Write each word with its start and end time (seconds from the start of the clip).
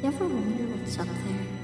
You 0.00 0.10
ever 0.10 0.28
wonder 0.28 0.62
what's 0.76 0.96
up 0.96 1.06
there? 1.06 1.57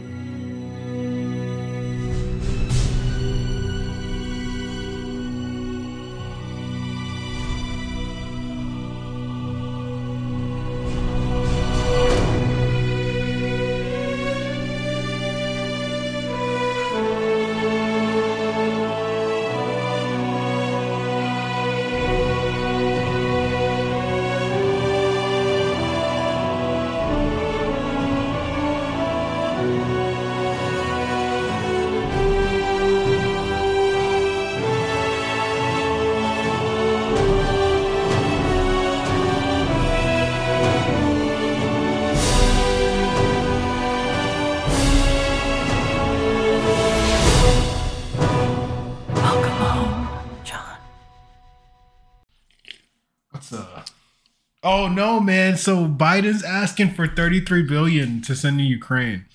Oh 54.65 54.89
no, 54.89 55.21
man! 55.21 55.57
So 55.59 55.87
Biden's 55.87 56.43
asking 56.43 56.95
for 56.95 57.07
33 57.07 57.63
billion 57.65 58.23
to 58.23 58.35
send 58.35 58.59
to 58.59 58.65
Ukraine. 58.65 59.27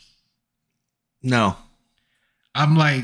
No. 1.22 1.56
I'm 2.56 2.76
like, 2.76 3.04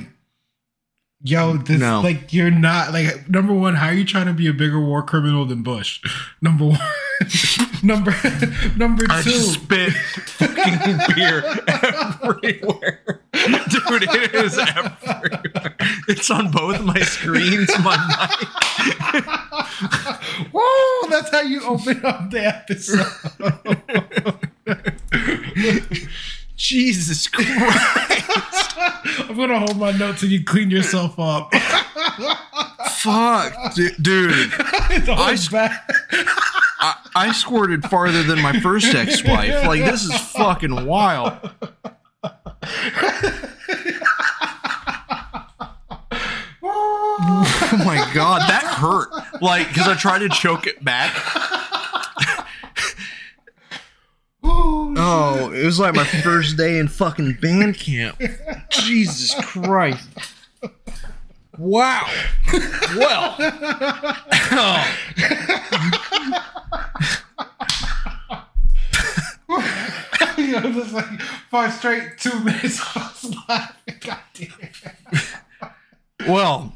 yo, 1.21 1.57
this 1.57 1.79
No. 1.79 2.01
like 2.01 2.33
you're 2.33 2.49
not 2.49 2.91
like 2.93 3.29
number 3.29 3.53
one. 3.53 3.75
How 3.75 3.87
are 3.87 3.93
you 3.93 4.05
trying 4.05 4.25
to 4.25 4.33
be 4.33 4.47
a 4.47 4.53
bigger 4.53 4.79
war 4.79 5.03
criminal 5.03 5.45
than 5.45 5.61
Bush? 5.61 6.01
Number 6.41 6.65
one. 6.65 6.79
number 7.85 8.13
number 8.75 9.05
I 9.09 9.21
two. 9.21 9.29
just 9.31 9.53
spit 9.53 9.93
fucking 9.93 10.97
beer 11.15 11.43
everywhere. 11.67 13.21
Dude, 13.33 14.03
it 14.03 14.33
is 14.35 14.57
everywhere. 14.57 15.75
It's 16.07 16.29
on 16.31 16.51
both 16.51 16.81
my 16.83 16.99
screens, 17.01 17.69
my 17.79 17.97
mic. 18.07 18.47
Whoa, 20.53 21.09
that's 21.09 21.29
how 21.31 21.41
you 21.41 21.61
open 21.63 22.05
up 22.05 22.29
the 22.31 22.45
episode. 22.45 23.05
Jesus 26.57 27.27
Christ. 27.27 28.77
I'm 29.29 29.35
gonna 29.35 29.59
hold 29.59 29.77
my 29.77 29.91
notes 29.91 30.21
and 30.23 30.31
you 30.31 30.43
clean 30.43 30.71
yourself 30.71 31.19
up. 31.19 31.53
Fuck. 32.89 33.75
du- 33.75 33.95
Dude, 34.01 34.31
It's 34.91 35.09
all 35.09 35.19
I- 35.19 35.37
bad. 35.51 35.79
I, 36.85 36.95
I 37.15 37.31
squirted 37.31 37.83
farther 37.83 38.21
than 38.21 38.39
my 38.43 38.59
first 38.59 38.93
ex 38.93 39.23
wife. 39.23 39.65
Like, 39.65 39.81
this 39.81 40.03
is 40.03 40.15
fucking 40.31 40.85
wild. 40.85 41.33
Oh 46.61 47.81
my 47.83 48.07
god, 48.13 48.41
that 48.47 48.63
hurt. 48.63 49.09
Like, 49.41 49.67
because 49.69 49.87
I 49.87 49.95
tried 49.95 50.19
to 50.19 50.29
choke 50.29 50.67
it 50.67 50.83
back. 50.83 51.11
Oh, 54.43 55.51
it 55.55 55.65
was 55.65 55.79
like 55.79 55.95
my 55.95 56.03
first 56.03 56.55
day 56.55 56.77
in 56.77 56.87
fucking 56.87 57.39
band 57.41 57.79
camp. 57.79 58.21
Jesus 58.69 59.33
Christ. 59.43 60.07
Wow. 61.57 62.05
Well. 62.97 63.35
Oh. 64.51 64.85
you 70.37 70.51
know, 70.51 70.71
just 70.71 70.93
like 70.93 71.21
five 71.49 71.73
straight 71.73 72.17
two 72.17 72.39
minutes. 72.41 72.81
I 72.95 72.99
was 72.99 73.35
laughing. 73.47 73.95
God 74.01 74.19
damn. 74.33 74.51
Well, 76.27 76.75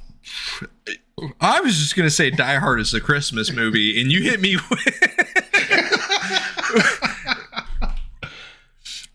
I 1.42 1.60
was 1.62 1.78
just 1.78 1.96
gonna 1.96 2.10
say 2.10 2.30
Die 2.30 2.56
Hard 2.56 2.80
is 2.80 2.94
a 2.94 3.02
Christmas 3.02 3.52
movie, 3.52 4.00
and 4.00 4.12
you 4.12 4.22
hit 4.22 4.40
me 4.40 4.58
with. 4.70 4.78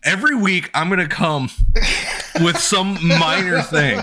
Every 0.03 0.35
week, 0.35 0.69
I'm 0.73 0.89
gonna 0.89 1.07
come 1.07 1.49
with 2.41 2.59
some 2.59 2.97
minor 3.07 3.61
thing. 3.61 4.01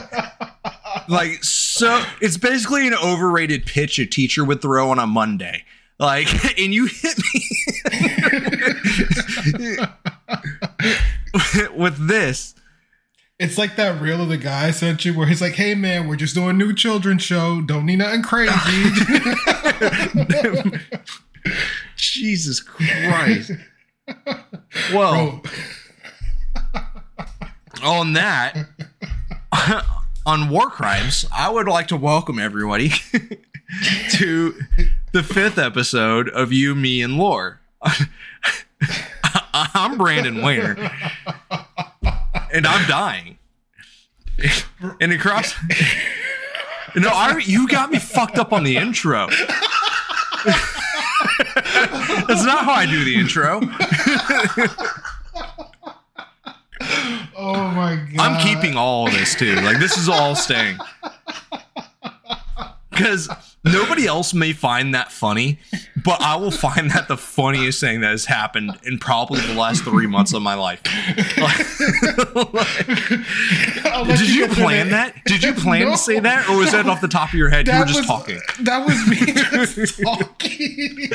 Like, 1.08 1.44
so 1.44 2.04
it's 2.20 2.36
basically 2.36 2.86
an 2.86 2.94
overrated 2.94 3.66
pitch 3.66 3.98
a 3.98 4.06
teacher 4.06 4.44
would 4.44 4.62
throw 4.62 4.90
on 4.90 4.98
a 4.98 5.06
Monday. 5.06 5.64
Like, 5.98 6.28
and 6.58 6.74
you 6.74 6.86
hit 6.86 7.18
me 7.34 7.48
with 11.76 12.08
this. 12.08 12.54
It's 13.38 13.58
like 13.58 13.76
that 13.76 14.00
reel 14.00 14.22
of 14.22 14.28
the 14.28 14.36
guy 14.36 14.68
I 14.68 14.70
sent 14.70 15.04
you 15.04 15.18
where 15.18 15.26
he's 15.26 15.40
like, 15.40 15.54
hey 15.54 15.74
man, 15.74 16.06
we're 16.06 16.16
just 16.16 16.34
doing 16.34 16.50
a 16.50 16.52
new 16.52 16.72
children's 16.72 17.22
show. 17.22 17.60
Don't 17.60 17.86
need 17.86 17.96
nothing 17.96 18.22
crazy. 18.22 18.54
Jesus 21.96 22.60
Christ. 22.60 23.52
Well, 24.92 25.42
Bro, 27.80 27.82
on 27.82 28.12
that, 28.12 28.56
on 30.25 30.49
war 30.49 30.71
crimes, 30.71 31.27
I 31.33 31.50
would 31.50 31.66
like 31.66 31.88
to 31.88 31.97
welcome 31.97 32.38
everybody 32.38 32.88
to 34.10 34.55
the 35.12 35.22
fifth 35.22 35.59
episode 35.59 36.28
of 36.28 36.53
You, 36.53 36.75
Me, 36.75 37.03
and 37.03 37.16
Lore. 37.16 37.60
I'm 39.43 39.99
Branden 39.99 40.43
Wayner, 40.43 40.77
and 42.53 42.66
I'm 42.66 42.88
dying. 42.88 43.38
And 45.00 45.12
across, 45.12 45.55
no, 46.97 47.09
I 47.09 47.38
you 47.44 47.69
got 47.69 47.91
me 47.91 47.99
fucked 47.99 48.38
up 48.38 48.53
on 48.53 48.65
the 48.65 48.77
intro. 48.77 49.28
That's 52.27 52.44
not 52.44 52.65
how 52.65 52.72
I 52.72 52.87
do 52.87 53.05
the 53.05 53.15
intro. 53.16 53.61
Oh 57.37 57.72
my 57.75 57.97
god. 58.15 58.20
I'm 58.20 58.41
keeping 58.41 58.76
all 58.76 59.06
of 59.06 59.12
this 59.12 59.34
too. 59.34 59.54
Like 59.56 59.78
this 59.78 59.97
is 59.97 60.09
all 60.09 60.34
staying. 60.34 60.78
Because 62.91 63.28
nobody 63.65 64.06
else 64.06 64.34
may 64.34 64.53
find 64.53 64.94
that 64.94 65.10
funny, 65.10 65.59
but 66.04 66.20
I 66.20 66.37
will 66.37 66.50
find 66.50 66.91
that 66.91 67.09
the 67.09 67.16
funniest 67.16 67.81
thing 67.81 68.00
that 68.00 68.10
has 68.10 68.26
happened 68.26 68.78
in 68.84 68.98
probably 68.98 69.41
the 69.41 69.54
last 69.54 69.84
three 69.84 70.06
months 70.06 70.34
of 70.34 70.43
my 70.43 70.54
life. 70.54 70.81
I'll 73.87 74.04
Did 74.04 74.20
you 74.20 74.47
through 74.47 74.54
plan 74.54 74.91
that? 74.91 75.14
Did 75.25 75.43
you 75.43 75.54
plan 75.54 75.91
to 75.91 75.97
say 75.97 76.19
that, 76.20 76.49
or 76.49 76.59
was 76.59 76.72
that 76.72 76.87
off 76.87 77.00
the 77.00 77.09
top 77.09 77.31
of 77.31 77.34
your 77.34 77.49
head? 77.49 77.66
You 77.66 77.78
were 77.78 77.84
just 77.84 78.00
was, 78.00 78.06
talking. 78.06 78.41
That 78.60 78.87
was 78.87 79.09
me 79.09 79.16
just 79.16 80.03
talking. 80.03 81.09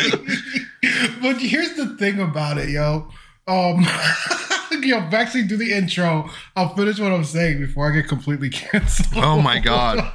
but 1.21 1.37
here's 1.37 1.75
the 1.75 1.95
thing 1.97 2.19
about 2.19 2.57
it, 2.57 2.69
yo. 2.69 3.09
Um, 3.47 3.85
yo, 4.81 4.97
actually 4.97 5.43
do 5.43 5.55
the 5.55 5.71
intro. 5.73 6.29
I'll 6.55 6.75
finish 6.75 6.99
what 6.99 7.13
I'm 7.13 7.23
saying 7.23 7.59
before 7.59 7.89
I 7.89 7.95
get 7.95 8.07
completely 8.07 8.49
canceled. 8.51 9.23
Oh 9.23 9.41
my 9.41 9.59
god. 9.59 10.11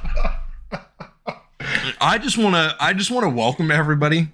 I 1.99 2.17
just 2.19 2.37
want 2.37 2.55
to 2.55 2.75
I 2.79 2.93
just 2.93 3.09
want 3.09 3.23
to 3.23 3.29
welcome 3.29 3.71
everybody 3.71 4.27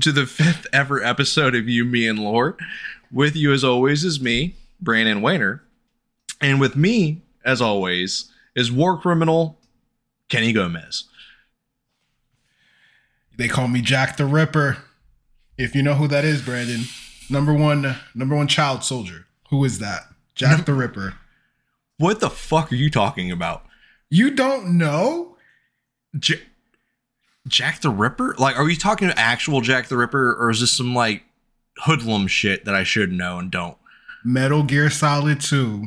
to 0.00 0.12
the 0.12 0.26
fifth 0.26 0.66
ever 0.72 1.02
episode 1.02 1.54
of 1.54 1.68
You 1.68 1.84
Me 1.84 2.08
and 2.08 2.18
Lore. 2.18 2.56
With 3.10 3.36
you 3.36 3.52
as 3.52 3.64
always 3.64 4.04
is 4.04 4.20
me, 4.20 4.56
Branden 4.82 5.20
Wayner. 5.20 5.60
And 6.40 6.60
with 6.60 6.76
me 6.76 7.22
as 7.44 7.60
always 7.60 8.30
is 8.54 8.72
war 8.72 8.98
criminal 8.98 9.58
Kenny 10.28 10.52
Gomez. 10.52 11.04
They 13.36 13.48
call 13.48 13.68
me 13.68 13.82
Jack 13.82 14.16
the 14.16 14.26
Ripper. 14.26 14.78
If 15.56 15.74
you 15.74 15.82
know 15.82 15.94
who 15.94 16.08
that 16.08 16.24
is, 16.24 16.40
Branden, 16.42 16.86
number 17.30 17.52
one, 17.52 17.96
number 18.14 18.34
one 18.36 18.48
child 18.48 18.84
soldier. 18.84 19.26
Who 19.50 19.64
is 19.64 19.78
that? 19.78 20.02
Jack 20.34 20.66
the 20.66 20.74
Ripper. 20.74 21.14
What 21.98 22.20
the 22.20 22.30
fuck 22.30 22.70
are 22.72 22.76
you 22.76 22.90
talking 22.90 23.30
about? 23.30 23.64
You 24.10 24.30
don't 24.30 24.78
know? 24.78 25.36
J- 26.18 26.42
Jack 27.46 27.80
the 27.80 27.90
Ripper? 27.90 28.34
Like 28.38 28.56
are 28.58 28.68
you 28.68 28.76
talking 28.76 29.08
to 29.08 29.18
actual 29.18 29.60
Jack 29.60 29.88
the 29.88 29.96
Ripper 29.96 30.34
or 30.38 30.50
is 30.50 30.60
this 30.60 30.72
some 30.72 30.94
like 30.94 31.24
hoodlum 31.78 32.26
shit 32.28 32.64
that 32.64 32.74
I 32.74 32.84
should 32.84 33.12
know 33.12 33.38
and 33.38 33.50
don't? 33.50 33.76
Metal 34.24 34.62
Gear 34.62 34.90
Solid 34.90 35.40
2. 35.40 35.84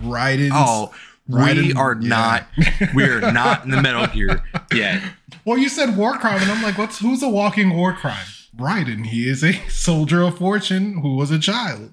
Raiden. 0.00 0.50
Oh, 0.52 0.92
Right 1.26 1.56
we 1.56 1.72
are 1.72 1.94
yeah. 1.98 2.08
not 2.08 2.46
we 2.94 3.04
are 3.04 3.32
not 3.32 3.64
in 3.64 3.70
the 3.70 3.80
Metal 3.80 4.06
Gear 4.08 4.44
yet. 4.74 5.02
Well, 5.46 5.56
you 5.56 5.70
said 5.70 5.96
war 5.96 6.18
crime, 6.18 6.42
and 6.42 6.50
I'm 6.50 6.62
like, 6.62 6.76
what's 6.76 6.98
who's 6.98 7.22
a 7.22 7.28
walking 7.30 7.74
war 7.74 7.94
crime? 7.94 8.26
Raiden. 8.56 9.06
He 9.06 9.28
is 9.28 9.42
a 9.44 9.52
soldier 9.68 10.22
of 10.22 10.38
fortune 10.38 11.00
who 11.00 11.16
was 11.16 11.30
a 11.30 11.38
child. 11.38 11.90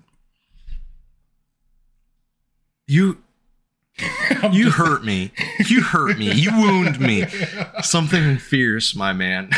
You 2.88 3.18
you 4.52 4.66
just- 4.66 4.78
hurt 4.78 5.04
me. 5.04 5.32
You 5.68 5.82
hurt 5.82 6.18
me. 6.18 6.32
You 6.32 6.52
wound 6.52 7.00
me. 7.00 7.26
Something 7.82 8.38
fierce, 8.38 8.96
my 8.96 9.14
man. 9.14 9.50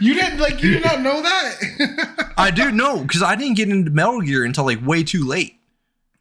you 0.00 0.14
didn't 0.14 0.38
like 0.38 0.62
you 0.62 0.74
did 0.74 0.84
not 0.84 1.00
know 1.02 1.22
that. 1.22 2.34
I 2.36 2.50
do 2.50 2.70
know 2.72 3.02
because 3.02 3.22
I 3.22 3.36
didn't 3.36 3.56
get 3.56 3.68
into 3.68 3.90
Metal 3.90 4.20
Gear 4.20 4.44
until 4.44 4.64
like 4.64 4.84
way 4.84 5.02
too 5.04 5.24
late. 5.26 5.54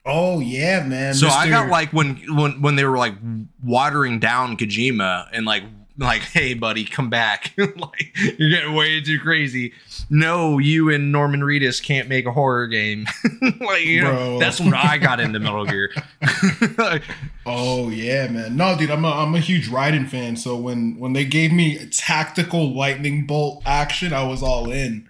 oh 0.06 0.40
yeah, 0.40 0.84
man. 0.84 1.14
So 1.14 1.28
I 1.28 1.50
got 1.50 1.70
like 1.70 1.92
when 1.94 2.16
when 2.36 2.62
when 2.62 2.76
they 2.76 2.86
were 2.86 2.98
like 2.98 3.16
watering 3.64 4.20
down 4.20 4.58
Kojima 4.58 5.28
and 5.32 5.46
like 5.46 5.64
like 5.98 6.22
hey 6.22 6.54
buddy 6.54 6.84
come 6.84 7.10
back 7.10 7.54
like 7.58 8.16
you're 8.38 8.50
getting 8.50 8.74
way 8.74 9.02
too 9.02 9.20
crazy. 9.20 9.74
No, 10.10 10.58
you 10.60 10.90
and 10.94 11.12
Norman 11.12 11.40
Reedus 11.42 11.82
can't 11.82 12.08
make 12.10 12.26
a 12.26 12.32
horror 12.32 12.68
game. 12.68 13.08
like 13.62 13.86
you 13.86 14.02
know 14.02 14.38
that's 14.40 14.60
when 14.60 14.74
I 14.74 14.98
got 14.98 15.20
into 15.20 15.40
Metal 15.40 15.66
Gear. 15.66 15.92
Oh 17.48 17.90
yeah, 17.90 18.28
man. 18.28 18.56
No, 18.58 18.76
dude, 18.76 18.90
I'm 18.90 19.06
a 19.06 19.12
I'm 19.12 19.36
a 19.36 19.40
huge 19.40 19.70
Raiden 19.70 20.10
fan. 20.10 20.36
So 20.36 20.56
when 20.56 20.98
when 20.98 21.14
they 21.14 21.26
gave 21.26 21.52
me 21.52 21.86
tactical 21.92 22.74
lightning 22.76 23.28
bolt 23.28 23.62
action, 23.68 24.14
I 24.14 24.24
was 24.28 24.42
all 24.42 24.72
in. 24.72 25.08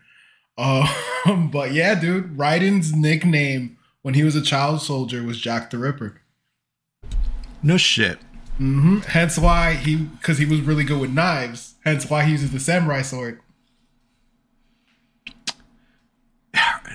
Um, 0.58 1.50
but 1.52 1.72
yeah, 1.72 1.96
dude, 1.96 2.38
Raiden's 2.38 2.94
nickname 2.94 3.78
when 4.02 4.16
he 4.16 4.24
was 4.24 4.36
a 4.36 4.42
child 4.42 4.82
soldier 4.82 5.24
was 5.24 5.40
Jack 5.40 5.70
the 5.70 5.78
Ripper. 5.78 6.22
no 7.64 7.78
shit. 7.78 8.20
Hmm 8.58 9.00
Hence 9.00 9.38
why 9.38 9.74
he, 9.74 9.96
because 9.96 10.38
he 10.38 10.46
was 10.46 10.62
really 10.62 10.84
good 10.84 11.00
with 11.00 11.12
knives. 11.12 11.76
Hence 11.84 12.10
why 12.10 12.24
he 12.24 12.32
uses 12.32 12.52
the 12.52 12.60
samurai 12.60 13.02
sword. 13.02 13.42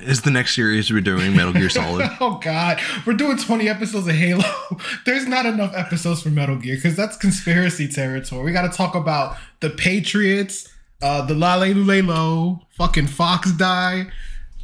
Is 0.02 0.22
the 0.22 0.30
next 0.30 0.54
series 0.54 0.90
we're 0.90 1.02
doing 1.02 1.36
Metal 1.36 1.52
Gear 1.52 1.68
Solid? 1.68 2.10
Oh 2.20 2.38
God, 2.42 2.80
we're 3.06 3.12
doing 3.12 3.36
20 3.36 3.68
episodes 3.68 4.06
of 4.06 4.14
Halo. 4.14 4.44
There's 5.06 5.26
not 5.26 5.44
enough 5.44 5.74
episodes 5.74 6.22
for 6.22 6.30
Metal 6.30 6.56
Gear 6.56 6.76
because 6.76 6.96
that's 6.96 7.16
conspiracy 7.16 7.86
territory. 7.86 8.44
We 8.44 8.52
got 8.52 8.70
to 8.70 8.76
talk 8.76 8.94
about 8.94 9.36
the 9.60 9.68
Patriots, 9.70 10.72
uh, 11.02 11.26
the 11.26 11.34
Lale 11.34 11.74
Lule 11.74 12.06
Lo, 12.06 12.60
fucking 12.70 13.06
FOXDIE. 13.06 14.10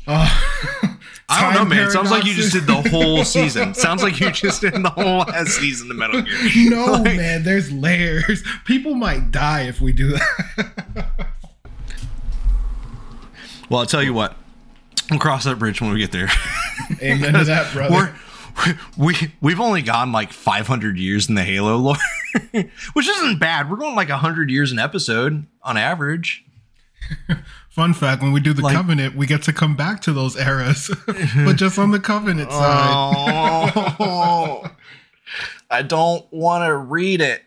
Uh, 0.06 0.42
I 1.28 1.42
don't 1.42 1.54
know, 1.54 1.64
man. 1.68 1.88
It 1.88 1.90
sounds 1.90 2.10
like 2.10 2.24
you 2.24 2.34
just 2.34 2.52
did 2.52 2.66
the 2.66 2.88
whole 2.88 3.24
season. 3.24 3.74
Sounds 3.74 4.02
like 4.02 4.20
you 4.20 4.30
just 4.30 4.60
did 4.60 4.74
the 4.74 4.90
whole 4.90 5.18
last 5.18 5.50
season 5.58 5.90
of 5.90 5.96
Metal 5.96 6.22
Gear. 6.22 6.70
No, 6.70 6.92
Like- 6.92 7.16
man, 7.16 7.42
there's 7.42 7.72
layers. 7.72 8.44
People 8.64 8.94
might 8.94 9.30
die 9.32 9.62
if 9.62 9.80
we 9.80 9.92
do 9.92 10.10
that. 10.12 11.06
Well, 13.68 13.80
I'll 13.80 13.86
tell 13.86 14.02
you 14.02 14.14
what. 14.14 14.36
We'll 15.10 15.18
cross 15.18 15.42
that 15.44 15.58
bridge 15.58 15.80
when 15.80 15.92
we 15.92 15.98
get 15.98 16.12
there. 16.12 16.28
Amen 17.02 17.32
to 17.34 17.44
that, 17.44 17.72
brother. 17.72 18.14
We're, 18.56 18.78
we 18.96 19.14
we've 19.40 19.60
only 19.60 19.82
gone 19.82 20.12
like 20.12 20.32
500 20.32 20.96
years 20.96 21.28
in 21.28 21.34
the 21.34 21.42
Halo 21.42 21.76
lore, 21.76 21.96
which 22.92 23.08
isn't 23.08 23.38
bad. 23.40 23.68
We're 23.68 23.76
going 23.76 23.96
like 23.96 24.08
100 24.08 24.50
years 24.50 24.70
an 24.72 24.78
episode 24.78 25.46
on 25.62 25.76
average. 25.76 26.44
Fun 27.70 27.92
fact: 27.94 28.22
When 28.22 28.32
we 28.32 28.40
do 28.40 28.52
the 28.52 28.62
Like- 28.62 28.74
Covenant, 28.76 29.14
we 29.16 29.26
get 29.26 29.42
to 29.44 29.52
come 29.52 29.76
back 29.76 30.00
to 30.02 30.12
those 30.12 30.36
eras, 30.36 30.90
but 31.06 31.54
just 31.56 31.78
on 31.78 31.90
the 31.90 32.00
Covenant 32.00 32.50
side. 32.50 33.72
Oh, 34.00 34.70
I 35.70 35.82
don't 35.82 36.24
want 36.32 36.64
to 36.66 36.76
read 36.76 37.20
it. 37.20 37.42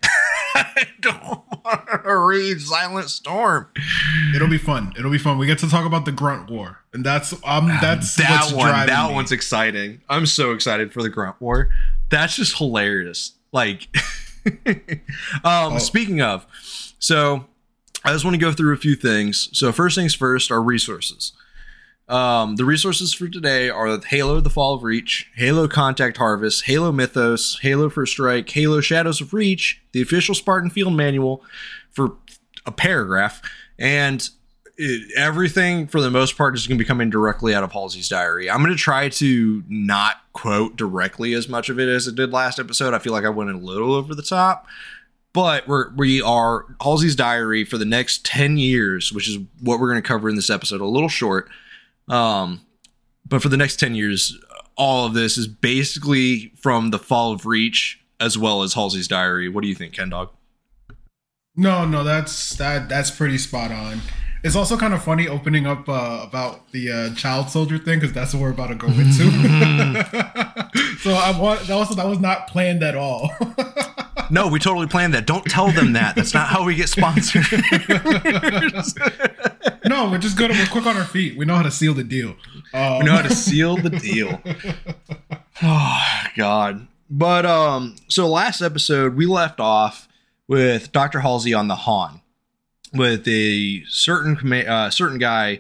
I 0.55 0.85
don't 0.99 1.23
want 1.63 2.03
to 2.03 2.17
read 2.17 2.59
Silent 2.61 3.09
Storm. 3.09 3.67
It'll 4.35 4.47
be 4.49 4.57
fun. 4.57 4.93
It'll 4.97 5.11
be 5.11 5.17
fun. 5.17 5.37
We 5.37 5.45
get 5.47 5.59
to 5.59 5.69
talk 5.69 5.85
about 5.85 6.05
the 6.05 6.11
Grunt 6.11 6.49
War, 6.49 6.79
and 6.93 7.03
that's 7.05 7.33
um 7.45 7.67
that's 7.81 8.15
that 8.15 8.29
what's 8.41 8.53
one 8.53 8.67
driving 8.69 8.93
that 8.93 9.09
me. 9.09 9.15
one's 9.15 9.31
exciting 9.31 10.01
i'm 10.09 10.25
so 10.25 10.51
excited 10.53 10.91
for 10.91 11.03
the 11.03 11.09
grunt 11.09 11.39
war 11.39 11.69
that's 12.09 12.35
just 12.35 12.57
hilarious 12.57 13.33
like 13.51 13.87
um 14.65 14.73
Oh. 15.43 15.77
speaking 15.77 16.21
of 16.21 16.45
so 16.99 17.45
i 18.03 18.11
just 18.11 18.23
want 18.23 18.33
to 18.33 18.39
go 18.39 18.51
through 18.51 18.73
a 18.73 18.77
few 18.77 18.95
things 18.95 19.49
so 19.51 19.71
first 19.71 19.95
things 19.95 20.13
first 20.13 20.51
our 20.51 20.61
resources 20.61 21.33
um, 22.09 22.55
the 22.55 22.65
resources 22.65 23.13
for 23.13 23.27
today 23.27 23.69
are 23.69 23.99
Halo: 24.01 24.41
The 24.41 24.49
Fall 24.49 24.73
of 24.73 24.83
Reach, 24.83 25.29
Halo: 25.35 25.67
Contact 25.67 26.17
Harvest, 26.17 26.65
Halo 26.65 26.91
Mythos, 26.91 27.59
Halo 27.59 27.87
First 27.87 28.13
Strike, 28.13 28.49
Halo: 28.49 28.81
Shadows 28.81 29.21
of 29.21 29.31
Reach, 29.31 29.79
the 29.91 30.01
official 30.01 30.33
Spartan 30.33 30.71
Field 30.71 30.93
Manual 30.93 31.43
for 31.91 32.15
a 32.65 32.71
paragraph, 32.71 33.43
and 33.77 34.27
it, 34.75 35.11
everything 35.15 35.85
for 35.85 36.01
the 36.01 36.09
most 36.09 36.35
part 36.35 36.55
is 36.55 36.65
going 36.65 36.79
to 36.79 36.83
be 36.83 36.87
coming 36.87 37.11
directly 37.11 37.53
out 37.53 37.63
of 37.63 37.71
Halsey's 37.71 38.09
diary. 38.09 38.49
I'm 38.49 38.63
going 38.63 38.75
to 38.75 38.77
try 38.77 39.09
to 39.09 39.63
not 39.67 40.15
quote 40.33 40.75
directly 40.77 41.33
as 41.33 41.47
much 41.47 41.69
of 41.69 41.79
it 41.79 41.89
as 41.89 42.07
it 42.07 42.15
did 42.15 42.31
last 42.31 42.57
episode. 42.57 42.95
I 42.95 42.99
feel 42.99 43.13
like 43.13 43.25
I 43.25 43.29
went 43.29 43.51
a 43.51 43.57
little 43.57 43.93
over 43.93 44.15
the 44.15 44.23
top, 44.23 44.65
but 45.33 45.67
we're 45.67 45.93
we 45.95 46.21
are 46.21 46.65
Halsey's 46.81 47.15
diary 47.15 47.63
for 47.63 47.77
the 47.77 47.85
next 47.85 48.25
10 48.25 48.57
years, 48.57 49.13
which 49.13 49.27
is 49.29 49.37
what 49.61 49.79
we're 49.79 49.89
going 49.89 50.01
to 50.01 50.07
cover 50.07 50.29
in 50.29 50.35
this 50.35 50.49
episode. 50.49 50.81
A 50.81 50.85
little 50.85 51.09
short, 51.09 51.49
um, 52.07 52.61
but 53.27 53.41
for 53.41 53.49
the 53.49 53.57
next 53.57 53.79
10 53.79 53.95
years, 53.95 54.37
all 54.75 55.05
of 55.05 55.13
this 55.13 55.37
is 55.37 55.47
basically 55.47 56.51
from 56.55 56.89
the 56.89 56.99
fall 56.99 57.31
of 57.31 57.45
Reach 57.45 57.99
as 58.19 58.37
well 58.37 58.63
as 58.63 58.73
Halsey's 58.73 59.07
diary. 59.07 59.49
What 59.49 59.61
do 59.61 59.67
you 59.67 59.75
think, 59.75 59.93
Ken 59.93 60.09
Dog? 60.09 60.31
No, 61.55 61.85
no, 61.85 62.03
that's 62.03 62.55
that 62.55 62.87
that's 62.87 63.11
pretty 63.11 63.37
spot 63.37 63.71
on. 63.71 64.01
It's 64.43 64.55
also 64.55 64.77
kind 64.77 64.93
of 64.93 65.03
funny 65.03 65.27
opening 65.27 65.67
up 65.67 65.89
uh, 65.89 66.21
about 66.23 66.71
the 66.71 66.91
uh, 66.91 67.13
child 67.15 67.49
soldier 67.49 67.77
thing 67.77 67.99
because 67.99 68.13
that's 68.13 68.33
what 68.33 68.41
we're 68.41 68.51
about 68.51 68.67
to 68.67 68.75
go 68.75 68.87
into. 68.87 69.29
so 70.99 71.11
I 71.11 71.37
want 71.37 71.69
also 71.69 71.93
that 71.95 72.07
was 72.07 72.19
not 72.19 72.47
planned 72.47 72.83
at 72.83 72.95
all. 72.95 73.31
No, 74.31 74.47
we 74.47 74.59
totally 74.59 74.85
planned 74.85 75.15
that. 75.15 75.25
Don't 75.25 75.43
tell 75.45 75.71
them 75.71 75.93
that. 75.93 76.15
That's 76.15 76.35
not 76.35 76.49
how 76.49 76.63
we 76.63 76.75
get 76.75 76.87
sponsored. 76.87 77.45
no, 79.85 80.09
we're 80.09 80.19
just 80.19 80.37
good. 80.37 80.51
We're 80.51 80.67
quick 80.67 80.85
on 80.85 80.95
our 80.95 81.03
feet. 81.05 81.35
We 81.35 81.45
know 81.45 81.55
how 81.55 81.63
to 81.63 81.71
seal 81.71 81.95
the 81.95 82.03
deal. 82.03 82.35
Um, 82.73 82.99
we 82.99 83.05
know 83.05 83.15
how 83.15 83.23
to 83.23 83.33
seal 83.35 83.77
the 83.77 83.89
deal. 83.89 84.41
Oh 85.61 86.01
God. 86.37 86.87
But 87.09 87.45
um, 87.45 87.97
so 88.07 88.29
last 88.29 88.61
episode 88.61 89.15
we 89.15 89.25
left 89.25 89.59
off 89.59 90.07
with 90.47 90.93
Dr. 90.93 91.19
Halsey 91.19 91.53
on 91.53 91.67
the 91.67 91.75
Han 91.75 92.21
with 92.93 93.27
a 93.27 93.83
certain 93.87 94.53
uh, 94.53 94.89
certain 94.89 95.17
guy. 95.17 95.59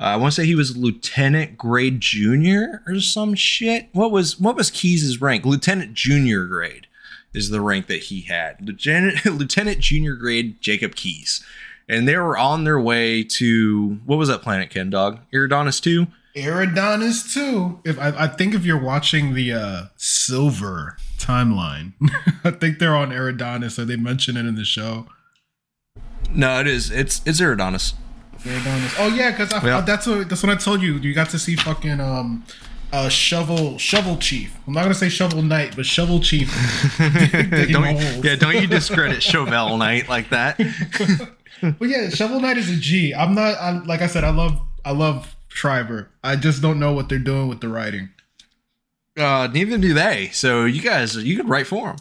Uh, 0.00 0.04
I 0.04 0.16
want 0.16 0.32
to 0.32 0.40
say 0.40 0.46
he 0.46 0.54
was 0.54 0.76
Lieutenant 0.76 1.58
Grade 1.58 2.00
Junior 2.00 2.82
or 2.86 3.00
some 3.00 3.34
shit. 3.34 3.88
What 3.92 4.10
was 4.10 4.38
what 4.38 4.56
was 4.56 4.70
Keyes's 4.70 5.20
rank? 5.20 5.44
Lieutenant 5.44 5.94
Junior 5.94 6.44
Grade 6.44 6.86
is 7.34 7.50
the 7.50 7.60
rank 7.60 7.86
that 7.88 8.04
he 8.04 8.22
had. 8.22 8.56
Lieutenant 8.60 9.24
Lieutenant 9.26 9.80
Junior 9.80 10.14
Grade 10.14 10.60
Jacob 10.60 10.94
Keyes, 10.94 11.44
and 11.88 12.06
they 12.06 12.16
were 12.16 12.38
on 12.38 12.64
their 12.64 12.80
way 12.80 13.22
to 13.24 13.98
what 14.06 14.18
was 14.18 14.28
that 14.28 14.42
planet? 14.42 14.70
Ken 14.70 14.90
Dog 14.90 15.20
Iridonis 15.32 15.80
two. 15.80 16.06
Eridanus 16.38 17.32
two. 17.32 17.80
If 17.84 17.98
I, 17.98 18.24
I 18.24 18.26
think 18.28 18.54
if 18.54 18.64
you're 18.64 18.80
watching 18.80 19.34
the 19.34 19.52
uh, 19.52 19.82
silver 19.96 20.96
timeline, 21.18 21.92
I 22.44 22.52
think 22.52 22.78
they're 22.78 22.94
on 22.94 23.10
Eridanus, 23.10 23.72
so 23.72 23.84
they 23.84 23.96
mention 23.96 24.36
it 24.36 24.46
in 24.46 24.54
the 24.54 24.64
show. 24.64 25.06
No, 26.34 26.60
it 26.60 26.66
is. 26.66 26.90
It's 26.90 27.20
it's 27.26 27.40
Iridonis. 27.40 27.94
Eridanus. 28.40 28.94
Oh 28.98 29.08
yeah, 29.14 29.30
because 29.30 29.52
Yeah. 29.64 29.80
that's 29.80 30.06
what 30.06 30.28
that's 30.28 30.42
what 30.42 30.52
I 30.52 30.56
told 30.56 30.82
you. 30.82 30.94
You 30.98 31.14
got 31.14 31.30
to 31.30 31.38
see 31.38 31.56
fucking 31.56 32.00
um, 32.00 32.44
uh, 32.92 33.08
shovel 33.08 33.78
shovel 33.78 34.16
chief. 34.16 34.54
I'm 34.66 34.74
not 34.74 34.82
gonna 34.82 34.94
say 34.94 35.08
shovel 35.08 35.42
knight, 35.42 35.74
but 35.76 35.86
shovel 35.86 36.20
chief. 36.20 36.48
Don't 37.70 37.96
holes. 37.98 38.24
yeah, 38.24 38.36
don't 38.36 38.54
you 38.56 38.66
discredit 38.66 39.22
Shovel 39.22 39.76
Knight 39.76 40.08
like 40.08 40.30
that. 40.30 40.60
But 41.60 41.88
yeah, 41.88 42.08
shovel 42.10 42.38
knight 42.38 42.56
is 42.56 42.70
a 42.70 42.76
G. 42.76 43.12
I'm 43.12 43.34
not. 43.34 43.56
I, 43.58 43.72
like 43.82 44.00
I 44.00 44.06
said, 44.06 44.22
I 44.22 44.30
love 44.30 44.60
I 44.84 44.92
love 44.92 45.34
Schreiber. 45.48 46.08
I 46.22 46.36
just 46.36 46.62
don't 46.62 46.78
know 46.78 46.92
what 46.92 47.08
they're 47.08 47.18
doing 47.18 47.48
with 47.48 47.60
the 47.60 47.68
writing. 47.68 48.10
Uh, 49.18 49.48
neither 49.52 49.76
do 49.76 49.92
they. 49.92 50.28
So 50.32 50.66
you 50.66 50.80
guys, 50.80 51.16
you 51.16 51.36
could 51.36 51.48
write 51.48 51.66
for 51.66 51.88
them. 51.88 51.96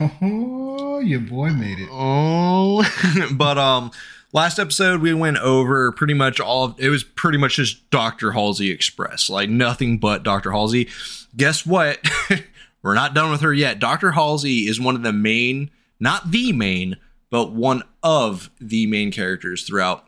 Oh, 0.00 0.98
your 1.04 1.20
boy 1.20 1.50
made 1.50 1.78
it. 1.78 1.88
Oh, 1.90 2.84
but 3.32 3.58
um, 3.58 3.90
last 4.32 4.58
episode 4.58 5.00
we 5.00 5.14
went 5.14 5.38
over 5.38 5.92
pretty 5.92 6.14
much 6.14 6.40
all. 6.40 6.64
Of, 6.64 6.80
it 6.80 6.88
was 6.88 7.04
pretty 7.04 7.38
much 7.38 7.56
just 7.56 7.90
Doctor 7.90 8.32
Halsey 8.32 8.70
Express, 8.70 9.30
like 9.30 9.48
nothing 9.48 9.98
but 9.98 10.22
Doctor 10.22 10.52
Halsey. 10.52 10.88
Guess 11.36 11.66
what? 11.66 12.04
We're 12.82 12.94
not 12.94 13.14
done 13.14 13.30
with 13.30 13.40
her 13.40 13.54
yet. 13.54 13.78
Doctor 13.78 14.12
Halsey 14.12 14.66
is 14.66 14.80
one 14.80 14.94
of 14.94 15.02
the 15.02 15.12
main, 15.12 15.70
not 15.98 16.30
the 16.30 16.52
main, 16.52 16.96
but 17.30 17.52
one 17.52 17.82
of 18.02 18.50
the 18.60 18.86
main 18.86 19.10
characters 19.10 19.62
throughout 19.62 20.06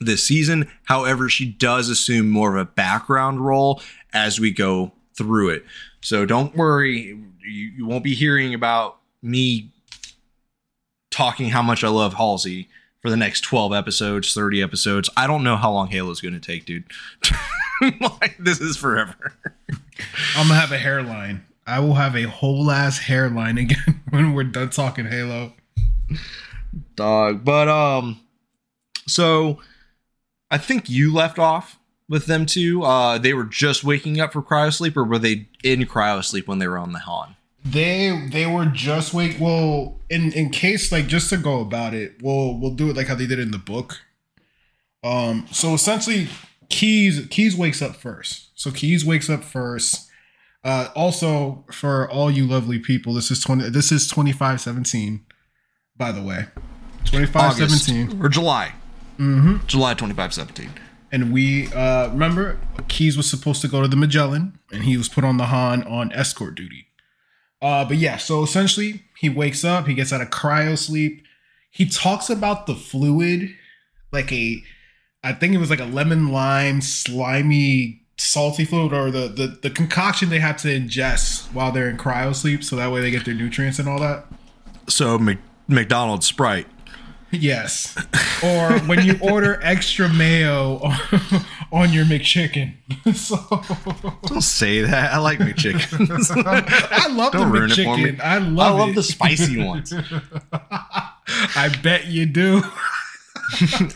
this 0.00 0.26
season. 0.26 0.70
However, 0.84 1.28
she 1.28 1.44
does 1.44 1.88
assume 1.88 2.30
more 2.30 2.56
of 2.56 2.60
a 2.60 2.70
background 2.70 3.44
role 3.44 3.82
as 4.12 4.40
we 4.40 4.50
go 4.50 4.92
through 5.16 5.50
it. 5.50 5.64
So 6.00 6.24
don't 6.24 6.56
worry, 6.56 7.18
you, 7.42 7.54
you 7.76 7.86
won't 7.86 8.04
be 8.04 8.14
hearing 8.14 8.54
about 8.54 8.98
me 9.24 9.70
talking 11.10 11.48
how 11.50 11.62
much 11.62 11.82
I 11.82 11.88
love 11.88 12.14
Halsey 12.14 12.68
for 13.00 13.10
the 13.10 13.16
next 13.16 13.40
12 13.42 13.72
episodes, 13.72 14.32
30 14.34 14.62
episodes. 14.62 15.10
I 15.16 15.26
don't 15.26 15.44
know 15.44 15.56
how 15.56 15.72
long 15.72 15.88
Halo's 15.88 16.20
going 16.20 16.34
to 16.34 16.40
take, 16.40 16.64
dude. 16.64 16.84
like, 18.00 18.36
this 18.38 18.60
is 18.60 18.76
forever. 18.76 19.32
I'm 20.36 20.48
gonna 20.48 20.60
have 20.60 20.72
a 20.72 20.78
hairline. 20.78 21.44
I 21.66 21.80
will 21.80 21.94
have 21.94 22.16
a 22.16 22.24
whole 22.24 22.70
ass 22.70 22.98
hairline 22.98 23.58
again 23.58 24.02
when 24.10 24.34
we're 24.34 24.44
done 24.44 24.70
talking 24.70 25.06
Halo. 25.06 25.52
dog. 26.96 27.44
But 27.44 27.68
um, 27.68 28.20
so 29.06 29.60
I 30.50 30.58
think 30.58 30.88
you 30.88 31.12
left 31.12 31.38
off 31.38 31.78
with 32.08 32.26
them 32.26 32.46
too. 32.46 32.82
Uh, 32.82 33.18
they 33.18 33.34
were 33.34 33.44
just 33.44 33.84
waking 33.84 34.20
up 34.20 34.32
for 34.32 34.42
cryosleep, 34.42 34.96
or 34.96 35.04
were 35.04 35.18
they 35.18 35.48
in 35.62 35.80
cryosleep 35.82 36.46
when 36.46 36.58
they 36.58 36.68
were 36.68 36.78
on 36.78 36.92
the 36.92 37.00
Han? 37.00 37.36
They 37.64 38.28
they 38.30 38.46
were 38.46 38.66
just 38.66 39.14
wake. 39.14 39.36
Well, 39.40 40.00
in 40.10 40.32
in 40.32 40.50
case 40.50 40.92
like 40.92 41.06
just 41.06 41.30
to 41.30 41.36
go 41.36 41.60
about 41.60 41.94
it, 41.94 42.16
we'll 42.22 42.58
we'll 42.58 42.74
do 42.74 42.90
it 42.90 42.96
like 42.96 43.06
how 43.08 43.14
they 43.14 43.26
did 43.26 43.38
in 43.38 43.50
the 43.52 43.58
book. 43.58 44.00
Um. 45.02 45.46
So 45.50 45.74
essentially, 45.74 46.28
Keyes 46.68 47.26
Keyes 47.30 47.56
wakes 47.56 47.80
up 47.80 47.96
first. 47.96 48.50
So 48.54 48.70
Keyes 48.70 49.04
wakes 49.04 49.30
up 49.30 49.42
first. 49.42 50.10
Uh, 50.62 50.88
also, 50.94 51.64
for 51.70 52.10
all 52.10 52.30
you 52.30 52.46
lovely 52.46 52.78
people, 52.78 53.14
this 53.14 53.30
is 53.30 53.40
twenty. 53.40 53.68
This 53.70 53.90
is 53.92 54.08
twenty 54.08 54.32
five 54.32 54.60
seventeen. 54.60 55.24
By 55.96 56.12
the 56.12 56.22
way, 56.22 56.46
twenty 57.04 57.26
five 57.26 57.54
seventeen. 57.54 58.22
or 58.22 58.28
July? 58.28 58.72
Mm-hmm. 59.18 59.66
July 59.66 59.94
twenty 59.94 60.14
five 60.14 60.34
seventeen. 60.34 60.70
and 61.12 61.32
we 61.32 61.72
uh 61.72 62.08
remember 62.10 62.58
Keyes 62.88 63.16
was 63.16 63.28
supposed 63.30 63.62
to 63.62 63.68
go 63.68 63.80
to 63.80 63.88
the 63.88 63.96
Magellan 63.96 64.58
and 64.72 64.82
he 64.84 64.96
was 64.96 65.08
put 65.08 65.22
on 65.24 65.36
the 65.36 65.46
Han 65.46 65.82
on 65.84 66.12
escort 66.12 66.54
duty. 66.56 66.88
Uh 67.64 67.82
but 67.82 67.96
yeah, 67.96 68.18
so 68.18 68.42
essentially 68.42 69.02
he 69.18 69.30
wakes 69.30 69.64
up, 69.64 69.86
he 69.86 69.94
gets 69.94 70.12
out 70.12 70.20
of 70.20 70.28
cryo 70.28 70.76
sleep. 70.76 71.24
He 71.70 71.88
talks 71.88 72.28
about 72.28 72.66
the 72.66 72.74
fluid 72.74 73.48
like 74.12 74.30
a 74.30 74.62
I 75.24 75.32
think 75.32 75.54
it 75.54 75.58
was 75.58 75.70
like 75.70 75.80
a 75.80 75.86
lemon 75.86 76.28
lime 76.28 76.82
slimy 76.82 78.02
salty 78.18 78.66
fluid 78.66 78.92
or 78.92 79.10
the 79.10 79.28
the, 79.28 79.58
the 79.62 79.70
concoction 79.70 80.28
they 80.28 80.40
have 80.40 80.58
to 80.58 80.68
ingest 80.68 81.46
while 81.54 81.72
they're 81.72 81.88
in 81.88 81.96
cryo 81.96 82.34
sleep 82.34 82.62
so 82.62 82.76
that 82.76 82.92
way 82.92 83.00
they 83.00 83.10
get 83.10 83.24
their 83.24 83.34
nutrients 83.34 83.78
and 83.78 83.88
all 83.88 83.98
that. 83.98 84.26
So 84.86 85.18
Mc- 85.18 85.38
McDonald's 85.66 86.26
Sprite. 86.26 86.66
Yes. 87.40 87.94
Or 88.42 88.78
when 88.80 89.04
you 89.04 89.18
order 89.20 89.58
extra 89.62 90.08
mayo 90.08 90.78
on, 91.72 91.92
your 91.92 92.04
McChicken. 92.04 92.74
so 93.14 93.36
Don't 94.26 94.40
say 94.42 94.82
that. 94.82 95.12
I 95.12 95.18
like 95.18 95.38
McChickens. 95.38 96.30
I 96.90 97.08
love 97.08 97.32
Don't 97.32 97.50
the 97.52 97.58
ruin 97.58 97.70
it 97.70 97.74
for 97.76 97.96
me. 97.96 98.04
McChicken. 98.12 98.20
I 98.20 98.34
I 98.34 98.38
love, 98.38 98.78
love 98.78 98.88
it. 98.90 98.94
the 98.96 99.02
spicy 99.02 99.62
ones. 99.64 99.92
I 100.50 101.74
bet 101.82 102.06
you 102.06 102.26
do. 102.26 102.62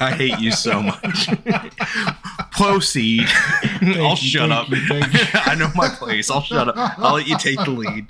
I 0.01 0.13
hate 0.17 0.39
you 0.39 0.53
so 0.53 0.83
much. 0.83 1.29
Proceed. 2.53 3.27
I'll 3.83 4.11
you, 4.11 4.17
shut 4.17 4.51
up. 4.53 4.69
you. 4.69 4.79
I 5.35 5.55
know 5.59 5.71
my 5.75 5.89
place. 5.89 6.31
I'll 6.31 6.43
shut 6.43 6.69
up. 6.69 6.75
I'll 6.99 7.15
let 7.15 7.27
you 7.27 7.39
take 7.39 7.59
the 7.65 7.71
lead. 7.71 8.07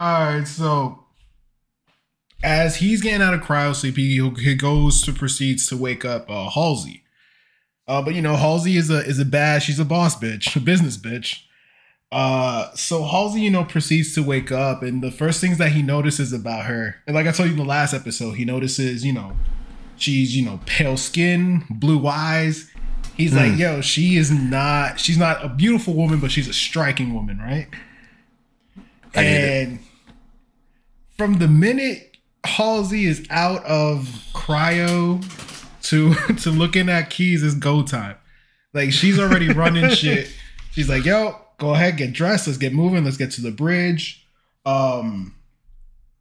All 0.00 0.24
right, 0.24 0.46
so 0.46 1.04
as 2.42 2.76
he's 2.76 3.02
getting 3.02 3.22
out 3.22 3.34
of 3.34 3.40
cryo 3.40 3.74
sleep, 3.74 3.96
he, 3.96 4.30
he 4.38 4.54
goes 4.54 5.02
to 5.02 5.12
proceeds 5.12 5.66
to 5.68 5.76
wake 5.76 6.04
up 6.04 6.30
uh, 6.30 6.48
Halsey. 6.50 7.04
Uh, 7.86 8.02
but 8.02 8.14
you 8.14 8.22
know, 8.22 8.36
Halsey 8.36 8.76
is 8.76 8.90
a 8.90 8.98
is 8.98 9.18
a 9.18 9.24
bad. 9.24 9.62
She's 9.62 9.78
a 9.78 9.84
boss 9.84 10.14
bitch, 10.14 10.54
a 10.54 10.60
business 10.60 10.96
bitch. 10.96 11.40
Uh, 12.12 12.70
so 12.74 13.02
Halsey, 13.02 13.40
you 13.40 13.50
know, 13.50 13.64
proceeds 13.64 14.14
to 14.14 14.22
wake 14.22 14.52
up, 14.52 14.82
and 14.82 15.02
the 15.02 15.10
first 15.10 15.40
things 15.40 15.58
that 15.58 15.72
he 15.72 15.82
notices 15.82 16.32
about 16.32 16.66
her, 16.66 16.96
and 17.06 17.16
like 17.16 17.26
I 17.26 17.32
told 17.32 17.48
you 17.48 17.54
in 17.54 17.58
the 17.58 17.64
last 17.64 17.94
episode, 17.94 18.32
he 18.32 18.44
notices, 18.44 19.04
you 19.04 19.12
know, 19.12 19.32
she's 19.96 20.36
you 20.36 20.44
know 20.44 20.60
pale 20.66 20.96
skin, 20.96 21.64
blue 21.70 22.06
eyes. 22.06 22.70
He's 23.16 23.34
like, 23.34 23.58
yo, 23.58 23.80
she 23.80 24.16
is 24.16 24.30
not. 24.30 25.00
She's 25.00 25.18
not 25.18 25.44
a 25.44 25.48
beautiful 25.48 25.94
woman, 25.94 26.20
but 26.20 26.30
she's 26.30 26.46
a 26.46 26.52
striking 26.52 27.12
woman, 27.14 27.38
right? 27.38 27.66
I 29.14 29.22
and 29.22 29.78
from 31.16 31.38
the 31.38 31.48
minute 31.48 32.07
Halsey 32.44 33.04
is 33.04 33.26
out 33.30 33.64
of 33.64 34.02
cryo 34.32 35.22
to 35.82 36.14
to 36.42 36.50
looking 36.50 36.88
at 36.88 37.10
Keyes 37.10 37.42
is 37.42 37.54
go 37.54 37.82
time. 37.82 38.16
Like 38.72 38.92
she's 38.92 39.18
already 39.18 39.48
running 39.52 39.90
shit. 39.90 40.30
She's 40.72 40.88
like, 40.88 41.04
yo, 41.04 41.40
go 41.58 41.74
ahead, 41.74 41.96
get 41.96 42.12
dressed, 42.12 42.46
let's 42.46 42.58
get 42.58 42.72
moving, 42.72 43.04
let's 43.04 43.16
get 43.16 43.30
to 43.32 43.40
the 43.40 43.50
bridge. 43.50 44.26
Um 44.64 45.34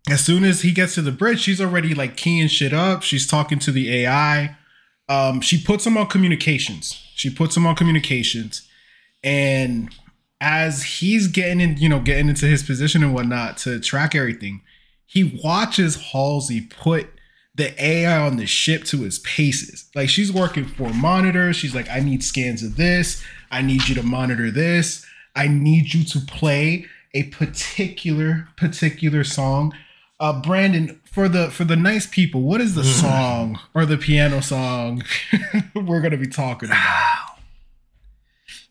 as 0.09 0.23
soon 0.23 0.43
as 0.45 0.61
he 0.61 0.71
gets 0.71 0.95
to 0.95 1.01
the 1.01 1.11
bridge, 1.11 1.41
she's 1.41 1.59
already 1.59 1.93
like 1.93 2.15
keying 2.15 2.47
shit 2.47 2.73
up. 2.73 3.03
She's 3.03 3.27
talking 3.27 3.59
to 3.59 3.71
the 3.71 3.93
AI. 3.93 4.55
Um, 5.09 5.41
she 5.41 5.61
puts 5.61 5.85
him 5.85 5.97
on 5.97 6.07
communications. 6.07 6.93
She 7.15 7.29
puts 7.29 7.57
him 7.57 7.65
on 7.65 7.75
communications. 7.75 8.67
And 9.23 9.93
as 10.39 10.83
he's 10.83 11.27
getting 11.27 11.59
in, 11.59 11.77
you 11.77 11.89
know, 11.89 11.99
getting 11.99 12.29
into 12.29 12.45
his 12.45 12.63
position 12.63 13.03
and 13.03 13.13
whatnot 13.13 13.57
to 13.59 13.79
track 13.79 14.15
everything, 14.15 14.61
he 15.07 15.39
watches 15.43 16.11
Halsey 16.11 16.61
put 16.61 17.07
the 17.55 17.73
AI 17.83 18.19
on 18.19 18.37
the 18.37 18.45
ship 18.45 18.83
to 18.85 19.01
his 19.01 19.19
paces. 19.19 19.89
Like 19.95 20.09
she's 20.09 20.31
working 20.31 20.65
for 20.65 20.93
monitors. 20.93 21.55
She's 21.55 21.73
like, 21.73 21.89
I 21.89 21.99
need 21.99 22.23
scans 22.23 22.61
of 22.61 22.75
this. 22.75 23.23
I 23.49 23.63
need 23.63 23.87
you 23.87 23.95
to 23.95 24.03
monitor 24.03 24.51
this. 24.51 25.05
I 25.35 25.47
need 25.47 25.93
you 25.93 26.03
to 26.03 26.19
play 26.19 26.85
a 27.13 27.23
particular 27.23 28.47
particular 28.57 29.23
song. 29.23 29.73
Uh, 30.19 30.41
Branden, 30.41 30.99
for 31.05 31.29
the 31.29 31.49
for 31.49 31.63
the 31.63 31.75
nice 31.75 32.05
people, 32.05 32.41
what 32.41 32.61
is 32.61 32.75
the 32.75 32.83
song 32.83 33.59
or 33.73 33.85
the 33.85 33.97
piano 33.97 34.41
song 34.41 35.03
we're 35.75 36.01
gonna 36.01 36.17
be 36.17 36.27
talking 36.27 36.69
about? 36.69 37.37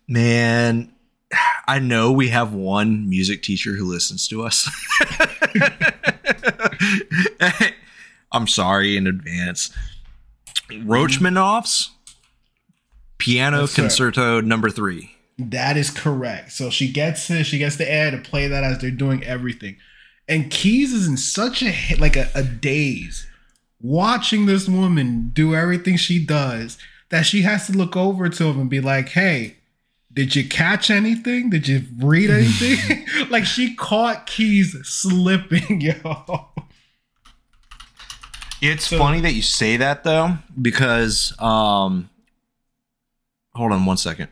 Man, 0.07 0.93
I 1.69 1.79
know 1.79 2.13
we 2.13 2.29
have 2.29 2.53
one 2.53 3.09
music 3.09 3.43
teacher 3.43 3.73
who 3.73 3.85
listens 3.85 4.29
to 4.29 4.45
us. 4.45 4.69
I'm 8.33 8.47
sorry 8.47 8.97
in 8.97 9.07
advance. 9.07 9.73
Roachmanoff's 10.71 11.91
Piano 13.19 13.61
Yes. 13.63 13.75
Concerto 13.75 14.41
number 14.41 14.71
three. 14.71 15.13
That 15.39 15.77
is 15.77 15.91
correct. 15.91 16.53
So 16.53 16.71
she 16.71 16.91
gets 16.91 17.27
to 17.29 17.45
she 17.45 17.59
gets 17.59 17.77
the 17.77 17.91
air 17.91 18.11
to 18.11 18.19
play 18.19 18.47
that 18.49 18.65
as 18.65 18.79
they're 18.79 18.91
doing 18.91 19.23
everything. 19.25 19.77
And 20.29 20.51
Keyes 20.51 20.93
is 20.93 21.07
in 21.07 21.17
such 21.17 21.63
a 21.63 21.75
like 21.99 22.17
a, 22.17 22.29
a 22.35 22.43
daze 22.43 23.27
watching 23.81 24.47
this 24.47 24.69
woman 24.69 25.31
do 25.33 25.55
everything 25.55 25.97
she 25.97 26.25
does 26.25 26.79
that 27.11 27.27
she 27.27 27.43
has 27.43 27.67
to 27.67 27.73
look 27.73 27.97
over 27.97 28.29
to 28.29 28.45
him 28.45 28.61
and 28.61 28.71
be 28.71 28.81
like, 28.81 29.11
"Hey, 29.11 29.57
did 30.17 30.35
you 30.35 30.49
catch 30.49 30.91
anything? 30.91 31.51
Did 31.51 31.69
you 31.69 31.83
read 31.99 32.31
anything?" 32.31 33.07
like 33.31 33.45
she 33.45 33.77
caught 33.77 34.27
Keyes 34.27 34.77
slipping, 34.85 35.81
yo. 35.83 36.49
It's 38.61 38.89
So- 38.89 38.99
funny 38.99 39.21
that 39.21 39.35
you 39.35 39.43
say 39.43 39.77
that 39.77 40.03
though, 40.03 40.39
because 40.61 41.33
um 41.39 42.11
hold 43.55 43.71
on 43.73 43.85
one 43.87 43.97
second. 43.99 44.29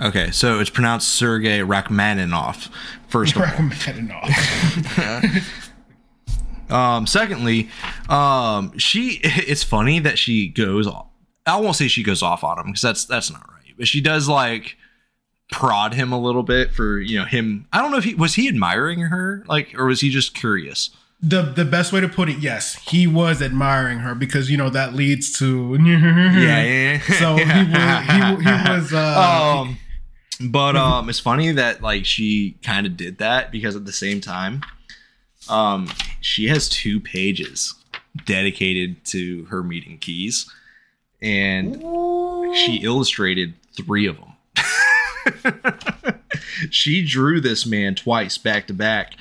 Okay, 0.00 0.30
so 0.30 0.60
it's 0.60 0.70
pronounced 0.70 1.08
Sergei 1.08 1.60
Rachmaninoff. 1.62 2.68
First 3.08 3.34
of 3.34 3.42
all. 3.42 3.48
Recommended 3.48 4.12
off. 4.12 5.67
Um, 6.70 7.06
secondly, 7.06 7.68
um, 8.08 8.76
she 8.78 9.20
it's 9.22 9.62
funny 9.62 9.98
that 10.00 10.18
she 10.18 10.48
goes 10.48 10.86
off. 10.86 11.06
I 11.46 11.56
won't 11.56 11.76
say 11.76 11.88
she 11.88 12.02
goes 12.02 12.22
off 12.22 12.44
on 12.44 12.58
him 12.58 12.66
because 12.66 12.82
that's 12.82 13.04
that's 13.04 13.30
not 13.30 13.48
right. 13.48 13.74
But 13.76 13.88
she 13.88 14.00
does 14.00 14.28
like 14.28 14.76
prod 15.50 15.94
him 15.94 16.12
a 16.12 16.20
little 16.20 16.42
bit 16.42 16.72
for 16.72 17.00
you 17.00 17.18
know 17.18 17.24
him. 17.24 17.66
I 17.72 17.80
don't 17.80 17.90
know 17.90 17.98
if 17.98 18.04
he 18.04 18.14
was 18.14 18.34
he 18.34 18.48
admiring 18.48 19.00
her 19.00 19.44
like 19.48 19.74
or 19.78 19.86
was 19.86 20.00
he 20.00 20.10
just 20.10 20.34
curious. 20.34 20.90
The 21.20 21.42
the 21.42 21.64
best 21.64 21.92
way 21.92 22.00
to 22.00 22.08
put 22.08 22.28
it, 22.28 22.38
yes, 22.38 22.76
he 22.88 23.08
was 23.08 23.42
admiring 23.42 24.00
her 24.00 24.14
because 24.14 24.50
you 24.50 24.56
know 24.56 24.70
that 24.70 24.94
leads 24.94 25.36
to 25.38 25.76
yeah. 25.82 27.00
So 27.18 27.36
he 27.36 27.44
was 27.44 28.06
he, 28.06 28.44
he 28.44 28.70
was 28.70 28.92
uh 28.92 29.64
um, 29.66 29.78
but 30.40 30.76
um, 30.76 31.08
it's 31.08 31.18
funny 31.18 31.50
that 31.52 31.82
like 31.82 32.04
she 32.04 32.56
kind 32.62 32.86
of 32.86 32.96
did 32.96 33.18
that 33.18 33.50
because 33.50 33.74
at 33.74 33.84
the 33.84 33.92
same 33.92 34.20
time, 34.20 34.62
um, 35.48 35.88
she 36.20 36.48
has 36.48 36.68
two 36.68 37.00
pages 37.00 37.74
dedicated 38.24 39.04
to 39.06 39.44
her 39.46 39.62
meeting 39.62 39.98
Keyes, 39.98 40.50
and 41.20 41.76
she 42.56 42.80
illustrated 42.82 43.54
three 43.76 44.06
of 44.06 44.16
them. 44.16 44.32
she 46.70 47.04
drew 47.04 47.40
this 47.40 47.66
man 47.66 47.94
twice 47.94 48.38
back 48.38 48.66
to 48.68 48.74
back, 48.74 49.14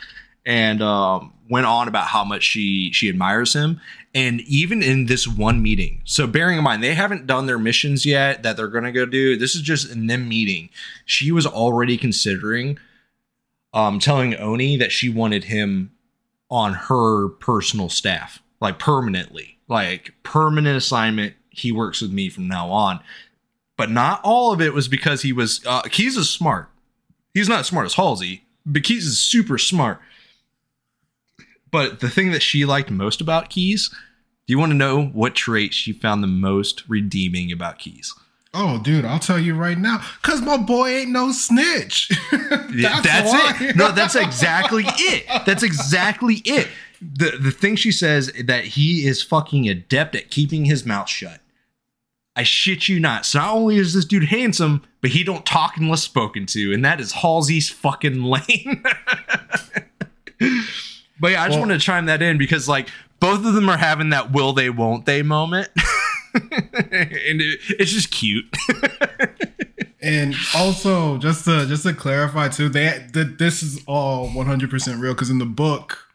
and 0.45 0.81
um, 0.81 1.33
went 1.49 1.65
on 1.65 1.87
about 1.87 2.07
how 2.07 2.23
much 2.23 2.43
she 2.43 2.91
she 2.91 3.09
admires 3.09 3.53
him. 3.53 3.79
And 4.15 4.41
even 4.41 4.81
in 4.81 5.05
this 5.05 5.27
one 5.27 5.61
meeting, 5.61 6.01
so 6.03 6.25
bearing 6.25 6.57
in 6.57 6.63
mind 6.63 6.83
they 6.83 6.95
haven't 6.95 7.27
done 7.27 7.45
their 7.45 7.59
missions 7.59 8.05
yet 8.05 8.43
that 8.43 8.57
they're 8.57 8.67
gonna 8.67 8.91
go 8.91 9.05
do. 9.05 9.37
This 9.37 9.55
is 9.55 9.61
just 9.61 9.91
in 9.91 10.07
them 10.07 10.27
meeting. 10.27 10.69
She 11.05 11.31
was 11.31 11.45
already 11.45 11.97
considering 11.97 12.79
um 13.73 13.99
telling 13.99 14.33
ONI 14.35 14.77
that 14.77 14.91
she 14.91 15.09
wanted 15.09 15.45
him 15.45 15.91
on 16.49 16.73
her 16.73 17.29
personal 17.29 17.89
staff 17.89 18.41
like 18.59 18.79
permanently, 18.79 19.59
like 19.67 20.13
permanent 20.23 20.77
assignment. 20.77 21.35
He 21.49 21.71
works 21.71 22.01
with 22.01 22.11
me 22.11 22.29
from 22.29 22.47
now 22.47 22.69
on. 22.69 22.99
But 23.77 23.91
not 23.91 24.21
all 24.23 24.51
of 24.51 24.61
it 24.61 24.73
was 24.73 24.87
because 24.87 25.21
he 25.21 25.31
was. 25.31 25.61
Uh, 25.65 25.81
Keyes 25.83 26.17
is 26.17 26.29
smart. 26.29 26.69
He's 27.33 27.49
not 27.49 27.59
as 27.59 27.67
smart 27.67 27.85
as 27.85 27.93
Halsey, 27.93 28.45
but 28.65 28.83
Keyes 28.83 29.05
is 29.05 29.19
super 29.19 29.57
smart. 29.57 30.01
But 31.69 31.99
the 31.99 32.09
thing 32.09 32.31
that 32.31 32.41
she 32.41 32.65
liked 32.65 32.89
most 32.89 33.21
about 33.21 33.49
Keyes, 33.49 33.89
do 33.89 34.53
you 34.53 34.57
want 34.57 34.71
to 34.71 34.77
know 34.77 35.05
what 35.05 35.35
trait 35.35 35.73
she 35.73 35.93
found 35.93 36.23
the 36.23 36.27
most 36.27 36.83
redeeming 36.87 37.51
about 37.51 37.77
Keyes? 37.77 38.15
Oh, 38.53 38.79
dude, 38.81 39.05
I'll 39.05 39.19
tell 39.19 39.37
you 39.39 39.53
right 39.55 39.77
now, 39.77 40.01
cause 40.23 40.41
my 40.41 40.57
boy 40.57 40.89
ain't 40.89 41.11
no 41.11 41.31
snitch. 41.31 42.11
Yeah, 42.73 43.01
that's, 43.01 43.61
it. 43.61 43.75
No, 43.75 43.91
that's 43.91 44.15
exactly 44.15 44.83
it. 44.85 45.25
That's 45.45 45.63
exactly 45.63 46.41
it. 46.45 46.67
The 47.01 47.31
the 47.39 47.49
thing 47.51 47.75
she 47.75 47.91
says 47.91 48.31
that 48.43 48.65
he 48.65 49.07
is 49.07 49.23
fucking 49.23 49.67
adept 49.67 50.15
at 50.15 50.29
keeping 50.29 50.65
his 50.65 50.85
mouth 50.85 51.09
shut. 51.09 51.39
I 52.35 52.43
shit 52.43 52.87
you 52.87 52.99
not. 52.99 53.25
So 53.25 53.39
not 53.39 53.55
only 53.55 53.77
is 53.77 53.93
this 53.95 54.05
dude 54.05 54.25
handsome, 54.25 54.83
but 55.01 55.09
he 55.11 55.23
don't 55.23 55.43
talk 55.45 55.77
unless 55.77 56.03
spoken 56.03 56.45
to, 56.47 56.71
and 56.73 56.85
that 56.85 56.99
is 56.99 57.13
Halsey's 57.13 57.69
fucking 57.69 58.21
lane. 58.21 58.83
but 61.19 61.31
yeah, 61.31 61.41
I 61.41 61.47
just 61.47 61.51
Well- 61.51 61.59
wanted 61.61 61.79
to 61.79 61.85
chime 61.85 62.05
that 62.05 62.21
in 62.21 62.37
because 62.37 62.67
like 62.69 62.89
both 63.19 63.43
of 63.45 63.53
them 63.55 63.69
are 63.69 63.77
having 63.77 64.09
that 64.09 64.31
will 64.31 64.53
they 64.53 64.69
won't 64.69 65.05
they 65.05 65.23
moment. 65.23 65.69
and 66.41 67.41
it, 67.41 67.59
it's 67.79 67.91
just 67.91 68.11
cute. 68.11 68.45
And 69.99 70.35
also, 70.55 71.17
just 71.17 71.45
to 71.45 71.65
just 71.65 71.83
to 71.83 71.93
clarify 71.93 72.49
too, 72.49 72.69
they 72.69 73.05
th- 73.13 73.37
this 73.39 73.63
is 73.63 73.83
all 73.87 74.29
100 74.29 74.69
percent 74.69 75.01
real 75.01 75.13
because 75.13 75.29
in 75.29 75.39
the 75.39 75.45
book, 75.45 76.07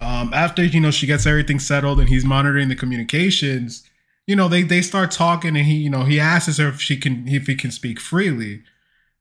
um, 0.00 0.32
after 0.34 0.62
you 0.62 0.80
know 0.80 0.90
she 0.90 1.06
gets 1.06 1.26
everything 1.26 1.58
settled 1.58 1.98
and 1.98 2.08
he's 2.08 2.24
monitoring 2.24 2.68
the 2.68 2.76
communications, 2.76 3.82
you 4.26 4.36
know 4.36 4.48
they 4.48 4.62
they 4.62 4.82
start 4.82 5.10
talking 5.10 5.56
and 5.56 5.66
he 5.66 5.74
you 5.74 5.90
know 5.90 6.04
he 6.04 6.20
asks 6.20 6.58
her 6.58 6.68
if 6.68 6.80
she 6.80 6.96
can 6.96 7.26
if 7.26 7.46
he 7.46 7.56
can 7.56 7.70
speak 7.70 7.98
freely, 7.98 8.62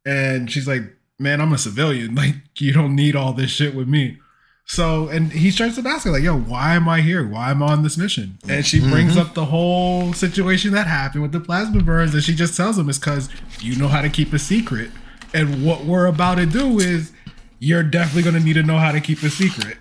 and 0.05 0.51
she's 0.51 0.67
like, 0.67 0.83
"Man, 1.17 1.39
I'm 1.39 1.53
a 1.53 1.57
civilian. 1.57 2.13
Like 2.15 2.35
you 2.59 2.73
don't 2.73 2.95
need 2.95 3.15
all 3.15 3.33
this 3.33 3.49
shit 3.49 3.73
with 3.73 3.87
me." 3.87 4.19
So 4.65 5.09
and 5.09 5.31
he 5.33 5.51
starts 5.51 5.75
to 5.75 5.87
ask 5.87 6.05
her 6.05 6.11
like, 6.11 6.23
"Yo, 6.23 6.37
why 6.37 6.75
am 6.75 6.87
I 6.87 7.01
here? 7.01 7.27
Why 7.27 7.51
am 7.51 7.61
I 7.61 7.73
on 7.73 7.83
this 7.83 7.97
mission?" 7.97 8.37
And 8.47 8.65
she 8.65 8.79
brings 8.79 9.17
up 9.17 9.33
the 9.33 9.45
whole 9.45 10.13
situation 10.13 10.71
that 10.71 10.87
happened 10.87 11.23
with 11.23 11.33
the 11.33 11.39
plasma 11.41 11.83
burns, 11.83 12.13
and 12.13 12.23
she 12.23 12.33
just 12.33 12.55
tells 12.55 12.77
him 12.77 12.87
it's 12.87 12.97
because 12.97 13.29
you 13.59 13.75
know 13.75 13.89
how 13.89 14.01
to 14.01 14.09
keep 14.09 14.31
a 14.33 14.39
secret, 14.39 14.91
and 15.33 15.65
what 15.65 15.85
we're 15.85 16.05
about 16.05 16.35
to 16.35 16.45
do 16.45 16.79
is 16.79 17.11
you're 17.59 17.83
definitely 17.83 18.23
gonna 18.23 18.43
need 18.43 18.53
to 18.53 18.63
know 18.63 18.77
how 18.77 18.91
to 18.91 19.01
keep 19.01 19.21
a 19.23 19.29
secret. 19.29 19.77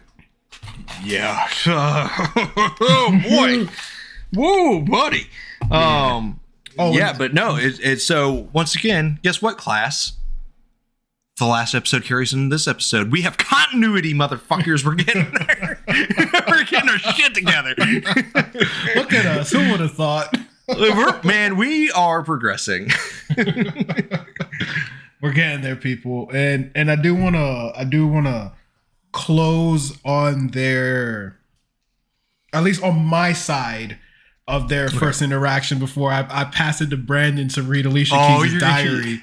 Yeah. 1.04 1.46
oh 1.66 3.20
boy. 3.28 3.72
Whoa, 4.32 4.80
buddy. 4.80 5.26
Um. 5.70 6.40
Oh, 6.78 6.92
yeah, 6.92 7.12
but 7.16 7.34
no. 7.34 7.56
It's 7.56 7.78
it, 7.80 8.00
so 8.00 8.48
once 8.52 8.74
again. 8.74 9.18
Guess 9.22 9.42
what, 9.42 9.58
class? 9.58 10.12
The 11.40 11.46
last 11.46 11.74
episode 11.74 12.04
carries 12.04 12.34
into 12.34 12.54
this 12.54 12.68
episode. 12.68 13.10
We 13.10 13.22
have 13.22 13.38
continuity, 13.38 14.12
motherfuckers. 14.12 14.84
We're 14.84 14.94
getting 14.94 15.24
we're 16.50 16.64
getting 16.64 16.90
our 16.90 16.98
shit 16.98 17.32
together. 17.34 17.74
Look 18.94 19.14
at 19.14 19.24
us. 19.24 19.50
Who 19.50 19.70
would 19.70 19.80
have 19.80 19.92
thought? 19.94 20.36
We're- 20.68 21.18
man, 21.24 21.56
we 21.56 21.90
are 21.92 22.22
progressing. 22.22 22.90
We're 25.22 25.32
getting 25.32 25.62
there, 25.62 25.76
people, 25.76 26.28
and 26.30 26.70
and 26.74 26.90
I 26.90 26.96
do 26.96 27.14
wanna 27.14 27.72
I 27.74 27.84
do 27.84 28.06
wanna 28.06 28.52
close 29.12 29.98
on 30.04 30.48
their, 30.48 31.38
at 32.52 32.62
least 32.64 32.82
on 32.82 32.98
my 33.04 33.32
side 33.32 33.98
of 34.46 34.68
their 34.68 34.90
first 34.90 35.22
interaction 35.22 35.78
before 35.78 36.12
I, 36.12 36.26
I 36.28 36.44
pass 36.44 36.82
it 36.82 36.90
to 36.90 36.96
Branden 36.98 37.52
to 37.54 37.62
read 37.62 37.86
Alicia 37.86 38.14
Oh, 38.18 38.42
Keyes' 38.42 38.60
diary. 38.60 39.22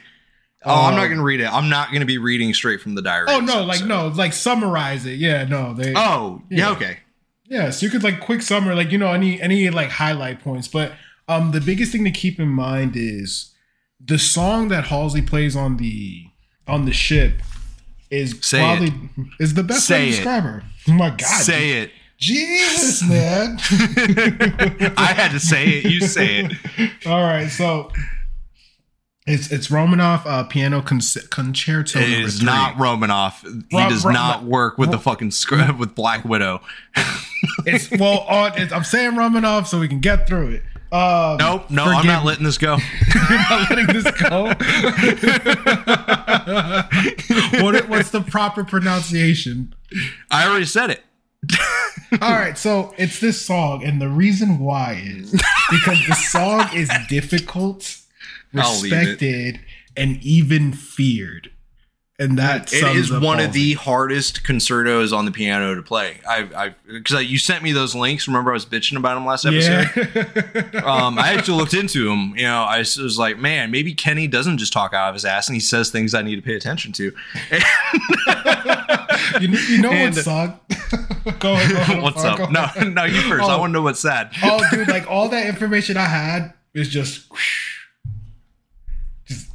Oh, 0.67 0.85
I'm 0.87 0.93
not 0.95 1.03
Um, 1.03 1.07
going 1.07 1.17
to 1.17 1.23
read 1.23 1.39
it. 1.39 1.51
I'm 1.51 1.69
not 1.69 1.89
going 1.89 2.01
to 2.01 2.05
be 2.05 2.17
reading 2.17 2.53
straight 2.53 2.81
from 2.81 2.95
the 2.95 3.01
diary. 3.01 3.27
Oh 3.29 3.39
no, 3.39 3.63
like 3.63 3.83
no, 3.85 4.07
like 4.09 4.33
summarize 4.33 5.05
it. 5.05 5.13
Yeah, 5.19 5.43
no, 5.45 5.73
they. 5.73 5.93
Oh, 5.95 6.41
yeah, 6.49 6.57
Yeah. 6.57 6.71
okay. 6.71 6.97
Yeah, 7.49 7.69
so 7.69 7.85
you 7.85 7.89
could 7.91 8.03
like 8.03 8.19
quick 8.19 8.41
summary, 8.41 8.75
like 8.75 8.91
you 8.91 8.97
know, 8.97 9.11
any 9.13 9.41
any 9.41 9.69
like 9.69 9.89
highlight 9.89 10.41
points. 10.43 10.67
But 10.67 10.91
um, 11.29 11.51
the 11.51 11.61
biggest 11.61 11.91
thing 11.93 12.03
to 12.03 12.11
keep 12.11 12.39
in 12.39 12.49
mind 12.49 12.93
is 12.95 13.53
the 14.05 14.19
song 14.19 14.67
that 14.67 14.87
Halsey 14.87 15.21
plays 15.21 15.55
on 15.55 15.77
the 15.77 16.25
on 16.67 16.83
the 16.85 16.91
ship 16.93 17.41
is 18.11 18.37
Say 18.41 18.59
probably 18.59 18.93
is 19.39 19.53
the 19.53 19.63
best 19.63 19.89
way 19.89 19.95
Say 19.97 20.01
to 20.03 20.07
it. 20.07 20.11
describe 20.17 20.43
her. 20.43 20.63
Oh 20.89 20.91
my 20.93 21.09
god, 21.11 21.21
Say 21.21 21.71
it. 21.81 21.91
Jesus, 22.17 23.07
man. 23.07 23.57
I 24.97 25.13
had 25.15 25.31
to 25.31 25.39
say 25.39 25.67
it. 25.69 25.85
You 25.85 26.01
say 26.01 26.45
it. 26.77 26.91
All 27.07 27.21
right, 27.21 27.47
so 27.47 27.91
it's 29.27 29.51
it's 29.51 29.69
Romanoff 29.69 30.25
uh, 30.25 30.43
piano 30.45 30.81
con- 30.81 31.01
concerto. 31.29 31.99
It 31.99 32.09
is 32.09 32.37
three. 32.37 32.45
not 32.45 32.79
Romanoff. 32.79 33.41
He 33.41 33.77
Ro- 33.77 33.89
does 33.89 34.05
Ro- 34.05 34.13
not 34.13 34.43
work 34.43 34.77
with 34.77 34.91
the 34.91 34.99
fucking 34.99 35.31
script 35.31 35.77
with 35.77 35.95
Black 35.95 36.23
Widow. 36.25 36.61
It's 37.67 37.91
well, 37.91 38.21
on, 38.21 38.53
it's, 38.57 38.73
I'm 38.73 38.83
saying 38.83 39.15
Romanoff 39.15 39.67
so 39.67 39.79
we 39.79 39.87
can 39.87 39.99
get 39.99 40.25
through 40.27 40.53
it. 40.53 40.63
Um, 40.91 41.37
Nope, 41.37 41.69
no, 41.69 41.83
I'm 41.83 42.07
not 42.07 42.25
letting 42.25 42.43
this 42.43 42.57
go. 42.57 42.77
You're 43.29 43.37
not 43.37 43.69
letting 43.69 43.85
this 43.87 44.09
go. 44.19 44.45
what, 47.63 47.87
what's 47.89 48.09
the 48.09 48.21
proper 48.21 48.63
pronunciation? 48.63 49.75
I 50.31 50.47
already 50.47 50.65
said 50.65 50.89
it. 50.89 51.03
All 52.21 52.31
right, 52.31 52.57
so 52.57 52.95
it's 52.97 53.19
this 53.19 53.39
song, 53.39 53.83
and 53.83 54.01
the 54.01 54.09
reason 54.09 54.57
why 54.59 54.99
is 55.05 55.31
because 55.69 55.99
the 56.07 56.15
song 56.15 56.67
is 56.73 56.89
difficult, 57.07 57.83
I'll 57.83 57.85
leave 57.85 57.97
it. 57.97 58.03
Respected, 58.53 59.59
and 59.95 60.17
even 60.23 60.73
feared, 60.73 61.51
and 62.19 62.37
that 62.39 62.71
It 62.73 62.83
is 62.95 63.11
one 63.11 63.39
of 63.39 63.53
the 63.53 63.73
hardest 63.73 64.43
concertos 64.43 65.13
on 65.13 65.25
the 65.25 65.31
piano 65.31 65.75
to 65.75 65.81
play. 65.83 66.19
I, 66.27 66.47
I, 66.55 66.75
because 66.91 67.25
you 67.25 67.37
sent 67.37 67.63
me 67.63 67.71
those 67.71 67.93
links. 67.95 68.27
Remember, 68.27 68.51
I 68.51 68.53
was 68.55 68.65
bitching 68.65 68.97
about 68.97 69.15
them 69.15 69.25
last 69.25 69.45
episode. 69.45 69.89
Yeah, 70.73 70.81
um, 70.83 71.19
I 71.19 71.33
actually 71.33 71.57
looked 71.57 71.73
into 71.75 72.05
them. 72.09 72.33
You 72.35 72.43
know, 72.43 72.63
I 72.63 72.79
was 72.79 73.17
like, 73.19 73.37
man, 73.37 73.69
maybe 73.71 73.93
Kenny 73.93 74.27
doesn't 74.27 74.57
just 74.57 74.73
talk 74.73 74.93
out 74.93 75.09
of 75.09 75.13
his 75.15 75.25
ass, 75.25 75.47
and 75.47 75.55
he 75.55 75.59
says 75.59 75.89
things 75.91 76.13
I 76.13 76.21
need 76.23 76.37
to 76.37 76.41
pay 76.41 76.55
attention 76.55 76.91
to. 76.93 77.03
you, 79.41 79.47
you 79.49 79.81
know 79.81 79.91
And- 79.91 80.15
what 80.15 80.23
song? 80.23 80.59
go 81.39 81.53
ahead. 81.53 81.71
Go 81.71 81.77
ahead 81.81 82.01
What's 82.01 82.23
go 82.23 82.29
up? 82.29 82.39
ahead. 82.51 82.87
No, 82.87 82.89
no, 82.89 83.03
you 83.03 83.21
first. 83.21 83.43
I 83.43 83.55
Oh. 83.55 83.59
want 83.59 83.71
to 83.71 83.73
know 83.73 83.81
what's 83.81 83.99
sad. 83.99 84.31
Oh, 84.43 84.63
dude, 84.71 84.87
like 84.87 85.09
all 85.09 85.29
that 85.29 85.47
information 85.47 85.97
I 85.97 86.05
had 86.05 86.53
is 86.73 86.87
just, 86.89 87.27
just 87.29 87.37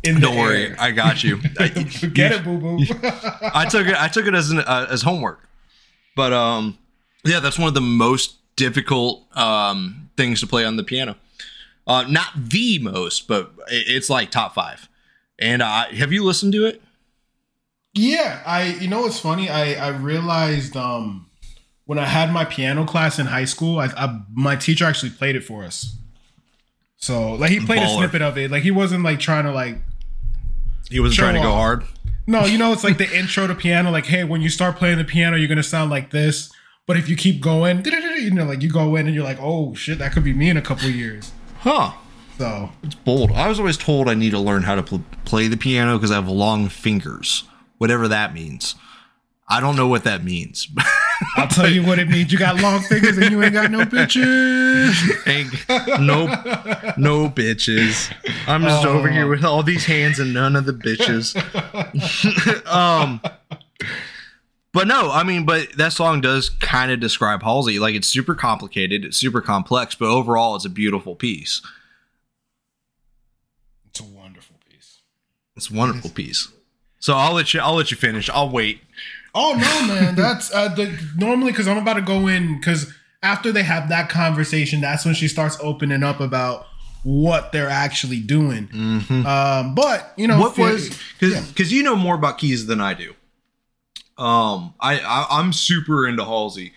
in 0.04 0.20
Don't 0.20 0.34
the 0.34 0.40
worry, 0.40 0.66
air. 0.66 0.76
I 0.78 0.90
got 0.90 1.22
you. 1.24 1.40
I- 1.58 1.68
Forget 1.84 2.32
it, 2.32 2.44
boo 2.44 2.58
boo. 2.58 2.78
I 3.54 3.66
took 3.70 3.86
it. 3.86 3.94
I 4.00 4.08
took 4.08 4.26
it 4.26 4.34
as 4.34 4.50
an 4.50 4.58
uh, 4.60 4.86
as 4.90 5.02
homework. 5.02 5.48
But 6.16 6.32
um, 6.32 6.78
yeah, 7.24 7.40
that's 7.40 7.58
one 7.58 7.68
of 7.68 7.74
the 7.74 7.80
most 7.80 8.36
difficult 8.56 9.24
um 9.36 10.10
things 10.16 10.40
to 10.40 10.46
play 10.46 10.64
on 10.64 10.76
the 10.76 10.84
piano. 10.84 11.16
Uh, 11.86 12.04
not 12.08 12.28
the 12.36 12.78
most, 12.80 13.26
but 13.28 13.52
it- 13.68 13.86
it's 13.88 14.10
like 14.10 14.30
top 14.30 14.54
five. 14.54 14.88
And 15.38 15.62
uh, 15.62 15.86
have 15.86 16.12
you 16.12 16.24
listened 16.24 16.52
to 16.52 16.66
it? 16.66 16.82
Yeah, 17.94 18.42
I 18.46 18.64
you 18.80 18.88
know 18.88 19.02
what's 19.02 19.18
funny? 19.20 19.48
I 19.50 19.74
I 19.74 19.88
realized 19.88 20.76
um 20.76 21.26
when 21.84 21.98
I 21.98 22.06
had 22.06 22.32
my 22.32 22.44
piano 22.44 22.84
class 22.86 23.18
in 23.18 23.26
high 23.26 23.44
school, 23.44 23.78
I, 23.78 23.86
I 23.96 24.20
my 24.32 24.56
teacher 24.56 24.84
actually 24.84 25.10
played 25.10 25.36
it 25.36 25.44
for 25.44 25.62
us. 25.64 25.96
So 26.96 27.32
like 27.34 27.50
he 27.50 27.60
played 27.60 27.82
a 27.82 27.88
snippet 27.88 28.22
of 28.22 28.38
it. 28.38 28.50
Like 28.50 28.62
he 28.62 28.70
wasn't 28.70 29.02
like 29.04 29.18
trying 29.18 29.44
to 29.44 29.52
like 29.52 29.78
He 30.90 31.00
wasn't 31.00 31.16
Show 31.16 31.22
trying 31.22 31.34
to 31.36 31.40
go 31.42 31.52
hard. 31.52 31.84
no, 32.26 32.44
you 32.44 32.58
know 32.58 32.72
it's 32.72 32.84
like 32.84 32.98
the 32.98 33.10
intro 33.18 33.46
to 33.46 33.54
piano. 33.54 33.90
Like 33.90 34.06
hey, 34.06 34.24
when 34.24 34.40
you 34.42 34.48
start 34.48 34.76
playing 34.76 34.98
the 34.98 35.04
piano, 35.04 35.36
you're 35.36 35.48
gonna 35.48 35.62
sound 35.62 35.90
like 35.90 36.10
this. 36.10 36.52
But 36.86 36.96
if 36.96 37.08
you 37.08 37.16
keep 37.16 37.40
going, 37.40 37.84
you 38.20 38.30
know, 38.32 38.44
like 38.44 38.62
you 38.62 38.68
go 38.70 38.96
in 38.96 39.06
and 39.06 39.14
you're 39.14 39.24
like, 39.24 39.38
oh 39.40 39.74
shit, 39.74 39.98
that 39.98 40.12
could 40.12 40.24
be 40.24 40.32
me 40.32 40.50
in 40.50 40.56
a 40.56 40.62
couple 40.62 40.86
of 40.88 40.94
years. 40.94 41.32
Huh? 41.60 41.92
So 42.38 42.70
It's 42.82 42.94
bold. 42.96 43.30
I 43.32 43.48
was 43.48 43.60
always 43.60 43.76
told 43.76 44.08
I 44.08 44.14
need 44.14 44.30
to 44.30 44.38
learn 44.40 44.62
how 44.64 44.74
to 44.74 44.82
pl- 44.82 45.04
play 45.24 45.46
the 45.48 45.56
piano 45.56 45.96
because 45.96 46.10
I 46.10 46.16
have 46.16 46.28
long 46.28 46.68
fingers, 46.68 47.44
whatever 47.78 48.08
that 48.08 48.34
means. 48.34 48.74
I 49.48 49.60
don't 49.60 49.76
know 49.76 49.86
what 49.86 50.02
that 50.04 50.24
means. 50.24 50.66
I'll 51.36 51.48
tell 51.48 51.68
you 51.70 51.84
what 51.84 51.98
it 51.98 52.08
means. 52.08 52.32
You 52.32 52.38
got 52.38 52.60
long 52.60 52.80
fingers 52.82 53.16
and 53.18 53.30
you 53.30 53.42
ain't 53.42 53.52
got 53.54 53.70
no 53.70 53.80
bitches. 53.80 55.26
Ain't- 55.26 56.00
no, 56.00 56.26
no 56.96 57.28
bitches. 57.28 58.12
I'm 58.46 58.62
just 58.62 58.84
over 58.84 59.08
here 59.10 59.26
with 59.28 59.44
all 59.44 59.62
these 59.62 59.84
hands 59.86 60.18
and 60.18 60.32
none 60.34 60.56
of 60.56 60.64
the 60.66 60.72
bitches. 60.72 61.36
um, 62.66 63.20
but 64.72 64.86
no, 64.88 65.10
I 65.10 65.22
mean, 65.22 65.44
but 65.44 65.68
that 65.76 65.92
song 65.92 66.20
does 66.20 66.48
kind 66.48 66.90
of 66.90 66.98
describe 67.00 67.42
Halsey. 67.42 67.78
Like 67.78 67.94
it's 67.94 68.08
super 68.08 68.34
complicated, 68.34 69.04
it's 69.04 69.16
super 69.16 69.40
complex, 69.40 69.94
but 69.94 70.08
overall, 70.08 70.56
it's 70.56 70.64
a 70.64 70.70
beautiful 70.70 71.14
piece. 71.14 71.60
It's 73.90 74.00
a 74.00 74.04
wonderful 74.04 74.56
piece. 74.70 75.00
It's 75.56 75.70
a 75.70 75.74
wonderful 75.74 76.10
piece. 76.10 76.48
So 76.98 77.14
I'll 77.14 77.34
let 77.34 77.52
you. 77.52 77.60
I'll 77.60 77.74
let 77.74 77.90
you 77.90 77.96
finish. 77.96 78.30
I'll 78.30 78.48
wait. 78.48 78.80
Oh 79.34 79.52
no, 79.54 79.94
man! 79.94 80.14
That's 80.14 80.52
uh, 80.54 80.68
the 80.68 80.98
normally 81.16 81.52
because 81.52 81.66
I'm 81.66 81.78
about 81.78 81.94
to 81.94 82.02
go 82.02 82.28
in 82.28 82.58
because 82.58 82.92
after 83.22 83.52
they 83.52 83.62
have 83.62 83.88
that 83.88 84.08
conversation, 84.08 84.80
that's 84.80 85.04
when 85.04 85.14
she 85.14 85.28
starts 85.28 85.56
opening 85.60 86.02
up 86.02 86.20
about 86.20 86.66
what 87.02 87.52
they're 87.52 87.70
actually 87.70 88.20
doing. 88.20 88.68
Um, 89.26 89.74
but 89.74 90.12
you 90.16 90.26
know, 90.26 90.38
what 90.38 90.58
was 90.58 90.88
because 91.18 91.34
yeah. 91.34 91.44
because 91.48 91.72
you 91.72 91.82
know 91.82 91.96
more 91.96 92.14
about 92.14 92.38
Keyes 92.38 92.66
than 92.66 92.80
I 92.80 92.94
do. 92.94 93.14
Um, 94.18 94.74
I, 94.80 95.00
I 95.00 95.26
I'm 95.30 95.52
super 95.52 96.06
into 96.06 96.24
Halsey, 96.24 96.72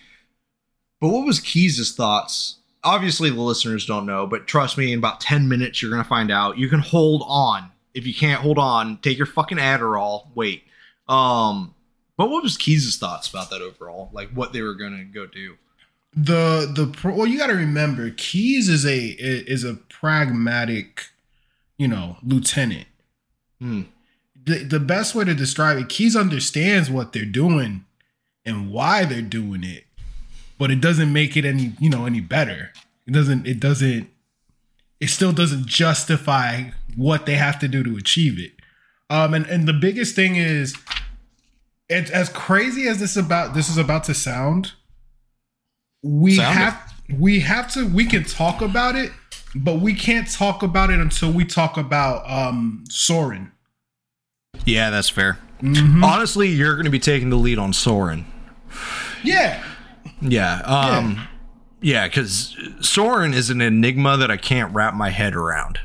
but 1.00 1.08
what 1.08 1.26
was 1.26 1.40
Keyes' 1.40 1.94
thoughts? 1.94 2.56
Obviously, 2.82 3.30
the 3.30 3.40
listeners 3.40 3.84
don't 3.84 4.06
know, 4.06 4.26
but 4.26 4.46
trust 4.46 4.78
me, 4.78 4.92
in 4.92 4.98
about 4.98 5.20
ten 5.20 5.48
minutes, 5.48 5.82
you're 5.82 5.90
gonna 5.90 6.04
find 6.04 6.30
out. 6.30 6.56
You 6.56 6.68
can 6.68 6.80
hold 6.80 7.22
on. 7.26 7.70
If 7.94 8.06
you 8.06 8.14
can't 8.14 8.40
hold 8.40 8.58
on, 8.58 8.98
take 8.98 9.18
your 9.18 9.26
fucking 9.26 9.58
Adderall. 9.58 10.26
Wait. 10.34 10.64
Um, 11.08 11.74
but 12.16 12.30
what 12.30 12.42
was 12.42 12.56
Keyes' 12.56 12.96
thoughts 12.96 13.28
about 13.28 13.50
that 13.50 13.62
overall? 13.62 14.10
Like 14.12 14.30
what 14.30 14.52
they 14.52 14.62
were 14.62 14.74
gonna 14.74 15.04
go 15.04 15.26
do? 15.26 15.56
the 16.16 16.72
the 16.74 16.86
pro, 16.86 17.14
well, 17.14 17.26
you 17.26 17.36
got 17.36 17.48
to 17.48 17.54
remember, 17.54 18.10
Keyes 18.10 18.68
is 18.68 18.86
a 18.86 19.14
is 19.18 19.64
a 19.64 19.74
pragmatic, 19.74 21.08
you 21.76 21.86
know, 21.86 22.16
lieutenant. 22.22 22.86
Hmm. 23.60 23.82
The 24.44 24.64
the 24.64 24.80
best 24.80 25.14
way 25.14 25.24
to 25.24 25.34
describe 25.34 25.76
it, 25.76 25.90
Keyes 25.90 26.16
understands 26.16 26.90
what 26.90 27.12
they're 27.12 27.26
doing 27.26 27.84
and 28.46 28.72
why 28.72 29.04
they're 29.04 29.20
doing 29.20 29.62
it, 29.62 29.84
but 30.58 30.70
it 30.70 30.80
doesn't 30.80 31.12
make 31.12 31.36
it 31.36 31.44
any 31.44 31.74
you 31.78 31.90
know 31.90 32.06
any 32.06 32.20
better. 32.20 32.72
It 33.06 33.12
doesn't. 33.12 33.46
It 33.46 33.60
doesn't. 33.60 34.08
It 34.98 35.08
still 35.08 35.32
doesn't 35.32 35.66
justify 35.66 36.70
what 36.96 37.26
they 37.26 37.34
have 37.34 37.58
to 37.58 37.68
do 37.68 37.84
to 37.84 37.96
achieve 37.98 38.38
it. 38.38 38.52
Um, 39.10 39.34
and 39.34 39.46
and 39.46 39.68
the 39.68 39.74
biggest 39.74 40.16
thing 40.16 40.36
is, 40.36 40.74
it's 41.88 42.10
as 42.10 42.28
crazy 42.28 42.88
as 42.88 42.98
this 42.98 43.16
about 43.16 43.54
this 43.54 43.68
is 43.68 43.78
about 43.78 44.04
to 44.04 44.14
sound. 44.14 44.72
We 46.02 46.36
Sound 46.36 46.56
it. 46.56 46.60
have 46.60 46.92
we 47.18 47.40
have 47.40 47.72
to 47.72 47.86
we 47.88 48.04
can 48.06 48.24
talk 48.24 48.60
about 48.62 48.96
it, 48.96 49.12
but 49.54 49.80
we 49.80 49.94
can't 49.94 50.30
talk 50.30 50.62
about 50.62 50.90
it 50.90 50.98
until 51.00 51.32
we 51.32 51.44
talk 51.44 51.76
about 51.76 52.28
um 52.30 52.84
Soren. 52.88 53.52
Yeah, 54.64 54.90
that's 54.90 55.08
fair. 55.08 55.38
Honestly, 55.62 56.48
you're 56.48 56.74
going 56.74 56.84
to 56.84 56.90
be 56.90 56.98
taking 56.98 57.30
the 57.30 57.36
lead 57.36 57.58
on 57.58 57.72
Soren. 57.72 58.26
Yeah, 59.22 59.62
Yeah. 60.20 60.60
Um 60.60 61.28
yeah, 61.80 62.08
cuz 62.08 62.56
Soren 62.80 63.32
is 63.34 63.50
an 63.50 63.60
enigma 63.60 64.16
that 64.16 64.30
I 64.30 64.36
can't 64.36 64.74
wrap 64.74 64.94
my 64.94 65.10
head 65.10 65.34
around. 65.34 65.78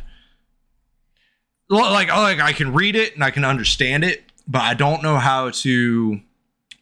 Like 1.69 2.09
like 2.09 2.39
I 2.39 2.53
can 2.53 2.73
read 2.73 2.95
it 2.95 3.13
and 3.15 3.23
I 3.23 3.31
can 3.31 3.45
understand 3.45 4.03
it, 4.03 4.30
but 4.51 4.61
I 4.61 4.73
don't 4.73 5.01
know 5.01 5.17
how 5.17 5.49
to 5.49 6.19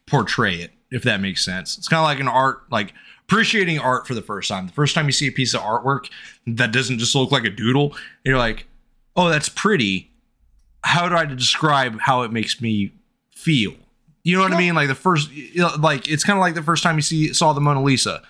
portray 0.06 0.56
it 0.56 0.72
if 0.90 1.02
that 1.04 1.20
makes 1.20 1.44
sense. 1.44 1.78
It's 1.78 1.86
kind 1.86 1.98
of 2.00 2.04
like 2.04 2.18
an 2.20 2.26
art 2.28 2.62
like 2.70 2.92
appreciating 3.28 3.78
art 3.78 4.06
for 4.08 4.14
the 4.14 4.22
first 4.22 4.48
time. 4.48 4.66
The 4.66 4.72
first 4.72 4.94
time 4.94 5.06
you 5.06 5.12
see 5.12 5.28
a 5.28 5.32
piece 5.32 5.54
of 5.54 5.60
artwork 5.60 6.10
that 6.46 6.72
doesn't 6.72 6.98
just 6.98 7.14
look 7.14 7.30
like 7.30 7.44
a 7.44 7.50
doodle, 7.50 7.94
you're 8.24 8.38
like, 8.38 8.66
"Oh, 9.14 9.28
that's 9.28 9.48
pretty." 9.48 10.10
How 10.82 11.08
do 11.08 11.14
I 11.14 11.26
describe 11.26 12.00
how 12.00 12.22
it 12.22 12.32
makes 12.32 12.60
me 12.60 12.92
feel? 13.30 13.74
You 14.24 14.36
know 14.36 14.42
what 14.42 14.52
I 14.52 14.58
mean? 14.58 14.74
Like 14.74 14.88
the 14.88 14.94
first, 14.94 15.30
like 15.78 16.08
it's 16.08 16.24
kind 16.24 16.38
of 16.38 16.40
like 16.40 16.54
the 16.54 16.62
first 16.62 16.82
time 16.82 16.96
you 16.96 17.02
see 17.02 17.32
saw 17.34 17.52
the 17.52 17.60
Mona 17.60 17.82
Lisa. 17.82 18.22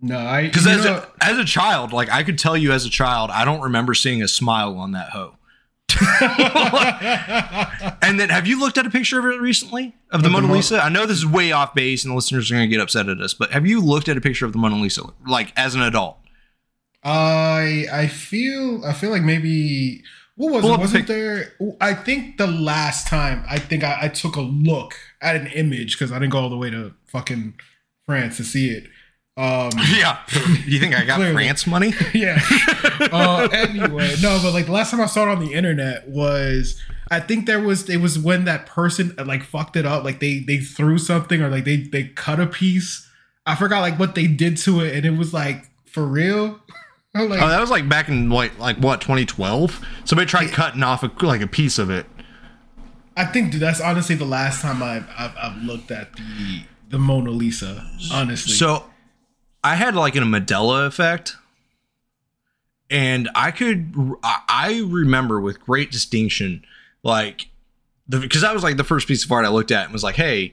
no, 0.00 0.18
I 0.18 0.44
Because 0.46 0.66
as 0.66 0.84
know- 0.84 1.04
a, 1.20 1.24
as 1.24 1.38
a 1.38 1.44
child, 1.44 1.92
like 1.92 2.10
I 2.10 2.22
could 2.22 2.38
tell 2.38 2.56
you 2.56 2.72
as 2.72 2.84
a 2.84 2.90
child, 2.90 3.30
I 3.30 3.44
don't 3.44 3.60
remember 3.60 3.94
seeing 3.94 4.22
a 4.22 4.28
smile 4.28 4.76
on 4.78 4.92
that 4.92 5.10
hoe. 5.10 5.36
and 8.02 8.18
then, 8.20 8.28
have 8.28 8.46
you 8.46 8.58
looked 8.58 8.78
at 8.78 8.86
a 8.86 8.90
picture 8.90 9.18
of 9.18 9.24
it 9.26 9.40
recently 9.40 9.94
of 10.10 10.22
the 10.22 10.28
Mona 10.28 10.46
Mo- 10.46 10.54
Lisa? 10.54 10.80
I 10.82 10.88
know 10.88 11.06
this 11.06 11.18
is 11.18 11.26
way 11.26 11.52
off 11.52 11.74
base, 11.74 12.04
and 12.04 12.12
the 12.12 12.14
listeners 12.16 12.50
are 12.50 12.54
going 12.54 12.68
to 12.68 12.74
get 12.74 12.80
upset 12.82 13.08
at 13.08 13.20
us, 13.20 13.34
but 13.34 13.50
have 13.52 13.66
you 13.66 13.80
looked 13.80 14.08
at 14.08 14.16
a 14.16 14.20
picture 14.20 14.46
of 14.46 14.52
the 14.52 14.58
Mona 14.58 14.76
Lisa, 14.76 15.02
like 15.26 15.52
as 15.56 15.74
an 15.74 15.82
adult? 15.82 16.18
I 17.02 17.86
I 17.92 18.06
feel 18.08 18.84
I 18.84 18.92
feel 18.92 19.10
like 19.10 19.22
maybe 19.22 20.02
what 20.36 20.52
was 20.52 20.62
Pull 20.62 20.74
it? 20.74 20.80
Wasn't 20.80 21.06
pic- 21.06 21.14
there? 21.16 21.52
I 21.80 21.94
think 21.94 22.36
the 22.36 22.46
last 22.46 23.06
time 23.06 23.44
I 23.48 23.58
think 23.58 23.84
I, 23.84 23.98
I 24.02 24.08
took 24.08 24.36
a 24.36 24.40
look 24.42 24.94
at 25.22 25.36
an 25.36 25.46
image 25.48 25.98
because 25.98 26.12
I 26.12 26.18
didn't 26.18 26.32
go 26.32 26.38
all 26.40 26.50
the 26.50 26.56
way 26.56 26.70
to 26.70 26.94
fucking 27.06 27.54
France 28.04 28.36
to 28.38 28.44
see 28.44 28.70
it. 28.70 28.84
Um, 29.36 29.70
Yeah. 29.96 30.18
you 30.66 30.78
think 30.80 30.94
I 30.94 31.04
got 31.04 31.16
Clearly. 31.16 31.34
France 31.34 31.66
money? 31.66 31.94
yeah. 32.14 32.40
Uh, 33.00 33.48
anyway, 33.52 34.14
no, 34.22 34.38
but 34.42 34.52
like 34.52 34.66
the 34.66 34.72
last 34.72 34.90
time 34.90 35.00
I 35.00 35.06
saw 35.06 35.22
it 35.24 35.28
on 35.28 35.40
the 35.44 35.54
internet 35.54 36.08
was 36.08 36.80
I 37.10 37.20
think 37.20 37.46
there 37.46 37.60
was 37.60 37.88
it 37.88 37.98
was 37.98 38.18
when 38.18 38.44
that 38.44 38.66
person 38.66 39.14
uh, 39.18 39.24
like 39.24 39.42
fucked 39.42 39.76
it 39.76 39.86
up, 39.86 40.04
like 40.04 40.20
they 40.20 40.40
they 40.40 40.58
threw 40.58 40.98
something 40.98 41.40
or 41.42 41.48
like 41.48 41.64
they 41.64 41.76
they 41.78 42.04
cut 42.04 42.38
a 42.40 42.46
piece. 42.46 43.08
I 43.46 43.54
forgot 43.56 43.80
like 43.80 43.98
what 43.98 44.14
they 44.14 44.26
did 44.26 44.56
to 44.58 44.80
it, 44.80 44.94
and 44.94 45.06
it 45.06 45.18
was 45.18 45.32
like 45.32 45.70
for 45.86 46.04
real. 46.06 46.60
Like, 47.12 47.42
Oh, 47.42 47.48
that 47.48 47.60
was 47.60 47.70
like 47.70 47.88
back 47.88 48.08
in 48.08 48.30
like 48.30 48.56
like 48.60 48.76
what 48.76 49.00
2012. 49.00 49.84
Somebody 50.04 50.28
tried 50.30 50.50
cutting 50.50 50.84
off 50.84 51.02
a, 51.02 51.10
like 51.26 51.40
a 51.40 51.48
piece 51.48 51.76
of 51.80 51.90
it. 51.90 52.06
I 53.16 53.24
think 53.24 53.50
dude, 53.50 53.60
that's 53.60 53.80
honestly 53.80 54.14
the 54.14 54.24
last 54.24 54.62
time 54.62 54.80
I've, 54.80 55.08
I've 55.18 55.36
I've 55.36 55.62
looked 55.64 55.90
at 55.90 56.12
the 56.14 56.62
the 56.88 56.98
Mona 57.00 57.30
Lisa. 57.32 57.84
Honestly, 58.12 58.52
So 58.52 58.84
I 59.62 59.74
had 59.74 59.94
like 59.94 60.16
an 60.16 60.24
Mandela 60.24 60.86
effect. 60.86 61.36
And 62.90 63.30
I 63.36 63.52
could, 63.52 63.94
I- 64.24 64.82
remember 64.84 65.40
with 65.40 65.60
great 65.60 65.92
distinction, 65.92 66.64
like, 67.04 67.48
the 68.08 68.18
because 68.18 68.40
that 68.42 68.52
was 68.52 68.64
like 68.64 68.76
the 68.76 68.82
first 68.84 69.06
piece 69.06 69.24
of 69.24 69.30
art 69.30 69.44
I 69.44 69.48
looked 69.48 69.70
at 69.70 69.84
and 69.84 69.92
was 69.92 70.02
like, 70.02 70.16
hey, 70.16 70.52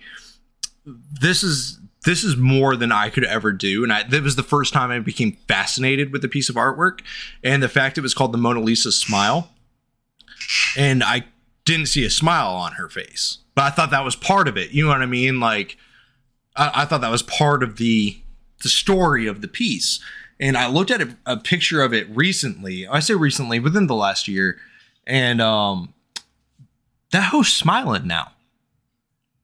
this 0.85 1.41
is 1.41 1.79
this 2.05 2.23
is 2.23 2.37
more 2.37 2.75
than 2.75 2.91
I 2.91 3.09
could 3.09 3.23
ever 3.25 3.51
do. 3.51 3.83
And 3.83 3.91
I, 3.91 4.03
that 4.03 4.21
was 4.21 4.35
the 4.35 4.43
first 4.43 4.71
time 4.71 4.91
I 4.91 4.99
became 4.99 5.35
fascinated 5.47 6.13
with 6.13 6.23
a 6.23 6.27
piece 6.27 6.47
of 6.47 6.55
artwork 6.55 7.01
and 7.43 7.61
the 7.61 7.67
fact 7.67 7.97
it 7.97 8.01
was 8.01 8.13
called 8.13 8.31
the 8.31 8.37
Mona 8.37 8.61
Lisa 8.61 8.91
Smile. 8.91 9.49
And 10.77 11.03
I 11.03 11.25
didn't 11.65 11.87
see 11.87 12.05
a 12.05 12.09
smile 12.09 12.49
on 12.49 12.73
her 12.73 12.87
face, 12.87 13.39
but 13.55 13.63
I 13.63 13.71
thought 13.71 13.89
that 13.89 14.05
was 14.05 14.15
part 14.15 14.47
of 14.47 14.55
it. 14.55 14.71
You 14.71 14.83
know 14.85 14.89
what 14.91 15.01
I 15.01 15.07
mean? 15.07 15.39
Like, 15.39 15.75
I, 16.55 16.83
I 16.83 16.85
thought 16.85 17.01
that 17.01 17.11
was 17.11 17.23
part 17.23 17.63
of 17.63 17.77
the 17.77 18.21
the 18.63 18.69
story 18.69 19.27
of 19.27 19.41
the 19.41 19.47
piece. 19.47 19.99
And 20.39 20.55
I 20.57 20.67
looked 20.67 20.91
at 20.91 21.01
a, 21.01 21.17
a 21.25 21.37
picture 21.37 21.81
of 21.81 21.93
it 21.93 22.07
recently. 22.09 22.87
I 22.87 22.99
say 22.99 23.15
recently, 23.15 23.59
within 23.59 23.87
the 23.87 23.95
last 23.95 24.27
year, 24.27 24.57
and 25.05 25.41
um, 25.41 25.93
that 27.11 27.23
host 27.31 27.57
smiling 27.57 28.05
now. 28.07 28.31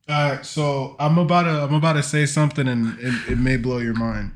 all 0.10 0.32
right. 0.32 0.46
So 0.46 0.96
I'm 1.00 1.18
about 1.18 1.44
to 1.44 1.64
I'm 1.64 1.74
about 1.74 1.94
to 1.94 2.04
say 2.04 2.26
something, 2.26 2.68
and 2.68 3.00
it, 3.00 3.32
it 3.32 3.38
may 3.40 3.58
blow 3.58 3.80
your 3.80 3.96
mind. 3.96 4.34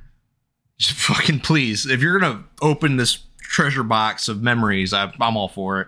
Just 0.79 0.93
fucking 0.93 1.41
please, 1.41 1.85
if 1.85 2.01
you're 2.01 2.19
gonna 2.19 2.43
open 2.61 2.97
this 2.97 3.19
treasure 3.39 3.83
box 3.83 4.27
of 4.27 4.41
memories, 4.41 4.93
I, 4.93 5.11
I'm 5.19 5.37
all 5.37 5.47
for 5.47 5.81
it. 5.81 5.87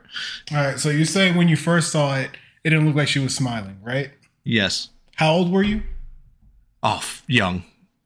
All 0.51 0.57
right. 0.57 0.79
So 0.79 0.89
you're 0.89 1.05
saying 1.05 1.35
when 1.35 1.47
you 1.47 1.55
first 1.57 1.91
saw 1.91 2.15
it, 2.15 2.29
it 2.63 2.69
didn't 2.71 2.85
look 2.87 2.95
like 2.95 3.07
she 3.07 3.19
was 3.19 3.35
smiling, 3.35 3.77
right? 3.83 4.11
Yes. 4.43 4.89
How 5.15 5.33
old 5.33 5.51
were 5.51 5.63
you? 5.63 5.81
Oh, 6.81 7.03
young, 7.27 7.63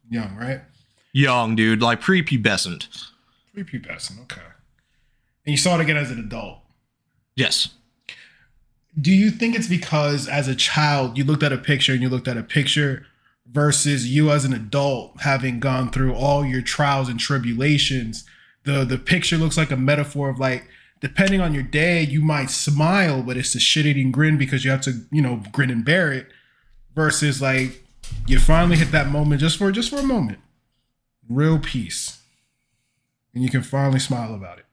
Young, 0.10 0.36
right? 0.36 0.62
Young 1.14 1.56
dude, 1.56 1.82
like 1.82 2.02
prepubescent. 2.02 2.88
Prepubescent. 3.56 4.22
Okay. 4.24 4.42
And 5.46 5.52
you 5.52 5.58
saw 5.58 5.76
it 5.76 5.82
again 5.82 5.98
as 5.98 6.12
an 6.12 6.20
adult. 6.20 6.60
Yes. 7.36 7.70
do 9.00 9.12
you 9.12 9.32
think 9.32 9.56
it's 9.56 9.68
because 9.68 10.28
as 10.28 10.48
a 10.48 10.54
child 10.56 11.18
you 11.18 11.24
looked 11.24 11.42
at 11.42 11.52
a 11.52 11.58
picture 11.58 11.94
and 11.94 12.02
you 12.04 12.10
looked 12.10 12.28
at 12.28 12.38
a 12.38 12.44
picture 12.44 13.08
versus 13.52 14.08
you 14.08 14.30
as 14.30 14.46
an 14.46 14.54
adult 14.54 15.20
having 15.22 15.60
gone 15.60 15.90
through 15.92 16.14
all 16.14 16.46
your 16.46 16.62
trials 16.62 17.10
and 17.10 17.20
tribulations 17.20 18.24
the 18.66 18.86
the 18.86 19.00
picture 19.00 19.36
looks 19.38 19.58
like 19.58 19.72
a 19.72 19.76
metaphor 19.76 20.30
of 20.30 20.38
like 20.40 20.68
depending 21.02 21.42
on 21.42 21.56
your 21.56 21.64
day 21.64 22.04
you 22.04 22.22
might 22.22 22.52
smile 22.52 23.24
but 23.24 23.36
it's 23.36 23.56
a 23.56 23.60
shit-eating 23.60 24.12
grin 24.12 24.38
because 24.38 24.64
you 24.64 24.70
have 24.70 24.82
to 24.82 24.94
you 25.12 25.22
know 25.24 25.42
grin 25.52 25.72
and 25.72 25.84
bear 25.84 26.12
it 26.14 26.28
versus 26.94 27.42
like 27.42 27.84
you 28.28 28.38
finally 28.38 28.78
hit 28.78 28.92
that 28.92 29.08
moment 29.10 29.42
just 29.42 29.58
for 29.58 29.72
just 29.72 29.90
for 29.90 29.98
a 29.98 30.04
moment 30.04 30.38
real 31.30 31.60
peace 31.60 32.22
and 33.34 33.44
you 33.44 33.50
can 33.50 33.64
finally 33.64 34.00
smile 34.00 34.34
about 34.34 34.60
it 34.60 34.66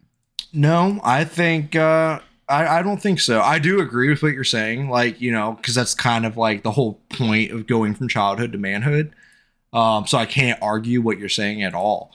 No, 0.53 1.01
I 1.03 1.25
think 1.25 1.77
uh 1.77 2.21
I, 2.51 2.81
I 2.81 2.83
don't 2.83 3.01
think 3.01 3.21
so. 3.21 3.41
I 3.41 3.61
do 3.61 3.81
agree 3.81 4.11
with 4.11 4.25
what 4.25 4.33
you're 4.33 4.43
saying, 4.43 4.91
like, 4.91 5.21
you 5.21 5.31
know, 5.31 5.53
because 5.53 5.77
that's 5.77 5.95
kind 5.95 6.27
of 6.27 6.37
like 6.37 6.65
the 6.65 6.73
whole 6.73 6.95
point 7.09 7.53
of 7.53 7.69
going 7.69 7.95
from 7.95 8.09
childhood 8.09 8.51
to 8.53 8.59
manhood. 8.59 9.15
Um, 9.73 10.07
so 10.09 10.19
I 10.19 10.27
can't 10.27 10.61
argue 10.61 11.01
what 11.01 11.19
you're 11.21 11.29
saying 11.29 11.63
at 11.63 11.75
all. 11.75 12.11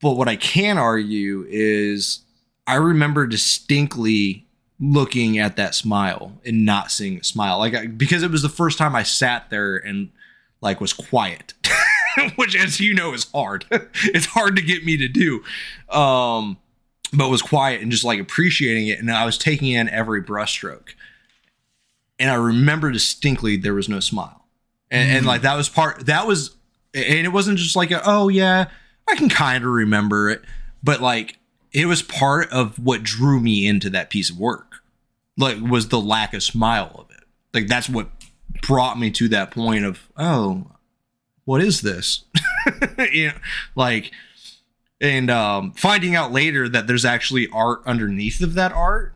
But 0.00 0.16
what 0.16 0.26
I 0.26 0.34
can 0.34 0.78
argue 0.78 1.46
is 1.48 2.20
I 2.66 2.74
remember 2.74 3.24
distinctly 3.28 4.46
looking 4.80 5.38
at 5.38 5.54
that 5.56 5.76
smile 5.76 6.32
and 6.44 6.64
not 6.66 6.90
seeing 6.90 7.18
a 7.18 7.24
smile. 7.24 7.58
Like 7.58 7.74
I, 7.74 7.86
because 7.86 8.24
it 8.24 8.32
was 8.32 8.42
the 8.42 8.48
first 8.48 8.78
time 8.78 8.96
I 8.96 9.04
sat 9.04 9.48
there 9.48 9.76
and 9.76 10.10
like 10.60 10.80
was 10.80 10.92
quiet. 10.92 11.54
Which 12.36 12.56
as 12.56 12.80
you 12.80 12.94
know 12.94 13.14
is 13.14 13.30
hard. 13.32 13.64
it's 13.70 14.26
hard 14.26 14.56
to 14.56 14.62
get 14.62 14.84
me 14.84 14.96
to 14.96 15.08
do. 15.08 15.42
Um 15.88 16.58
but 17.12 17.28
was 17.28 17.42
quiet 17.42 17.82
and 17.82 17.90
just 17.90 18.04
like 18.04 18.18
appreciating 18.18 18.88
it. 18.88 18.98
And 18.98 19.10
I 19.10 19.24
was 19.24 19.36
taking 19.36 19.68
in 19.68 19.88
every 19.90 20.22
brushstroke. 20.22 20.90
And 22.18 22.30
I 22.30 22.34
remember 22.34 22.90
distinctly 22.90 23.56
there 23.56 23.74
was 23.74 23.88
no 23.88 24.00
smile. 24.00 24.46
And, 24.90 25.10
and 25.10 25.26
like 25.26 25.42
that 25.42 25.56
was 25.56 25.68
part, 25.68 26.06
that 26.06 26.26
was 26.26 26.56
and 26.94 27.26
it 27.26 27.32
wasn't 27.32 27.58
just 27.58 27.76
like, 27.76 27.90
a, 27.90 28.02
oh 28.04 28.28
yeah, 28.28 28.66
I 29.08 29.16
can 29.16 29.28
kind 29.28 29.64
of 29.64 29.70
remember 29.70 30.30
it, 30.30 30.42
but 30.82 31.00
like 31.00 31.38
it 31.72 31.86
was 31.86 32.02
part 32.02 32.50
of 32.52 32.78
what 32.78 33.02
drew 33.02 33.40
me 33.40 33.66
into 33.66 33.90
that 33.90 34.10
piece 34.10 34.30
of 34.30 34.38
work. 34.38 34.82
Like 35.38 35.58
was 35.60 35.88
the 35.88 36.00
lack 36.00 36.34
of 36.34 36.42
smile 36.42 36.94
of 36.94 37.10
it. 37.10 37.24
Like 37.54 37.66
that's 37.66 37.88
what 37.88 38.08
brought 38.60 38.98
me 38.98 39.10
to 39.12 39.28
that 39.28 39.50
point 39.50 39.84
of 39.84 40.10
oh, 40.16 40.66
what 41.44 41.62
is 41.62 41.80
this? 41.80 42.24
you 43.12 43.28
know, 43.28 43.34
like 43.74 44.12
and 45.00 45.30
um, 45.30 45.72
finding 45.72 46.14
out 46.14 46.32
later 46.32 46.68
that 46.68 46.86
there's 46.86 47.04
actually 47.04 47.48
art 47.48 47.82
underneath 47.84 48.40
of 48.40 48.54
that 48.54 48.72
art. 48.72 49.14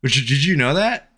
Which 0.00 0.14
did 0.26 0.44
you 0.44 0.56
know 0.56 0.74
that? 0.74 1.10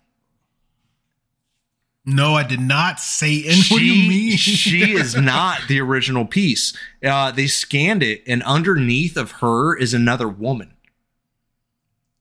No, 2.05 2.33
I 2.33 2.43
did 2.43 2.59
not. 2.59 2.99
Satan. 2.99 3.51
She, 3.51 3.73
what 3.73 3.79
do 3.79 3.85
you 3.85 4.09
mean? 4.09 4.31
she 4.37 4.93
is 4.93 5.15
not 5.15 5.61
the 5.67 5.79
original 5.79 6.25
piece. 6.25 6.75
Uh, 7.03 7.31
they 7.31 7.47
scanned 7.47 8.03
it, 8.03 8.23
and 8.25 8.41
underneath 8.43 9.17
of 9.17 9.31
her 9.33 9.75
is 9.75 9.93
another 9.93 10.27
woman. 10.27 10.73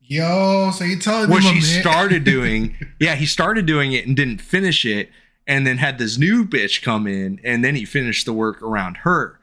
Yo, 0.01 0.71
so 0.73 0.85
you 0.85 0.99
telling 0.99 1.31
What 1.31 1.45
me 1.45 1.61
she 1.61 1.61
started 1.61 2.25
doing, 2.25 2.75
yeah, 2.99 3.15
he 3.15 3.27
started 3.27 3.65
doing 3.65 3.93
it 3.93 4.07
and 4.07 4.17
didn't 4.17 4.41
finish 4.41 4.85
it, 4.85 5.11
and 5.47 5.67
then 5.67 5.79
had 5.79 5.99
this 5.99 6.19
new 6.19 6.45
bitch 6.45 6.83
come 6.83 7.07
in, 7.07 7.41
and 7.45 7.65
then 7.65 7.75
he 7.75 7.85
finished 7.85 8.27
the 8.27 8.33
work 8.33 8.63
around 8.63 8.99
her. 8.99 9.39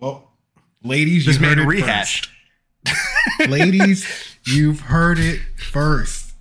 Well, 0.00 0.30
ladies, 0.82 1.24
Just 1.24 1.40
you 1.40 1.46
heard 1.46 1.58
it 1.58 1.66
rehashed. 1.66 2.30
first. 2.86 3.48
ladies, 3.50 4.06
you've 4.44 4.80
heard 4.80 5.18
it 5.18 5.40
first. 5.58 6.32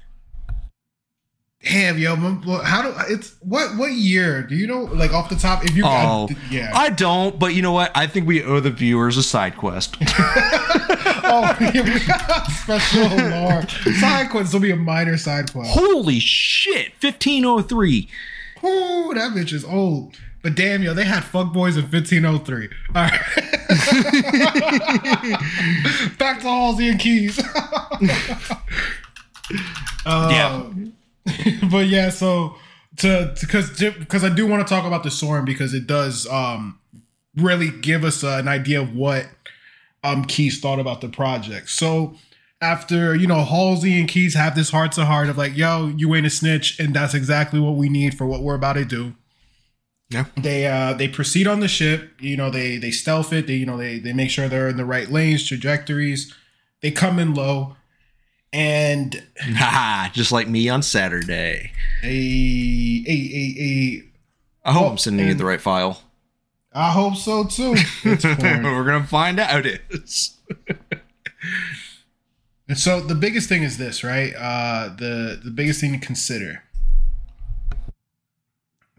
Damn, 1.64 1.98
yo, 1.98 2.14
well, 2.46 2.62
how 2.64 2.84
do 2.84 2.94
it's 3.12 3.36
what 3.42 3.76
what 3.76 3.92
year? 3.94 4.44
Do 4.44 4.54
you 4.54 4.68
know 4.68 4.82
like 4.84 5.14
off 5.14 5.30
the 5.30 5.36
top? 5.36 5.66
If 5.66 5.76
you 5.76 5.84
Oh, 5.84 6.28
I- 6.30 6.36
yeah. 6.52 6.72
I 6.76 6.90
don't, 6.92 7.40
but 7.40 7.56
you 7.56 7.64
know 7.64 7.72
what? 7.72 7.92
I 7.96 8.06
think 8.06 8.28
we 8.28 8.44
owe 8.44 8.60
the 8.60 8.70
viewers 8.70 9.18
a 9.18 9.24
side 9.24 9.58
quest. 9.58 9.96
oh, 11.26 11.56
we 11.60 12.00
got 12.06 12.46
special 12.52 13.08
lore. 13.10 13.68
Side 14.00 14.30
quest 14.30 14.54
will 14.54 14.62
be 14.62 14.72
a 14.72 14.76
minor 14.76 15.18
side 15.18 15.52
quest. 15.52 15.72
Holy 15.72 16.20
shit! 16.20 16.94
1503. 17.02 18.08
Ooh, 18.64 19.12
that 19.14 19.32
bitch 19.34 19.52
is 19.54 19.66
old. 19.66 20.16
But 20.42 20.56
damn, 20.56 20.84
yo, 20.84 20.94
they 20.94 21.06
had 21.06 21.24
fuckboys 21.24 21.76
in 21.76 21.90
1503. 21.90 22.70
All 22.94 22.94
right. 22.94 23.12
Back 26.20 26.40
to 26.42 26.48
Halsey 26.48 26.90
and 26.90 27.00
Keyes. 27.00 27.40
Uh, 30.06 30.06
Yeah. 30.32 30.64
but 31.72 31.88
yeah, 31.88 32.10
so 32.10 32.56
to 32.98 33.34
because 33.42 33.72
because 33.72 34.24
I 34.24 34.30
do 34.30 34.46
want 34.46 34.66
to 34.66 34.72
talk 34.72 34.86
about 34.86 35.02
the 35.04 35.10
Soren 35.10 35.44
because 35.46 35.74
it 35.74 35.88
does 35.88 36.28
um 36.28 36.80
really 37.36 37.70
give 37.70 38.04
us 38.04 38.24
uh, 38.24 38.38
an 38.40 38.48
idea 38.48 38.82
of 38.82 38.96
what 38.96 39.28
um 40.06 40.26
Keyes 40.26 40.60
thought 40.60 40.80
about 40.80 41.02
the 41.02 41.10
project. 41.10 41.70
So 41.70 42.16
after 42.62 43.16
you 43.16 43.28
know 43.28 43.44
Halsey 43.44 44.00
and 44.00 44.08
Keyes 44.08 44.34
have 44.36 44.56
this 44.56 44.70
heart 44.72 44.92
to 44.94 45.06
heart 45.06 45.30
of 45.30 45.38
like, 45.38 45.56
yo, 45.58 45.88
you 45.96 46.14
ain't 46.16 46.26
a 46.26 46.30
snitch, 46.30 46.80
and 46.80 46.94
that's 46.96 47.14
exactly 47.14 47.60
what 47.60 47.76
we 47.76 47.90
need 47.90 48.18
for 48.18 48.26
what 48.26 48.42
we're 48.42 48.56
about 48.56 48.74
to 48.74 48.86
do. 48.86 49.16
Yeah. 50.10 50.26
They 50.38 50.68
uh 50.68 50.94
they 50.94 51.08
proceed 51.08 51.48
on 51.48 51.60
the 51.60 51.68
ship. 51.68 52.12
You 52.20 52.38
know 52.38 52.50
they 52.50 52.78
they 52.78 52.92
stealth 52.92 53.34
it. 53.34 53.48
They 53.48 53.56
you 53.56 53.66
know 53.66 53.78
they 53.78 54.00
they 54.00 54.14
make 54.14 54.30
sure 54.30 54.48
they're 54.48 54.70
in 54.70 54.78
the 54.78 54.86
right 54.86 55.10
lanes, 55.10 55.48
trajectories. 55.48 56.34
They 56.82 56.92
come 56.92 57.18
in 57.18 57.34
low, 57.34 57.76
and 58.54 59.24
Haha, 59.40 60.10
just 60.14 60.32
like 60.32 60.48
me 60.48 60.70
on 60.70 60.84
Saturday. 60.84 61.72
a 62.04 62.08
a 62.08 63.12
a 63.12 63.56
a. 63.60 64.04
I 64.70 64.72
hope 64.74 64.84
Oh, 64.84 64.90
I'm 64.92 64.98
sending 64.98 65.28
you 65.28 65.34
the 65.34 65.46
right 65.46 65.62
file. 65.62 66.02
I 66.76 66.92
hope 66.92 67.16
so 67.16 67.46
too. 67.46 67.76
We're 68.06 68.84
gonna 68.84 69.08
find 69.08 69.40
out 69.40 69.66
it 69.66 69.82
is. 69.90 70.38
And 72.68 72.78
so 72.78 73.00
the 73.00 73.16
biggest 73.16 73.48
thing 73.48 73.64
is 73.64 73.78
this, 73.78 74.04
right? 74.04 74.34
Uh 74.38 74.90
the 74.90 75.40
the 75.42 75.52
biggest 75.52 75.80
thing 75.80 75.98
to 75.98 76.06
consider. 76.06 76.64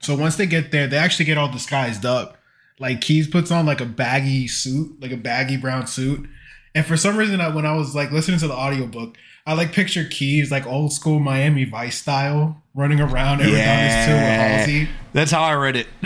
So 0.00 0.16
once 0.16 0.36
they 0.36 0.46
get 0.46 0.70
there, 0.72 0.86
they 0.86 0.96
actually 0.96 1.26
get 1.26 1.36
all 1.36 1.50
disguised 1.50 2.06
up. 2.06 2.38
Like 2.78 3.00
Keyes 3.00 3.28
puts 3.28 3.50
on 3.50 3.66
like 3.66 3.80
a 3.80 3.86
baggy 3.86 4.48
suit, 4.48 5.00
like 5.00 5.12
a 5.12 5.16
baggy 5.16 5.56
brown 5.56 5.86
suit. 5.86 6.28
And 6.74 6.84
for 6.84 6.96
some 6.96 7.16
reason, 7.16 7.40
I, 7.40 7.48
when 7.48 7.66
I 7.66 7.74
was 7.74 7.94
like 7.94 8.12
listening 8.12 8.38
to 8.40 8.48
the 8.48 8.54
audiobook, 8.54 9.16
I 9.46 9.54
like 9.54 9.72
picture 9.72 10.04
Keyes 10.04 10.50
like 10.50 10.66
old 10.66 10.92
school 10.92 11.18
Miami 11.18 11.64
Vice 11.64 11.98
style, 11.98 12.62
running 12.76 13.00
around 13.00 13.38
down 13.38 13.48
this 13.48 14.06
too 14.06 14.12
with 14.12 14.20
Halsey. 14.20 14.88
That's 15.12 15.30
how 15.32 15.42
I 15.42 15.54
read 15.54 15.76
it. 15.76 15.86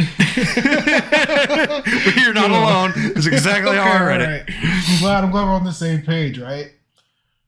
You're 2.17 2.33
not 2.33 2.51
alone. 2.51 2.93
That's 3.15 3.27
exactly 3.27 3.77
how 3.77 3.83
I 3.83 3.97
Okay, 3.97 4.05
read 4.05 4.21
it. 4.21 4.45
I'm 4.49 5.01
glad 5.01 5.25
I'm 5.25 5.31
glad 5.31 5.45
we're 5.45 5.51
on 5.51 5.65
the 5.65 5.73
same 5.73 6.03
page, 6.03 6.39
right? 6.39 6.73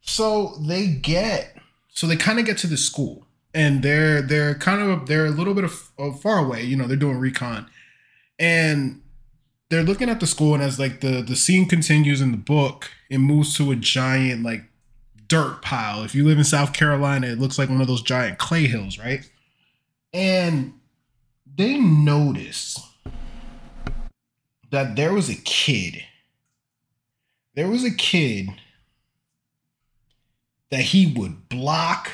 So 0.00 0.56
they 0.66 0.88
get 0.88 1.56
so 1.94 2.06
they 2.06 2.16
kind 2.16 2.38
of 2.38 2.44
get 2.44 2.58
to 2.58 2.66
the 2.66 2.76
school 2.76 3.26
and 3.54 3.82
they're 3.82 4.20
they're 4.20 4.54
kind 4.56 4.82
of 4.82 5.06
they're 5.06 5.26
a 5.26 5.30
little 5.30 5.54
bit 5.54 5.64
of, 5.64 5.90
of 5.98 6.20
far 6.20 6.38
away, 6.38 6.64
you 6.64 6.76
know, 6.76 6.86
they're 6.86 6.96
doing 6.96 7.18
recon. 7.18 7.68
And 8.38 9.00
they're 9.70 9.84
looking 9.84 10.10
at 10.10 10.18
the 10.20 10.26
school 10.26 10.54
and 10.54 10.62
as 10.62 10.78
like 10.80 11.00
the 11.00 11.22
the 11.22 11.36
scene 11.36 11.68
continues 11.68 12.20
in 12.20 12.32
the 12.32 12.36
book, 12.36 12.90
it 13.08 13.18
moves 13.18 13.56
to 13.56 13.70
a 13.70 13.76
giant 13.76 14.42
like 14.42 14.64
dirt 15.32 15.62
pile. 15.62 16.04
If 16.04 16.14
you 16.14 16.26
live 16.26 16.36
in 16.36 16.44
South 16.44 16.74
Carolina, 16.74 17.26
it 17.28 17.38
looks 17.38 17.58
like 17.58 17.70
one 17.70 17.80
of 17.80 17.86
those 17.86 18.02
giant 18.02 18.36
clay 18.36 18.66
hills, 18.66 18.98
right? 18.98 19.26
And 20.12 20.74
they 21.56 21.78
notice 21.78 22.78
that 24.70 24.94
there 24.94 25.14
was 25.14 25.30
a 25.30 25.36
kid. 25.36 26.04
There 27.54 27.66
was 27.66 27.82
a 27.82 27.90
kid 27.90 28.50
that 30.68 30.82
he 30.82 31.14
would 31.16 31.48
block, 31.48 32.10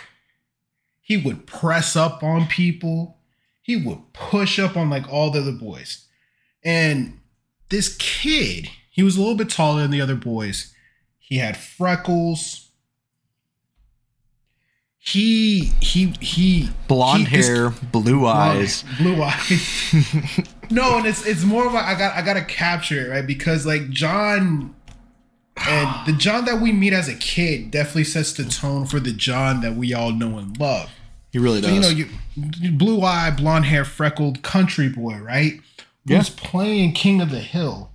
he 1.00 1.16
would 1.16 1.44
press 1.44 1.96
up 1.96 2.22
on 2.22 2.46
people, 2.46 3.18
he 3.62 3.74
would 3.74 4.12
push 4.12 4.60
up 4.60 4.76
on 4.76 4.90
like 4.90 5.12
all 5.12 5.32
the 5.32 5.40
other 5.40 5.50
boys. 5.50 6.06
And 6.64 7.18
this 7.68 7.96
kid, 7.96 8.68
he 8.92 9.02
was 9.02 9.16
a 9.16 9.20
little 9.20 9.34
bit 9.34 9.50
taller 9.50 9.82
than 9.82 9.90
the 9.90 10.00
other 10.00 10.14
boys. 10.14 10.72
He 11.18 11.38
had 11.38 11.56
freckles. 11.56 12.67
He 15.12 15.72
he 15.80 16.12
he 16.20 16.68
Blonde 16.86 17.28
he- 17.28 17.36
this- 17.36 17.46
hair, 17.48 17.70
blue 17.70 18.26
eyes. 18.26 18.84
blue 18.98 19.22
eyes. 19.22 19.92
no, 20.70 20.98
and 20.98 21.06
it's 21.06 21.24
it's 21.26 21.44
more 21.44 21.66
of 21.66 21.74
a 21.74 21.78
I 21.78 21.94
got 21.96 22.14
I 22.14 22.22
gotta 22.22 22.44
capture 22.44 23.06
it 23.06 23.10
right 23.10 23.26
because 23.26 23.64
like 23.64 23.88
John 23.90 24.74
and 25.66 26.06
the 26.06 26.12
John 26.12 26.44
that 26.44 26.60
we 26.60 26.72
meet 26.72 26.92
as 26.92 27.08
a 27.08 27.14
kid 27.14 27.70
definitely 27.70 28.04
sets 28.04 28.32
the 28.32 28.44
tone 28.44 28.86
for 28.86 29.00
the 29.00 29.12
John 29.12 29.60
that 29.62 29.76
we 29.76 29.94
all 29.94 30.12
know 30.12 30.36
and 30.38 30.58
love. 30.58 30.90
He 31.32 31.38
really 31.38 31.62
So 31.62 31.68
does. 31.68 31.74
you 31.74 31.80
know, 31.80 31.88
you, 31.88 32.06
you 32.60 32.72
blue 32.72 33.02
eye, 33.02 33.30
blonde 33.30 33.64
hair, 33.66 33.84
freckled 33.84 34.42
country 34.42 34.88
boy, 34.88 35.16
right? 35.18 35.60
Yeah. 36.04 36.18
Who's 36.18 36.30
playing 36.30 36.92
King 36.92 37.20
of 37.20 37.30
the 37.30 37.40
Hill, 37.40 37.90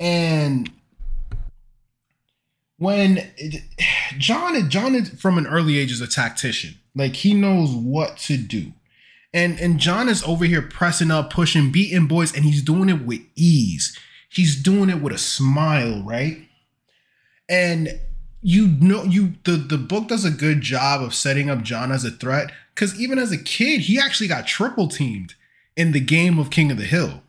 and 0.00 0.70
when 2.78 3.30
John 4.18 4.68
John 4.68 4.94
is 4.94 5.10
from 5.10 5.38
an 5.38 5.46
early 5.46 5.78
age 5.78 5.92
is 5.92 6.00
a 6.00 6.06
tactician, 6.06 6.76
like 6.94 7.16
he 7.16 7.34
knows 7.34 7.70
what 7.72 8.16
to 8.18 8.36
do, 8.36 8.72
and 9.32 9.58
and 9.58 9.78
John 9.78 10.08
is 10.08 10.22
over 10.24 10.44
here 10.44 10.62
pressing 10.62 11.10
up, 11.10 11.30
pushing, 11.30 11.72
beating 11.72 12.06
boys, 12.06 12.34
and 12.34 12.44
he's 12.44 12.62
doing 12.62 12.88
it 12.88 13.04
with 13.04 13.20
ease. 13.34 13.98
He's 14.28 14.60
doing 14.60 14.90
it 14.90 15.00
with 15.00 15.14
a 15.14 15.18
smile, 15.18 16.02
right? 16.02 16.38
And 17.48 18.00
you 18.42 18.68
know 18.68 19.02
you 19.04 19.34
the 19.44 19.52
the 19.52 19.78
book 19.78 20.08
does 20.08 20.24
a 20.24 20.30
good 20.30 20.60
job 20.60 21.02
of 21.02 21.14
setting 21.14 21.50
up 21.50 21.62
John 21.62 21.90
as 21.90 22.04
a 22.04 22.10
threat 22.10 22.52
because 22.74 22.98
even 23.00 23.18
as 23.18 23.32
a 23.32 23.42
kid 23.42 23.80
he 23.82 23.98
actually 23.98 24.28
got 24.28 24.46
triple 24.46 24.88
teamed 24.88 25.34
in 25.76 25.92
the 25.92 26.00
game 26.00 26.38
of 26.38 26.50
King 26.50 26.70
of 26.70 26.78
the 26.78 26.84
Hill. 26.84 27.22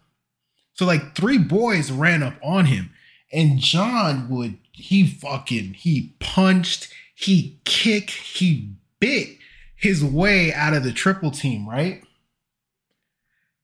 So 0.74 0.86
like 0.86 1.16
three 1.16 1.38
boys 1.38 1.92
ran 1.92 2.22
up 2.22 2.36
on 2.44 2.66
him 2.66 2.92
and 3.32 3.60
John 3.60 4.30
would 4.30 4.58
he 4.78 5.08
fucking 5.08 5.74
he 5.74 6.14
punched, 6.20 6.94
he 7.16 7.60
kicked, 7.66 8.12
he 8.12 8.74
bit 9.00 9.38
his 9.76 10.04
way 10.04 10.54
out 10.54 10.74
of 10.74 10.84
the 10.84 10.92
triple 10.92 11.32
team, 11.32 11.68
right? 11.68 12.04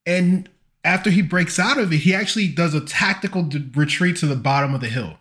And 0.06 0.50
after 0.84 1.10
he 1.10 1.22
breaks 1.22 1.60
out 1.60 1.78
of 1.78 1.94
it, 1.94 1.98
he 1.98 2.14
actually 2.14 2.48
does 2.48 2.74
a 2.74 2.82
tactical 2.82 3.44
d- 3.44 3.70
retreat 3.74 4.18
to 4.18 4.26
the 4.26 4.36
bottom 4.36 4.76
of 4.76 4.82
the 4.82 4.90
hill. 4.90 5.18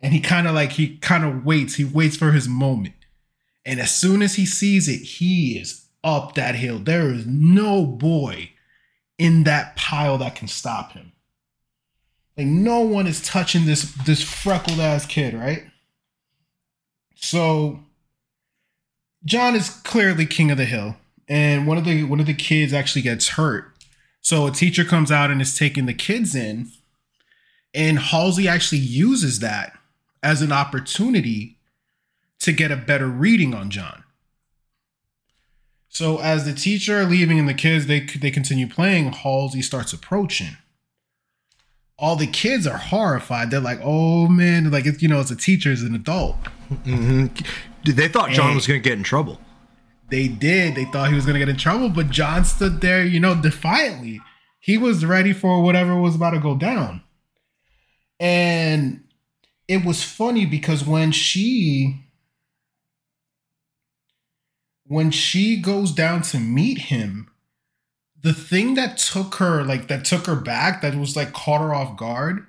And 0.00 0.12
he 0.12 0.20
kind 0.20 0.46
of 0.46 0.54
like 0.54 0.72
he 0.72 0.96
kind 0.98 1.24
of 1.24 1.44
waits 1.44 1.74
he 1.74 1.84
waits 1.84 2.16
for 2.16 2.32
his 2.32 2.48
moment. 2.48 2.94
And 3.64 3.80
as 3.80 3.94
soon 3.94 4.22
as 4.22 4.34
he 4.34 4.46
sees 4.46 4.88
it 4.88 5.02
he 5.02 5.58
is 5.58 5.86
up 6.02 6.34
that 6.34 6.54
hill. 6.54 6.78
There 6.78 7.10
is 7.10 7.26
no 7.26 7.84
boy 7.84 8.50
in 9.18 9.44
that 9.44 9.76
pile 9.76 10.18
that 10.18 10.36
can 10.36 10.48
stop 10.48 10.92
him 10.92 11.12
like 12.38 12.46
no 12.46 12.80
one 12.80 13.06
is 13.06 13.20
touching 13.20 13.66
this 13.66 13.92
this 14.06 14.22
freckled 14.22 14.80
ass 14.80 15.04
kid 15.04 15.34
right 15.34 15.64
so 17.16 17.80
john 19.24 19.54
is 19.54 19.68
clearly 19.68 20.24
king 20.24 20.50
of 20.50 20.56
the 20.56 20.64
hill 20.64 20.96
and 21.28 21.66
one 21.66 21.76
of 21.76 21.84
the 21.84 22.04
one 22.04 22.20
of 22.20 22.26
the 22.26 22.34
kids 22.34 22.72
actually 22.72 23.02
gets 23.02 23.30
hurt 23.30 23.74
So 24.20 24.46
a 24.46 24.50
teacher 24.50 24.84
comes 24.84 25.10
out 25.10 25.30
and 25.30 25.40
is 25.40 25.56
taking 25.56 25.86
the 25.86 25.94
kids 25.94 26.34
in, 26.34 26.68
and 27.72 27.98
Halsey 27.98 28.46
actually 28.48 28.80
uses 28.80 29.38
that 29.40 29.78
as 30.22 30.42
an 30.42 30.52
opportunity 30.52 31.56
to 32.40 32.52
get 32.52 32.70
a 32.70 32.76
better 32.76 33.06
reading 33.06 33.54
on 33.54 33.70
John. 33.70 34.04
So 35.88 36.18
as 36.18 36.44
the 36.44 36.52
teacher 36.52 37.04
leaving 37.06 37.38
and 37.38 37.48
the 37.48 37.54
kids 37.54 37.86
they 37.86 38.00
they 38.00 38.30
continue 38.30 38.68
playing, 38.68 39.12
Halsey 39.12 39.62
starts 39.62 39.94
approaching. 39.94 40.58
All 41.98 42.14
the 42.16 42.26
kids 42.28 42.66
are 42.66 42.78
horrified. 42.78 43.50
They're 43.50 43.60
like, 43.60 43.80
"Oh 43.82 44.28
man!" 44.28 44.70
Like 44.70 44.86
it's 44.86 45.02
you 45.02 45.08
know, 45.08 45.20
it's 45.20 45.30
a 45.32 45.36
teacher, 45.36 45.72
as 45.72 45.82
an 45.82 45.94
adult. 45.94 46.36
Dude, 46.84 47.32
they 47.84 48.08
thought 48.08 48.30
John 48.30 48.50
Hey. 48.50 48.54
was 48.54 48.66
going 48.66 48.80
to 48.82 48.88
get 48.88 48.96
in 48.98 49.02
trouble. 49.04 49.40
They 50.10 50.28
did. 50.28 50.74
They 50.74 50.84
thought 50.86 51.08
he 51.10 51.14
was 51.14 51.26
gonna 51.26 51.38
get 51.38 51.50
in 51.50 51.56
trouble, 51.58 51.90
but 51.90 52.08
John 52.08 52.44
stood 52.46 52.80
there, 52.80 53.04
you 53.04 53.20
know, 53.20 53.34
defiantly. 53.34 54.20
He 54.58 54.78
was 54.78 55.04
ready 55.04 55.32
for 55.34 55.62
whatever 55.62 55.94
was 55.98 56.14
about 56.14 56.30
to 56.30 56.40
go 56.40 56.56
down. 56.56 57.02
And 58.18 59.04
it 59.68 59.84
was 59.84 60.02
funny 60.02 60.46
because 60.46 60.84
when 60.86 61.12
she 61.12 62.04
when 64.86 65.10
she 65.10 65.60
goes 65.60 65.92
down 65.92 66.22
to 66.22 66.38
meet 66.38 66.78
him, 66.78 67.27
the 68.22 68.32
thing 68.32 68.74
that 68.74 68.98
took 68.98 69.36
her 69.36 69.64
like 69.64 69.88
that 69.88 70.04
took 70.04 70.26
her 70.26 70.36
back, 70.36 70.82
that 70.82 70.94
was 70.94 71.16
like 71.16 71.32
caught 71.32 71.60
her 71.60 71.74
off 71.74 71.96
guard, 71.96 72.46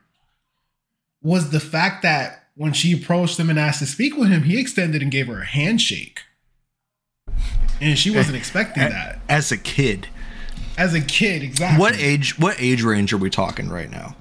was 1.22 1.52
the 1.52 1.60
fact 1.60 2.02
that 2.04 2.48
when 2.56 2.74
she 2.74 2.94
approached 2.94 3.40
him 3.40 3.50
and 3.50 3.60
asked 3.60 3.80
to 3.80 3.86
speak 3.86 4.18
with 4.18 4.30
him, 4.30 4.44
he 4.44 4.60
extended 4.60 5.02
and 5.02 5.12
gave 5.12 5.28
her 5.28 5.42
a 5.42 5.46
handshake. 5.46 6.22
And 7.82 7.98
she 7.98 8.12
wasn't 8.12 8.36
eh, 8.36 8.40
expecting 8.40 8.84
eh, 8.84 8.90
that. 8.90 9.20
As 9.30 9.52
a 9.52 9.58
kid. 9.58 10.08
As 10.78 10.94
a 10.94 11.02
kid, 11.02 11.44
exactly. 11.44 11.80
What 11.80 11.96
age 11.96 12.40
what 12.40 12.56
age 12.60 12.84
range 12.84 13.14
are 13.14 13.18
we 13.18 13.30
talking 13.30 13.70
right 13.70 13.90
now? 13.90 14.16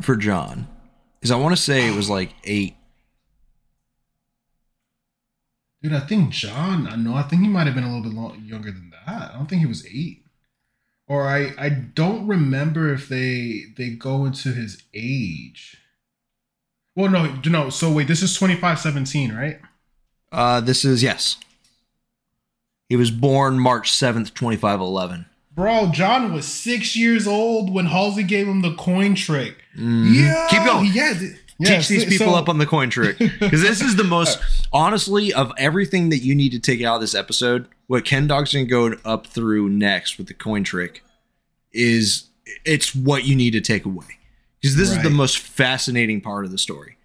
For 0.00 0.16
John. 0.16 0.66
Because 1.20 1.30
I 1.30 1.36
want 1.36 1.56
to 1.56 1.62
say 1.62 1.86
it 1.86 1.94
was 1.94 2.10
like 2.10 2.34
eight. 2.44 2.74
Dude, 5.82 5.92
I 5.92 6.00
think 6.00 6.30
John, 6.30 6.86
I 6.86 6.96
know, 6.96 7.14
I 7.14 7.22
think 7.22 7.42
he 7.42 7.48
might 7.48 7.66
have 7.66 7.74
been 7.74 7.84
a 7.84 7.88
little 7.88 8.02
bit 8.02 8.12
long, 8.12 8.42
younger 8.44 8.70
than 8.70 8.90
that. 8.90 9.30
I 9.30 9.36
don't 9.36 9.46
think 9.46 9.60
he 9.60 9.66
was 9.66 9.86
eight. 9.86 10.21
Or 11.08 11.26
I, 11.26 11.52
I 11.58 11.68
don't 11.68 12.26
remember 12.26 12.92
if 12.94 13.08
they 13.08 13.64
they 13.76 13.90
go 13.90 14.24
into 14.24 14.50
his 14.52 14.82
age. 14.94 15.76
Well, 16.94 17.10
no, 17.10 17.34
no. 17.46 17.70
So 17.70 17.92
wait, 17.92 18.08
this 18.08 18.22
is 18.22 18.36
twenty 18.36 18.56
five 18.56 18.78
seventeen, 18.78 19.34
right? 19.34 19.60
Uh 20.30 20.60
this 20.60 20.84
is 20.84 21.02
yes. 21.02 21.36
He 22.88 22.96
was 22.96 23.10
born 23.10 23.58
March 23.58 23.90
7th, 23.90 24.34
2511. 24.34 25.24
Bro, 25.54 25.92
John 25.94 26.30
was 26.34 26.46
six 26.46 26.94
years 26.94 27.26
old 27.26 27.72
when 27.72 27.86
Halsey 27.86 28.22
gave 28.22 28.46
him 28.46 28.60
the 28.60 28.74
coin 28.74 29.14
trick. 29.14 29.56
Yeah, 29.74 29.82
Mm-hmm. 29.82 30.46
Keep 30.50 30.64
going. 30.66 30.90
Yeah, 30.92 31.14
yeah, 31.58 31.76
Teach 31.76 31.88
these 31.88 32.04
people 32.04 32.32
so- 32.32 32.34
up 32.34 32.48
on 32.48 32.58
the 32.58 32.66
coin 32.66 32.90
trick. 32.90 33.18
Because 33.40 33.62
this 33.62 33.80
is 33.80 33.96
the 33.96 34.04
most, 34.04 34.38
honestly, 34.72 35.32
of 35.32 35.52
everything 35.56 36.08
that 36.10 36.18
you 36.18 36.34
need 36.34 36.52
to 36.52 36.58
take 36.58 36.82
out 36.82 36.96
of 36.96 37.00
this 37.00 37.14
episode, 37.14 37.68
what 37.86 38.04
Ken 38.04 38.26
Dog's 38.26 38.52
going 38.52 38.66
to 38.66 38.70
go 38.70 38.96
up 39.04 39.26
through 39.26 39.68
next 39.68 40.18
with 40.18 40.28
the 40.28 40.34
coin 40.34 40.64
trick 40.64 41.02
is 41.72 42.28
it's 42.64 42.94
what 42.94 43.24
you 43.24 43.34
need 43.36 43.52
to 43.52 43.60
take 43.60 43.84
away. 43.84 44.06
Because 44.60 44.76
this 44.76 44.90
is 44.90 45.02
the 45.02 45.10
most 45.10 45.38
fascinating 45.38 46.20
part 46.20 46.44
of 46.44 46.52
the 46.52 46.58
story. 46.58 46.96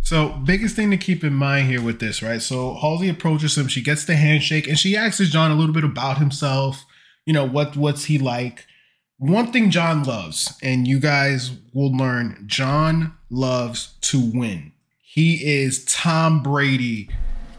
So, 0.00 0.28
biggest 0.44 0.76
thing 0.76 0.90
to 0.92 0.96
keep 0.96 1.24
in 1.24 1.34
mind 1.34 1.68
here 1.68 1.82
with 1.82 1.98
this, 1.98 2.22
right? 2.22 2.40
So, 2.40 2.74
Halsey 2.74 3.08
approaches 3.08 3.58
him. 3.58 3.66
She 3.66 3.82
gets 3.82 4.04
the 4.04 4.14
handshake, 4.14 4.68
and 4.68 4.78
she 4.78 4.96
asks 4.96 5.28
John 5.28 5.50
a 5.50 5.54
little 5.54 5.74
bit 5.74 5.82
about 5.84 6.18
himself. 6.18 6.84
You 7.26 7.32
know 7.32 7.44
what 7.44 7.76
what's 7.76 8.04
he 8.04 8.16
like? 8.16 8.66
One 9.18 9.50
thing 9.50 9.70
John 9.70 10.04
loves, 10.04 10.56
and 10.62 10.86
you 10.86 11.00
guys 11.00 11.50
will 11.74 11.92
learn, 11.94 12.44
John 12.46 13.15
loves 13.30 13.94
to 14.02 14.20
win. 14.20 14.72
He 15.02 15.62
is 15.62 15.84
Tom 15.84 16.42
Brady 16.42 17.08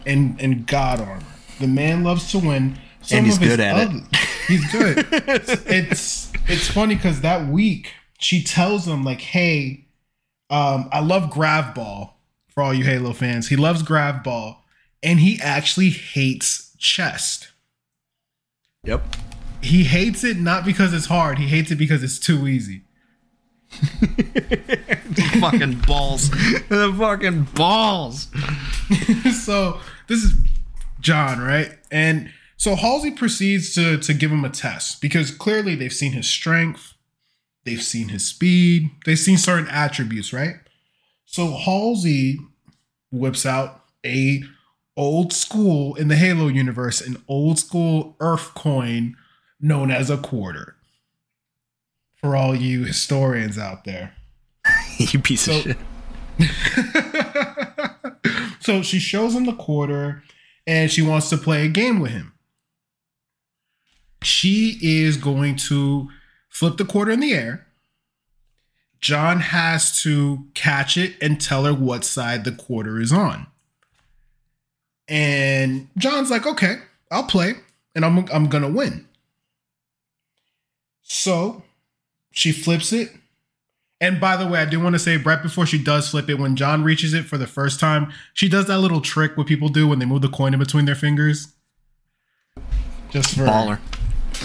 in 0.06 0.38
in 0.40 0.64
God 0.64 1.00
armor. 1.00 1.24
The 1.60 1.68
man 1.68 2.04
loves 2.04 2.32
to 2.32 2.40
win. 2.40 2.78
And 3.10 3.26
he's 3.26 3.38
good 3.38 3.60
at 3.60 3.90
it. 3.90 4.04
He's 4.48 4.70
good. 4.72 5.08
it's 5.12 6.32
it's 6.48 6.68
funny 6.70 6.96
because 6.96 7.22
that 7.22 7.48
week 7.48 7.94
she 8.20 8.44
tells 8.44 8.88
him 8.88 9.04
like, 9.04 9.22
"Hey, 9.22 9.88
um, 10.50 10.90
I 10.92 11.00
love 11.00 11.30
Grav 11.30 11.74
Ball 11.74 12.18
for 12.50 12.64
all 12.64 12.74
you 12.74 12.84
Halo 12.84 13.14
fans. 13.14 13.50
He 13.50 13.56
loves 13.56 13.84
Grav 13.84 14.24
Ball, 14.24 14.64
and 15.04 15.20
he 15.20 15.40
actually 15.42 15.90
hates 15.90 16.76
chest. 16.78 17.52
Yep. 18.84 19.04
He 19.62 19.84
hates 19.84 20.24
it 20.24 20.38
not 20.38 20.66
because 20.66 20.94
it's 20.94 21.08
hard. 21.08 21.40
He 21.40 21.48
hates 21.48 21.72
it 21.72 21.76
because 21.76 22.04
it's 22.04 22.20
too 22.20 22.48
easy. 22.48 22.84
Fucking 25.40 25.82
balls. 25.88 26.30
the 26.70 26.94
fucking 26.98 27.44
balls. 27.56 28.28
so 29.46 29.80
this 30.08 30.24
is 30.24 30.34
John, 31.00 31.40
right? 31.40 31.78
And 31.92 32.32
so 32.58 32.76
Halsey 32.76 33.12
proceeds 33.12 33.74
to 33.76 33.98
to 33.98 34.14
give 34.14 34.32
him 34.32 34.44
a 34.44 34.50
test 34.50 35.02
because 35.02 35.32
clearly 35.32 35.76
they've 35.76 35.94
seen 35.94 36.14
his 36.14 36.28
strength, 36.28 36.94
they've 37.66 37.82
seen 37.82 38.10
his 38.10 38.26
speed, 38.26 38.90
they've 39.06 39.20
seen 39.20 39.38
certain 39.38 39.70
attributes, 39.70 40.34
right? 40.34 40.56
So 41.26 41.52
Halsey 41.52 42.40
whips 43.12 43.46
out 43.46 43.84
a 44.06 44.44
old 44.96 45.32
school 45.32 45.96
in 45.96 46.08
the 46.08 46.16
Halo 46.16 46.48
universe, 46.48 47.02
an 47.02 47.22
old 47.28 47.60
school 47.60 48.16
Earth 48.20 48.54
coin 48.56 49.16
known 49.60 49.92
as 49.92 50.10
a 50.10 50.18
quarter. 50.18 50.77
For 52.28 52.36
all 52.36 52.54
you 52.54 52.84
historians 52.84 53.58
out 53.58 53.86
there. 53.86 54.14
you 54.98 55.18
piece 55.18 55.44
So- 55.44 55.60
of 55.60 55.62
shit. 55.62 55.78
so 58.60 58.82
she 58.82 59.00
shows 59.00 59.34
him 59.34 59.46
the 59.46 59.56
quarter 59.56 60.24
and 60.68 60.92
she 60.92 61.02
wants 61.02 61.30
to 61.30 61.38
play 61.38 61.66
a 61.66 61.70
game 61.70 62.02
with 62.02 62.12
him. 62.12 62.34
She 64.24 64.78
is 64.82 65.16
going 65.16 65.56
to 65.70 66.10
flip 66.50 66.76
the 66.76 66.84
quarter 66.84 67.12
in 67.12 67.22
the 67.22 67.34
air. 67.34 67.66
John 69.00 69.40
has 69.40 70.02
to 70.02 70.48
catch 70.54 70.98
it 70.98 71.16
and 71.22 71.40
tell 71.40 71.64
her 71.64 71.74
what 71.74 72.04
side 72.04 72.44
the 72.44 72.52
quarter 72.52 73.00
is 73.00 73.14
on. 73.14 73.48
And 75.08 75.88
John's 75.98 76.30
like, 76.30 76.46
okay, 76.46 76.80
I'll 77.10 77.24
play 77.24 77.54
and 77.96 78.04
I'm, 78.04 78.26
I'm 78.34 78.50
going 78.50 78.64
to 78.64 78.70
win. 78.70 79.08
So 81.04 81.64
she 82.38 82.52
flips 82.52 82.94
it 82.94 83.12
and 84.00 84.20
by 84.20 84.38
the 84.38 84.48
way, 84.48 84.60
I 84.60 84.66
do 84.66 84.80
want 84.80 84.94
to 84.94 85.00
say 85.00 85.18
right 85.18 85.42
before 85.42 85.66
she 85.66 85.82
does 85.82 86.10
flip 86.10 86.30
it, 86.30 86.36
when 86.36 86.56
John 86.56 86.84
reaches 86.84 87.14
it 87.14 87.26
for 87.26 87.38
the 87.38 87.48
first 87.48 87.80
time, 87.80 88.12
she 88.34 88.48
does 88.48 88.68
that 88.68 88.80
little 88.80 89.02
trick 89.02 89.36
what 89.36 89.48
people 89.48 89.70
do 89.70 89.88
when 89.88 89.98
they 89.98 90.06
move 90.06 90.22
the 90.22 90.30
coin 90.30 90.54
in 90.54 90.60
between 90.60 90.86
their 90.86 90.96
fingers. 90.96 91.54
Just 93.10 93.36
for 93.36 93.46
Baller. 93.46 93.80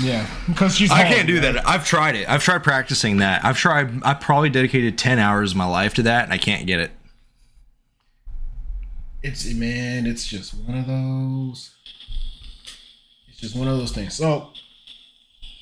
yeah, 0.01 0.27
because 0.47 0.77
she's. 0.77 0.91
I 0.91 1.03
home, 1.03 1.13
can't 1.13 1.27
do 1.27 1.35
right? 1.35 1.53
that. 1.55 1.69
I've 1.69 1.85
tried 1.85 2.17
it. 2.17 2.29
I've 2.31 2.43
tried 2.43 2.63
practicing 2.63 3.19
that. 3.19 3.45
I've 3.45 3.59
tried. 3.59 4.03
I 4.05 4.15
probably 4.15 4.49
dedicated 4.49 4.97
ten 4.97 5.19
hours 5.19 5.51
of 5.51 5.59
my 5.59 5.67
life 5.67 5.93
to 5.95 6.03
that, 6.05 6.25
and 6.25 6.33
I 6.33 6.39
can't 6.39 6.67
get 6.67 6.81
it. 6.81 6.93
It's 9.23 9.45
man, 9.53 10.07
it's 10.07 10.27
just 10.27 10.55
one 10.55 10.79
of 10.79 10.87
those. 10.87 11.73
It's 13.29 13.39
just 13.39 13.55
one 13.55 13.69
of 13.69 13.77
those 13.77 13.93
things. 13.93 14.15
So 14.15 14.49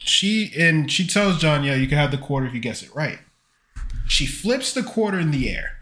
she 0.01 0.53
and 0.59 0.91
she 0.91 1.07
tells 1.07 1.39
John, 1.39 1.63
"Yeah, 1.63 1.75
you 1.75 1.87
can 1.87 1.99
have 1.99 2.11
the 2.11 2.19
quarter 2.19 2.47
if 2.47 2.55
you 2.55 2.61
guess 2.61 2.83
it 2.83 2.95
right." 2.95 3.21
She 4.09 4.27
flips 4.27 4.73
the 4.73 4.83
quarter 4.83 5.21
in 5.21 5.31
the 5.31 5.49
air. 5.49 5.79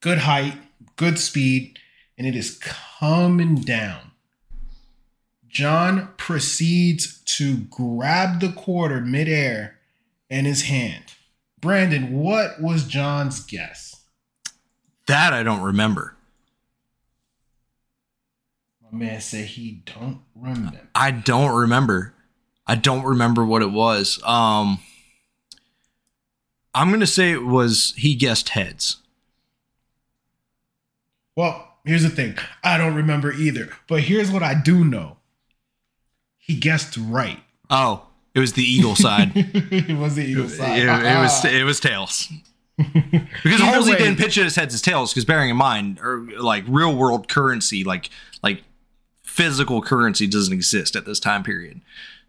Good 0.00 0.18
height, 0.18 0.54
good 0.96 1.18
speed, 1.18 1.78
and 2.16 2.26
it 2.26 2.36
is 2.36 2.58
coming 2.58 3.56
down. 3.56 4.12
John 5.48 6.10
proceeds 6.16 7.20
to 7.36 7.56
grab 7.56 8.40
the 8.40 8.52
quarter 8.52 9.00
midair 9.00 9.78
in 10.28 10.44
his 10.44 10.62
hand. 10.62 11.04
Branden, 11.60 12.10
what 12.10 12.60
was 12.62 12.84
John's 12.84 13.40
guess? 13.40 13.96
That 15.06 15.32
I 15.32 15.42
don't 15.42 15.62
remember. 15.62 16.16
My 18.80 18.96
man 18.96 19.20
said 19.20 19.46
he 19.46 19.82
don't 19.84 20.20
remember. 20.34 20.88
I 20.94 21.10
don't 21.10 21.52
remember. 21.52 22.14
I 22.70 22.76
don't 22.76 23.02
remember 23.02 23.44
what 23.44 23.62
it 23.62 23.72
was. 23.72 24.22
Um, 24.22 24.78
I'm 26.72 26.92
gonna 26.92 27.04
say 27.04 27.32
it 27.32 27.42
was 27.42 27.92
he 27.96 28.14
guessed 28.14 28.50
heads. 28.50 28.98
Well, 31.34 31.78
here's 31.84 32.04
the 32.04 32.10
thing. 32.10 32.36
I 32.62 32.78
don't 32.78 32.94
remember 32.94 33.32
either. 33.32 33.70
But 33.88 34.02
here's 34.02 34.30
what 34.30 34.44
I 34.44 34.54
do 34.54 34.84
know. 34.84 35.16
He 36.38 36.54
guessed 36.54 36.96
right. 36.96 37.40
Oh, 37.70 38.06
it 38.36 38.38
was 38.38 38.52
the 38.52 38.62
eagle 38.62 38.94
side. 38.94 39.32
it 39.34 39.98
was 39.98 40.14
the 40.14 40.22
Eagle 40.22 40.44
it, 40.44 40.50
side. 40.50 40.78
it 40.78 41.20
was 41.20 41.44
it 41.44 41.64
was 41.64 41.80
tails. 41.80 42.32
Because 42.76 43.60
Halsey 43.60 43.96
didn't 43.96 44.18
pitch 44.18 44.38
it 44.38 44.46
as 44.46 44.54
heads 44.54 44.74
as 44.74 44.80
tails. 44.80 45.12
Because 45.12 45.24
bearing 45.24 45.50
in 45.50 45.56
mind, 45.56 45.98
or 46.00 46.24
like 46.38 46.62
real 46.68 46.94
world 46.94 47.26
currency, 47.26 47.82
like 47.82 48.10
like 48.44 48.62
physical 49.24 49.82
currency 49.82 50.28
doesn't 50.28 50.52
exist 50.52 50.94
at 50.94 51.04
this 51.04 51.18
time 51.18 51.42
period. 51.42 51.80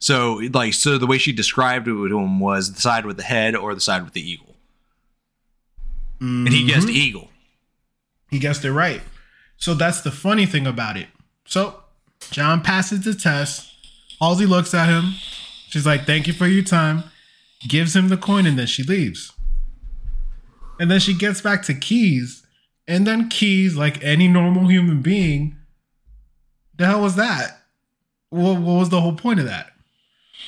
So 0.02 0.42
like 0.54 0.74
so 0.74 0.98
the 0.98 1.06
way 1.08 1.18
she 1.20 1.32
described 1.32 1.88
it 1.88 1.92
to 1.92 2.20
him 2.20 2.40
was 2.40 2.74
the 2.74 2.82
side 2.82 3.06
with 3.06 3.18
the 3.18 3.24
head 3.24 3.56
or 3.56 3.74
the 3.76 3.80
side 3.82 4.04
with 4.04 4.14
the 4.14 4.30
eagle. 4.30 4.56
And 6.20 6.50
he 6.50 6.66
guessed 6.66 6.88
Mhm. 6.88 6.96
eagle. 6.96 7.30
He 8.30 8.40
guessed 8.40 8.66
it 8.66 8.72
right. 8.74 9.02
So 9.58 9.74
that's 9.76 10.02
the 10.02 10.12
funny 10.12 10.46
thing 10.46 10.66
about 10.68 10.98
it. 10.98 11.08
So 11.46 11.84
John 12.32 12.62
passes 12.62 13.02
the 13.02 13.14
test. 13.14 13.72
Halsey 14.20 14.46
looks 14.46 14.74
at 14.74 14.90
him. 14.90 15.14
She's 15.70 15.86
like, 15.86 16.06
"Thank 16.06 16.28
you 16.28 16.34
for 16.34 16.48
your 16.48 16.64
time." 16.64 17.04
Gives 17.68 17.96
him 17.96 18.10
the 18.10 18.18
coin, 18.18 18.48
and 18.48 18.58
then 18.58 18.68
she 18.68 18.82
leaves. 18.84 19.32
And 20.80 20.90
then 20.90 21.00
she 21.00 21.14
gets 21.14 21.42
back 21.42 21.62
to 21.64 21.76
Keyes, 21.76 22.44
and 22.88 23.06
then 23.06 23.30
Keyes, 23.30 23.76
like 23.76 24.04
any 24.04 24.28
normal 24.28 24.68
human 24.68 25.02
being, 25.04 25.58
the 26.76 26.88
hell 26.88 27.02
was 27.02 27.16
that? 27.18 27.66
What, 28.30 28.60
what 28.62 28.80
was 28.80 28.90
the 28.90 29.02
whole 29.02 29.14
point 29.16 29.40
of 29.40 29.46
that? 29.46 29.71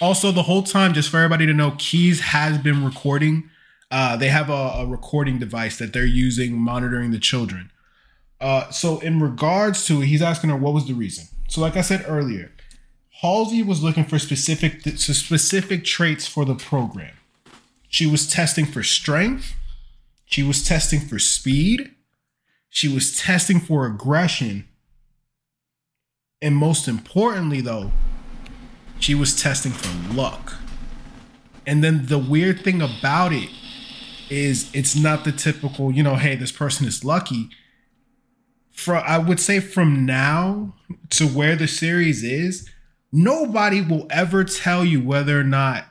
Also, 0.04 0.34
the 0.34 0.44
whole 0.44 0.64
time, 0.64 0.92
just 0.94 1.10
for 1.10 1.16
everybody 1.16 1.46
to 1.46 1.54
know, 1.54 1.76
Keyes 1.78 2.20
has 2.20 2.58
been 2.58 2.84
recording. 2.84 3.50
Uh, 3.90 4.18
they 4.18 4.28
have 4.28 4.50
a, 4.50 4.52
a 4.52 4.86
recording 4.86 5.40
device 5.40 5.78
that 5.78 5.94
they're 5.94 6.04
using 6.04 6.58
monitoring 6.58 7.12
the 7.12 7.20
children. 7.20 7.72
Uh, 8.42 8.70
so, 8.70 9.00
in 9.00 9.22
regards 9.22 9.86
to 9.86 10.02
he's 10.02 10.22
asking 10.22 10.50
her 10.50 10.58
what 10.58 10.74
was 10.74 10.90
the 10.90 10.94
reason. 10.94 11.28
So, 11.48 11.62
like 11.62 11.78
I 11.78 11.82
said 11.82 12.04
earlier, 12.06 12.52
Halsey 13.22 13.64
was 13.64 13.82
looking 13.82 14.04
for 14.04 14.20
specific 14.20 14.82
specific 14.98 15.86
traits 15.86 16.28
for 16.28 16.44
the 16.44 16.56
program. 16.56 17.16
She 17.88 18.06
was 18.06 18.28
testing 18.28 18.66
for 18.66 18.84
strength. 18.84 19.56
She 20.26 20.44
was 20.44 20.66
testing 20.66 21.00
for 21.00 21.18
speed. 21.18 21.92
She 22.70 22.94
was 22.94 23.18
testing 23.18 23.62
for 23.62 23.86
aggression. 23.86 24.68
And 26.42 26.58
most 26.58 26.90
importantly, 26.90 27.62
though, 27.62 27.94
she 29.04 29.14
was 29.14 29.36
testing 29.36 29.74
for 29.74 30.14
luck. 30.14 30.56
And 31.68 31.84
then 31.84 32.06
the 32.06 32.18
weird 32.18 32.64
thing 32.64 32.82
about 32.82 33.34
it 33.34 33.50
is 34.30 34.74
it's 34.74 34.96
not 34.96 35.26
the 35.26 35.34
typical, 35.34 35.92
you 35.92 36.02
know, 36.02 36.16
hey, 36.16 36.36
this 36.36 36.54
person 36.54 36.88
is 36.88 37.04
lucky. 37.04 37.50
For 38.72 38.96
I 38.96 39.18
would 39.18 39.42
say 39.42 39.60
from 39.60 40.06
now 40.06 40.74
to 41.12 41.28
where 41.28 41.58
the 41.58 41.68
series 41.68 42.24
is, 42.24 42.70
nobody 43.12 43.82
will 43.82 44.08
ever 44.10 44.46
tell 44.46 44.86
you 44.86 45.02
whether 45.02 45.38
or 45.38 45.44
not 45.44 45.86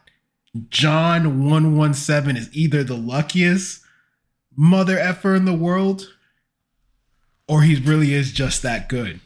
John 0.70 1.44
117 1.44 2.36
is 2.36 2.48
either 2.52 2.82
the 2.82 2.96
luckiest 2.96 3.82
mother 4.56 4.98
effer 4.98 5.34
in 5.34 5.44
the 5.44 5.54
world 5.54 6.08
or 7.46 7.62
he 7.62 7.76
really 7.76 8.14
is 8.14 8.32
just 8.32 8.62
that 8.62 8.88
good. 8.88 9.20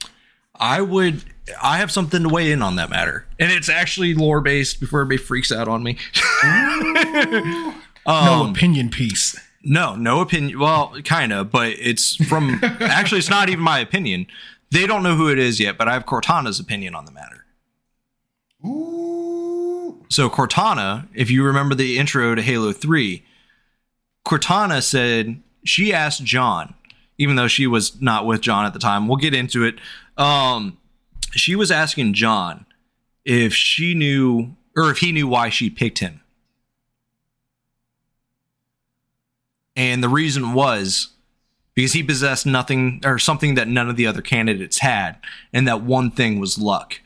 I 0.61 0.81
would 0.81 1.23
I 1.63 1.79
have 1.79 1.91
something 1.93 2.23
to 2.25 2.29
weigh 2.29 2.51
in 2.53 2.63
on 2.63 2.77
that 2.77 2.91
matter. 2.91 3.27
And 3.39 3.53
it's 3.53 3.69
actually 3.69 4.15
lore 4.15 4.41
based 4.41 4.81
before 4.81 5.01
everybody 5.03 5.23
freaks 5.23 5.53
out 5.53 5.69
on 5.69 5.83
me. 5.83 5.97
no 6.45 7.73
Um, 8.07 8.51
opinion 8.51 8.91
piece. 8.91 9.39
No, 9.63 9.95
no 9.97 10.21
opinion. 10.21 10.59
Well, 10.59 10.95
kind 11.05 11.33
of, 11.33 11.51
but 11.51 11.71
it's 11.79 12.17
from 12.27 12.61
actually, 12.81 13.19
it's 13.19 13.31
not 13.31 13.49
even 13.49 13.63
my 13.63 13.79
opinion. 13.81 14.27
They 14.71 14.87
don't 14.87 15.03
know 15.03 15.17
who 15.17 15.29
it 15.29 15.39
is 15.39 15.61
yet, 15.61 15.77
but 15.79 15.89
I 15.89 15.93
have 15.93 16.07
Cortana's 16.07 16.59
opinion 16.61 16.95
on 16.95 17.05
the 17.05 17.13
matter. 17.13 17.45
Ooh. 18.65 20.05
So, 20.09 20.29
Cortana, 20.31 21.09
if 21.15 21.31
you 21.31 21.45
remember 21.45 21.75
the 21.75 21.99
intro 21.99 22.35
to 22.35 22.43
Halo 22.43 22.73
3, 22.73 23.25
Cortana 24.25 24.83
said 24.83 25.41
she 25.65 25.93
asked 25.93 26.25
John, 26.25 26.75
even 27.19 27.37
though 27.37 27.49
she 27.49 27.67
was 27.67 28.01
not 28.01 28.27
with 28.27 28.41
John 28.41 28.67
at 28.67 28.73
the 28.73 28.79
time, 28.79 29.09
we'll 29.09 29.17
get 29.17 29.35
into 29.35 29.65
it. 29.65 29.77
Um, 30.17 30.79
she 31.33 31.55
was 31.55 31.71
asking 31.71 32.15
John 32.15 32.67
if 33.25 33.55
she 33.55 33.95
knew 33.95 34.57
or 34.77 34.91
if 34.91 34.99
he 34.99 35.13
knew 35.13 35.27
why 35.27 35.49
she 35.49 35.71
picked 35.71 35.99
him. 35.99 36.21
And 39.75 40.03
the 40.03 40.09
reason 40.09 40.55
was 40.55 41.09
because 41.75 41.93
he 41.93 42.03
possessed 42.03 42.47
nothing 42.47 43.03
or 43.05 43.19
something 43.19 43.55
that 43.55 43.69
none 43.69 43.89
of 43.89 43.97
the 43.97 44.07
other 44.07 44.23
candidates 44.23 44.79
had. 44.79 45.19
And 45.53 45.69
that 45.69 45.83
one 45.83 46.11
thing 46.11 46.41
was 46.41 46.59
luck. 46.59 47.01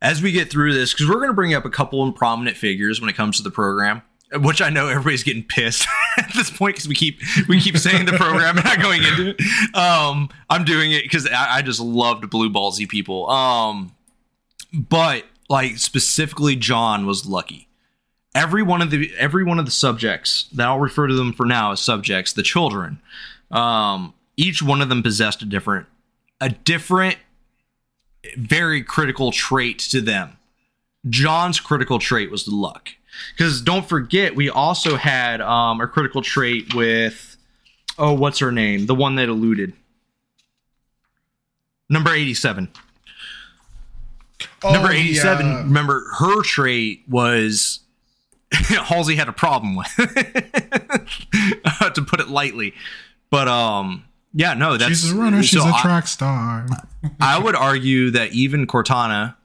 As 0.00 0.22
we 0.22 0.30
get 0.30 0.50
through 0.50 0.74
this, 0.74 0.92
because 0.92 1.08
we're 1.08 1.16
going 1.16 1.28
to 1.28 1.34
bring 1.34 1.54
up 1.54 1.64
a 1.64 1.70
couple 1.70 2.06
of 2.06 2.14
prominent 2.14 2.56
figures 2.56 3.00
when 3.00 3.10
it 3.10 3.16
comes 3.16 3.38
to 3.38 3.42
the 3.42 3.50
program, 3.50 4.02
which 4.38 4.62
I 4.62 4.70
know 4.70 4.88
everybody's 4.88 5.22
getting 5.22 5.44
pissed 5.44 5.86
at 6.18 6.32
this 6.34 6.50
point 6.50 6.76
because 6.76 6.88
we 6.88 6.94
keep 6.94 7.20
we 7.48 7.60
keep 7.60 7.76
saying 7.78 8.06
the 8.06 8.12
program 8.12 8.56
and 8.56 8.64
not 8.64 8.80
going 8.80 9.02
into 9.02 9.30
it. 9.30 9.76
Um, 9.76 10.28
I'm 10.48 10.64
doing 10.64 10.92
it 10.92 11.02
because 11.02 11.26
I, 11.28 11.56
I 11.56 11.62
just 11.62 11.80
loved 11.80 12.28
blue 12.30 12.50
ballsy 12.50 12.88
people. 12.88 13.28
Um, 13.30 13.94
but 14.72 15.24
like 15.48 15.78
specifically, 15.78 16.56
John 16.56 17.06
was 17.06 17.26
lucky 17.26 17.66
every 18.36 18.62
one 18.62 18.82
of 18.82 18.90
the 18.90 19.10
every 19.16 19.42
one 19.42 19.58
of 19.58 19.64
the 19.64 19.70
subjects 19.70 20.44
that 20.52 20.66
I'll 20.66 20.78
refer 20.78 21.08
to 21.08 21.14
them 21.14 21.32
for 21.32 21.46
now 21.46 21.72
as 21.72 21.80
subjects, 21.80 22.34
the 22.34 22.42
children, 22.42 23.00
um, 23.50 24.12
each 24.36 24.62
one 24.62 24.82
of 24.82 24.88
them 24.88 25.02
possessed 25.02 25.42
a 25.42 25.46
different 25.46 25.86
a 26.40 26.50
different 26.50 27.16
very 28.36 28.82
critical 28.82 29.32
trait 29.32 29.78
to 29.78 30.00
them. 30.00 30.36
John's 31.08 31.60
critical 31.60 31.98
trait 31.98 32.30
was 32.30 32.44
the 32.44 32.54
luck. 32.54 32.90
Because 33.36 33.60
don't 33.60 33.88
forget, 33.88 34.36
we 34.36 34.48
also 34.50 34.96
had 34.96 35.40
um, 35.40 35.80
a 35.80 35.86
critical 35.88 36.22
trait 36.22 36.74
with 36.74 37.36
oh, 37.98 38.12
what's 38.12 38.38
her 38.40 38.52
name? 38.52 38.86
The 38.86 38.94
one 38.94 39.14
that 39.16 39.28
eluded. 39.28 39.72
Number 41.88 42.12
87. 42.12 42.68
Number 44.64 44.88
Oh, 44.88 44.92
87, 44.92 45.46
yeah. 45.46 45.56
remember 45.58 46.04
her 46.18 46.42
trait 46.42 47.02
was 47.08 47.80
Halsey 48.52 49.16
had 49.16 49.28
a 49.28 49.32
problem 49.32 49.76
with, 49.76 49.88
to 49.96 52.04
put 52.06 52.20
it 52.20 52.28
lightly. 52.28 52.74
But 53.30 53.48
um, 53.48 54.04
yeah, 54.34 54.54
no, 54.54 54.76
that's 54.76 54.90
She's 55.00 55.12
a 55.12 55.16
runner. 55.16 55.42
She's 55.42 55.60
so 55.62 55.68
a 55.68 55.72
I- 55.72 55.80
track 55.82 56.06
star. 56.06 56.66
I 57.20 57.38
would 57.38 57.54
argue 57.54 58.10
that 58.10 58.32
even 58.32 58.66
Cortana, 58.66 59.36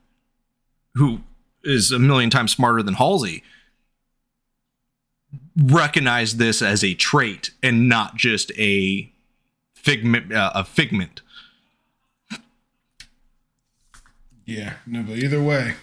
who 0.96 1.20
is 1.64 1.92
a 1.92 2.00
million 2.00 2.30
times 2.30 2.52
smarter 2.52 2.84
than 2.84 2.96
Halsey, 2.96 3.44
recognized 5.58 6.38
this 6.38 6.62
as 6.62 6.84
a 6.84 6.94
trait 6.94 7.52
and 7.62 7.90
not 7.90 8.16
just 8.16 8.52
a 8.58 9.12
figment. 9.74 10.32
Uh, 10.34 10.52
a 10.56 10.64
figment. 10.64 11.22
Yeah, 14.46 14.74
no, 14.86 15.04
but 15.04 15.18
either 15.18 15.42
way, 15.42 15.76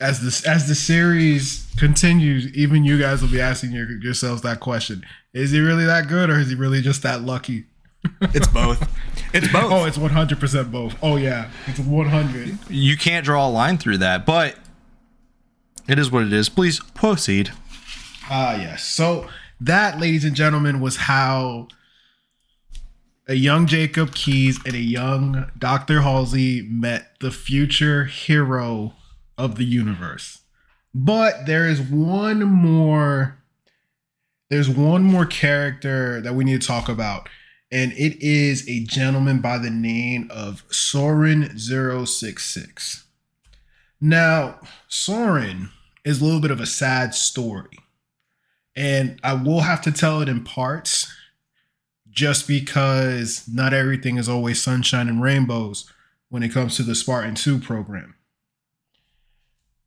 as 0.00 0.22
this 0.22 0.44
as 0.44 0.68
the 0.68 0.74
series 0.74 1.66
continues, 1.78 2.52
even 2.54 2.84
you 2.84 2.98
guys 2.98 3.22
will 3.22 3.30
be 3.30 3.40
asking 3.40 3.72
your, 3.72 3.90
yourselves 4.00 4.42
that 4.42 4.60
question: 4.60 5.04
Is 5.32 5.50
he 5.50 5.60
really 5.60 5.84
that 5.86 6.08
good, 6.08 6.30
or 6.30 6.38
is 6.38 6.50
he 6.50 6.54
really 6.54 6.82
just 6.82 7.02
that 7.02 7.22
lucky? 7.22 7.64
It's 8.34 8.48
both. 8.48 8.88
It's 9.32 9.50
both. 9.52 9.72
Oh, 9.72 9.84
it's 9.84 9.96
one 9.96 10.10
hundred 10.10 10.40
percent 10.40 10.72
both. 10.72 10.96
Oh 11.02 11.16
yeah, 11.16 11.50
it's 11.66 11.78
one 11.78 12.08
hundred. 12.08 12.58
you 12.68 12.96
can't 12.96 13.24
draw 13.24 13.46
a 13.46 13.50
line 13.50 13.78
through 13.78 13.98
that, 13.98 14.26
but 14.26 14.56
it 15.88 15.98
is 15.98 16.10
what 16.10 16.24
it 16.24 16.32
is. 16.32 16.48
Please 16.48 16.80
proceed. 16.80 17.52
Ah, 18.34 18.56
yes. 18.56 18.82
So 18.82 19.28
that, 19.60 20.00
ladies 20.00 20.24
and 20.24 20.34
gentlemen, 20.34 20.80
was 20.80 20.96
how 20.96 21.68
a 23.28 23.34
young 23.34 23.66
Jacob 23.66 24.14
Keyes 24.14 24.58
and 24.64 24.74
a 24.74 24.80
young 24.80 25.50
Dr. 25.58 26.00
Halsey 26.00 26.62
met 26.62 27.14
the 27.20 27.30
future 27.30 28.06
hero 28.06 28.94
of 29.36 29.56
the 29.56 29.66
universe. 29.66 30.40
But 30.94 31.44
there 31.44 31.68
is 31.68 31.82
one 31.82 32.42
more 32.42 33.36
there's 34.48 34.68
one 34.68 35.02
more 35.02 35.26
character 35.26 36.22
that 36.22 36.34
we 36.34 36.44
need 36.44 36.62
to 36.62 36.66
talk 36.66 36.88
about 36.88 37.28
and 37.70 37.92
it 37.92 38.22
is 38.22 38.66
a 38.66 38.84
gentleman 38.84 39.40
by 39.40 39.58
the 39.58 39.70
name 39.70 40.28
of 40.30 40.64
Soren 40.70 41.58
066. 41.58 43.04
Now, 44.00 44.58
Soren 44.88 45.68
is 46.02 46.20
a 46.20 46.24
little 46.24 46.40
bit 46.40 46.50
of 46.50 46.60
a 46.60 46.66
sad 46.66 47.14
story. 47.14 47.81
And 48.74 49.20
I 49.22 49.34
will 49.34 49.60
have 49.60 49.82
to 49.82 49.92
tell 49.92 50.20
it 50.22 50.28
in 50.28 50.44
parts 50.44 51.12
just 52.10 52.46
because 52.46 53.48
not 53.48 53.72
everything 53.72 54.18
is 54.18 54.28
always 54.28 54.60
sunshine 54.60 55.08
and 55.08 55.22
rainbows 55.22 55.90
when 56.28 56.42
it 56.42 56.50
comes 56.50 56.76
to 56.76 56.82
the 56.82 56.94
Spartan 56.94 57.34
2 57.34 57.58
program. 57.58 58.14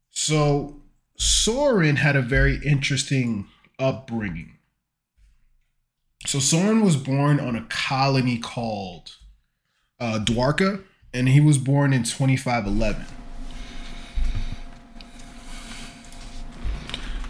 So, 0.10 0.82
Soren 1.18 1.98
had 1.98 2.16
a 2.16 2.22
very 2.22 2.58
interesting 2.66 3.48
upbringing. 3.80 4.58
So, 6.26 6.40
Soren 6.40 6.82
was 6.82 6.96
born 6.96 7.40
on 7.40 7.56
a 7.56 7.66
colony 7.70 8.38
called 8.38 9.16
uh, 10.00 10.20
Dwarka, 10.24 10.84
and 11.14 11.30
he 11.30 11.40
was 11.40 11.58
born 11.58 11.94
in 11.94 12.04
2511. 12.04 13.06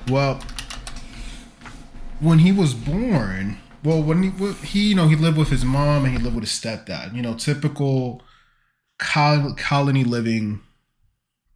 Well, 0.08 0.42
when 2.20 2.40
he 2.40 2.52
was 2.52 2.74
born, 2.74 3.58
well, 3.84 4.02
when 4.02 4.24
he 4.24 4.30
well, 4.30 4.54
he 4.54 4.90
you 4.90 4.96
know 4.96 5.08
he 5.08 5.16
lived 5.16 5.38
with 5.38 5.50
his 5.50 5.66
mom 5.66 6.06
and 6.06 6.18
he 6.18 6.24
lived 6.24 6.36
with 6.36 6.44
his 6.46 6.60
stepdad. 6.60 7.16
You 7.16 7.22
know, 7.22 7.36
typical 7.36 8.24
col- 8.98 9.56
colony 9.56 10.04
living 10.04 10.62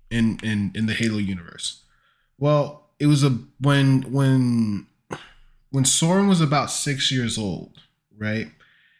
in 0.10 0.40
in 0.44 0.72
in 0.76 0.86
the 0.86 0.94
Halo 0.94 1.18
universe. 1.18 1.84
Well, 2.38 2.90
it 3.00 3.08
was 3.08 3.24
a 3.24 3.38
when 3.60 4.04
when 4.12 4.88
when 5.72 5.86
Soren 5.86 6.28
was 6.28 6.42
about 6.42 6.72
six 6.72 7.12
years 7.12 7.38
old, 7.38 7.80
right? 8.18 8.52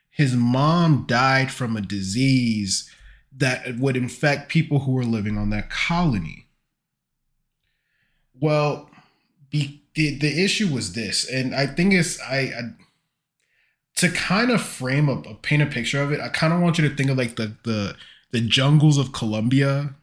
His 0.10 0.36
mom 0.36 1.06
died 1.08 1.52
from 1.52 1.78
a 1.78 1.82
disease 1.82 2.90
that 3.36 3.78
would 3.78 3.96
infect 3.96 4.50
people 4.50 4.80
who 4.80 4.92
were 4.92 5.06
living 5.06 5.38
on 5.38 5.50
that 5.52 5.70
colony. 5.70 6.48
Well, 8.34 8.90
be, 9.50 9.84
the 10.00 10.16
the 10.16 10.44
issue 10.44 10.74
was 10.74 10.94
this, 10.94 11.30
and 11.30 11.54
I 11.54 11.68
think 11.68 11.94
it's 11.94 12.22
I, 12.22 12.38
I 12.38 12.62
to 13.98 14.10
kind 14.10 14.50
of 14.50 14.62
frame 14.62 15.10
a, 15.10 15.36
paint 15.36 15.62
a 15.62 15.66
picture 15.66 16.02
of 16.02 16.14
it. 16.14 16.22
I 16.22 16.30
kind 16.30 16.54
of 16.54 16.62
want 16.62 16.78
you 16.78 16.88
to 16.88 16.96
think 16.96 17.10
of 17.10 17.18
like 17.18 17.36
the 17.36 17.58
the 17.64 17.98
the 18.32 18.40
jungles 18.40 18.98
of 18.98 19.12
Colombia, 19.12 19.96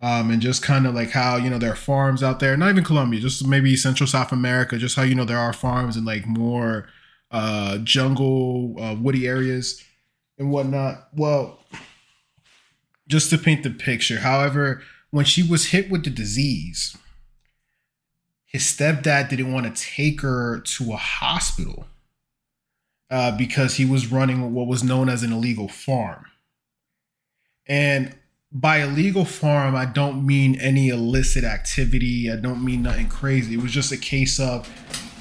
um, 0.00 0.32
and 0.32 0.42
just 0.42 0.64
kind 0.64 0.84
of 0.84 0.96
like 0.96 1.10
how 1.10 1.36
you 1.36 1.48
know 1.48 1.58
there 1.58 1.70
are 1.70 1.76
farms 1.76 2.24
out 2.24 2.40
there. 2.40 2.56
Not 2.56 2.70
even 2.70 2.82
Colombia, 2.82 3.20
just 3.20 3.46
maybe 3.46 3.76
Central 3.76 4.08
South 4.08 4.32
America. 4.32 4.76
Just 4.78 4.96
how 4.96 5.02
you 5.02 5.14
know 5.14 5.24
there 5.24 5.38
are 5.38 5.52
farms 5.52 5.96
and 5.96 6.04
like 6.04 6.26
more 6.26 6.88
uh, 7.30 7.78
jungle, 7.78 8.74
uh, 8.80 8.96
woody 8.96 9.28
areas 9.28 9.80
and 10.38 10.50
whatnot. 10.50 11.06
Well, 11.14 11.60
just 13.06 13.30
to 13.30 13.38
paint 13.38 13.62
the 13.62 13.70
picture. 13.70 14.18
However, 14.18 14.82
when 15.12 15.24
she 15.24 15.44
was 15.44 15.66
hit 15.66 15.88
with 15.88 16.02
the 16.02 16.10
disease, 16.10 16.96
his 18.52 18.62
stepdad 18.62 19.30
didn't 19.30 19.52
want 19.52 19.74
to 19.74 19.82
take 19.82 20.20
her 20.20 20.60
to 20.60 20.92
a 20.92 20.96
hospital 20.96 21.86
uh, 23.10 23.36
because 23.36 23.76
he 23.76 23.84
was 23.84 24.12
running 24.12 24.52
what 24.52 24.66
was 24.66 24.84
known 24.84 25.08
as 25.08 25.22
an 25.22 25.32
illegal 25.32 25.68
farm. 25.68 26.26
And 27.66 28.14
by 28.50 28.78
illegal 28.78 29.24
farm, 29.24 29.74
I 29.74 29.86
don't 29.86 30.26
mean 30.26 30.60
any 30.60 30.90
illicit 30.90 31.44
activity. 31.44 32.30
I 32.30 32.36
don't 32.36 32.62
mean 32.62 32.82
nothing 32.82 33.08
crazy. 33.08 33.54
It 33.54 33.62
was 33.62 33.72
just 33.72 33.90
a 33.90 33.96
case 33.96 34.38
of 34.38 34.68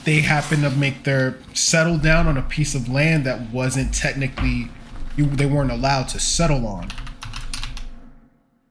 they 0.03 0.19
happened 0.19 0.63
to 0.63 0.69
make 0.71 1.03
their 1.03 1.37
settle 1.53 1.97
down 1.97 2.27
on 2.27 2.37
a 2.37 2.41
piece 2.41 2.75
of 2.75 2.89
land 2.89 3.25
that 3.25 3.51
wasn't 3.51 3.93
technically 3.93 4.69
they 5.15 5.45
weren't 5.45 5.71
allowed 5.71 6.09
to 6.09 6.19
settle 6.19 6.67
on. 6.67 6.89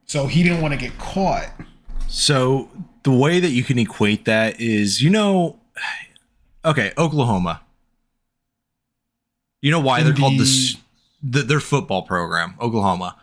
So 0.05 0.27
he 0.27 0.43
didn't 0.43 0.61
want 0.61 0.75
to 0.75 0.81
get 0.81 0.99
caught. 0.99 1.49
So 2.09 2.69
the 3.03 3.13
way 3.13 3.41
that 3.41 3.51
you 3.51 3.65
can 3.65 3.79
equate 3.79 4.25
that 4.27 4.61
is, 4.61 5.03
you 5.03 5.11
know, 5.11 5.59
okay, 6.65 6.93
Oklahoma. 6.99 7.63
You 9.63 9.71
know 9.71 9.81
why 9.81 10.03
they're 10.03 10.15
called 10.15 10.39
the, 10.39 10.77
the 11.23 11.43
their 11.43 11.61
football 11.61 12.03
program, 12.03 12.55
Oklahoma. 12.61 13.17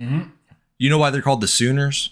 Mhm. 0.00 0.30
You 0.78 0.90
know 0.90 0.98
why 0.98 1.10
they're 1.10 1.22
called 1.22 1.40
the 1.40 1.48
Sooners? 1.48 2.10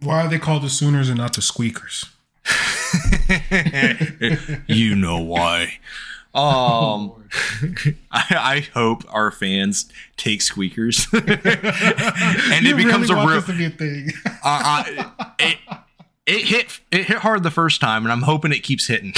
Why 0.00 0.22
are 0.24 0.28
they 0.28 0.38
called 0.38 0.62
the 0.62 0.70
Sooners 0.70 1.08
and 1.10 1.18
not 1.18 1.34
the 1.34 1.42
Squeakers? 1.42 2.06
you 4.66 4.96
know 4.96 5.18
why. 5.18 5.78
Um, 6.32 7.24
I, 8.12 8.24
I 8.30 8.68
hope 8.72 9.02
our 9.12 9.30
fans 9.30 9.90
take 10.16 10.42
squeakers, 10.42 11.06
and 11.12 11.24
it 11.26 12.76
becomes 12.76 13.10
really 13.10 13.22
a 13.22 13.26
real. 13.26 13.42
be 13.42 13.64
a 13.64 13.70
thing. 13.70 14.10
Uh, 14.26 14.30
I, 14.44 15.32
it, 15.40 15.58
it 16.26 16.44
hit 16.44 16.80
it 16.92 17.06
hit 17.06 17.18
hard 17.18 17.42
the 17.42 17.50
first 17.50 17.80
time, 17.80 18.04
and 18.04 18.12
I'm 18.12 18.22
hoping 18.22 18.52
it 18.52 18.60
keeps 18.60 18.86
hitting 18.86 19.14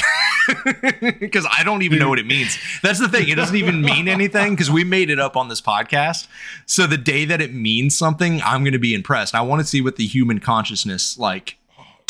because 1.20 1.46
I 1.50 1.62
don't 1.64 1.82
even 1.82 1.98
know 1.98 2.08
what 2.08 2.18
it 2.18 2.26
means. 2.26 2.56
That's 2.82 2.98
the 2.98 3.08
thing; 3.08 3.28
it 3.28 3.34
doesn't 3.34 3.56
even 3.56 3.82
mean 3.82 4.08
anything 4.08 4.54
because 4.54 4.70
we 4.70 4.82
made 4.82 5.10
it 5.10 5.20
up 5.20 5.36
on 5.36 5.48
this 5.48 5.60
podcast. 5.60 6.28
So 6.64 6.86
the 6.86 6.96
day 6.96 7.26
that 7.26 7.42
it 7.42 7.52
means 7.52 7.96
something, 7.96 8.40
I'm 8.42 8.62
going 8.62 8.72
to 8.72 8.78
be 8.78 8.94
impressed. 8.94 9.34
I 9.34 9.42
want 9.42 9.60
to 9.60 9.66
see 9.66 9.82
what 9.82 9.96
the 9.96 10.06
human 10.06 10.38
consciousness 10.38 11.18
like 11.18 11.58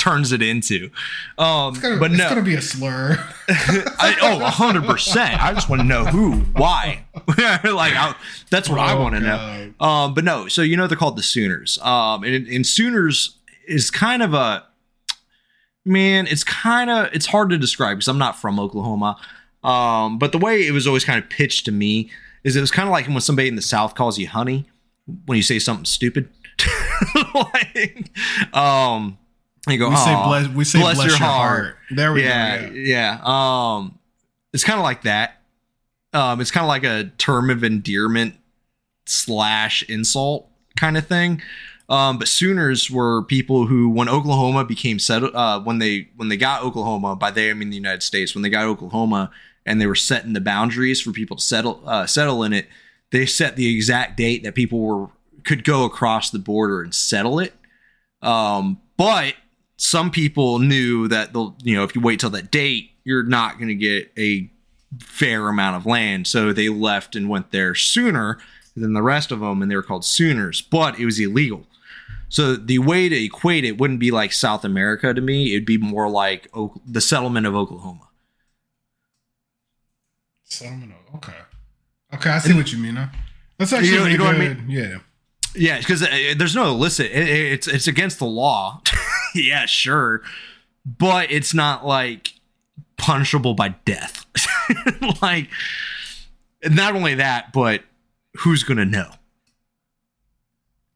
turns 0.02 0.32
it 0.32 0.42
into. 0.42 0.90
Um, 1.38 1.74
It's 1.74 1.78
gonna, 1.82 1.98
but 1.98 2.10
it's 2.12 2.20
gonna 2.22 2.42
be 2.42 2.54
a 2.54 2.60
slur. 2.62 3.16
I, 3.48 4.16
oh, 4.20 4.38
100%. 4.50 5.38
I 5.38 5.52
just 5.54 5.68
want 5.68 5.80
to 5.80 5.86
know 5.86 6.04
who, 6.04 6.32
why. 6.52 7.04
like, 7.28 7.94
I, 7.94 8.14
that's 8.50 8.68
what 8.68 8.80
I 8.80 8.94
Oh, 8.94 9.02
want 9.02 9.14
to 9.14 9.20
know. 9.20 9.72
Um, 9.80 10.14
but 10.14 10.24
no, 10.24 10.48
so 10.48 10.62
you 10.62 10.76
know 10.76 10.86
they're 10.88 10.96
called 10.98 11.16
the 11.16 11.22
Sooners. 11.22 11.78
Um, 11.78 12.24
and, 12.24 12.48
and 12.48 12.66
Sooners 12.66 13.38
is 13.68 13.90
kind 13.92 14.22
of 14.22 14.34
a, 14.34 14.64
man, 15.84 16.26
it's 16.26 16.42
kind 16.44 16.90
of, 16.90 17.10
it's 17.12 17.26
hard 17.26 17.50
to 17.50 17.58
describe 17.58 17.98
because 17.98 18.08
I'm 18.08 18.18
not 18.18 18.36
from 18.40 18.58
Oklahoma. 18.58 19.16
Um, 19.62 20.18
but 20.18 20.32
the 20.32 20.38
way 20.38 20.66
it 20.66 20.72
was 20.72 20.86
always 20.88 21.04
kind 21.04 21.22
of 21.22 21.30
pitched 21.30 21.64
to 21.66 21.72
me 21.72 22.10
is 22.42 22.56
it 22.56 22.60
was 22.60 22.72
kind 22.72 22.88
of 22.88 22.92
like 22.92 23.06
when 23.06 23.20
somebody 23.20 23.46
in 23.46 23.54
the 23.54 23.62
South 23.62 23.94
calls 23.94 24.18
you 24.18 24.26
honey 24.26 24.66
when 25.26 25.36
you 25.36 25.42
say 25.42 25.60
something 25.60 25.84
stupid. 25.84 26.28
like, 27.34 28.10
um, 28.56 29.18
you 29.68 29.78
go, 29.78 29.90
We 29.90 29.96
say 29.96 30.14
bless. 30.14 30.48
We 30.48 30.64
say 30.64 30.80
bless, 30.80 31.04
your, 31.04 31.16
heart. 31.16 31.76
There 31.90 32.12
we 32.12 32.24
yeah, 32.24 32.66
go. 32.66 32.72
yeah. 32.74 33.20
Um, 33.22 33.98
it's 34.52 34.64
kind 34.64 34.78
of 34.78 34.84
like 34.84 35.02
that. 35.02 35.40
Um, 36.12 36.40
it's 36.40 36.50
kind 36.50 36.64
of 36.64 36.68
like 36.68 36.84
a 36.84 37.12
term 37.16 37.48
of 37.48 37.64
endearment 37.64 38.34
slash 39.06 39.82
insult 39.84 40.48
kind 40.76 40.96
of 40.96 41.06
thing. 41.06 41.40
Um, 41.88 42.18
but 42.18 42.28
Sooners 42.28 42.90
were 42.90 43.22
people 43.22 43.66
who, 43.66 43.88
when 43.88 44.08
Oklahoma 44.08 44.64
became 44.64 44.98
settled, 44.98 45.34
uh, 45.34 45.60
when 45.60 45.78
they 45.78 46.08
when 46.16 46.28
they 46.28 46.36
got 46.36 46.62
Oklahoma, 46.62 47.16
by 47.16 47.30
they 47.30 47.50
I 47.50 47.54
mean 47.54 47.70
the 47.70 47.76
United 47.76 48.02
States, 48.02 48.34
when 48.34 48.42
they 48.42 48.50
got 48.50 48.64
Oklahoma 48.64 49.30
and 49.66 49.80
they 49.80 49.86
were 49.86 49.94
setting 49.94 50.32
the 50.32 50.40
boundaries 50.40 51.00
for 51.00 51.12
people 51.12 51.36
to 51.36 51.42
settle 51.42 51.82
uh, 51.86 52.06
settle 52.06 52.42
in 52.42 52.52
it, 52.52 52.66
they 53.10 53.26
set 53.26 53.56
the 53.56 53.74
exact 53.74 54.16
date 54.16 54.42
that 54.42 54.54
people 54.54 54.80
were 54.80 55.08
could 55.44 55.64
go 55.64 55.84
across 55.84 56.30
the 56.30 56.38
border 56.38 56.82
and 56.82 56.94
settle 56.94 57.38
it. 57.38 57.52
Um, 58.22 58.80
but 58.96 59.34
some 59.84 60.10
people 60.12 60.58
knew 60.60 61.08
that 61.08 61.32
the 61.32 61.52
you 61.62 61.74
know 61.74 61.82
if 61.82 61.94
you 61.94 62.00
wait 62.00 62.20
till 62.20 62.30
that 62.30 62.50
date, 62.50 62.90
you're 63.04 63.24
not 63.24 63.56
going 63.56 63.68
to 63.68 63.74
get 63.74 64.12
a 64.16 64.48
fair 65.00 65.48
amount 65.48 65.76
of 65.76 65.86
land, 65.86 66.26
so 66.26 66.52
they 66.52 66.68
left 66.68 67.16
and 67.16 67.28
went 67.28 67.50
there 67.50 67.74
sooner 67.74 68.38
than 68.76 68.92
the 68.92 69.02
rest 69.02 69.32
of 69.32 69.40
them, 69.40 69.60
and 69.60 69.70
they 69.70 69.74
were 69.76 69.82
called 69.82 70.04
Sooners. 70.04 70.60
But 70.60 70.98
it 71.00 71.04
was 71.04 71.18
illegal. 71.18 71.66
So 72.28 72.54
the 72.56 72.78
way 72.78 73.08
to 73.08 73.24
equate 73.24 73.64
it 73.64 73.76
wouldn't 73.78 74.00
be 74.00 74.10
like 74.10 74.32
South 74.32 74.64
America 74.64 75.12
to 75.12 75.20
me; 75.20 75.50
it'd 75.54 75.66
be 75.66 75.78
more 75.78 76.08
like 76.08 76.48
o- 76.54 76.80
the 76.86 77.00
settlement 77.00 77.46
of 77.46 77.54
Oklahoma. 77.56 78.08
Settlement. 80.44 80.92
of 81.08 81.14
Okay. 81.16 81.36
Okay, 82.14 82.30
I 82.30 82.38
see 82.38 82.54
what 82.54 82.70
you 82.72 82.78
mean. 82.78 82.96
Huh? 82.96 83.06
That's 83.58 83.72
actually 83.72 83.88
You 83.90 83.98
know- 83.98 84.06
you 84.06 84.18
know 84.18 84.24
what 84.24 84.34
I 84.36 84.38
good. 84.38 84.64
Yeah. 84.68 84.98
Yeah, 85.54 85.78
because 85.78 86.02
uh, 86.02 86.08
there's 86.36 86.54
no 86.54 86.68
illicit. 86.68 87.10
It, 87.10 87.28
it- 87.28 87.52
it's 87.52 87.68
it's 87.68 87.86
against 87.86 88.18
the 88.18 88.26
law. 88.26 88.80
yeah, 89.34 89.66
sure, 89.66 90.22
but 90.84 91.30
it's 91.30 91.54
not 91.54 91.86
like 91.86 92.32
punishable 92.96 93.54
by 93.54 93.70
death. 93.84 94.26
like, 95.22 95.48
not 96.64 96.94
only 96.94 97.14
that, 97.14 97.52
but 97.52 97.82
who's 98.38 98.62
gonna 98.62 98.84
know? 98.84 99.10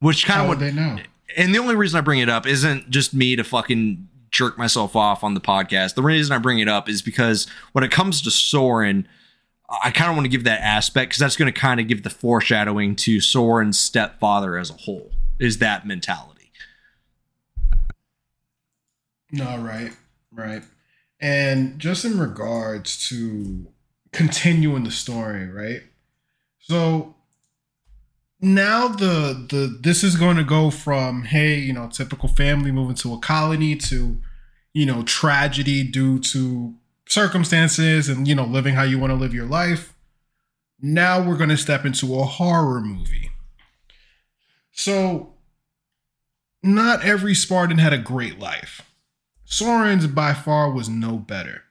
Which 0.00 0.26
kind 0.26 0.42
of 0.42 0.48
would 0.48 0.58
what 0.58 0.60
they 0.60 0.72
know? 0.72 0.98
and 1.36 1.54
the 1.54 1.58
only 1.58 1.76
reason 1.76 1.98
I 1.98 2.00
bring 2.00 2.18
it 2.18 2.28
up 2.28 2.46
isn't 2.46 2.90
just 2.90 3.12
me 3.14 3.36
to 3.36 3.44
fucking 3.44 4.08
jerk 4.30 4.58
myself 4.58 4.96
off 4.96 5.22
on 5.22 5.34
the 5.34 5.40
podcast. 5.40 5.94
The 5.94 6.02
reason 6.02 6.34
I 6.34 6.38
bring 6.38 6.58
it 6.58 6.68
up 6.68 6.88
is 6.88 7.02
because 7.02 7.46
when 7.72 7.84
it 7.84 7.90
comes 7.90 8.22
to 8.22 8.30
Soren, 8.30 9.06
I 9.82 9.90
kind 9.90 10.10
of 10.10 10.16
want 10.16 10.24
to 10.24 10.30
give 10.30 10.44
that 10.44 10.60
aspect 10.60 11.10
because 11.10 11.20
that's 11.20 11.36
going 11.36 11.52
to 11.52 11.58
kind 11.58 11.80
of 11.80 11.88
give 11.88 12.02
the 12.02 12.10
foreshadowing 12.10 12.96
to 12.96 13.20
Soren's 13.20 13.78
stepfather 13.78 14.56
as 14.56 14.70
a 14.70 14.74
whole. 14.74 15.10
Is 15.38 15.58
that 15.58 15.86
mentality? 15.86 16.35
No, 19.32 19.58
right, 19.58 19.92
right. 20.32 20.62
And 21.20 21.78
just 21.78 22.04
in 22.04 22.18
regards 22.18 23.08
to 23.08 23.66
continuing 24.12 24.84
the 24.84 24.90
story, 24.90 25.48
right? 25.48 25.82
So 26.58 27.14
now 28.40 28.88
the 28.88 29.46
the 29.48 29.78
this 29.80 30.04
is 30.04 30.16
going 30.16 30.36
to 30.36 30.44
go 30.44 30.70
from 30.70 31.24
hey, 31.24 31.56
you 31.58 31.72
know, 31.72 31.88
typical 31.88 32.28
family 32.28 32.70
moving 32.70 32.96
to 32.96 33.14
a 33.14 33.18
colony 33.18 33.76
to 33.76 34.20
you 34.76 34.84
know, 34.84 35.02
tragedy 35.04 35.82
due 35.82 36.18
to 36.18 36.74
circumstances 37.08 38.10
and 38.10 38.28
you 38.28 38.34
know, 38.34 38.44
living 38.44 38.74
how 38.74 38.82
you 38.82 38.98
want 38.98 39.10
to 39.10 39.14
live 39.14 39.32
your 39.32 39.46
life. 39.46 39.94
Now 40.82 41.26
we're 41.26 41.38
going 41.38 41.48
to 41.48 41.56
step 41.56 41.86
into 41.86 42.18
a 42.18 42.24
horror 42.24 42.82
movie. 42.82 43.30
So 44.72 45.32
not 46.62 47.02
every 47.02 47.34
Spartan 47.34 47.78
had 47.78 47.94
a 47.94 47.98
great 47.98 48.38
life. 48.38 48.82
Soren's 49.46 50.08
by 50.08 50.34
far 50.34 50.70
was 50.70 50.88
no 50.88 51.16
better. 51.16 51.62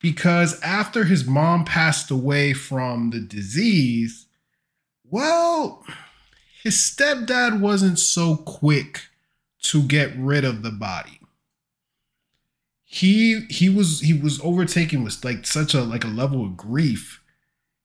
Because 0.00 0.60
after 0.60 1.04
his 1.04 1.24
mom 1.24 1.64
passed 1.64 2.10
away 2.10 2.52
from 2.52 3.10
the 3.10 3.20
disease, 3.20 4.26
well, 5.08 5.84
his 6.62 6.74
stepdad 6.76 7.60
wasn't 7.60 7.98
so 7.98 8.36
quick 8.36 9.02
to 9.62 9.82
get 9.82 10.16
rid 10.16 10.44
of 10.44 10.62
the 10.62 10.70
body. 10.70 11.20
He 12.84 13.46
he 13.50 13.68
was 13.68 14.00
he 14.00 14.12
was 14.12 14.40
overtaken 14.42 15.02
with 15.02 15.24
like 15.24 15.46
such 15.46 15.74
a 15.74 15.82
like 15.82 16.04
a 16.04 16.08
level 16.08 16.44
of 16.44 16.56
grief. 16.56 17.20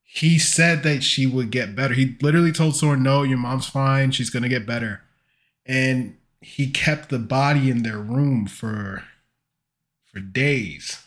He 0.03 0.37
said 0.39 0.83
that 0.83 1.03
she 1.03 1.25
would 1.25 1.51
get 1.51 1.75
better. 1.75 1.93
He 1.93 2.15
literally 2.21 2.51
told 2.51 2.75
Soren, 2.75 3.03
"No, 3.03 3.23
your 3.23 3.37
mom's 3.37 3.67
fine. 3.67 4.11
She's 4.11 4.29
gonna 4.29 4.49
get 4.49 4.65
better." 4.65 5.01
And 5.65 6.15
he 6.41 6.69
kept 6.69 7.09
the 7.09 7.19
body 7.19 7.69
in 7.69 7.83
their 7.83 7.97
room 7.97 8.45
for 8.45 9.03
for 10.05 10.19
days. 10.19 11.03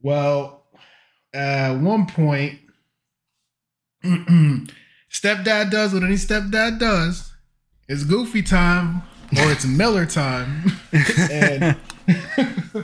Well, 0.00 0.64
at 1.34 1.74
one 1.74 2.06
point, 2.06 2.60
stepdad 4.04 5.70
does 5.70 5.92
what 5.92 6.02
any 6.02 6.14
stepdad 6.14 6.78
does. 6.78 7.32
It's 7.88 8.04
goofy 8.04 8.42
time 8.42 9.02
or 9.32 9.50
it's 9.50 9.64
Miller 9.64 10.06
time. 10.06 10.72
and 11.30 11.76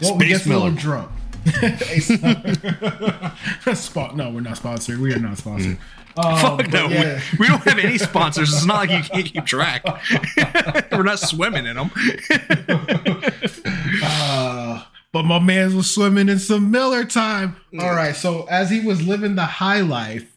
well, 0.00 0.16
we 0.16 0.28
get 0.28 0.44
a 0.44 0.48
little 0.48 0.70
Miller. 0.70 0.72
drunk. 0.72 1.10
Spot? 3.74 4.16
No, 4.16 4.30
we're 4.30 4.40
not 4.40 4.56
sponsored. 4.56 4.98
We 4.98 5.14
are 5.14 5.18
not 5.18 5.38
sponsored. 5.38 5.78
Um, 6.16 6.38
Fuck 6.38 6.72
no, 6.72 6.88
yeah. 6.88 7.20
we, 7.32 7.38
we 7.40 7.46
don't 7.46 7.62
have 7.62 7.78
any 7.78 7.98
sponsors. 7.98 8.52
It's 8.52 8.64
not 8.64 8.88
like 8.88 8.90
you 8.90 9.02
can't 9.02 9.26
keep 9.26 9.46
track. 9.46 9.84
We're 10.92 11.02
not 11.02 11.20
swimming 11.20 11.66
in 11.66 11.76
them. 11.76 11.90
Uh, 14.00 14.84
but 15.12 15.24
my 15.24 15.38
man 15.38 15.74
was 15.74 15.90
swimming 15.90 16.28
in 16.28 16.38
some 16.38 16.70
Miller 16.70 17.04
time. 17.04 17.56
All 17.80 17.94
right, 17.94 18.14
so 18.14 18.44
as 18.44 18.70
he 18.70 18.80
was 18.80 19.06
living 19.06 19.34
the 19.34 19.44
high 19.44 19.80
life, 19.80 20.36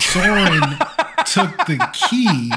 Soren 0.00 0.60
took 1.26 1.56
the 1.66 1.88
key 1.92 2.52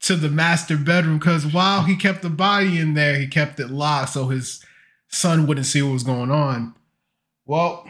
to 0.00 0.16
the 0.16 0.28
master 0.28 0.76
bedroom 0.76 1.18
because 1.18 1.46
while 1.46 1.84
he 1.84 1.96
kept 1.96 2.22
the 2.22 2.30
body 2.30 2.78
in 2.78 2.94
there, 2.94 3.18
he 3.18 3.26
kept 3.26 3.60
it 3.60 3.70
locked 3.70 4.10
so 4.10 4.26
his 4.28 4.62
son 5.08 5.46
wouldn't 5.46 5.66
see 5.66 5.80
what 5.80 5.92
was 5.92 6.02
going 6.02 6.30
on. 6.30 6.74
Well, 7.46 7.88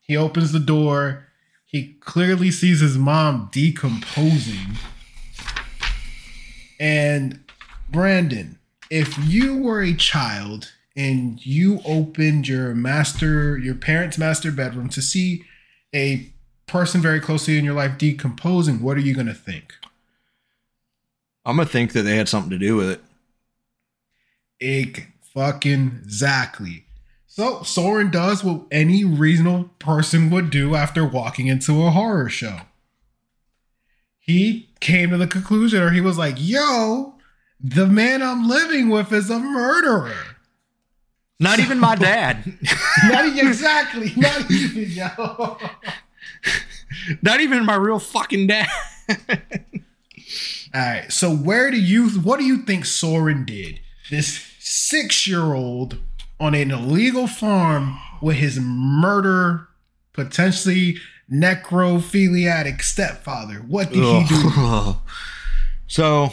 he 0.00 0.16
opens 0.16 0.52
the 0.52 0.60
door. 0.60 1.26
He 1.70 1.94
clearly 2.00 2.50
sees 2.50 2.80
his 2.80 2.98
mom 2.98 3.48
decomposing. 3.52 4.76
And 6.80 7.44
Branden, 7.92 8.56
if 8.90 9.16
you 9.18 9.56
were 9.58 9.82
a 9.82 9.94
child 9.94 10.72
and 10.96 11.44
you 11.46 11.80
opened 11.84 12.48
your 12.48 12.74
master, 12.74 13.56
your 13.56 13.76
parents' 13.76 14.18
master 14.18 14.50
bedroom 14.50 14.88
to 14.88 15.00
see 15.00 15.44
a 15.94 16.28
person 16.66 17.00
very 17.00 17.20
closely 17.20 17.56
in 17.56 17.64
your 17.64 17.74
life 17.74 17.98
decomposing, 17.98 18.82
what 18.82 18.96
are 18.96 19.00
you 19.00 19.14
going 19.14 19.26
to 19.26 19.34
think? 19.34 19.74
I'm 21.44 21.56
gonna 21.56 21.68
think 21.68 21.92
that 21.92 22.02
they 22.02 22.16
had 22.16 22.28
something 22.28 22.50
to 22.50 22.58
do 22.58 22.76
with 22.76 22.90
it. 22.90 23.00
Ig 24.60 25.06
fucking 25.34 26.00
exactly. 26.04 26.84
So 27.40 27.62
Soren 27.62 28.10
does 28.10 28.44
what 28.44 28.66
any 28.70 29.02
reasonable 29.02 29.70
person 29.78 30.28
would 30.28 30.50
do 30.50 30.74
after 30.74 31.06
walking 31.06 31.46
into 31.46 31.86
a 31.86 31.90
horror 31.90 32.28
show. 32.28 32.58
He 34.18 34.68
came 34.80 35.08
to 35.08 35.16
the 35.16 35.26
conclusion, 35.26 35.82
or 35.82 35.88
he 35.88 36.02
was 36.02 36.18
like, 36.18 36.34
"Yo, 36.36 37.14
the 37.58 37.86
man 37.86 38.22
I'm 38.22 38.46
living 38.46 38.90
with 38.90 39.10
is 39.10 39.30
a 39.30 39.38
murderer." 39.38 40.36
Not 41.38 41.60
even 41.60 41.78
my 41.78 41.94
dad. 41.94 42.58
Not 43.08 43.24
even 43.24 43.48
exactly. 43.48 44.12
Not 44.18 44.50
even 44.50 44.90
yo. 44.90 45.56
Not 47.22 47.40
even 47.40 47.64
my 47.64 47.76
real 47.76 48.00
fucking 48.00 48.48
dad. 48.48 48.68
All 49.08 49.16
right. 50.74 51.10
So 51.10 51.34
where 51.34 51.70
do 51.70 51.80
you? 51.80 52.10
What 52.20 52.38
do 52.38 52.44
you 52.44 52.58
think 52.58 52.84
Soren 52.84 53.46
did? 53.46 53.80
This 54.10 54.46
six-year-old 54.58 55.96
on 56.40 56.54
an 56.54 56.70
illegal 56.70 57.26
farm 57.26 57.98
with 58.22 58.36
his 58.36 58.58
murder, 58.58 59.68
potentially 60.12 60.96
necrophiliatic 61.30 62.82
stepfather. 62.82 63.56
What 63.56 63.90
did 63.92 64.02
he 64.02 64.24
do? 64.26 64.96
So, 65.86 66.32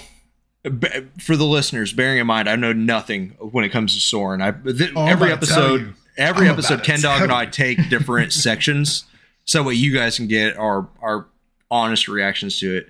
for 1.20 1.36
the 1.36 1.44
listeners, 1.44 1.92
bearing 1.92 2.20
in 2.20 2.28
mind, 2.28 2.48
I 2.48 2.56
know 2.56 2.74
nothing 2.74 3.30
when 3.40 3.66
it 3.66 3.70
comes 3.70 3.96
to 3.96 4.00
Soren. 4.00 4.40
I 4.40 4.52
th- 4.52 4.92
Oh, 4.96 5.08
every 5.08 5.32
about 5.32 5.42
to 5.42 5.48
tell 5.48 5.76
episode, 5.78 5.96
every 6.16 6.48
I'm 6.48 6.54
episode, 6.54 6.84
Ken 6.84 7.02
Dog 7.02 7.24
and 7.24 7.32
I 7.32 7.48
take 7.48 7.90
different 7.90 8.34
sections, 8.34 9.06
so 9.46 9.64
what 9.64 9.76
you 9.76 9.92
guys 9.96 10.18
can 10.18 10.28
get 10.28 10.56
our 10.58 10.88
our 11.02 11.26
honest 11.72 12.08
reactions 12.08 12.60
to 12.60 12.78
it. 12.78 12.88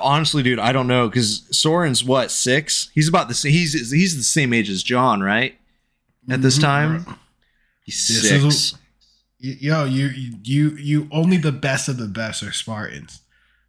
Honestly, 0.00 0.42
dude, 0.42 0.58
I 0.58 0.72
don't 0.72 0.86
know 0.86 1.08
because 1.08 1.46
Soren's 1.50 2.04
what 2.04 2.30
six? 2.30 2.90
He's 2.94 3.08
about 3.08 3.28
the 3.28 3.34
same. 3.34 3.52
He's 3.52 3.90
he's 3.90 4.16
the 4.16 4.22
same 4.22 4.52
age 4.52 4.70
as 4.70 4.82
John, 4.82 5.20
right? 5.20 5.56
At 6.30 6.42
this 6.42 6.58
Mhm, 6.58 6.62
time, 6.62 7.18
he's 7.84 8.06
This 8.08 8.28
six. 8.28 8.44
is 8.44 8.74
Yo, 9.38 9.84
you 9.84 10.06
you 10.42 10.70
you 10.76 11.08
only 11.12 11.36
the 11.36 11.52
best 11.52 11.88
of 11.88 11.98
the 11.98 12.06
best 12.08 12.42
are 12.42 12.52
Spartans. 12.52 13.20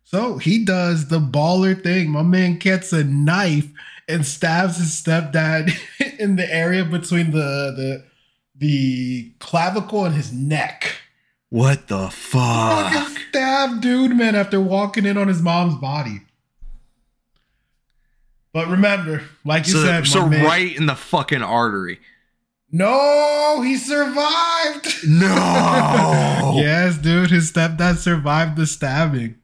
So 0.05 0.37
he 0.37 0.63
does 0.63 1.07
the 1.07 1.19
baller 1.19 1.81
thing. 1.81 2.11
My 2.11 2.21
man 2.21 2.57
gets 2.59 2.93
a 2.93 3.03
knife 3.03 3.67
and 4.07 4.25
stabs 4.25 4.77
his 4.77 4.91
stepdad 4.91 5.73
in 6.19 6.35
the 6.37 6.49
area 6.53 6.85
between 6.85 7.31
the 7.31 7.73
the 7.75 8.03
the 8.57 9.31
clavicle 9.39 10.05
and 10.05 10.15
his 10.15 10.31
neck. 10.31 10.95
What 11.49 11.87
the 11.87 12.09
fuck? 12.09 12.93
Fucking 12.93 13.15
stab 13.29 13.81
dude, 13.81 14.15
man, 14.15 14.35
after 14.35 14.59
walking 14.59 15.05
in 15.05 15.17
on 15.17 15.27
his 15.27 15.41
mom's 15.41 15.75
body. 15.75 16.21
But 18.53 18.67
remember, 18.67 19.23
like 19.43 19.67
you 19.67 19.73
so 19.73 19.83
said, 19.83 20.07
so 20.07 20.29
man- 20.29 20.45
right 20.45 20.75
in 20.75 20.85
the 20.85 20.95
fucking 20.95 21.41
artery. 21.41 21.99
No, 22.71 23.61
he 23.63 23.77
survived. 23.77 25.07
No. 25.07 26.53
yes, 26.55 26.97
dude, 26.97 27.31
his 27.31 27.51
stepdad 27.51 27.97
survived 27.97 28.57
the 28.57 28.65
stabbing. 28.65 29.35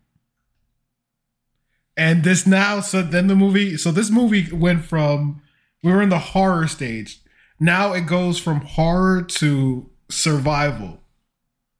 And 1.95 2.23
this 2.23 2.47
now, 2.47 2.79
so 2.79 3.01
then 3.01 3.27
the 3.27 3.35
movie, 3.35 3.77
so 3.77 3.91
this 3.91 4.09
movie 4.09 4.51
went 4.51 4.85
from 4.85 5.41
we 5.83 5.91
were 5.91 6.01
in 6.01 6.09
the 6.09 6.19
horror 6.19 6.67
stage. 6.67 7.21
Now 7.59 7.93
it 7.93 8.05
goes 8.05 8.39
from 8.39 8.61
horror 8.61 9.21
to 9.21 9.89
survival. 10.09 11.00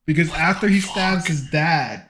Because 0.06 0.32
after 0.32 0.68
he 0.68 0.80
stabs 0.80 1.26
his 1.26 1.48
dad, 1.50 2.06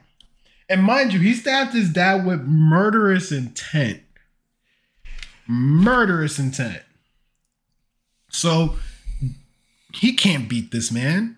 and 0.69 0.83
mind 0.83 1.13
you, 1.13 1.19
he 1.19 1.33
stabbed 1.33 1.73
his 1.73 1.89
dad 1.89 2.25
with 2.25 2.41
murderous 2.41 3.31
intent. 3.31 4.01
Murderous 5.47 6.39
intent. 6.39 6.81
So 8.29 8.75
he 9.93 10.13
can't 10.13 10.49
beat 10.49 10.71
this 10.71 10.91
man. 10.91 11.37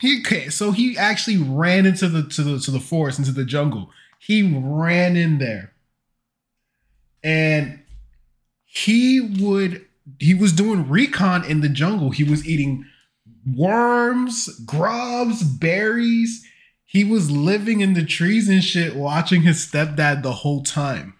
He 0.00 0.22
can't. 0.22 0.52
So 0.52 0.72
he 0.72 0.98
actually 0.98 1.38
ran 1.38 1.86
into 1.86 2.08
the 2.08 2.24
to 2.24 2.42
the 2.42 2.58
to 2.58 2.70
the 2.70 2.80
forest, 2.80 3.18
into 3.18 3.32
the 3.32 3.44
jungle. 3.44 3.90
He 4.18 4.42
ran 4.42 5.16
in 5.16 5.38
there. 5.38 5.72
And 7.22 7.80
he 8.64 9.20
would 9.20 9.86
he 10.18 10.34
was 10.34 10.52
doing 10.52 10.88
recon 10.88 11.44
in 11.44 11.60
the 11.60 11.68
jungle. 11.68 12.10
He 12.10 12.24
was 12.24 12.46
eating 12.46 12.84
worms, 13.46 14.48
grubs, 14.60 15.42
berries. 15.42 16.44
He 16.84 17.04
was 17.04 17.30
living 17.30 17.80
in 17.80 17.94
the 17.94 18.04
trees 18.04 18.48
and 18.48 18.62
shit, 18.62 18.94
watching 18.94 19.42
his 19.42 19.66
stepdad 19.66 20.22
the 20.22 20.32
whole 20.32 20.62
time. 20.62 21.14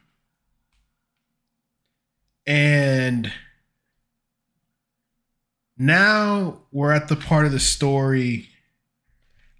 And 2.46 3.32
now 5.76 6.62
we're 6.70 6.92
at 6.92 7.08
the 7.08 7.16
part 7.16 7.46
of 7.46 7.52
the 7.52 7.60
story. 7.60 8.48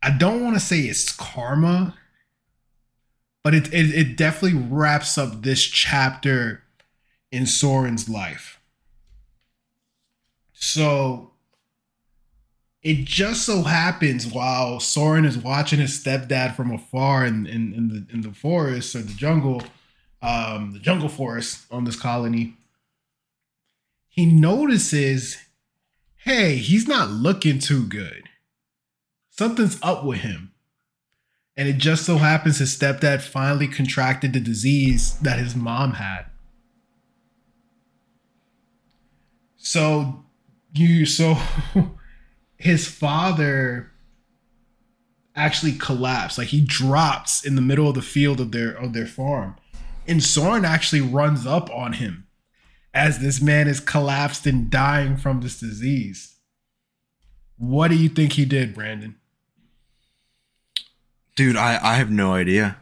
I 0.03 0.11
don't 0.11 0.43
want 0.43 0.55
to 0.55 0.61
say 0.61 0.81
it's 0.81 1.11
karma, 1.11 1.95
but 3.43 3.55
it, 3.55 3.73
it 3.73 3.95
it 3.95 4.17
definitely 4.17 4.59
wraps 4.59 5.17
up 5.19 5.43
this 5.43 5.63
chapter 5.63 6.63
in 7.33 7.47
Soren's 7.47 8.09
life. 8.09 8.61
So 10.53 11.34
it 12.85 13.07
just 13.07 13.47
so 13.47 13.63
happens 13.63 14.27
while 14.27 14.79
Soren 14.79 15.25
is 15.25 15.39
watching 15.39 15.81
his 15.81 15.99
stepdad 15.99 16.55
from 16.55 16.71
afar 16.71 17.25
in, 17.25 17.47
in, 17.47 17.73
in 17.73 17.89
the 17.89 18.07
in 18.13 18.21
the 18.21 18.33
forest 18.33 18.95
or 18.95 19.01
the 19.01 19.15
jungle, 19.15 19.63
um, 20.21 20.73
the 20.75 20.79
jungle 20.79 21.09
forest 21.09 21.65
on 21.71 21.85
this 21.85 21.97
colony, 21.97 22.59
he 24.07 24.27
notices, 24.27 25.39
hey, 26.17 26.57
he's 26.57 26.87
not 26.87 27.09
looking 27.09 27.59
too 27.59 27.87
good. 27.87 28.29
Something's 29.31 29.79
up 29.83 30.05
with 30.05 30.19
him. 30.19 30.53
And 31.57 31.69
it 31.69 31.79
just 31.79 32.05
so 32.05 32.19
happens 32.19 32.59
his 32.59 32.77
stepdad 32.77 33.23
finally 33.23 33.67
contracted 33.67 34.35
the 34.35 34.41
disease 34.41 35.19
that 35.21 35.39
his 35.39 35.57
mom 35.57 35.95
had. 35.95 36.27
So 39.57 40.25
you 40.75 41.07
so 41.07 41.39
his 42.65 42.89
father 42.89 43.93
actually 45.37 45.73
collapsed. 45.73 46.39
Like 46.39 46.49
he 46.49 46.63
drops 46.63 47.45
in 47.45 47.57
the 47.57 47.63
middle 47.63 47.91
of 47.91 47.95
the 47.95 48.03
field 48.03 48.41
of 48.41 48.53
their 48.53 48.71
of 48.71 48.95
their 48.95 49.07
farm. 49.07 49.57
And 50.09 50.23
Soren 50.23 50.65
actually 50.65 51.03
runs 51.03 51.47
up 51.47 51.69
on 51.71 51.93
him 51.95 52.27
as 52.95 53.19
this 53.19 53.41
man 53.41 53.69
is 53.69 53.81
collapsed 53.81 54.47
and 54.47 54.71
dying 54.71 55.19
from 55.19 55.43
this 55.43 55.61
disease. 55.61 56.37
What 57.59 57.89
do 57.89 57.97
you 57.97 58.09
think 58.09 58.33
he 58.33 58.47
did, 58.47 58.75
Branden? 58.75 59.17
Dude, 61.37 61.57
I, 61.57 61.79
I 61.83 61.97
have 61.97 62.11
no 62.11 62.33
idea. 62.33 62.79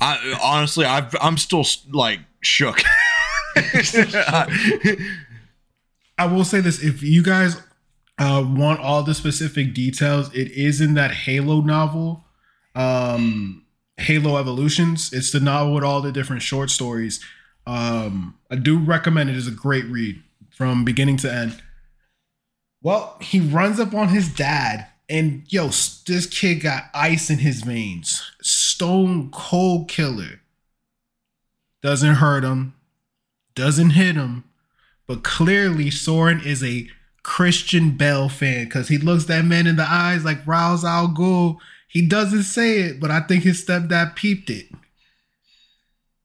I 0.00 0.38
honestly, 0.42 0.86
I've, 0.86 1.14
I'm 1.20 1.36
still 1.36 1.66
like 1.90 2.20
shook. 2.40 2.82
I 3.56 4.46
will 6.26 6.44
say 6.44 6.60
this: 6.60 6.82
if 6.82 7.02
you 7.02 7.22
guys 7.22 7.60
uh, 8.18 8.44
want 8.46 8.80
all 8.80 9.02
the 9.02 9.14
specific 9.14 9.74
details, 9.74 10.32
it 10.34 10.50
is 10.52 10.80
in 10.80 10.94
that 10.94 11.10
Halo 11.10 11.60
novel, 11.60 12.24
um, 12.74 13.64
Halo 13.98 14.38
Evolutions. 14.38 15.12
It's 15.12 15.32
the 15.32 15.40
novel 15.40 15.74
with 15.74 15.84
all 15.84 16.00
the 16.00 16.12
different 16.12 16.42
short 16.42 16.70
stories. 16.70 17.22
Um, 17.66 18.38
I 18.50 18.56
do 18.56 18.78
recommend 18.78 19.30
it. 19.30 19.36
It's 19.36 19.48
a 19.48 19.52
great 19.52 19.84
read 19.86 20.22
from 20.50 20.84
beginning 20.84 21.18
to 21.18 21.32
end. 21.32 21.62
Well, 22.82 23.16
he 23.20 23.40
runs 23.40 23.80
up 23.80 23.92
on 23.94 24.08
his 24.08 24.28
dad, 24.28 24.86
and 25.08 25.42
yo, 25.48 25.66
this 25.66 26.26
kid 26.26 26.60
got 26.60 26.84
ice 26.94 27.30
in 27.30 27.38
his 27.38 27.62
veins. 27.62 28.22
Stone 28.40 29.30
cold 29.30 29.88
killer. 29.88 30.40
Doesn't 31.82 32.14
hurt 32.14 32.44
him, 32.44 32.74
doesn't 33.54 33.90
hit 33.90 34.16
him, 34.16 34.44
but 35.06 35.22
clearly 35.22 35.90
Soren 35.90 36.40
is 36.40 36.64
a 36.64 36.88
Christian 37.26 37.96
Bale 37.96 38.28
fan 38.28 38.66
because 38.66 38.86
he 38.86 38.98
looks 38.98 39.24
that 39.24 39.44
man 39.44 39.66
in 39.66 39.74
the 39.74 39.86
eyes 39.86 40.24
like 40.24 40.46
Ra's 40.46 40.84
al 40.84 41.08
Ghul. 41.08 41.58
He 41.88 42.06
doesn't 42.06 42.44
say 42.44 42.78
it, 42.78 43.00
but 43.00 43.10
I 43.10 43.18
think 43.18 43.42
his 43.42 43.66
stepdad 43.66 44.14
peeped 44.14 44.48
it. 44.48 44.66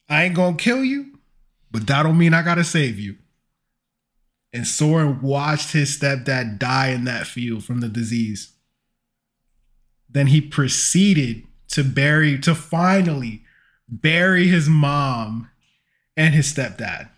I 0.07 0.25
ain't 0.25 0.35
gonna 0.35 0.55
kill 0.55 0.83
you, 0.83 1.17
but 1.71 1.87
that 1.87 2.03
don't 2.03 2.19
mean 2.19 2.35
I 2.35 2.43
gotta 2.43 2.63
save 2.63 2.99
you. 2.99 3.17
And 4.53 4.67
Soren 4.67 5.21
watched 5.23 5.71
his 5.71 5.97
stepdad 5.97 6.59
die 6.59 6.89
in 6.89 7.05
that 7.05 7.25
field 7.25 7.63
from 7.63 7.79
the 7.79 7.89
disease. 7.89 8.53
Then 10.07 10.27
he 10.27 10.39
proceeded 10.39 11.47
to 11.69 11.83
bury, 11.83 12.37
to 12.41 12.53
finally 12.53 13.43
bury 13.89 14.47
his 14.47 14.69
mom 14.69 15.49
and 16.15 16.35
his 16.35 16.53
stepdad. 16.53 17.09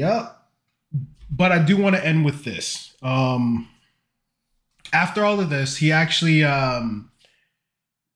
Yep. 0.00 0.36
But 1.30 1.52
I 1.52 1.58
do 1.58 1.76
want 1.76 1.94
to 1.94 2.04
end 2.04 2.24
with 2.24 2.44
this. 2.44 2.94
Um 3.02 3.68
after 4.92 5.24
all 5.24 5.38
of 5.38 5.50
this, 5.50 5.76
he 5.76 5.92
actually 5.92 6.42
um 6.42 7.10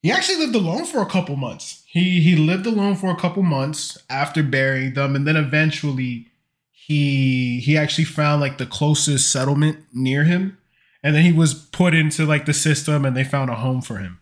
he 0.03 0.11
actually 0.11 0.39
lived 0.39 0.55
alone 0.55 0.87
for 0.87 1.01
a 1.03 1.07
couple 1.07 1.37
months. 1.37 1.82
He 1.87 2.20
he 2.20 2.37
lived 2.37 2.66
alone 2.66 2.97
for 2.97 3.11
a 3.11 3.16
couple 3.16 3.43
months 3.43 3.99
after 4.09 4.43
burying 4.43 4.95
them 4.95 5.14
and 5.14 5.26
then 5.26 5.37
eventually 5.37 6.28
he 6.72 7.61
he 7.61 7.76
actually 7.76 8.05
found 8.05 8.41
like 8.41 8.57
the 8.57 8.66
closest 8.66 9.30
settlement 9.30 9.78
near 9.93 10.24
him 10.24 10.57
and 11.03 11.14
then 11.14 11.22
he 11.22 11.32
was 11.32 11.53
put 11.53 11.95
into 11.95 12.24
like 12.24 12.47
the 12.47 12.55
system 12.55 13.05
and 13.05 13.14
they 13.14 13.24
found 13.24 13.51
a 13.51 13.57
home 13.57 13.82
for 13.82 13.99
him. 13.99 14.20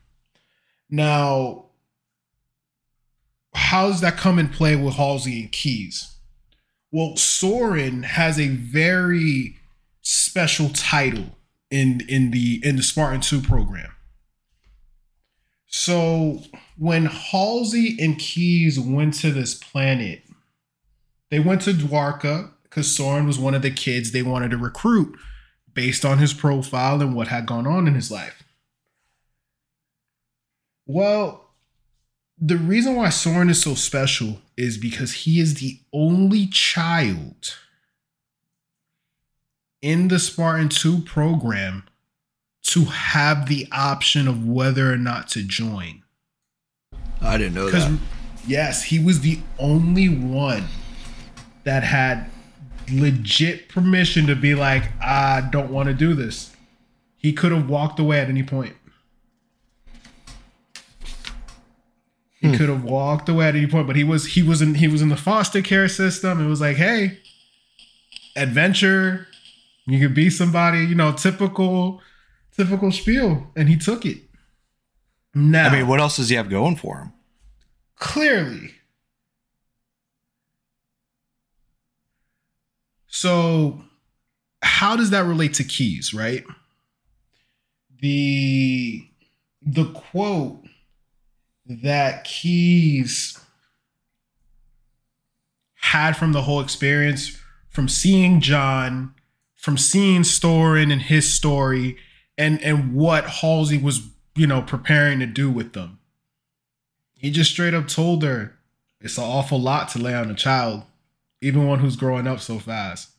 Now 0.90 1.66
how 3.54 3.86
does 3.86 4.00
that 4.00 4.16
come 4.16 4.40
in 4.40 4.48
play 4.48 4.74
with 4.74 4.94
Halsey 4.94 5.42
and 5.42 5.52
Keyes? 5.52 6.11
Well, 6.92 7.16
Soren 7.16 8.02
has 8.02 8.38
a 8.38 8.48
very 8.48 9.56
special 10.02 10.68
title 10.68 11.38
in 11.70 12.02
in 12.06 12.30
the 12.30 12.60
in 12.62 12.76
the 12.76 12.82
Spartan 12.82 13.22
2 13.22 13.40
program. 13.40 13.90
So 15.66 16.42
when 16.76 17.06
Halsey 17.06 17.96
and 17.98 18.18
Keyes 18.18 18.78
went 18.78 19.14
to 19.14 19.30
this 19.30 19.54
planet, 19.54 20.22
they 21.30 21.40
went 21.40 21.62
to 21.62 21.72
Dwarka 21.72 22.50
because 22.64 22.94
Soren 22.94 23.26
was 23.26 23.38
one 23.38 23.54
of 23.54 23.62
the 23.62 23.70
kids 23.70 24.12
they 24.12 24.22
wanted 24.22 24.50
to 24.50 24.58
recruit 24.58 25.18
based 25.72 26.04
on 26.04 26.18
his 26.18 26.34
profile 26.34 27.00
and 27.00 27.14
what 27.14 27.28
had 27.28 27.46
gone 27.46 27.66
on 27.66 27.88
in 27.88 27.94
his 27.94 28.10
life. 28.10 28.42
Well, 30.84 31.48
the 32.38 32.58
reason 32.58 32.96
why 32.96 33.08
Soren 33.08 33.48
is 33.48 33.62
so 33.62 33.74
special 33.74 34.42
is 34.62 34.78
because 34.78 35.12
he 35.12 35.40
is 35.40 35.54
the 35.54 35.80
only 35.92 36.46
child 36.46 37.56
in 39.80 40.06
the 40.06 40.20
Spartan 40.20 40.68
2 40.68 41.00
program 41.00 41.82
to 42.62 42.84
have 42.84 43.48
the 43.48 43.66
option 43.72 44.28
of 44.28 44.46
whether 44.46 44.92
or 44.92 44.96
not 44.96 45.26
to 45.30 45.42
join. 45.42 46.04
I 47.20 47.38
didn't 47.38 47.54
know 47.54 47.70
that. 47.70 47.98
yes, 48.46 48.84
he 48.84 49.02
was 49.02 49.22
the 49.22 49.40
only 49.58 50.08
one 50.08 50.68
that 51.64 51.82
had 51.82 52.30
legit 52.92 53.68
permission 53.68 54.28
to 54.28 54.36
be 54.36 54.54
like, 54.54 54.84
I 55.02 55.40
don't 55.50 55.72
want 55.72 55.88
to 55.88 55.94
do 55.94 56.14
this. 56.14 56.54
He 57.16 57.32
could 57.32 57.50
have 57.50 57.68
walked 57.68 57.98
away 57.98 58.20
at 58.20 58.28
any 58.28 58.44
point. 58.44 58.76
He 62.42 62.48
hmm. 62.48 62.56
could 62.56 62.68
have 62.68 62.84
walked 62.84 63.30
away 63.30 63.48
at 63.48 63.56
any 63.56 63.66
point, 63.66 63.86
but 63.86 63.96
he 63.96 64.04
was 64.04 64.26
he 64.26 64.42
was 64.42 64.60
in 64.60 64.74
he 64.74 64.88
was 64.88 65.00
in 65.00 65.08
the 65.08 65.16
foster 65.16 65.62
care 65.62 65.88
system. 65.88 66.44
It 66.44 66.48
was 66.48 66.60
like, 66.60 66.76
hey, 66.76 67.18
adventure, 68.36 69.26
you 69.86 69.98
could 69.98 70.14
be 70.14 70.28
somebody, 70.28 70.80
you 70.80 70.94
know, 70.94 71.12
typical, 71.12 72.02
typical 72.54 72.92
spiel, 72.92 73.46
and 73.56 73.70
he 73.70 73.76
took 73.76 74.04
it. 74.04 74.18
Now, 75.34 75.70
I 75.70 75.72
mean, 75.72 75.88
what 75.88 75.98
else 75.98 76.16
does 76.16 76.28
he 76.28 76.34
have 76.34 76.50
going 76.50 76.76
for 76.76 76.98
him? 76.98 77.12
clearly. 78.02 78.74
So, 83.06 83.84
how 84.60 84.96
does 84.96 85.10
that 85.10 85.24
relate 85.24 85.54
to 85.54 85.64
Keyes, 85.64 86.12
right? 86.12 86.44
The 88.00 89.06
the 89.64 89.92
quote 89.92 90.61
that 91.66 92.24
Keyes 92.24 93.38
had 95.76 96.16
from 96.16 96.32
the 96.32 96.42
whole 96.42 96.60
experience, 96.60 97.38
from 97.68 97.88
seeing 97.88 98.40
John, 98.40 99.14
from 99.54 99.76
seeing 99.78 100.24
Soren 100.24 100.90
and 100.90 101.02
his 101.02 101.32
story, 101.32 101.96
and 102.38 102.62
and 102.62 102.94
what 102.94 103.24
Halsey 103.26 103.78
was, 103.78 104.08
you 104.34 104.46
know, 104.46 104.62
preparing 104.62 105.18
to 105.20 105.26
do 105.26 105.50
with 105.50 105.72
them. 105.72 105.98
He 107.18 107.30
just 107.30 107.50
straight 107.50 107.74
up 107.74 107.86
told 107.88 108.22
her 108.22 108.54
it's 109.00 109.18
an 109.18 109.24
awful 109.24 109.60
lot 109.60 109.88
to 109.90 109.98
lay 109.98 110.14
on 110.14 110.30
a 110.30 110.34
child, 110.34 110.82
even 111.40 111.66
one 111.66 111.80
who's 111.80 111.96
growing 111.96 112.26
up 112.26 112.40
so 112.40 112.58
fast. 112.58 113.10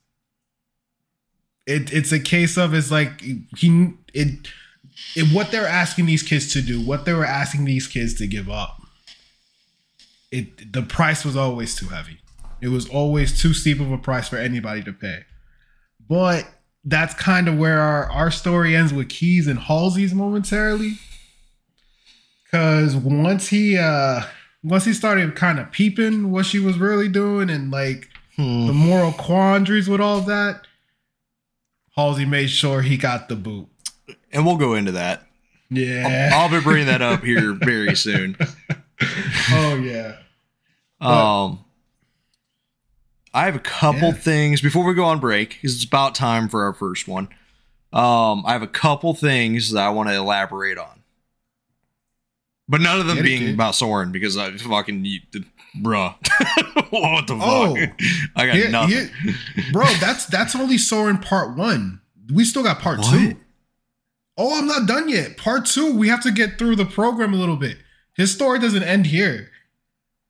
It 1.66 1.94
it's 1.94 2.12
a 2.12 2.20
case 2.20 2.58
of 2.58 2.74
it's 2.74 2.92
like 2.92 3.22
he 3.22 3.94
it, 4.14 4.48
it 5.16 5.34
what 5.34 5.52
they're 5.52 5.68
asking 5.68 6.06
these 6.06 6.24
kids 6.24 6.52
to 6.54 6.62
do, 6.62 6.82
what 6.82 7.06
they 7.06 7.14
were 7.14 7.26
asking 7.26 7.66
these 7.66 7.88
kids 7.88 8.14
to 8.16 8.28
give 8.28 8.50
up. 8.50 8.82
It 10.32 10.74
the 10.74 10.82
price 10.82 11.24
was 11.24 11.36
always 11.36 11.76
too 11.76 11.88
heavy. 11.88 12.20
It 12.62 12.70
was 12.70 12.88
always 12.90 13.40
too 13.40 13.54
steep 13.54 13.80
of 13.80 13.92
a 13.92 13.98
price 13.98 14.30
for 14.30 14.38
anybody 14.38 14.84
to 14.84 14.94
pay. 14.94 15.26
But 16.10 16.48
that's 16.86 17.14
kind 17.14 17.48
of 17.48 17.58
where 17.58 17.80
our, 17.80 18.10
our 18.10 18.32
story 18.32 18.76
ends 18.76 18.94
with 18.94 19.10
Keyes 19.10 19.48
and 19.48 19.60
Halsey's 19.60 20.14
momentarily. 20.14 20.94
Cause 22.52 22.96
once 22.96 23.48
he 23.48 23.78
uh 23.78 24.22
once 24.64 24.86
he 24.86 24.94
started 24.94 25.36
kind 25.36 25.60
of 25.60 25.72
peeping 25.72 26.32
what 26.32 26.46
she 26.46 26.60
was 26.60 26.78
really 26.78 27.08
doing 27.10 27.50
and 27.50 27.72
like 27.72 28.10
Hmm. 28.36 28.66
the 28.66 28.74
moral 28.74 29.12
quandaries 29.12 29.88
with 29.88 30.02
all 30.02 30.22
that, 30.22 30.66
Halsey 31.96 32.26
made 32.26 32.48
sure 32.50 32.82
he 32.82 32.98
got 32.98 33.30
the 33.30 33.36
boot. 33.36 33.68
And 34.34 34.46
we'll 34.46 34.58
go 34.58 34.74
into 34.74 34.94
that. 34.94 35.28
Yeah. 35.70 36.32
I'll 36.34 36.50
be 36.50 36.60
bringing 36.62 36.88
that 36.88 37.02
up 37.02 37.24
here 37.24 37.54
very 37.62 37.96
soon. 37.96 38.36
oh 39.52 39.76
yeah. 39.76 40.18
Um, 41.02 41.64
I 43.34 43.46
have 43.46 43.56
a 43.56 43.60
couple 43.60 44.10
Yeah. 44.10 44.14
things 44.14 44.62
before 44.62 44.86
we 44.86 44.94
go 44.94 45.06
on 45.06 45.20
break 45.20 45.50
because 45.50 45.76
it's 45.76 45.84
about 45.84 46.16
time 46.16 46.48
for 46.48 46.64
our 46.64 46.74
first 46.74 47.08
one. 47.08 47.30
Um, 47.92 48.44
I 48.46 48.54
have 48.54 48.62
a 48.64 48.68
couple 48.68 49.14
things 49.14 49.72
that 49.72 49.84
I 49.84 49.90
want 49.90 50.10
to 50.10 50.16
elaborate 50.16 50.78
on, 50.78 51.04
but 52.68 52.82
none 52.82 53.00
of 53.00 53.06
them 53.08 53.22
being 53.24 53.54
about 53.54 53.76
Soren 53.76 54.12
because 54.12 54.38
I 54.38 54.52
fucking 54.58 55.06
you- 55.06 55.20
the- 55.32 55.46
bruh. 55.80 56.16
what 56.92 57.28
the 57.28 57.36
fuck? 57.36 57.42
Oh. 57.42 57.78
I 58.36 58.46
got 58.48 58.56
Here- 58.56 58.70
nothing. 58.70 59.10
bro, 59.72 59.86
that's 60.00 60.26
that's 60.28 60.56
only 60.56 60.78
Soren 60.78 61.18
part 61.18 61.56
one. 61.58 62.02
We 62.34 62.46
still 62.46 62.64
got 62.64 62.80
part 62.80 63.00
What? 63.00 63.12
two. 63.12 63.36
Oh, 64.38 64.58
I'm 64.58 64.68
not 64.68 64.88
done 64.88 65.10
yet. 65.10 65.38
Part 65.38 65.66
two, 65.66 65.96
we 65.96 66.08
have 66.08 66.24
to 66.24 66.32
get 66.32 66.58
through 66.58 66.76
the 66.76 66.86
program 66.86 67.34
a 67.34 67.38
little 67.38 67.56
bit. 67.56 67.78
His 68.16 68.32
story 68.32 68.60
doesn't 68.60 68.84
end 68.84 69.08
here. 69.08 69.50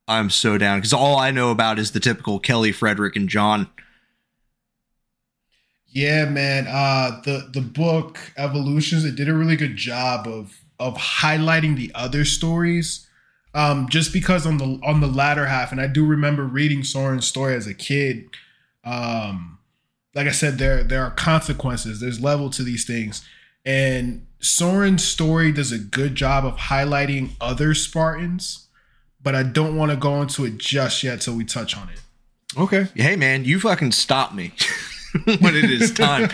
I'm 0.07 0.29
so 0.29 0.57
down 0.57 0.79
because 0.79 0.93
all 0.93 1.17
I 1.17 1.31
know 1.31 1.51
about 1.51 1.79
is 1.79 1.91
the 1.91 1.99
typical 1.99 2.39
Kelly, 2.39 2.71
Frederick, 2.71 3.15
and 3.15 3.29
John. 3.29 3.69
Yeah, 5.87 6.25
man. 6.25 6.67
Uh 6.67 7.21
the 7.23 7.49
the 7.53 7.61
book 7.61 8.17
Evolutions, 8.35 9.05
it 9.05 9.15
did 9.15 9.29
a 9.29 9.33
really 9.33 9.55
good 9.55 9.77
job 9.77 10.27
of 10.27 10.59
of 10.79 10.95
highlighting 10.95 11.77
the 11.77 11.91
other 11.95 12.25
stories. 12.25 13.07
Um, 13.55 13.87
just 13.87 14.11
because 14.11 14.47
on 14.47 14.57
the 14.57 14.79
on 14.83 14.99
the 14.99 15.07
latter 15.07 15.45
half, 15.45 15.71
and 15.71 15.79
I 15.79 15.85
do 15.87 16.05
remember 16.05 16.43
reading 16.43 16.83
Soren's 16.83 17.27
story 17.27 17.55
as 17.55 17.67
a 17.67 17.73
kid. 17.73 18.25
Um, 18.83 19.59
like 20.15 20.27
I 20.27 20.31
said, 20.31 20.57
there 20.57 20.83
there 20.83 21.03
are 21.03 21.11
consequences. 21.11 21.99
There's 21.99 22.19
level 22.19 22.49
to 22.49 22.63
these 22.63 22.85
things, 22.85 23.23
and 23.65 24.25
Soren's 24.39 25.03
story 25.03 25.51
does 25.51 25.71
a 25.71 25.77
good 25.77 26.15
job 26.15 26.45
of 26.45 26.55
highlighting 26.57 27.31
other 27.39 27.73
Spartans, 27.73 28.67
but 29.21 29.35
I 29.35 29.43
don't 29.43 29.75
want 29.77 29.91
to 29.91 29.97
go 29.97 30.21
into 30.21 30.45
it 30.45 30.57
just 30.57 31.03
yet 31.03 31.21
till 31.21 31.35
we 31.35 31.45
touch 31.45 31.77
on 31.77 31.89
it. 31.89 32.01
Okay. 32.57 32.87
Hey 32.95 33.15
man, 33.15 33.45
you 33.45 33.59
fucking 33.59 33.93
stop 33.93 34.33
me 34.33 34.51
when 35.25 35.55
it 35.55 35.65
is 35.69 35.91
time. 35.91 36.29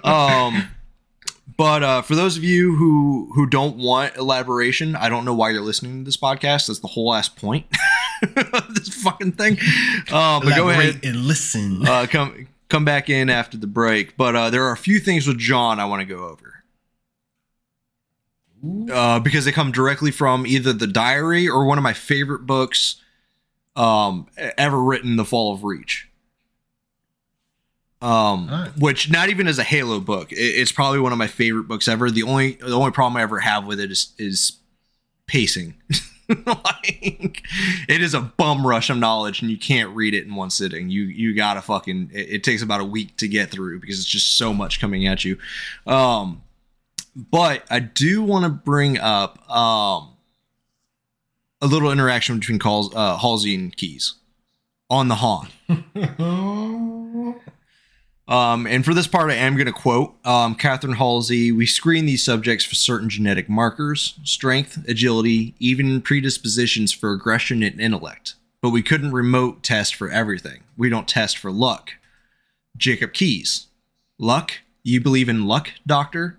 um 0.04 0.68
but 1.56 1.82
uh, 1.82 2.02
for 2.02 2.14
those 2.14 2.36
of 2.36 2.44
you 2.44 2.74
who 2.76 3.30
who 3.34 3.46
don't 3.46 3.76
want 3.76 4.16
elaboration, 4.16 4.96
I 4.96 5.08
don't 5.08 5.24
know 5.24 5.34
why 5.34 5.50
you're 5.50 5.60
listening 5.60 5.98
to 5.98 6.04
this 6.04 6.16
podcast. 6.16 6.66
That's 6.68 6.80
the 6.80 6.88
whole 6.88 7.12
ass 7.14 7.28
point 7.28 7.66
of 8.22 8.74
this 8.74 8.88
fucking 9.02 9.32
thing. 9.32 9.58
Uh, 10.10 10.40
but 10.40 10.56
go 10.56 10.70
ahead, 10.70 11.00
and 11.04 11.16
listen. 11.16 11.86
uh, 11.86 12.06
come 12.08 12.48
come 12.72 12.84
back 12.84 13.08
in 13.08 13.30
after 13.30 13.56
the 13.56 13.66
break. 13.68 14.16
But 14.16 14.34
uh, 14.34 14.50
there 14.50 14.64
are 14.64 14.72
a 14.72 14.76
few 14.76 14.98
things 14.98 15.26
with 15.28 15.38
John 15.38 15.78
I 15.78 15.84
want 15.84 16.00
to 16.00 16.06
go 16.06 16.24
over 16.24 16.64
uh, 18.92 19.20
because 19.20 19.44
they 19.44 19.52
come 19.52 19.70
directly 19.72 20.10
from 20.10 20.46
either 20.46 20.72
the 20.72 20.86
diary 20.86 21.48
or 21.48 21.64
one 21.64 21.78
of 21.78 21.84
my 21.84 21.92
favorite 21.92 22.46
books 22.46 22.96
um, 23.76 24.26
ever 24.36 24.82
written, 24.82 25.16
The 25.16 25.24
Fall 25.24 25.54
of 25.54 25.64
Reach. 25.64 26.08
Um, 28.00 28.48
Alright. 28.50 28.76
which 28.78 29.10
not 29.10 29.28
even 29.28 29.46
as 29.46 29.58
a 29.60 29.62
Halo 29.62 30.00
book, 30.00 30.32
it- 30.32 30.36
it's 30.36 30.72
probably 30.72 30.98
one 30.98 31.12
of 31.12 31.18
my 31.18 31.28
favorite 31.28 31.68
books 31.68 31.86
ever. 31.86 32.10
The 32.10 32.24
only 32.24 32.54
the 32.54 32.72
only 32.76 32.90
problem 32.90 33.16
I 33.16 33.22
ever 33.22 33.38
have 33.38 33.64
with 33.64 33.78
it 33.78 33.92
is 33.92 34.12
is 34.18 34.58
pacing. 35.28 35.74
like 36.46 37.42
it 37.88 38.02
is 38.02 38.14
a 38.14 38.20
bum 38.20 38.66
rush 38.66 38.90
of 38.90 38.96
knowledge, 38.96 39.42
and 39.42 39.50
you 39.50 39.58
can't 39.58 39.94
read 39.94 40.14
it 40.14 40.26
in 40.26 40.34
one 40.34 40.50
sitting. 40.50 40.90
You 40.90 41.02
you 41.02 41.34
gotta 41.34 41.62
fucking. 41.62 42.10
It, 42.12 42.28
it 42.30 42.44
takes 42.44 42.62
about 42.62 42.80
a 42.80 42.84
week 42.84 43.16
to 43.18 43.28
get 43.28 43.50
through 43.50 43.80
because 43.80 43.98
it's 43.98 44.08
just 44.08 44.36
so 44.36 44.52
much 44.52 44.80
coming 44.80 45.06
at 45.06 45.24
you. 45.24 45.38
Um, 45.86 46.42
but 47.14 47.64
I 47.70 47.80
do 47.80 48.22
want 48.22 48.44
to 48.44 48.50
bring 48.50 48.98
up 48.98 49.48
um 49.50 50.10
a 51.60 51.66
little 51.66 51.92
interaction 51.92 52.38
between 52.38 52.58
calls 52.58 52.94
uh, 52.94 53.16
Halsey 53.16 53.54
and 53.54 53.74
Keyes 53.76 54.14
on 54.90 55.08
the 55.08 55.14
Han. 55.16 55.48
Um, 58.28 58.66
and 58.66 58.84
for 58.84 58.94
this 58.94 59.06
part, 59.06 59.30
I 59.30 59.34
am 59.34 59.56
going 59.56 59.66
to 59.66 59.72
quote 59.72 60.14
um, 60.24 60.54
Catherine 60.54 60.94
Halsey. 60.94 61.50
We 61.50 61.66
screen 61.66 62.06
these 62.06 62.24
subjects 62.24 62.64
for 62.64 62.74
certain 62.74 63.08
genetic 63.08 63.48
markers, 63.48 64.18
strength, 64.22 64.84
agility, 64.88 65.54
even 65.58 66.00
predispositions 66.00 66.92
for 66.92 67.12
aggression 67.12 67.62
and 67.62 67.80
intellect. 67.80 68.34
But 68.60 68.70
we 68.70 68.82
couldn't 68.82 69.12
remote 69.12 69.62
test 69.62 69.96
for 69.96 70.08
everything. 70.08 70.62
We 70.76 70.88
don't 70.88 71.08
test 71.08 71.36
for 71.36 71.50
luck. 71.50 71.94
Jacob 72.76 73.12
Keyes. 73.12 73.66
Luck? 74.18 74.52
You 74.84 75.00
believe 75.00 75.28
in 75.28 75.46
luck, 75.46 75.70
doctor? 75.86 76.38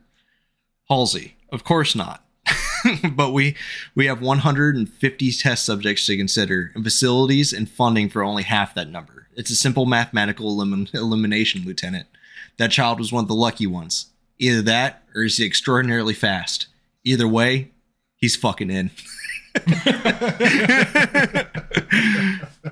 Halsey. 0.90 1.36
Of 1.50 1.64
course 1.64 1.96
not. 1.96 2.24
but 3.14 3.32
we 3.32 3.56
we 3.96 4.06
have 4.06 4.22
150 4.22 5.32
test 5.32 5.66
subjects 5.66 6.06
to 6.06 6.18
consider 6.18 6.72
and 6.76 6.84
facilities 6.84 7.54
and 7.54 7.70
funding 7.70 8.10
for 8.10 8.24
only 8.24 8.44
half 8.44 8.74
that 8.76 8.90
number. 8.90 9.23
It's 9.36 9.52
a 9.52 9.56
simple 9.56 9.86
mathematical 9.86 10.50
elim- 10.50 10.88
elimination, 10.94 11.64
Lieutenant. 11.66 12.08
That 12.58 12.72
child 12.72 13.00
was 13.00 13.12
one 13.12 13.24
of 13.24 13.28
the 13.28 13.36
lucky 13.36 13.68
ones. 13.68 14.08
Either 14.40 14.62
that 14.64 15.04
or 15.16 15.24
is 15.24 15.38
he 15.38 15.46
extraordinarily 15.46 16.14
fast. 16.14 16.68
Either 17.04 17.28
way, 17.28 17.72
he's 18.16 18.36
fucking 18.36 18.70
in. 18.70 18.92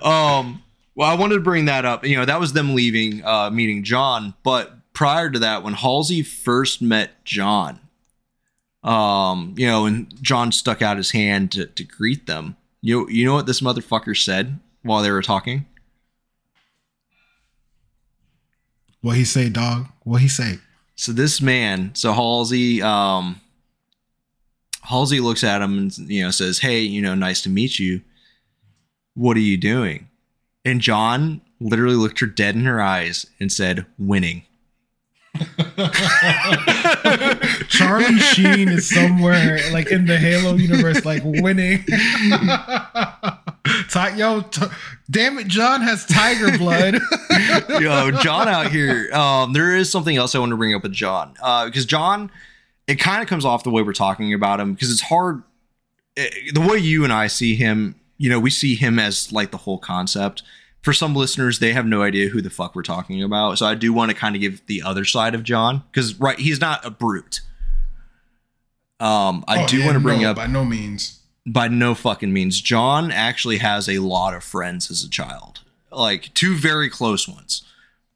um 0.02 0.64
well 0.96 1.08
i 1.08 1.14
wanted 1.16 1.36
to 1.36 1.42
bring 1.42 1.66
that 1.66 1.86
up 1.86 2.04
you 2.04 2.18
know 2.18 2.26
that 2.26 2.40
was 2.40 2.54
them 2.54 2.74
leaving 2.74 3.24
uh 3.24 3.52
meeting 3.52 3.84
john 3.84 4.34
but 4.42 4.78
prior 4.92 5.30
to 5.30 5.38
that 5.38 5.62
when 5.62 5.76
halsey 5.76 6.24
first 6.24 6.82
met 6.82 7.24
john 7.24 7.80
um 8.84 9.54
you 9.58 9.68
know 9.68 9.86
and 9.86 10.12
john 10.24 10.52
stuck 10.52 10.82
out 10.82 10.98
his 10.98 11.12
hand 11.12 11.52
to, 11.52 11.68
to 11.68 11.84
greet 11.84 12.26
them 12.26 12.56
you 12.82 13.08
you 13.10 13.24
know 13.24 13.36
what 13.36 13.46
this 13.46 13.62
motherfucker 13.62 14.18
said 14.18 14.60
while 14.82 15.04
they 15.04 15.12
were 15.12 15.22
talking 15.22 15.68
what 19.02 19.18
he 19.18 19.26
say, 19.26 19.50
dog? 19.50 19.88
What 20.04 20.22
he 20.22 20.28
say? 20.28 20.60
so 21.02 21.12
this 21.12 21.42
man 21.42 21.90
so 21.96 22.14
halsey 22.14 22.80
um 22.80 23.42
halsey 24.84 25.20
looks 25.20 25.44
at 25.44 25.60
him 25.60 25.78
and 25.80 25.98
you 25.98 26.24
know 26.24 26.30
says 26.30 26.60
hey 26.60 26.80
you 26.80 27.02
know 27.02 27.16
nice 27.16 27.42
to 27.42 27.50
meet 27.50 27.80
you 27.80 28.02
what 29.16 29.36
are 29.36 29.42
you 29.42 29.58
doing 29.58 30.08
and 30.64 30.80
john 30.80 31.42
literally 31.60 31.96
looked 31.96 32.20
her 32.20 32.28
dead 32.28 32.54
in 32.54 32.66
her 32.66 32.80
eyes 32.80 33.26
and 33.40 33.52
said 33.52 33.84
winning 33.98 34.44
Charlie 37.68 38.20
Sheen 38.20 38.70
is 38.70 38.90
somewhere 38.90 39.60
like 39.72 39.92
in 39.92 40.06
the 40.06 40.18
Halo 40.18 40.56
universe, 40.56 41.06
like 41.06 41.22
winning. 41.26 41.84
Ti- 43.90 44.18
Yo, 44.18 44.42
t- 44.42 44.66
damn 45.10 45.38
it, 45.40 45.48
John 45.48 45.82
has 45.82 46.06
tiger 46.06 46.58
blood. 46.58 46.96
Yo, 47.82 48.12
John 48.12 48.48
out 48.48 48.72
here. 48.72 49.10
Um, 49.14 49.54
there 49.54 49.76
is 49.76 49.92
something 49.92 50.16
else 50.18 50.34
I 50.36 50.40
want 50.40 50.52
to 50.52 50.58
bring 50.58 50.74
up 50.74 50.84
with 50.84 50.94
John 50.94 51.36
uh, 51.42 51.66
because 51.66 51.86
John, 51.86 52.32
it 52.88 52.96
kind 52.96 53.22
of 53.22 53.28
comes 53.30 53.46
off 53.46 53.64
the 53.64 53.70
way 53.70 53.82
we're 53.82 53.94
talking 53.94 54.34
about 54.34 54.60
him 54.60 54.74
because 54.74 54.92
it's 54.92 55.02
hard. 55.02 55.44
eh, 56.18 56.30
the 56.54 56.62
way 56.62 56.78
you 56.78 57.04
and 57.04 57.14
I 57.14 57.28
see 57.28 57.56
him, 57.56 57.96
you 58.18 58.30
know, 58.30 58.40
we 58.40 58.50
see 58.50 58.76
him 58.76 59.00
as 59.00 59.32
like 59.32 59.52
the 59.52 59.58
whole 59.58 59.78
concept. 59.78 60.44
For 60.82 60.94
some 60.94 61.16
listeners, 61.16 61.60
they 61.60 61.74
have 61.74 61.86
no 61.86 62.02
idea 62.02 62.30
who 62.30 62.42
the 62.42 62.50
fuck 62.50 62.76
we're 62.76 62.82
talking 62.82 63.22
about. 63.22 63.60
So 63.60 63.66
I 63.68 63.76
do 63.76 63.94
want 63.94 64.10
to 64.12 64.18
kind 64.18 64.36
of 64.36 64.42
give 64.42 64.66
the 64.66 64.82
other 64.82 65.06
side 65.06 65.36
of 65.36 65.44
John 65.44 65.84
because 65.92 66.20
right, 66.20 66.40
he's 66.40 66.60
not 66.60 66.84
a 66.86 66.90
brute. 66.90 67.42
Um, 69.00 69.44
I 69.48 69.64
Oh, 69.64 69.68
do 69.68 69.78
yeah, 69.78 69.86
want 69.86 69.96
to 69.96 70.00
bring 70.00 70.22
no, 70.22 70.32
up 70.32 70.36
by 70.38 70.48
no 70.48 70.64
means. 70.66 71.20
by 71.46 71.68
no 71.68 71.96
fucking 71.96 72.32
means. 72.34 72.62
John 72.62 73.12
actually 73.12 73.58
has 73.58 73.90
a 73.90 74.00
lot 74.00 74.34
of 74.36 74.44
friends 74.44 74.92
as 74.92 75.04
a 75.04 75.10
child, 75.10 75.62
like 75.92 76.34
two 76.34 76.56
very 76.56 76.90
close 76.90 77.28
ones. 77.28 77.64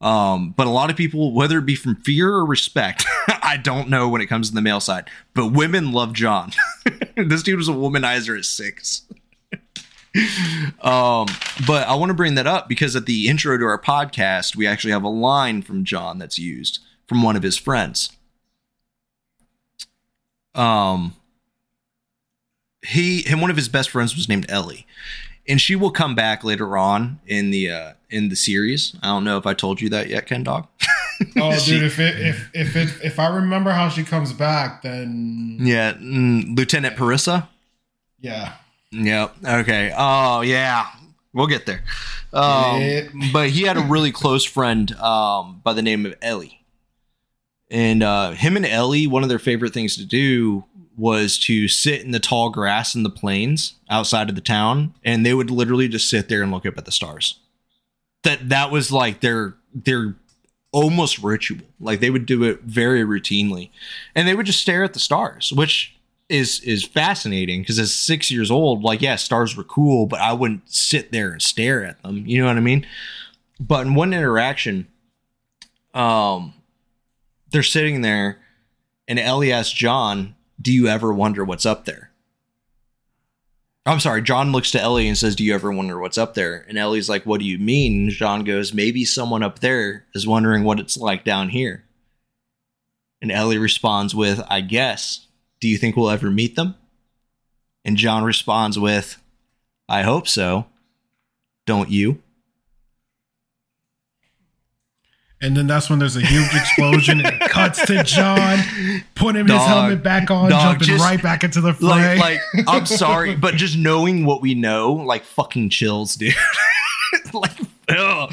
Um, 0.02 0.52
but 0.52 0.68
a 0.68 0.72
lot 0.72 0.92
of 0.92 0.96
people, 0.98 1.34
whether 1.34 1.58
it 1.58 1.66
be 1.66 1.76
from 1.76 1.96
fear 1.96 2.30
or 2.32 2.46
respect, 2.46 3.06
I 3.42 3.58
don't 3.58 3.90
know 3.90 4.10
when 4.10 4.22
it 4.22 4.28
comes 4.28 4.50
to 4.50 4.56
the 4.56 4.62
male 4.62 4.80
side, 4.82 5.10
but 5.34 5.54
women 5.54 5.92
love 5.92 6.14
John. 6.14 6.52
this 7.16 7.42
dude 7.42 7.58
was 7.58 7.70
a 7.70 7.74
womanizer 7.74 8.38
at 8.38 8.46
six. 8.46 9.04
Um, 10.82 11.28
but 11.68 11.88
I 11.88 11.96
want 11.96 12.10
to 12.10 12.14
bring 12.14 12.36
that 12.36 12.48
up 12.48 12.68
because 12.70 12.96
at 12.96 13.06
the 13.06 13.28
intro 13.28 13.58
to 13.58 13.66
our 13.66 13.80
podcast, 13.82 14.56
we 14.56 14.66
actually 14.68 14.92
have 14.92 15.04
a 15.04 15.10
line 15.10 15.62
from 15.62 15.84
John 15.84 16.18
that's 16.20 16.40
used 16.40 16.80
from 17.08 17.22
one 17.22 17.36
of 17.36 17.44
his 17.44 17.58
friends. 17.58 18.12
Um, 20.54 21.16
he 22.86 23.26
and 23.28 23.42
one 23.42 23.50
of 23.50 23.58
his 23.58 23.68
best 23.70 23.90
friends 23.90 24.16
was 24.16 24.30
named 24.30 24.46
Ellie, 24.50 24.86
and 25.48 25.60
she 25.60 25.76
will 25.76 25.92
come 25.92 26.16
back 26.16 26.44
later 26.44 26.78
on 26.78 27.20
in 27.28 27.52
the 27.52 27.70
uh, 27.70 27.94
in 28.10 28.30
the 28.30 28.36
series. 28.36 28.96
I 29.04 29.08
don't 29.08 29.24
know 29.24 29.38
if 29.38 29.46
I 29.46 29.54
told 29.54 29.82
you 29.82 29.90
that 29.90 30.08
yet, 30.08 30.26
Ken 30.28 30.44
Dog. 30.44 30.68
Oh, 31.38 31.58
She- 31.58 31.72
dude, 31.72 31.84
if 31.84 31.98
it 31.98 32.20
if 32.20 32.50
if 32.54 32.76
it 32.76 32.90
if 33.02 33.20
I 33.20 33.28
remember 33.28 33.72
how 33.72 33.88
she 33.88 34.04
comes 34.04 34.34
back, 34.34 34.82
then 34.82 35.56
yeah, 35.62 35.94
mm, 35.94 36.58
Lieutenant 36.58 36.98
Parissa. 36.98 37.48
yeah. 38.20 38.56
Yep. 38.96 39.36
Okay. 39.46 39.94
Oh 39.96 40.42
yeah, 40.42 40.88
we'll 41.34 41.48
get 41.48 41.66
there. 41.66 41.84
Um, 42.34 42.82
Yeah. 42.82 43.02
But 43.34 43.50
he 43.50 43.64
had 43.64 43.78
a 43.78 43.82
really 43.82 44.12
close 44.12 44.44
friend 44.44 44.92
um, 44.94 45.62
by 45.64 45.74
the 45.74 45.82
name 45.82 46.06
of 46.06 46.16
Ellie, 46.22 46.66
and 47.70 48.04
uh, 48.04 48.32
him 48.32 48.56
and 48.56 48.66
Ellie, 48.66 49.08
one 49.08 49.24
of 49.24 49.30
their 49.30 49.40
favorite 49.40 49.74
things 49.74 49.96
to 49.98 50.06
do 50.06 50.66
was 50.98 51.38
to 51.40 51.68
sit 51.68 52.02
in 52.02 52.12
the 52.12 52.20
tall 52.20 52.50
grass 52.50 52.96
in 52.96 53.04
the 53.04 53.10
plains 53.10 53.76
outside 53.90 54.30
of 54.30 54.36
the 54.36 54.42
town, 54.42 54.94
and 55.04 55.26
they 55.26 55.34
would 55.34 55.52
literally 55.52 55.88
just 55.90 56.10
sit 56.10 56.30
there 56.30 56.42
and 56.42 56.52
look 56.52 56.66
up 56.66 56.78
at 56.78 56.86
the 56.86 56.92
stars. 56.92 57.40
That 58.24 58.50
that 58.50 58.72
was 58.72 58.92
like 58.92 59.20
their 59.20 59.56
their 59.74 60.16
almost 60.72 61.20
ritual. 61.20 61.62
Like 61.80 62.00
they 62.00 62.10
would 62.10 62.26
do 62.26 62.44
it 62.44 62.62
very 62.64 63.04
routinely, 63.04 63.70
and 64.16 64.28
they 64.28 64.36
would 64.36 64.46
just 64.46 64.62
stare 64.62 64.84
at 64.84 64.94
the 64.94 65.00
stars, 65.00 65.52
which 65.54 65.95
is 66.30 66.60
is 66.62 66.84
fascinating 66.84 67.62
because 67.62 67.80
as 67.80 67.94
six 67.94 68.32
years 68.32 68.50
old, 68.50 68.84
like 68.84 69.02
yeah, 69.02 69.16
stars 69.16 69.56
were 69.56 69.64
cool, 69.64 70.08
but 70.08 70.20
I 70.20 70.34
wouldn't 70.34 70.70
sit 70.72 71.12
there 71.12 71.32
and 71.32 71.42
stare 71.42 71.86
at 71.86 72.02
them. 72.02 72.26
You 72.26 72.42
know 72.42 72.48
what 72.48 72.58
I 72.58 72.62
mean? 72.62 72.86
But 73.60 73.86
in 73.86 73.96
one 73.96 74.14
interaction, 74.14 74.88
um, 75.94 76.54
they're 77.52 77.64
sitting 77.64 78.02
there, 78.02 78.40
and 79.08 79.20
Ellie 79.20 79.54
asks 79.54 79.72
John, 79.72 80.36
"Do 80.62 80.74
you 80.74 80.88
ever 80.88 81.14
wonder 81.14 81.44
what's 81.44 81.66
up 81.66 81.86
there?" 81.86 82.12
I'm 83.88 84.00
sorry. 84.00 84.24
John 84.24 84.52
looks 84.52 84.72
to 84.72 84.82
Ellie 84.82 85.08
and 85.08 85.16
says, 85.18 85.36
"Do 85.36 85.44
you 85.44 85.54
ever 85.54 85.72
wonder 85.72 86.00
what's 86.00 86.18
up 86.18 86.34
there?" 86.34 86.66
And 86.68 86.78
Ellie's 86.78 87.08
like, 87.08 87.24
"What 87.26 87.40
do 87.40 87.46
you 87.46 87.60
mean?" 87.60 88.06
And 88.06 88.10
John 88.10 88.44
goes, 88.44 88.74
"Maybe 88.74 89.06
someone 89.06 89.44
up 89.44 89.60
there 89.60 90.06
is 90.16 90.26
wondering 90.26 90.64
what 90.64 90.80
it's 90.80 90.98
like 90.98 91.24
down 91.24 91.50
here." 91.50 91.86
And 93.22 93.32
Ellie 93.32 93.60
responds 93.60 94.16
with, 94.16 94.42
"I 94.50 94.62
guess." 94.62 95.25
Do 95.66 95.72
you 95.72 95.80
think 95.80 95.96
we'll 95.96 96.12
ever 96.12 96.30
meet 96.30 96.56
them? 96.56 96.76
And 97.84 97.98
John 97.98 98.24
responds 98.24 98.78
with, 98.78 99.20
I 99.90 100.04
hope 100.04 100.28
so. 100.28 100.68
Don't 101.66 101.90
you? 101.90 102.22
And 105.42 105.58
then 105.58 105.66
that's 105.66 105.90
when 105.90 105.98
there's 105.98 106.18
a 106.18 106.22
huge 106.22 106.54
explosion 106.54 107.26
and 107.26 107.42
it 107.42 107.50
cuts 107.50 107.84
to 107.88 108.04
John 108.04 108.60
putting 109.16 109.48
his 109.48 109.60
helmet 109.60 110.04
back 110.04 110.30
on, 110.30 110.52
Dog, 110.52 110.62
jumping 110.62 110.88
just- 110.88 111.04
right 111.04 111.20
back 111.24 111.44
into 111.44 111.62
the 111.62 111.74
fray. 111.74 112.20
like 112.20 112.20
like 112.20 112.68
I'm 112.68 112.86
sorry, 112.86 113.34
but 113.36 113.56
just 113.56 113.76
knowing 113.76 114.24
what 114.24 114.44
we 114.44 114.54
know, 114.54 114.94
like 114.94 115.24
fucking 115.24 115.72
chills, 115.72 116.16
dude. 116.16 116.36
like 117.34 117.58
ugh. 117.90 118.32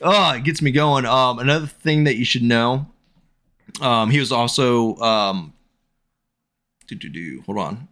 oh, 0.00 0.32
it 0.32 0.42
gets 0.42 0.60
me 0.60 0.72
going. 0.72 1.06
Um, 1.06 1.38
another 1.38 1.68
thing 1.68 2.02
that 2.04 2.16
you 2.16 2.24
should 2.24 2.42
know, 2.42 2.86
um, 3.80 4.10
he 4.10 4.18
was 4.18 4.32
also 4.32 4.96
um, 4.96 5.52
do 6.94 7.08
do 7.08 7.36
do. 7.36 7.42
Hold 7.46 7.58
on. 7.58 7.88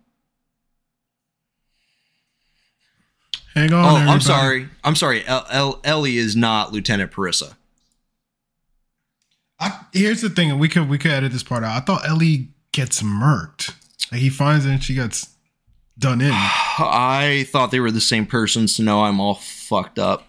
Hang 3.55 3.73
on. 3.73 3.85
Oh, 3.85 4.11
I'm 4.11 4.21
sorry. 4.21 4.69
I'm 4.85 4.95
sorry. 4.95 5.27
El- 5.27 5.47
El- 5.51 5.81
Ellie 5.85 6.17
is 6.17 6.37
not 6.37 6.73
Lieutenant 6.73 7.11
Parissa. 7.11 7.55
I, 9.59 9.79
here's 9.93 10.23
the 10.23 10.31
thing, 10.31 10.59
we 10.59 10.69
could 10.69 10.89
we 10.89 10.97
could 10.97 11.11
edit 11.11 11.33
this 11.33 11.43
part 11.43 11.65
out. 11.65 11.77
I 11.77 11.81
thought 11.85 12.09
Ellie 12.09 12.49
gets 12.73 13.03
murked. 13.03 13.75
Like 14.11 14.21
he 14.21 14.31
finds 14.31 14.65
it 14.65 14.71
and 14.71 14.83
she 14.83 14.95
gets 14.95 15.29
done 15.99 16.21
in. 16.21 16.31
I 16.35 17.47
thought 17.51 17.71
they 17.71 17.81
were 17.81 17.91
the 17.91 18.01
same 18.01 18.25
person, 18.25 18.69
so 18.69 18.83
now 18.83 19.05
I'm 19.05 19.21
all 19.21 19.35
fucked 19.35 19.99
up. 19.99 20.27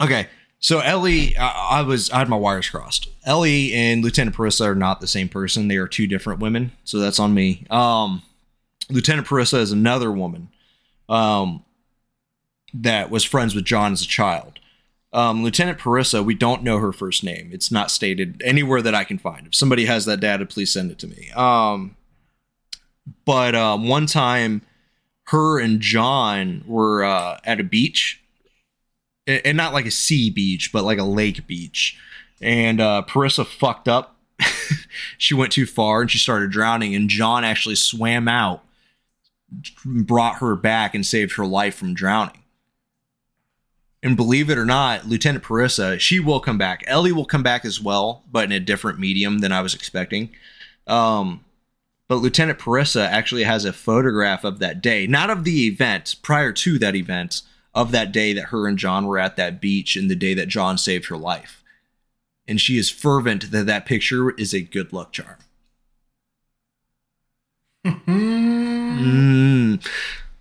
Okay, 0.00 0.26
so 0.62 0.78
Ellie, 0.78 1.36
I, 1.36 1.82
was 1.82 2.08
I 2.10 2.20
had 2.20 2.28
my 2.28 2.36
wires 2.36 2.70
crossed. 2.70 3.08
Ellie 3.26 3.74
and 3.74 4.02
Lieutenant 4.02 4.34
Parissa 4.34 4.64
are 4.64 4.74
not 4.74 5.00
the 5.00 5.06
same 5.06 5.28
person; 5.28 5.68
they 5.68 5.76
are 5.76 5.88
two 5.88 6.06
different 6.06 6.40
women. 6.40 6.72
So 6.84 6.98
that's 6.98 7.18
on 7.18 7.34
me. 7.34 7.66
Um, 7.68 8.22
Lieutenant 8.88 9.26
Parissa 9.26 9.58
is 9.58 9.72
another 9.72 10.10
woman, 10.10 10.48
um, 11.08 11.64
that 12.74 13.10
was 13.10 13.24
friends 13.24 13.54
with 13.54 13.64
John 13.64 13.92
as 13.92 14.02
a 14.02 14.06
child. 14.06 14.58
Um, 15.12 15.44
Lieutenant 15.44 15.78
Parissa, 15.78 16.24
we 16.24 16.34
don't 16.34 16.62
know 16.62 16.78
her 16.78 16.92
first 16.92 17.22
name. 17.22 17.50
It's 17.52 17.70
not 17.70 17.90
stated 17.90 18.40
anywhere 18.44 18.80
that 18.80 18.94
I 18.94 19.04
can 19.04 19.18
find. 19.18 19.48
If 19.48 19.54
somebody 19.54 19.84
has 19.84 20.06
that 20.06 20.20
data, 20.20 20.46
please 20.46 20.72
send 20.72 20.90
it 20.90 20.98
to 21.00 21.06
me. 21.06 21.30
Um, 21.32 21.96
but 23.24 23.54
um, 23.54 23.88
one 23.88 24.06
time 24.06 24.62
her 25.24 25.58
and 25.58 25.80
John 25.80 26.64
were 26.66 27.04
uh, 27.04 27.40
at 27.44 27.60
a 27.60 27.64
beach, 27.64 28.21
and 29.26 29.56
not 29.56 29.72
like 29.72 29.86
a 29.86 29.90
sea 29.90 30.30
beach, 30.30 30.72
but 30.72 30.84
like 30.84 30.98
a 30.98 31.04
lake 31.04 31.46
beach. 31.46 31.98
And 32.40 32.80
uh, 32.80 33.04
Parissa 33.06 33.46
fucked 33.46 33.88
up. 33.88 34.16
she 35.18 35.34
went 35.34 35.52
too 35.52 35.66
far 35.66 36.02
and 36.02 36.10
she 36.10 36.18
started 36.18 36.50
drowning. 36.50 36.94
And 36.94 37.08
John 37.08 37.44
actually 37.44 37.76
swam 37.76 38.28
out, 38.28 38.64
brought 39.84 40.36
her 40.36 40.56
back, 40.56 40.94
and 40.94 41.06
saved 41.06 41.36
her 41.36 41.46
life 41.46 41.76
from 41.76 41.94
drowning. 41.94 42.38
And 44.02 44.16
believe 44.16 44.50
it 44.50 44.58
or 44.58 44.66
not, 44.66 45.06
Lieutenant 45.06 45.44
Parissa, 45.44 46.00
she 46.00 46.18
will 46.18 46.40
come 46.40 46.58
back. 46.58 46.82
Ellie 46.88 47.12
will 47.12 47.24
come 47.24 47.44
back 47.44 47.64
as 47.64 47.80
well, 47.80 48.24
but 48.30 48.44
in 48.44 48.52
a 48.52 48.58
different 48.58 48.98
medium 48.98 49.38
than 49.38 49.52
I 49.52 49.62
was 49.62 49.74
expecting. 49.74 50.30
Um, 50.88 51.44
but 52.08 52.16
Lieutenant 52.16 52.58
Parissa 52.58 53.06
actually 53.06 53.44
has 53.44 53.64
a 53.64 53.72
photograph 53.72 54.42
of 54.42 54.58
that 54.58 54.82
day, 54.82 55.06
not 55.06 55.30
of 55.30 55.44
the 55.44 55.68
event, 55.68 56.16
prior 56.20 56.52
to 56.52 56.80
that 56.80 56.96
event, 56.96 57.42
of 57.74 57.90
that 57.92 58.12
day 58.12 58.32
that 58.32 58.46
her 58.46 58.66
and 58.66 58.78
John 58.78 59.06
were 59.06 59.18
at 59.18 59.36
that 59.36 59.60
beach 59.60 59.96
and 59.96 60.10
the 60.10 60.16
day 60.16 60.34
that 60.34 60.48
John 60.48 60.78
saved 60.78 61.06
her 61.06 61.16
life. 61.16 61.62
And 62.46 62.60
she 62.60 62.76
is 62.76 62.90
fervent 62.90 63.50
that 63.50 63.66
that 63.66 63.86
picture 63.86 64.30
is 64.32 64.52
a 64.52 64.60
good 64.60 64.92
luck 64.92 65.12
charm. 65.12 65.36
Mm. 67.84 69.84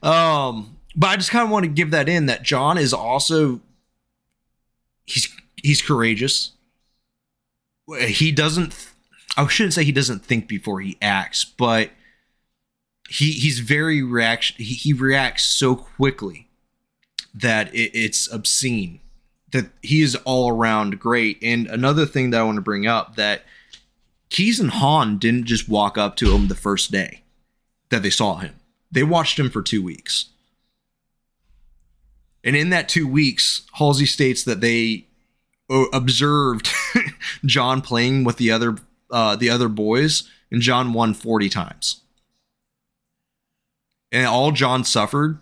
Um, 0.03 0.77
but 0.95 1.07
I 1.07 1.15
just 1.15 1.32
kind 1.32 1.45
of 1.45 1.51
want 1.51 1.63
to 1.63 1.71
give 1.71 1.91
that 1.91 2.09
in 2.09 2.25
that 2.25 2.43
John 2.43 2.77
is 2.77 2.93
also 2.93 3.61
he's 5.05 5.34
he's 5.55 5.82
courageous. 5.82 6.51
He 7.99 8.32
doesn't. 8.32 8.89
I 9.38 9.47
shouldn't 9.47 9.73
say 9.73 9.84
he 9.84 9.91
doesn't 9.91 10.25
think 10.25 10.47
before 10.47 10.82
he 10.82 10.97
acts, 11.01 11.45
but 11.45 11.91
he 13.09 13.32
he's 13.32 13.59
very 13.59 14.03
reaction. 14.03 14.57
He, 14.57 14.73
he 14.73 14.93
reacts 14.93 15.45
so 15.45 15.75
quickly 15.75 16.47
that 17.34 17.73
it, 17.73 17.91
it's 17.93 18.32
obscene. 18.32 18.99
That 19.51 19.69
he 19.82 20.01
is 20.01 20.15
all 20.17 20.49
around 20.49 20.99
great. 20.99 21.38
And 21.41 21.67
another 21.67 22.05
thing 22.05 22.29
that 22.29 22.39
I 22.39 22.43
want 22.43 22.55
to 22.55 22.61
bring 22.61 22.88
up 22.88 23.15
that 23.15 23.43
Keyes 24.29 24.59
and 24.59 24.71
Han 24.71 25.17
didn't 25.17 25.45
just 25.45 25.67
walk 25.67 25.97
up 25.97 26.15
to 26.17 26.34
him 26.34 26.47
the 26.47 26.55
first 26.55 26.89
day 26.89 27.21
that 27.89 28.01
they 28.01 28.09
saw 28.09 28.38
him. 28.38 28.55
They 28.91 29.03
watched 29.03 29.38
him 29.38 29.49
for 29.49 29.61
two 29.61 29.84
weeks. 29.84 30.29
And 32.43 32.55
in 32.55 32.69
that 32.69 32.89
two 32.89 33.07
weeks, 33.07 33.63
Halsey 33.73 34.05
states 34.05 34.43
that 34.45 34.61
they 34.61 35.05
uh, 35.69 35.86
observed 35.93 36.69
John 37.45 37.82
playing 37.82 38.23
with 38.23 38.38
the 38.38 38.51
other 38.51 38.77
uh, 39.11 39.36
the 39.36 39.49
other 39.49 39.67
boys, 39.67 40.23
and 40.49 40.61
John 40.61 40.93
won 40.93 41.13
forty 41.13 41.49
times. 41.49 42.01
And 44.11 44.25
all 44.25 44.51
John 44.51 44.84
suffered 44.84 45.39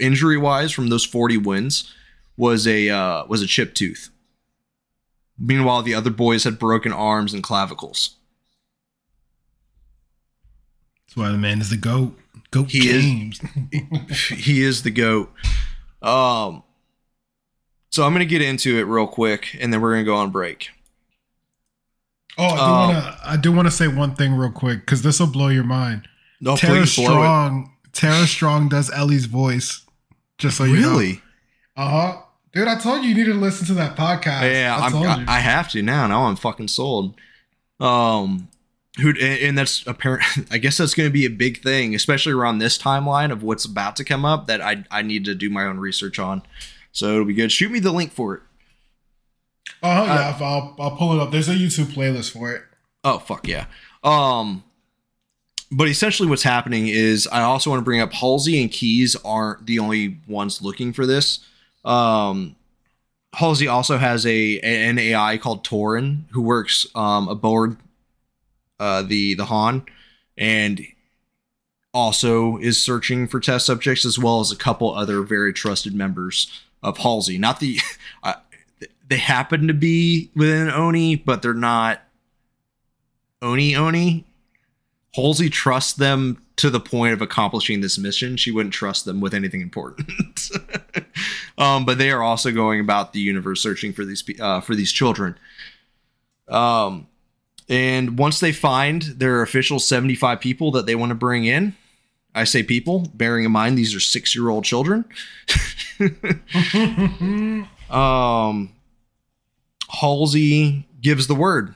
injury 0.00 0.36
wise 0.36 0.72
from 0.72 0.88
those 0.88 1.04
forty 1.04 1.36
wins 1.36 1.92
was 2.36 2.66
a 2.66 2.88
uh, 2.90 3.24
was 3.26 3.42
a 3.42 3.46
chipped 3.46 3.76
tooth. 3.76 4.10
Meanwhile, 5.38 5.82
the 5.82 5.94
other 5.94 6.10
boys 6.10 6.44
had 6.44 6.58
broken 6.58 6.92
arms 6.92 7.34
and 7.34 7.42
clavicles. 7.42 8.16
That's 11.06 11.16
why 11.16 11.30
the 11.30 11.38
man 11.38 11.60
is 11.60 11.70
the 11.70 11.76
goat. 11.76 12.18
Goat 12.50 12.70
He 12.70 12.88
is. 12.88 13.40
He 14.30 14.62
is 14.62 14.82
the 14.82 14.90
goat. 14.90 15.32
Um, 16.02 16.62
so 17.90 18.04
I'm 18.04 18.12
gonna 18.12 18.24
get 18.24 18.42
into 18.42 18.78
it 18.78 18.82
real 18.82 19.06
quick, 19.06 19.56
and 19.60 19.72
then 19.72 19.80
we're 19.80 19.92
gonna 19.92 20.04
go 20.04 20.16
on 20.16 20.30
break. 20.30 20.70
Oh, 22.36 22.44
I 22.44 22.48
do 22.56 22.98
Um, 22.98 23.14
I 23.24 23.36
do 23.36 23.52
wanna 23.52 23.70
say 23.70 23.88
one 23.88 24.14
thing 24.14 24.34
real 24.34 24.50
quick 24.50 24.80
because 24.80 25.02
this 25.02 25.20
will 25.20 25.28
blow 25.28 25.48
your 25.48 25.64
mind. 25.64 26.08
No, 26.40 26.56
Tara 26.56 26.80
please 26.80 26.96
blow 26.96 27.04
it. 27.04 27.08
Strong. 27.08 27.73
Tara 27.94 28.26
Strong 28.26 28.68
does 28.68 28.90
Ellie's 28.90 29.26
voice. 29.26 29.82
Just 30.38 30.58
so 30.58 30.64
you 30.64 30.80
know. 30.80 30.90
Really? 30.90 31.22
Uh 31.76 31.88
huh. 31.88 32.20
Dude, 32.52 32.68
I 32.68 32.78
told 32.78 33.02
you 33.02 33.10
you 33.10 33.14
need 33.14 33.32
to 33.32 33.34
listen 33.34 33.66
to 33.68 33.74
that 33.74 33.96
podcast. 33.96 34.52
Yeah, 34.52 34.76
I 34.80 34.88
I. 34.88 35.36
I 35.36 35.40
have 35.40 35.70
to 35.70 35.82
now. 35.82 36.06
Now 36.06 36.24
I'm 36.24 36.36
fucking 36.36 36.68
sold. 36.68 37.16
Um, 37.80 38.48
who 39.00 39.12
and, 39.20 39.58
that's 39.58 39.84
apparent. 39.86 40.24
I 40.50 40.58
guess 40.58 40.78
that's 40.78 40.94
going 40.94 41.08
to 41.08 41.12
be 41.12 41.24
a 41.24 41.30
big 41.30 41.62
thing, 41.62 41.94
especially 41.94 42.32
around 42.32 42.58
this 42.58 42.78
timeline 42.78 43.32
of 43.32 43.42
what's 43.42 43.64
about 43.64 43.96
to 43.96 44.04
come 44.04 44.24
up. 44.24 44.46
That 44.46 44.60
I 44.60 44.84
I 44.90 45.02
need 45.02 45.24
to 45.24 45.34
do 45.34 45.50
my 45.50 45.64
own 45.64 45.78
research 45.78 46.18
on. 46.18 46.42
So 46.92 47.12
it'll 47.12 47.24
be 47.24 47.34
good. 47.34 47.50
Shoot 47.50 47.72
me 47.72 47.80
the 47.80 47.92
link 47.92 48.12
for 48.12 48.34
it. 48.34 48.42
Uh 49.82 49.94
huh. 49.94 50.04
Yeah, 50.04 50.46
I'll 50.46 50.76
I'll 50.78 50.96
pull 50.96 51.12
it 51.12 51.20
up. 51.20 51.32
There's 51.32 51.48
a 51.48 51.54
YouTube 51.54 51.86
playlist 51.86 52.32
for 52.32 52.52
it. 52.52 52.62
Oh 53.02 53.18
fuck 53.18 53.48
yeah. 53.48 53.66
Um 54.04 54.62
but 55.74 55.88
essentially 55.88 56.28
what's 56.28 56.42
happening 56.42 56.86
is 56.86 57.26
I 57.26 57.42
also 57.42 57.70
want 57.70 57.80
to 57.80 57.84
bring 57.84 58.00
up 58.00 58.12
Halsey 58.12 58.62
and 58.62 58.70
Keyes 58.70 59.16
aren't 59.24 59.66
the 59.66 59.80
only 59.80 60.18
ones 60.28 60.62
looking 60.62 60.92
for 60.92 61.04
this. 61.04 61.40
Um 61.84 62.56
Halsey 63.34 63.66
also 63.66 63.98
has 63.98 64.24
a 64.24 64.60
an 64.60 64.98
AI 64.98 65.38
called 65.38 65.64
Torin 65.64 66.24
who 66.30 66.42
works 66.42 66.86
um 66.94 67.28
aboard 67.28 67.76
uh 68.78 69.02
the 69.02 69.34
the 69.34 69.46
Han 69.46 69.84
and 70.38 70.80
also 71.92 72.56
is 72.58 72.82
searching 72.82 73.26
for 73.26 73.40
test 73.40 73.66
subjects 73.66 74.04
as 74.04 74.18
well 74.18 74.40
as 74.40 74.50
a 74.52 74.56
couple 74.56 74.94
other 74.94 75.22
very 75.22 75.52
trusted 75.52 75.94
members 75.94 76.62
of 76.82 76.98
Halsey. 76.98 77.38
Not 77.38 77.60
the 77.60 77.78
uh, 78.22 78.34
they 79.08 79.16
happen 79.16 79.66
to 79.68 79.74
be 79.74 80.30
within 80.34 80.68
ONI, 80.68 81.16
but 81.16 81.42
they're 81.42 81.52
not 81.52 82.00
ONI 83.42 83.74
ONI. 83.74 84.24
Halsey 85.14 85.48
trusts 85.48 85.92
them 85.92 86.42
to 86.56 86.70
the 86.70 86.80
point 86.80 87.12
of 87.12 87.22
accomplishing 87.22 87.80
this 87.80 87.98
mission. 87.98 88.36
She 88.36 88.50
wouldn't 88.50 88.74
trust 88.74 89.04
them 89.04 89.20
with 89.20 89.32
anything 89.32 89.60
important. 89.60 90.10
um, 91.58 91.84
but 91.84 91.98
they 91.98 92.10
are 92.10 92.22
also 92.22 92.50
going 92.50 92.80
about 92.80 93.12
the 93.12 93.20
universe 93.20 93.62
searching 93.62 93.92
for 93.92 94.04
these 94.04 94.24
uh, 94.40 94.60
for 94.60 94.74
these 94.74 94.92
children. 94.92 95.36
Um, 96.48 97.06
and 97.68 98.18
once 98.18 98.40
they 98.40 98.52
find 98.52 99.02
their 99.02 99.42
official 99.42 99.78
seventy 99.78 100.16
five 100.16 100.40
people 100.40 100.72
that 100.72 100.86
they 100.86 100.96
want 100.96 101.10
to 101.10 101.16
bring 101.16 101.44
in, 101.44 101.76
I 102.34 102.44
say 102.44 102.62
people, 102.62 103.08
bearing 103.14 103.44
in 103.44 103.52
mind 103.52 103.78
these 103.78 103.94
are 103.94 104.00
six 104.00 104.34
year 104.34 104.48
old 104.48 104.64
children. 104.64 105.04
um, 107.90 108.72
Halsey 109.90 110.88
gives 111.00 111.28
the 111.28 111.36
word 111.36 111.74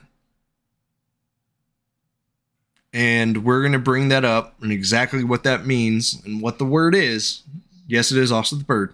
and 2.93 3.43
we're 3.43 3.61
going 3.61 3.73
to 3.73 3.79
bring 3.79 4.09
that 4.09 4.25
up 4.25 4.61
and 4.61 4.71
exactly 4.71 5.23
what 5.23 5.43
that 5.43 5.65
means 5.65 6.21
and 6.25 6.41
what 6.41 6.57
the 6.57 6.65
word 6.65 6.95
is. 6.95 7.43
Yes, 7.87 8.11
it 8.11 8.17
is 8.17 8.31
also 8.31 8.55
the 8.55 8.63
bird. 8.63 8.93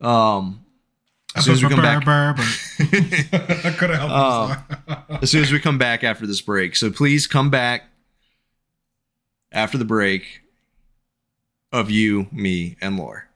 Um, 0.00 0.64
as 1.34 1.44
soon 1.44 1.54
as 1.54 1.62
we 1.62 1.70
come 1.70 1.80
back, 1.80 2.06
I 2.06 3.74
could 3.78 3.90
have 3.90 4.10
helped. 4.10 4.70
Uh, 4.88 5.16
as 5.22 5.30
soon 5.30 5.42
as 5.42 5.50
we 5.50 5.60
come 5.60 5.78
back 5.78 6.04
after 6.04 6.26
this 6.26 6.40
break. 6.40 6.76
So 6.76 6.90
please 6.90 7.26
come 7.26 7.50
back 7.50 7.84
after 9.50 9.78
the 9.78 9.84
break 9.84 10.42
of 11.72 11.90
you, 11.90 12.26
me, 12.32 12.76
and 12.80 12.98
Lore. 12.98 13.28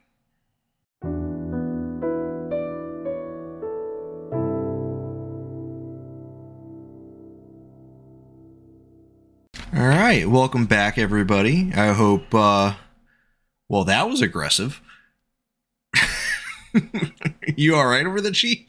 Right, 9.84 10.28
welcome 10.28 10.66
back, 10.66 10.98
everybody. 10.98 11.72
I 11.74 11.92
hope. 11.92 12.34
uh 12.34 12.74
Well, 13.68 13.84
that 13.84 14.08
was 14.08 14.22
aggressive. 14.22 14.80
you 17.56 17.76
all 17.76 17.86
right 17.86 18.06
over 18.06 18.20
the 18.20 18.32
chief? 18.32 18.66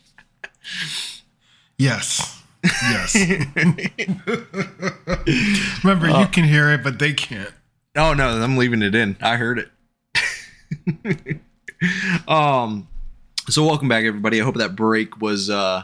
Yes. 1.77 2.41
Yes. 2.63 3.15
Remember, 5.83 6.09
you 6.09 6.27
can 6.27 6.43
hear 6.43 6.69
it, 6.71 6.83
but 6.83 6.99
they 6.99 7.13
can't. 7.13 7.53
Oh 7.95 8.13
no, 8.13 8.29
I'm 8.29 8.57
leaving 8.57 8.81
it 8.81 8.95
in. 8.95 9.15
I 9.21 9.37
heard 9.37 9.59
it. 9.59 9.69
um 12.27 12.87
so 13.49 13.63
welcome 13.65 13.87
back 13.87 14.03
everybody. 14.03 14.41
I 14.41 14.43
hope 14.43 14.55
that 14.55 14.75
break 14.75 15.21
was 15.21 15.49
uh 15.49 15.83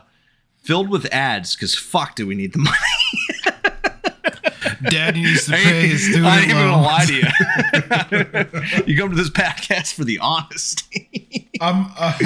filled 0.64 0.90
with 0.90 1.06
ads 1.14 1.56
cuz 1.56 1.76
fuck 1.76 2.16
do 2.16 2.28
we 2.28 2.36
need 2.36 2.52
the 2.54 2.60
money. 2.60 2.78
Daddy 4.90 5.24
needs 5.24 5.46
to 5.46 5.52
pay 5.52 5.88
his 5.88 6.04
student 6.06 6.26
I 6.26 6.40
ain't 6.42 6.50
even 6.50 6.64
gonna 6.64 6.82
lie 6.82 7.06
to 7.06 7.14
you. 7.14 8.84
you 8.94 8.98
come 8.98 9.10
to 9.10 9.16
this 9.16 9.30
podcast 9.30 9.94
for 9.94 10.04
the 10.04 10.20
honesty. 10.20 11.50
I'm 11.62 11.88
uh, 11.98 12.18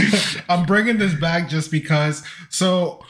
I'm 0.50 0.66
bringing 0.66 0.98
this 0.98 1.14
back 1.14 1.50
just 1.50 1.72
because. 1.72 2.24
So, 2.50 3.04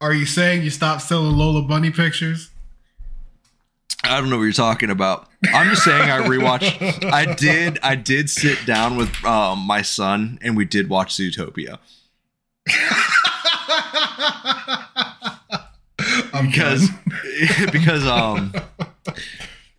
are 0.00 0.12
you 0.12 0.26
saying 0.26 0.62
you 0.62 0.70
stopped 0.70 1.02
selling 1.02 1.36
Lola 1.36 1.62
Bunny 1.62 1.90
pictures? 1.90 2.50
I 4.04 4.20
don't 4.20 4.30
know 4.30 4.36
what 4.36 4.44
you're 4.44 4.52
talking 4.52 4.90
about. 4.90 5.28
I'm 5.52 5.70
just 5.70 5.84
saying 5.84 6.10
I 6.10 6.20
rewatched 6.26 7.04
I 7.12 7.34
did 7.34 7.78
I 7.82 7.94
did 7.94 8.30
sit 8.30 8.64
down 8.66 8.96
with 8.96 9.24
um, 9.24 9.60
my 9.60 9.82
son 9.82 10.38
and 10.42 10.56
we 10.56 10.64
did 10.64 10.88
watch 10.88 11.16
Zootopia. 11.16 11.78
Because 16.42 16.88
because 17.72 18.06
um 18.06 18.52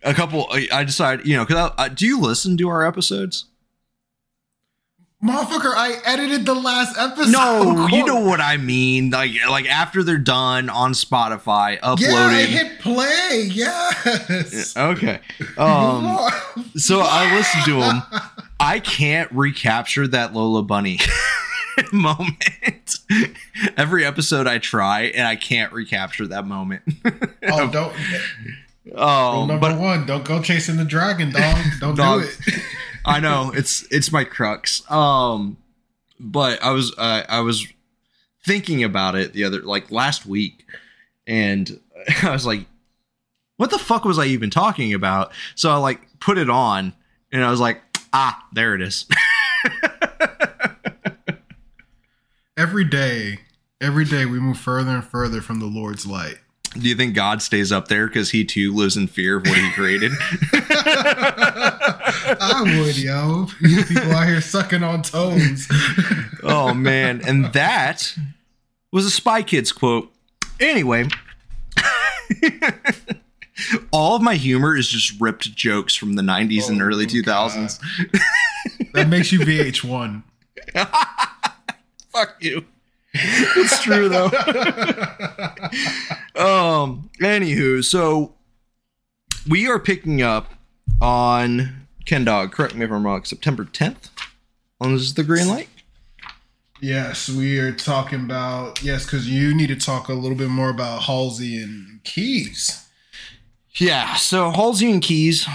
a 0.02 0.14
couple 0.14 0.48
I 0.72 0.84
decided 0.84 1.26
you 1.26 1.36
know 1.36 1.44
because 1.44 1.72
I, 1.76 1.84
I, 1.84 1.88
do 1.88 2.06
you 2.06 2.20
listen 2.20 2.56
to 2.58 2.68
our 2.68 2.86
episodes? 2.86 3.46
motherfucker, 5.24 5.72
I 5.74 6.00
edited 6.04 6.44
the 6.44 6.54
last 6.54 6.98
episode. 6.98 7.30
No, 7.30 7.86
you 7.88 8.04
know 8.04 8.20
what 8.20 8.40
I 8.40 8.58
mean. 8.58 9.10
Like 9.10 9.32
like 9.48 9.66
after 9.66 10.02
they're 10.02 10.18
done 10.18 10.68
on 10.68 10.92
Spotify, 10.92 11.78
Yeah, 11.98 12.14
I 12.14 12.42
hit 12.42 12.78
play. 12.80 13.48
Yes. 13.50 14.76
okay. 14.76 15.20
Um. 15.56 16.18
So 16.76 17.00
I 17.00 17.32
listened 17.36 17.64
to 17.66 17.80
them. 17.80 18.02
I 18.58 18.80
can't 18.80 19.30
recapture 19.30 20.08
that 20.08 20.34
Lola 20.34 20.62
Bunny 20.62 20.98
moment. 21.92 22.98
Every 23.76 24.04
episode 24.04 24.46
I 24.46 24.58
try 24.58 25.02
and 25.02 25.26
I 25.26 25.36
can't 25.36 25.72
recapture 25.72 26.26
that 26.28 26.46
moment. 26.46 26.82
oh, 27.48 27.70
don't. 27.70 27.94
Rule 28.84 28.98
um, 28.98 29.48
number 29.48 29.70
but 29.70 29.80
one: 29.80 30.06
don't 30.06 30.24
go 30.24 30.42
chasing 30.42 30.76
the 30.76 30.84
dragon, 30.84 31.32
dog. 31.32 31.58
Don't 31.80 31.96
Dog. 31.96 32.22
do 32.22 32.28
it. 32.28 32.62
I 33.04 33.20
know 33.20 33.52
it's 33.54 33.86
it's 33.90 34.12
my 34.12 34.24
crux. 34.24 34.88
Um, 34.90 35.56
but 36.20 36.62
I 36.62 36.70
was 36.70 36.94
uh, 36.98 37.22
I 37.28 37.40
was 37.40 37.66
thinking 38.44 38.84
about 38.84 39.14
it 39.14 39.32
the 39.32 39.44
other 39.44 39.62
like 39.62 39.90
last 39.90 40.26
week, 40.26 40.66
and 41.26 41.80
I 42.22 42.30
was 42.30 42.46
like, 42.46 42.66
what 43.56 43.70
the 43.70 43.78
fuck 43.78 44.04
was 44.04 44.18
I 44.18 44.26
even 44.26 44.50
talking 44.50 44.92
about? 44.92 45.32
So 45.54 45.70
I 45.70 45.76
like 45.76 46.00
put 46.20 46.38
it 46.38 46.50
on, 46.50 46.92
and 47.32 47.42
I 47.42 47.50
was 47.50 47.60
like, 47.60 47.80
ah, 48.12 48.46
there 48.52 48.74
it 48.74 48.82
is. 48.82 49.06
Every 52.56 52.84
day, 52.84 53.38
every 53.80 54.04
day, 54.04 54.26
we 54.26 54.38
move 54.38 54.58
further 54.58 54.92
and 54.92 55.04
further 55.04 55.40
from 55.40 55.58
the 55.58 55.66
Lord's 55.66 56.06
light. 56.06 56.36
Do 56.78 56.88
you 56.88 56.94
think 56.94 57.14
God 57.14 57.42
stays 57.42 57.72
up 57.72 57.88
there 57.88 58.06
because 58.06 58.30
he 58.30 58.44
too 58.44 58.72
lives 58.72 58.96
in 58.96 59.08
fear 59.08 59.38
of 59.38 59.46
what 59.46 59.58
he 59.58 59.70
created? 59.72 60.12
I 62.36 62.62
would, 62.78 62.96
yo. 62.96 63.46
You 63.60 63.84
people 63.84 64.12
out 64.12 64.26
here 64.28 64.40
sucking 64.40 64.82
on 64.84 65.02
toes. 65.02 65.66
oh 66.44 66.72
man, 66.74 67.22
and 67.26 67.46
that 67.52 68.16
was 68.92 69.04
a 69.04 69.10
Spy 69.10 69.42
Kids 69.42 69.72
quote. 69.72 70.12
Anyway, 70.60 71.08
all 73.92 74.16
of 74.16 74.22
my 74.22 74.34
humor 74.36 74.76
is 74.76 74.88
just 74.88 75.20
ripped 75.20 75.54
jokes 75.54 75.94
from 75.94 76.14
the 76.14 76.22
90s 76.22 76.68
and 76.68 76.80
Oh, 76.80 76.84
early 76.84 77.06
2000s. 77.06 77.80
That 78.92 79.08
makes 79.08 79.32
you 79.32 79.40
VH1. 79.40 80.22
Fuck 82.14 82.36
you. 82.40 82.64
It's 83.16 83.80
true 83.80 84.08
though. 84.08 84.24
um. 86.34 87.10
Anywho, 87.20 87.84
so 87.84 88.34
we 89.48 89.68
are 89.68 89.78
picking 89.78 90.20
up 90.20 90.52
on 91.00 91.86
Ken 92.06 92.24
Dog. 92.24 92.50
Correct 92.50 92.74
me 92.74 92.84
if 92.84 92.90
I'm 92.90 93.06
wrong. 93.06 93.22
September 93.22 93.64
10th 93.64 94.10
on 94.80 94.96
the 94.96 95.24
green 95.24 95.46
light. 95.46 95.68
Yes, 96.80 97.28
we 97.28 97.60
are 97.60 97.72
talking 97.72 98.24
about 98.24 98.82
yes, 98.82 99.04
because 99.04 99.28
you 99.28 99.54
need 99.54 99.68
to 99.68 99.76
talk 99.76 100.08
a 100.08 100.14
little 100.14 100.36
bit 100.36 100.48
more 100.48 100.70
about 100.70 101.02
Halsey 101.02 101.62
and 101.62 102.02
Keyes. 102.02 102.88
Yeah, 103.76 104.16
so 104.16 104.50
Halsey 104.50 104.90
and 104.90 105.00
Keyes. 105.00 105.46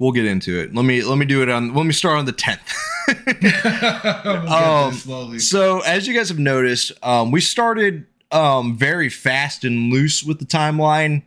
We'll 0.00 0.12
get 0.12 0.26
into 0.26 0.58
it. 0.58 0.74
Let 0.74 0.84
me 0.84 1.02
let 1.02 1.18
me 1.18 1.24
do 1.24 1.40
it 1.42 1.48
on 1.48 1.72
let 1.72 1.86
me 1.86 1.92
start 1.92 2.18
on 2.18 2.24
the 2.24 2.32
10th. 2.32 2.74
Um, 4.52 5.38
so 5.38 5.80
as 5.80 6.06
you 6.06 6.14
guys 6.14 6.28
have 6.28 6.38
noticed, 6.38 6.92
um, 7.02 7.30
we 7.30 7.40
started 7.40 8.06
um, 8.30 8.76
very 8.76 9.08
fast 9.08 9.64
and 9.64 9.92
loose 9.92 10.22
with 10.22 10.38
the 10.38 10.44
timeline 10.44 11.22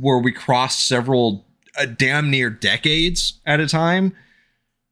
where 0.00 0.18
we 0.18 0.32
crossed 0.32 0.86
several 0.86 1.44
uh, 1.78 1.86
damn 1.86 2.30
near 2.30 2.50
decades 2.50 3.40
at 3.46 3.60
a 3.60 3.66
time. 3.66 4.14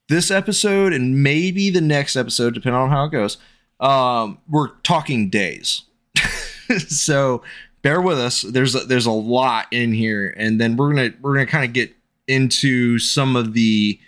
This 0.09 0.31
episode 0.31 0.93
and 0.93 1.23
maybe 1.23 1.71
the 1.71 1.81
next 1.81 2.17
episode, 2.17 2.55
depending 2.55 2.81
on 2.81 2.91
how 2.91 3.05
it 3.05 3.13
goes, 3.13 3.39
um, 3.81 4.39
we're 4.49 4.69
talking 4.83 5.31
days. 5.31 5.83
so 6.89 7.43
bear 7.83 8.01
with 8.01 8.19
us. 8.19 8.43
There's 8.43 8.75
a, 8.75 8.81
there's 8.81 9.07
a 9.07 9.13
lot 9.13 9.67
in 9.71 9.93
here, 9.93 10.35
and 10.37 10.61
then 10.61 10.77
we're 10.77 10.95
gonna 10.95 11.15
we're 11.21 11.35
gonna 11.35 11.47
kind 11.47 11.65
of 11.65 11.73
get 11.73 11.95
into 12.29 12.99
some 12.99 13.37
of 13.37 13.53
the 13.53 13.99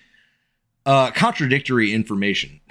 uh, 0.87 1.11
contradictory 1.11 1.93
information 1.93 2.61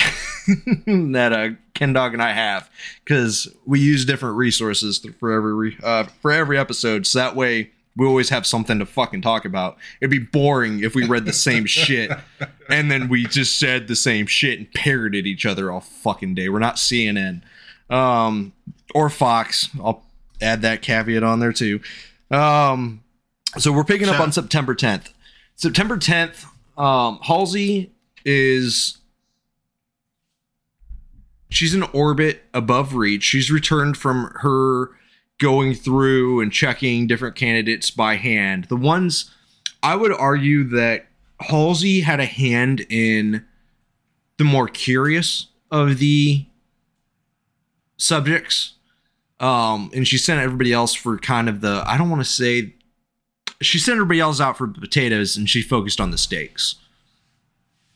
that 0.88 1.34
uh, 1.34 1.50
Ken 1.74 1.94
Dog 1.94 2.14
and 2.14 2.22
I 2.22 2.34
have 2.34 2.70
because 3.04 3.54
we 3.66 3.80
use 3.80 4.06
different 4.06 4.38
resources 4.38 5.06
for 5.20 5.32
every 5.32 5.78
uh, 5.84 6.06
for 6.22 6.32
every 6.32 6.58
episode, 6.58 7.08
so 7.08 7.20
that 7.20 7.36
way 7.36 7.72
we 7.96 8.08
always 8.08 8.30
have 8.30 8.46
something 8.46 8.80
to 8.80 8.86
fucking 8.86 9.22
talk 9.22 9.46
about. 9.46 9.78
It'd 10.02 10.12
be 10.12 10.20
boring 10.20 10.84
if 10.84 10.96
we 10.96 11.06
read 11.06 11.26
the 11.26 11.34
same 11.34 11.66
shit 11.68 12.12
and 12.70 12.90
then 12.90 13.08
we 13.08 13.26
just 13.26 13.60
said 13.60 13.88
the 13.88 13.96
same 13.96 14.26
shit 14.26 14.58
and 14.58 14.74
parroted 14.74 15.28
each 15.28 15.46
other 15.46 15.72
all 15.72 15.82
fucking 15.82 16.36
day. 16.36 16.50
We're 16.50 16.60
not 16.60 16.78
CNN 16.78 17.44
um, 17.90 18.54
or 18.96 19.10
Fox. 19.10 19.70
I'll 19.84 20.04
add 20.42 20.62
that 20.64 20.82
caveat 20.82 21.24
on 21.24 21.40
there 21.40 21.54
too. 21.54 21.82
Um, 22.32 23.04
so 23.58 23.72
we're 23.72 23.84
picking 23.84 24.10
up 24.10 24.20
on 24.20 24.32
September 24.32 24.74
10th. 24.74 25.14
September 25.56 25.98
10th, 25.98 26.46
um, 26.78 27.20
Halsey 27.22 27.92
is 28.26 28.98
she's 31.50 31.74
in 31.74 31.84
orbit 31.84 32.44
above 32.54 32.96
Reach. 32.96 33.24
She's 33.24 33.52
returned 33.52 33.98
from 33.98 34.32
her 34.42 34.92
going 35.40 35.74
through 35.74 36.42
and 36.42 36.52
checking 36.52 37.08
different 37.08 37.36
candidates 37.36 37.92
by 37.92 38.16
hand. 38.16 38.66
The 38.66 38.78
ones 38.78 39.32
I 39.82 39.96
would 39.96 40.14
argue 40.14 40.64
that 40.70 41.08
Halsey 41.42 42.02
had 42.02 42.20
a 42.20 42.26
hand 42.26 42.86
in 42.90 43.46
the 44.38 44.44
more 44.44 44.68
curious 44.68 45.48
of 45.72 46.00
the 46.00 46.46
subjects. 47.98 48.74
Um, 49.40 49.92
and 49.94 50.08
she 50.08 50.18
sent 50.18 50.40
everybody 50.40 50.72
else 50.72 50.94
for 50.94 51.18
kind 51.18 51.50
of 51.50 51.62
the 51.62 51.84
I 51.86 51.98
don't 51.98 52.10
want 52.10 52.22
to 52.22 52.30
say 52.30 52.76
she 53.62 53.80
sent 53.80 53.96
everybody 53.96 54.20
else 54.20 54.40
out 54.40 54.58
for 54.58 54.68
potatoes 54.68 55.36
and 55.36 55.50
she 55.50 55.62
focused 55.62 56.00
on 56.00 56.12
the 56.12 56.18
steaks. 56.18 56.76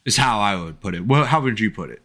Is 0.08 0.16
how 0.16 0.40
I 0.40 0.56
would 0.56 0.80
put 0.80 0.96
it. 0.96 1.06
Well, 1.06 1.26
how 1.26 1.42
would 1.42 1.60
you 1.60 1.70
put 1.70 1.90
it? 1.90 2.02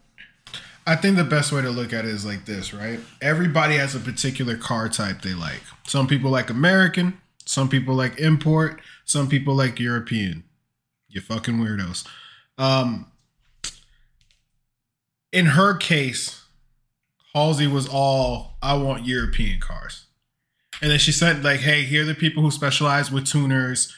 I 0.85 0.97
think 0.97 1.15
the 1.15 1.23
best 1.23 1.53
way 1.53 1.61
to 1.61 1.69
look 1.69 1.93
at 1.93 2.03
it 2.03 2.11
is 2.11 2.25
like 2.25 2.43
this, 2.43 2.73
right? 2.73 2.99
Everybody 3.21 3.77
has 3.77 3.95
a 3.95 3.99
particular 4.01 4.57
car 4.57 4.89
type 4.89 5.21
they 5.21 5.33
like. 5.33 5.61
Some 5.87 6.05
people 6.05 6.29
like 6.29 6.49
American, 6.49 7.17
some 7.45 7.69
people 7.69 7.95
like 7.95 8.19
import, 8.19 8.81
some 9.05 9.29
people 9.29 9.55
like 9.55 9.79
European. 9.79 10.43
You 11.07 11.21
fucking 11.21 11.59
weirdos. 11.59 12.05
Um, 12.57 13.09
in 15.31 15.45
her 15.45 15.73
case, 15.73 16.43
Halsey 17.33 17.67
was 17.67 17.87
all 17.87 18.57
I 18.61 18.73
want 18.73 19.05
European 19.05 19.61
cars. 19.61 20.07
And 20.81 20.91
then 20.91 20.99
she 20.99 21.13
said, 21.13 21.41
like, 21.41 21.61
hey, 21.61 21.83
here 21.83 22.01
are 22.01 22.05
the 22.05 22.15
people 22.15 22.43
who 22.43 22.51
specialize 22.51 23.09
with 23.09 23.25
tuners. 23.25 23.95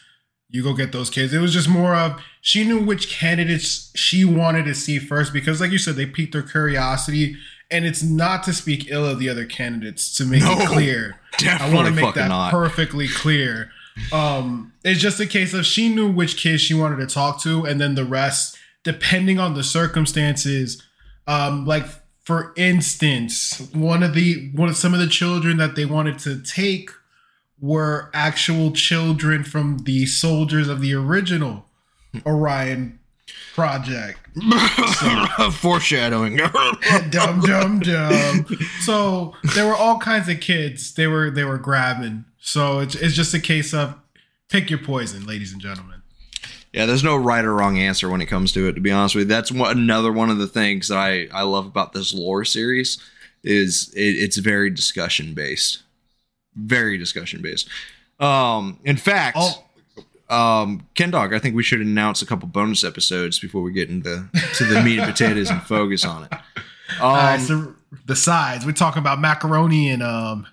You 0.55 0.63
go 0.63 0.73
get 0.73 0.91
those 0.91 1.09
kids. 1.09 1.33
It 1.33 1.39
was 1.39 1.53
just 1.53 1.67
more 1.69 1.93
of 1.95 2.21
she 2.41 2.63
knew 2.63 2.79
which 2.79 3.09
candidates 3.09 3.91
she 3.95 4.23
wanted 4.25 4.65
to 4.65 4.73
see 4.75 4.99
first 4.99 5.33
because, 5.33 5.59
like 5.61 5.71
you 5.71 5.77
said, 5.77 5.95
they 5.95 6.05
piqued 6.05 6.33
her 6.33 6.41
curiosity. 6.41 7.35
And 7.71 7.83
it's 7.83 8.03
not 8.03 8.43
to 8.43 8.53
speak 8.53 8.91
ill 8.91 9.05
of 9.07 9.17
the 9.17 9.27
other 9.27 9.43
candidates 9.45 10.15
to 10.17 10.25
make 10.25 10.41
No, 10.43 10.51
it 10.51 10.67
clear. 10.67 11.19
I 11.41 11.73
want 11.73 11.87
to 11.87 11.93
make 11.93 12.13
that 12.13 12.27
not. 12.29 12.51
perfectly 12.51 13.07
clear. 13.07 13.71
Um, 14.13 14.71
it's 14.83 14.99
just 14.99 15.19
a 15.19 15.25
case 15.25 15.53
of 15.55 15.65
she 15.65 15.89
knew 15.89 16.09
which 16.11 16.37
kids 16.37 16.61
she 16.61 16.75
wanted 16.75 16.97
to 16.97 17.07
talk 17.13 17.41
to, 17.41 17.65
and 17.65 17.81
then 17.81 17.95
the 17.95 18.05
rest, 18.05 18.57
depending 18.83 19.39
on 19.39 19.55
the 19.55 19.63
circumstances. 19.63 20.83
Um, 21.27 21.65
like 21.65 21.85
for 22.23 22.53
instance, 22.55 23.67
one 23.73 24.03
of 24.03 24.13
the 24.13 24.51
one 24.53 24.69
of 24.69 24.75
some 24.77 24.93
of 24.93 24.99
the 24.99 25.07
children 25.07 25.57
that 25.57 25.75
they 25.75 25.85
wanted 25.85 26.19
to 26.19 26.41
take 26.41 26.91
were 27.59 28.09
actual 28.13 28.71
children 28.71 29.43
from 29.43 29.79
the 29.79 30.05
soldiers 30.05 30.67
of 30.67 30.81
the 30.81 30.93
original 30.93 31.65
Orion 32.25 32.99
project. 33.53 34.19
So, 34.99 35.51
Foreshadowing. 35.51 36.37
dum 37.09 37.41
dum 37.41 37.79
dum. 37.79 38.45
So 38.81 39.33
there 39.55 39.65
were 39.65 39.75
all 39.75 39.97
kinds 39.99 40.27
of 40.29 40.39
kids. 40.39 40.93
They 40.93 41.07
were 41.07 41.31
they 41.31 41.43
were 41.43 41.57
grabbing. 41.57 42.25
So 42.39 42.79
it's 42.79 42.95
it's 42.95 43.15
just 43.15 43.33
a 43.33 43.39
case 43.39 43.73
of 43.73 43.95
pick 44.49 44.69
your 44.69 44.79
poison, 44.79 45.25
ladies 45.25 45.53
and 45.53 45.61
gentlemen. 45.61 46.01
Yeah, 46.73 46.85
there's 46.85 47.05
no 47.05 47.15
right 47.15 47.45
or 47.45 47.55
wrong 47.55 47.77
answer 47.79 48.09
when 48.09 48.19
it 48.21 48.25
comes 48.25 48.51
to 48.51 48.67
it. 48.67 48.73
To 48.73 48.81
be 48.81 48.91
honest 48.91 49.15
with 49.15 49.29
you, 49.29 49.33
that's 49.33 49.49
one, 49.51 49.77
another 49.77 50.11
one 50.11 50.29
of 50.29 50.37
the 50.37 50.47
things 50.47 50.89
that 50.89 50.97
I 50.97 51.27
I 51.33 51.43
love 51.43 51.65
about 51.65 51.93
this 51.93 52.13
lore 52.13 52.43
series 52.43 52.97
is 53.43 53.93
it, 53.95 54.01
it's 54.01 54.37
very 54.37 54.69
discussion 54.69 55.33
based, 55.33 55.83
very 56.55 56.97
discussion 56.97 57.41
based. 57.41 57.67
Um, 58.19 58.79
in 58.83 58.97
fact, 58.97 59.37
Oh, 59.39 59.63
um, 60.29 60.87
Ken 60.95 61.11
Dog, 61.11 61.33
I 61.33 61.39
think 61.39 61.55
we 61.55 61.63
should 61.63 61.81
announce 61.81 62.21
a 62.21 62.25
couple 62.25 62.47
bonus 62.47 62.83
episodes 62.83 63.37
before 63.39 63.61
we 63.61 63.71
get 63.71 63.89
into 63.89 64.27
to 64.55 64.63
the 64.65 64.81
meat 64.81 64.99
and 64.99 65.11
potatoes 65.11 65.49
and 65.49 65.61
focus 65.61 66.03
on 66.05 66.23
it. 66.23 66.33
Um, 67.01 67.13
right, 67.13 67.39
so 67.41 67.75
the 68.05 68.15
sides. 68.15 68.65
We're 68.65 68.71
talking 68.71 68.99
about 68.99 69.19
macaroni 69.19 69.89
and 69.89 70.01
um 70.01 70.47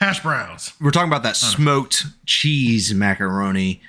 hash 0.00 0.20
browns. 0.22 0.72
we're 0.80 0.90
talking 0.90 1.08
about 1.08 1.22
that 1.22 1.36
smoked 1.36 2.06
cheese 2.26 2.92
macaroni, 2.94 3.80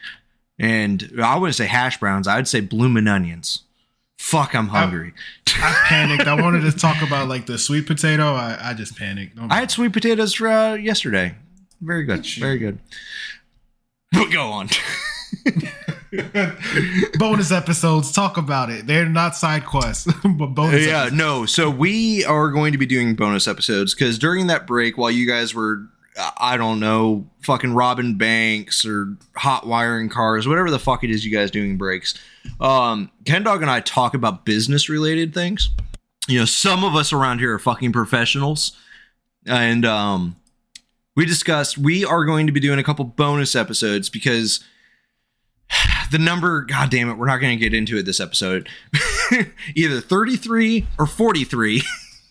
and 0.60 1.12
I 1.24 1.38
wouldn't 1.38 1.56
say 1.56 1.66
hash 1.66 2.00
browns. 2.00 2.28
I 2.28 2.36
would 2.36 2.48
say 2.48 2.60
bloomin' 2.62 3.08
onions. 3.08 3.64
Fuck, 4.18 4.56
I'm 4.56 4.68
hungry. 4.70 5.14
I 5.58 5.74
panicked. 5.86 6.28
I 6.28 6.40
wanted 6.40 6.62
to 6.62 6.72
talk 6.72 7.02
about 7.02 7.28
like 7.28 7.46
the 7.48 7.58
sweet 7.58 7.86
potato. 7.88 8.34
I, 8.34 8.58
I 8.70 8.74
just 8.74 8.96
panicked. 8.98 9.36
Don't- 9.36 9.52
I 9.52 9.56
had 9.56 9.72
sweet 9.72 9.94
potatoes 9.94 10.40
uh, 10.42 10.78
yesterday. 10.80 11.36
Very 11.82 12.04
good. 12.04 12.26
Very 12.26 12.58
good. 12.58 12.80
But 14.12 14.32
go 14.32 14.50
on. 14.50 14.70
bonus 17.20 17.52
episodes. 17.52 18.12
Talk 18.12 18.38
about 18.38 18.70
it. 18.70 18.88
They're 18.88 19.08
not 19.08 19.36
side 19.36 19.66
quests, 19.66 20.12
but 20.24 20.48
bonus. 20.48 20.86
yeah, 20.86 21.02
episodes. 21.04 21.18
no. 21.18 21.46
So 21.46 21.70
we 21.70 22.24
are 22.26 22.50
going 22.50 22.72
to 22.72 22.78
be 22.78 22.86
doing 22.86 23.16
bonus 23.16 23.48
episodes 23.48 23.94
because 23.94 24.18
during 24.18 24.48
that 24.48 24.66
break, 24.68 24.98
while 24.98 25.12
you 25.12 25.28
guys 25.28 25.54
were, 25.54 25.88
I 26.38 26.58
don't 26.58 26.80
know, 26.80 27.30
fucking 27.42 27.74
robbing 27.74 28.18
banks 28.18 28.86
or 28.86 29.18
hot 29.36 29.68
wiring 29.68 30.10
cars, 30.10 30.48
whatever 30.48 30.72
the 30.72 30.80
fuck 30.80 31.04
it 31.04 31.10
is 31.10 31.26
you 31.26 31.32
guys 31.36 31.52
doing 31.52 31.78
breaks, 31.78 32.14
um, 32.60 33.12
Ken 33.26 33.44
Dog 33.44 33.62
and 33.62 33.70
I 33.72 33.82
talk 33.82 34.14
about 34.14 34.46
business 34.46 34.88
related 34.90 35.34
things. 35.34 35.70
You 36.28 36.40
know, 36.40 36.46
some 36.46 36.84
of 36.84 36.96
us 36.96 37.14
around 37.14 37.40
here 37.40 37.54
are 37.54 37.60
fucking 37.60 37.92
professionals, 37.92 38.76
and 39.46 39.86
um, 39.86 40.38
we 41.16 41.26
discussed 41.26 41.78
we 41.78 42.04
are 42.06 42.26
going 42.26 42.46
to 42.48 42.54
be 42.54 42.60
doing 42.60 42.80
a 42.80 42.84
couple 42.84 43.06
bonus 43.06 43.56
episodes 43.56 44.10
because 44.10 44.64
the 46.12 46.20
number 46.20 46.62
god 46.62 46.90
damn 46.90 47.10
it 47.10 47.14
we're 47.16 47.26
not 47.28 47.38
going 47.38 47.58
to 47.58 47.64
get 47.64 47.74
into 47.74 47.98
it 47.98 48.06
this 48.06 48.20
episode 48.20 48.68
either 49.76 50.02
33 50.02 50.88
or 51.00 51.06
43 51.06 51.82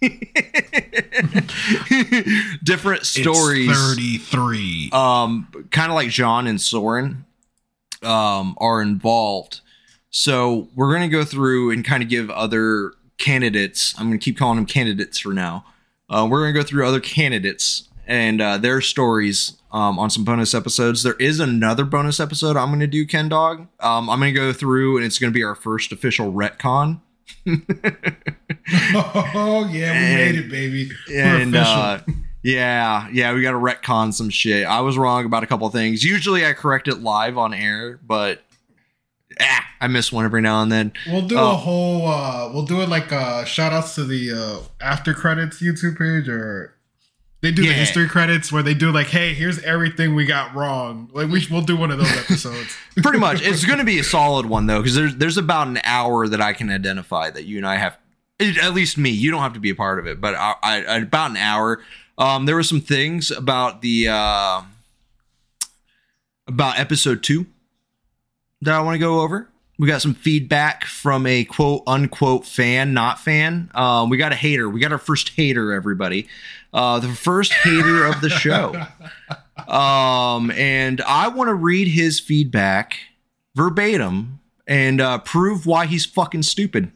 different 2.62 3.06
stories 3.06 3.70
Thirty-three. 3.70 4.90
um 4.92 5.48
kind 5.70 5.90
of 5.90 5.94
like 5.94 6.08
John 6.10 6.46
and 6.46 6.60
Soren 6.60 7.24
um 8.02 8.54
are 8.58 8.82
involved. 8.82 9.60
So 10.10 10.68
we're 10.74 10.94
going 10.94 11.08
to 11.08 11.16
go 11.16 11.24
through 11.24 11.70
and 11.72 11.84
kind 11.84 12.02
of 12.02 12.08
give 12.08 12.30
other 12.30 12.92
candidates. 13.18 13.94
I'm 13.98 14.06
going 14.08 14.18
to 14.18 14.24
keep 14.24 14.38
calling 14.38 14.56
them 14.56 14.66
candidates 14.66 15.18
for 15.18 15.32
now. 15.32 15.64
Uh, 16.08 16.26
we're 16.30 16.42
going 16.42 16.54
to 16.54 16.60
go 16.60 16.64
through 16.64 16.86
other 16.86 17.00
candidates 17.00 17.88
and 18.06 18.40
uh, 18.40 18.58
their 18.58 18.80
stories 18.80 19.54
um, 19.72 19.98
on 19.98 20.10
some 20.10 20.24
bonus 20.24 20.54
episodes. 20.54 21.02
There 21.02 21.14
is 21.14 21.40
another 21.40 21.84
bonus 21.84 22.20
episode 22.20 22.56
I'm 22.56 22.68
going 22.68 22.80
to 22.80 22.86
do, 22.86 23.06
Ken 23.06 23.28
Dog. 23.28 23.66
Um, 23.80 24.08
I'm 24.10 24.18
going 24.20 24.32
to 24.34 24.38
go 24.40 24.52
through 24.52 24.96
and 24.98 25.06
it's 25.06 25.18
going 25.18 25.32
to 25.32 25.34
be 25.36 25.42
our 25.42 25.54
first 25.54 25.92
official 25.92 26.32
retcon. 26.32 27.00
oh 28.94 29.68
yeah, 29.70 29.92
we 29.92 29.98
And- 29.98 30.14
made 30.14 30.34
it, 30.36 30.50
baby. 30.50 30.90
We're 31.08 31.24
and 31.24 31.56
uh, 31.56 32.00
yeah, 32.42 33.08
yeah, 33.12 33.32
we 33.34 33.42
got 33.42 33.52
to 33.52 33.58
retcon 33.58 34.12
some 34.12 34.30
shit. 34.30 34.66
I 34.66 34.80
was 34.80 34.96
wrong 34.98 35.24
about 35.24 35.42
a 35.42 35.46
couple 35.46 35.68
things. 35.70 36.04
Usually, 36.04 36.44
I 36.46 36.52
correct 36.52 36.88
it 36.88 37.00
live 37.02 37.36
on 37.38 37.54
air, 37.54 37.98
but 38.06 38.42
ah, 39.40 39.64
I 39.80 39.86
miss 39.88 40.12
one 40.12 40.24
every 40.24 40.40
now 40.42 40.62
and 40.62 40.70
then. 40.70 40.92
We'll 41.06 41.26
do 41.26 41.36
Oh. 41.38 41.52
a 41.52 41.54
whole. 41.56 42.06
uh 42.06 42.50
We'll 42.52 42.64
do 42.66 42.80
it 42.82 42.88
like 42.88 43.12
uh 43.12 43.44
shout 43.44 43.72
outs 43.72 43.94
to 43.96 44.04
the 44.04 44.32
uh 44.32 44.58
after 44.84 45.14
credits 45.14 45.62
YouTube 45.62 45.98
page, 45.98 46.28
or 46.28 46.74
they 47.44 47.52
do 47.52 47.62
Yeah. 47.62 47.68
the 47.68 47.74
history 47.74 48.08
credits 48.08 48.50
where 48.50 48.62
they 48.62 48.72
do 48.72 48.90
like, 48.90 49.08
hey, 49.08 49.34
here's 49.34 49.62
everything 49.64 50.14
we 50.14 50.24
got 50.24 50.54
wrong. 50.54 51.10
Like 51.12 51.28
we 51.28 51.46
we'll 51.50 51.60
do 51.60 51.76
one 51.76 51.90
of 51.90 51.98
those 51.98 52.10
episodes. 52.18 52.74
Pretty 52.96 53.18
much, 53.18 53.42
it's 53.42 53.64
going 53.66 53.78
to 53.78 53.84
be 53.84 53.98
a 53.98 54.02
solid 54.04 54.46
one 54.46 54.66
though, 54.66 54.78
because 54.80 54.94
there's 54.94 55.14
there's 55.16 55.36
about 55.36 55.66
an 55.68 55.78
hour 55.84 56.26
that 56.26 56.40
I 56.40 56.54
can 56.54 56.70
identify 56.70 57.28
that 57.30 57.44
you 57.44 57.58
and 57.58 57.66
I 57.66 57.76
have. 57.76 57.98
At 58.40 58.72
least 58.72 58.96
me, 58.98 59.10
you 59.10 59.30
don't 59.30 59.42
have 59.42 59.52
to 59.52 59.60
be 59.60 59.68
a 59.70 59.74
part 59.74 59.98
of 59.98 60.06
it, 60.06 60.20
but 60.20 60.34
I, 60.34 60.54
I, 60.62 60.96
about 60.98 61.30
an 61.32 61.36
hour. 61.36 61.80
Um, 62.16 62.46
there 62.46 62.54
were 62.56 62.62
some 62.64 62.80
things 62.80 63.30
about 63.30 63.82
the 63.82 64.08
uh, 64.08 64.62
about 66.48 66.78
episode 66.78 67.22
two 67.22 67.46
that 68.62 68.74
I 68.74 68.80
want 68.80 68.94
to 68.94 68.98
go 68.98 69.20
over. 69.20 69.48
We 69.78 69.88
got 69.88 70.02
some 70.02 70.14
feedback 70.14 70.84
from 70.84 71.26
a 71.26 71.44
quote 71.44 71.82
unquote 71.86 72.46
fan, 72.46 72.94
not 72.94 73.18
fan. 73.18 73.70
Um, 73.74 74.08
we 74.08 74.16
got 74.16 74.32
a 74.32 74.36
hater. 74.36 74.68
We 74.68 74.80
got 74.80 74.92
our 74.92 74.98
first 74.98 75.30
hater, 75.30 75.72
everybody. 75.72 76.28
Uh, 76.72 77.00
the 77.00 77.08
first 77.08 77.52
hater 77.52 78.04
of 78.04 78.20
the 78.20 78.30
show. 78.30 78.86
Um, 79.68 80.50
and 80.50 81.00
I 81.02 81.28
want 81.28 81.48
to 81.48 81.54
read 81.54 81.88
his 81.88 82.18
feedback 82.18 82.96
verbatim 83.54 84.40
and 84.66 85.00
uh, 85.00 85.18
prove 85.18 85.64
why 85.64 85.86
he's 85.86 86.04
fucking 86.04 86.42
stupid. 86.42 86.90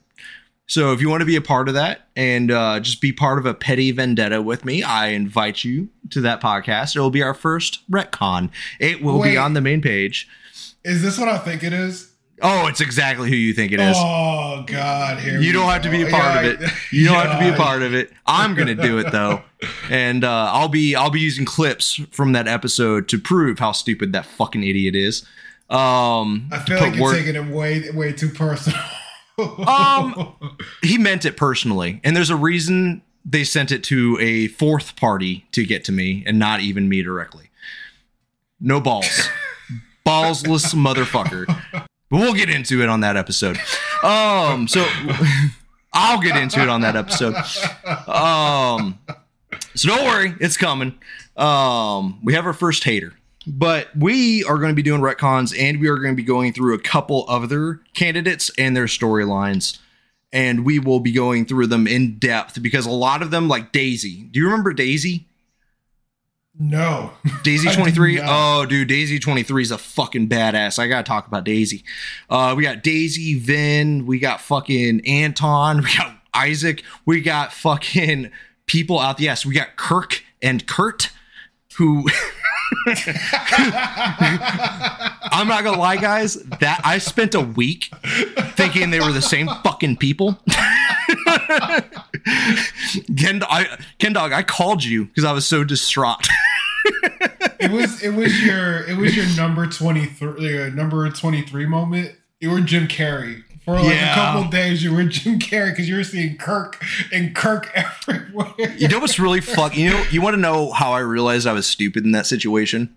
So 0.66 0.92
if 0.92 1.00
you 1.00 1.08
want 1.08 1.22
to 1.22 1.26
be 1.26 1.36
a 1.36 1.40
part 1.40 1.68
of 1.68 1.74
that 1.74 2.08
and 2.14 2.50
uh, 2.50 2.80
just 2.80 3.00
be 3.00 3.12
part 3.12 3.38
of 3.38 3.46
a 3.46 3.54
petty 3.54 3.90
vendetta 3.90 4.42
with 4.42 4.64
me, 4.64 4.82
I 4.82 5.08
invite 5.08 5.64
you 5.64 5.88
to 6.10 6.20
that 6.22 6.42
podcast. 6.42 6.94
It 6.94 7.00
will 7.00 7.10
be 7.10 7.22
our 7.22 7.32
first 7.32 7.88
retcon. 7.90 8.50
It 8.78 9.02
will 9.02 9.20
Wait. 9.20 9.30
be 9.30 9.36
on 9.38 9.54
the 9.54 9.62
main 9.62 9.80
page. 9.80 10.28
Is 10.84 11.00
this 11.00 11.18
what 11.18 11.28
I 11.28 11.38
think 11.38 11.62
it 11.62 11.72
is? 11.72 12.07
Oh, 12.40 12.66
it's 12.68 12.80
exactly 12.80 13.28
who 13.28 13.34
you 13.36 13.52
think 13.52 13.72
it 13.72 13.80
is. 13.80 13.96
Oh 13.98 14.62
God, 14.66 15.18
here 15.18 15.40
you 15.40 15.52
don't 15.52 15.68
have 15.68 15.82
to 15.82 15.90
be 15.90 16.02
a 16.02 16.10
part 16.10 16.44
Yeah, 16.44 16.50
of 16.52 16.62
it. 16.62 16.70
You 16.92 17.04
don't 17.06 17.14
have 17.16 17.38
to 17.38 17.44
be 17.44 17.48
a 17.52 17.56
part 17.56 17.82
of 17.82 17.94
it. 17.94 18.12
I'm 18.26 18.54
gonna 18.54 18.74
do 18.74 18.98
it 18.98 19.10
though, 19.10 19.42
and 19.90 20.24
uh, 20.24 20.50
I'll 20.52 20.68
be 20.68 20.94
I'll 20.94 21.10
be 21.10 21.20
using 21.20 21.44
clips 21.44 22.00
from 22.12 22.32
that 22.32 22.46
episode 22.46 23.08
to 23.08 23.18
prove 23.18 23.58
how 23.58 23.72
stupid 23.72 24.12
that 24.12 24.24
fucking 24.26 24.62
idiot 24.62 24.94
is. 24.94 25.22
Um, 25.70 26.48
I 26.50 26.60
feel 26.66 26.78
like 26.80 26.94
you're 26.94 27.12
taking 27.12 27.34
it 27.36 27.46
way 27.46 27.90
way 27.90 28.12
too 28.12 28.28
personal. 28.30 28.78
Um, 29.38 30.34
he 30.82 30.98
meant 30.98 31.24
it 31.24 31.36
personally, 31.36 32.00
and 32.02 32.16
there's 32.16 32.30
a 32.30 32.34
reason 32.34 33.02
they 33.24 33.44
sent 33.44 33.70
it 33.70 33.84
to 33.84 34.18
a 34.20 34.48
fourth 34.48 34.96
party 34.96 35.46
to 35.52 35.64
get 35.64 35.84
to 35.84 35.92
me, 35.92 36.24
and 36.26 36.40
not 36.40 36.58
even 36.58 36.88
me 36.88 37.02
directly. 37.02 37.48
No 38.60 38.80
balls, 38.80 39.28
ballsless 40.04 40.74
motherfucker. 40.74 41.46
But 42.10 42.20
we'll 42.20 42.34
get 42.34 42.48
into 42.50 42.82
it 42.82 42.88
on 42.88 43.00
that 43.00 43.16
episode. 43.16 43.58
Um, 44.02 44.66
so 44.66 44.84
I'll 45.92 46.20
get 46.20 46.36
into 46.36 46.60
it 46.62 46.68
on 46.68 46.80
that 46.82 46.96
episode. 46.96 47.34
Um, 48.08 48.98
so 49.74 49.88
don't 49.88 50.04
worry, 50.06 50.34
it's 50.40 50.56
coming. 50.56 50.98
Um, 51.36 52.18
we 52.24 52.34
have 52.34 52.46
our 52.46 52.52
first 52.52 52.84
hater, 52.84 53.14
but 53.46 53.88
we 53.96 54.42
are 54.44 54.58
going 54.58 54.70
to 54.70 54.74
be 54.74 54.82
doing 54.82 55.00
retcons, 55.00 55.56
and 55.58 55.80
we 55.80 55.88
are 55.88 55.96
going 55.96 56.12
to 56.12 56.16
be 56.16 56.26
going 56.26 56.52
through 56.52 56.74
a 56.74 56.78
couple 56.78 57.24
other 57.28 57.80
candidates 57.94 58.50
and 58.58 58.76
their 58.76 58.86
storylines, 58.86 59.78
and 60.32 60.64
we 60.64 60.78
will 60.78 61.00
be 61.00 61.12
going 61.12 61.46
through 61.46 61.68
them 61.68 61.86
in 61.86 62.18
depth 62.18 62.60
because 62.62 62.86
a 62.86 62.90
lot 62.90 63.22
of 63.22 63.30
them, 63.30 63.48
like 63.48 63.70
Daisy. 63.70 64.24
Do 64.24 64.40
you 64.40 64.46
remember 64.46 64.72
Daisy? 64.72 65.27
No. 66.58 67.12
Daisy 67.42 67.70
23? 67.74 68.20
Oh, 68.22 68.66
dude, 68.66 68.88
Daisy 68.88 69.18
23 69.18 69.62
is 69.62 69.70
a 69.70 69.78
fucking 69.78 70.28
badass. 70.28 70.78
I 70.78 70.88
gotta 70.88 71.04
talk 71.04 71.26
about 71.26 71.44
Daisy. 71.44 71.84
Uh, 72.28 72.54
we 72.56 72.62
got 72.62 72.82
Daisy, 72.82 73.38
Vin, 73.38 74.06
we 74.06 74.18
got 74.18 74.40
fucking 74.40 75.06
Anton, 75.06 75.82
we 75.82 75.96
got 75.96 76.14
Isaac, 76.34 76.82
we 77.06 77.20
got 77.20 77.52
fucking 77.52 78.30
people 78.66 78.98
out. 78.98 79.18
the 79.18 79.28
ass. 79.28 79.44
we 79.46 79.54
got 79.54 79.76
Kirk 79.76 80.22
and 80.42 80.66
Kurt, 80.66 81.10
who 81.76 82.04
I'm 85.32 85.48
not 85.48 85.64
gonna 85.64 85.78
lie, 85.78 85.96
guys. 85.96 86.34
That 86.34 86.80
I 86.84 86.98
spent 86.98 87.34
a 87.34 87.40
week 87.40 87.90
thinking 88.56 88.90
they 88.90 89.00
were 89.00 89.12
the 89.12 89.22
same 89.22 89.48
fucking 89.64 89.96
people. 89.96 90.38
Ken, 93.16 93.42
I, 93.48 93.78
Ken 93.98 94.12
Dog, 94.12 94.32
I 94.32 94.42
called 94.42 94.84
you 94.84 95.06
because 95.06 95.24
I 95.24 95.32
was 95.32 95.46
so 95.46 95.64
distraught. 95.64 96.28
It 97.60 97.70
was 97.70 98.02
it 98.02 98.10
was 98.10 98.40
your 98.42 98.84
it 98.88 98.96
was 98.96 99.16
your 99.16 99.26
number 99.36 99.66
twenty 99.66 100.06
three 100.06 100.48
your 100.54 100.66
uh, 100.66 100.70
number 100.70 101.08
twenty 101.10 101.42
three 101.42 101.66
moment. 101.66 102.14
You 102.40 102.50
were 102.50 102.60
Jim 102.60 102.86
Carrey 102.88 103.42
for 103.64 103.74
like 103.74 103.84
Yeah. 103.94 104.12
a 104.12 104.14
couple 104.14 104.42
of 104.42 104.50
days. 104.50 104.82
You 104.84 104.94
were 104.94 105.02
Jim 105.04 105.38
Carrey 105.38 105.70
because 105.72 105.88
you 105.88 105.96
were 105.96 106.04
seeing 106.04 106.36
Kirk 106.36 106.82
and 107.12 107.34
Kirk 107.34 107.70
everywhere. 107.74 108.74
You 108.76 108.88
know 108.88 109.00
what's 109.00 109.18
really 109.18 109.40
fuck? 109.40 109.76
You 109.76 109.90
know, 109.90 110.04
you 110.10 110.22
want 110.22 110.34
to 110.34 110.40
know 110.40 110.70
how 110.72 110.92
I 110.92 111.00
realized 111.00 111.46
I 111.46 111.52
was 111.52 111.66
stupid 111.66 112.04
in 112.04 112.12
that 112.12 112.26
situation? 112.26 112.94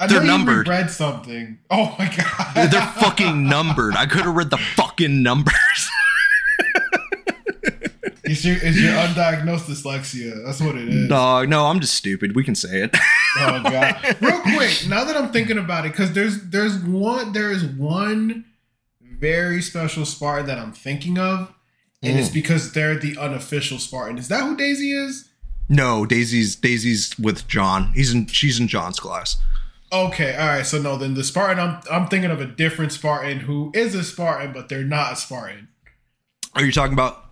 I 0.00 0.06
they're 0.06 0.20
know 0.20 0.38
numbered. 0.38 0.66
You 0.66 0.72
read 0.72 0.90
something. 0.90 1.58
Oh 1.70 1.94
my 1.98 2.06
god! 2.16 2.70
They're 2.70 2.80
fucking 3.02 3.46
numbered. 3.48 3.94
I 3.96 4.06
could 4.06 4.22
have 4.22 4.34
read 4.34 4.50
the 4.50 4.56
fucking 4.58 5.22
numbers. 5.22 5.54
It's 8.30 8.44
your, 8.44 8.56
it's 8.62 8.78
your 8.78 8.92
undiagnosed 8.92 9.64
dyslexia. 9.64 10.44
That's 10.46 10.60
what 10.60 10.76
it 10.76 10.88
is. 10.88 11.08
Dog, 11.08 11.48
no, 11.48 11.66
I'm 11.66 11.80
just 11.80 11.94
stupid. 11.94 12.36
We 12.36 12.44
can 12.44 12.54
say 12.54 12.82
it. 12.82 12.96
Oh 13.36 13.60
god! 13.64 14.16
Real 14.20 14.40
quick, 14.40 14.86
now 14.88 15.02
that 15.02 15.16
I'm 15.16 15.32
thinking 15.32 15.58
about 15.58 15.84
it, 15.84 15.90
because 15.90 16.12
there's 16.12 16.40
there's 16.44 16.78
one 16.78 17.32
there 17.32 17.50
is 17.50 17.64
one 17.64 18.44
very 19.00 19.60
special 19.60 20.04
Spartan 20.04 20.46
that 20.46 20.58
I'm 20.58 20.70
thinking 20.70 21.18
of, 21.18 21.52
and 22.04 22.20
it's 22.20 22.28
mm. 22.28 22.34
because 22.34 22.72
they're 22.72 22.94
the 22.94 23.16
unofficial 23.18 23.80
Spartan. 23.80 24.16
Is 24.16 24.28
that 24.28 24.44
who 24.44 24.56
Daisy 24.56 24.92
is? 24.92 25.28
No, 25.68 26.06
Daisy's 26.06 26.54
Daisy's 26.54 27.18
with 27.18 27.48
John. 27.48 27.90
He's 27.94 28.14
in. 28.14 28.26
She's 28.28 28.60
in 28.60 28.68
John's 28.68 29.00
class. 29.00 29.38
Okay, 29.92 30.36
all 30.36 30.46
right. 30.46 30.66
So 30.66 30.80
no, 30.80 30.96
then 30.96 31.14
the 31.14 31.24
Spartan 31.24 31.58
I'm 31.58 31.80
I'm 31.90 32.06
thinking 32.06 32.30
of 32.30 32.40
a 32.40 32.46
different 32.46 32.92
Spartan 32.92 33.40
who 33.40 33.72
is 33.74 33.96
a 33.96 34.04
Spartan, 34.04 34.52
but 34.52 34.68
they're 34.68 34.84
not 34.84 35.14
a 35.14 35.16
Spartan. 35.16 35.66
Are 36.54 36.64
you 36.64 36.70
talking 36.70 36.92
about? 36.92 37.29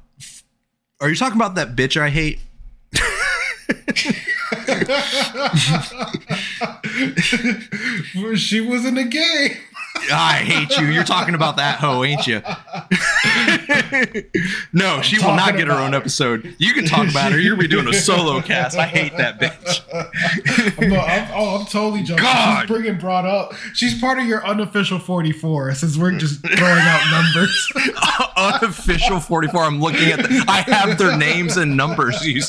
Are 1.00 1.08
you 1.08 1.14
talking 1.14 1.36
about 1.36 1.54
that 1.54 1.76
bitch 1.76 1.96
I 1.96 2.10
hate? 2.10 2.40
she 8.36 8.60
was 8.60 8.84
in 8.84 8.98
a 8.98 9.04
game. 9.04 9.56
I 10.12 10.34
hate 10.44 10.76
you. 10.78 10.86
You're 10.86 11.04
talking 11.04 11.34
about 11.34 11.56
that 11.56 11.78
hoe, 11.78 12.04
ain't 12.04 12.26
you? 12.26 12.40
no, 14.72 15.02
she 15.02 15.18
will 15.18 15.34
not 15.34 15.56
get 15.56 15.66
her 15.68 15.74
own 15.74 15.92
her. 15.92 15.98
episode. 15.98 16.54
You 16.58 16.72
can 16.72 16.84
talk 16.84 17.08
about 17.08 17.32
her. 17.32 17.38
You're 17.38 17.54
gonna 17.56 17.68
be 17.68 17.68
doing 17.68 17.88
a 17.88 17.92
solo 17.92 18.40
cast. 18.40 18.76
I 18.76 18.86
hate 18.86 19.16
that 19.16 19.40
bitch. 19.40 19.84
No, 20.88 21.00
I'm, 21.00 21.28
oh, 21.34 21.56
I'm 21.58 21.66
totally 21.66 22.02
joking. 22.02 22.24
God. 22.24 22.60
She's 22.60 22.68
bringing 22.68 22.98
brought 22.98 23.26
up. 23.26 23.52
She's 23.74 24.00
part 24.00 24.18
of 24.18 24.26
your 24.26 24.44
unofficial 24.46 24.98
44 24.98 25.74
since 25.74 25.96
we're 25.98 26.12
just 26.12 26.40
throwing 26.40 26.82
out 26.82 27.00
numbers. 27.10 27.72
Unofficial 28.36 29.20
44. 29.20 29.62
I'm 29.64 29.80
looking 29.80 30.10
at. 30.12 30.20
The, 30.20 30.44
I 30.48 30.60
have 30.62 30.96
their 30.98 31.16
names 31.16 31.56
and 31.56 31.76
numbers. 31.76 32.24
You, 32.24 32.42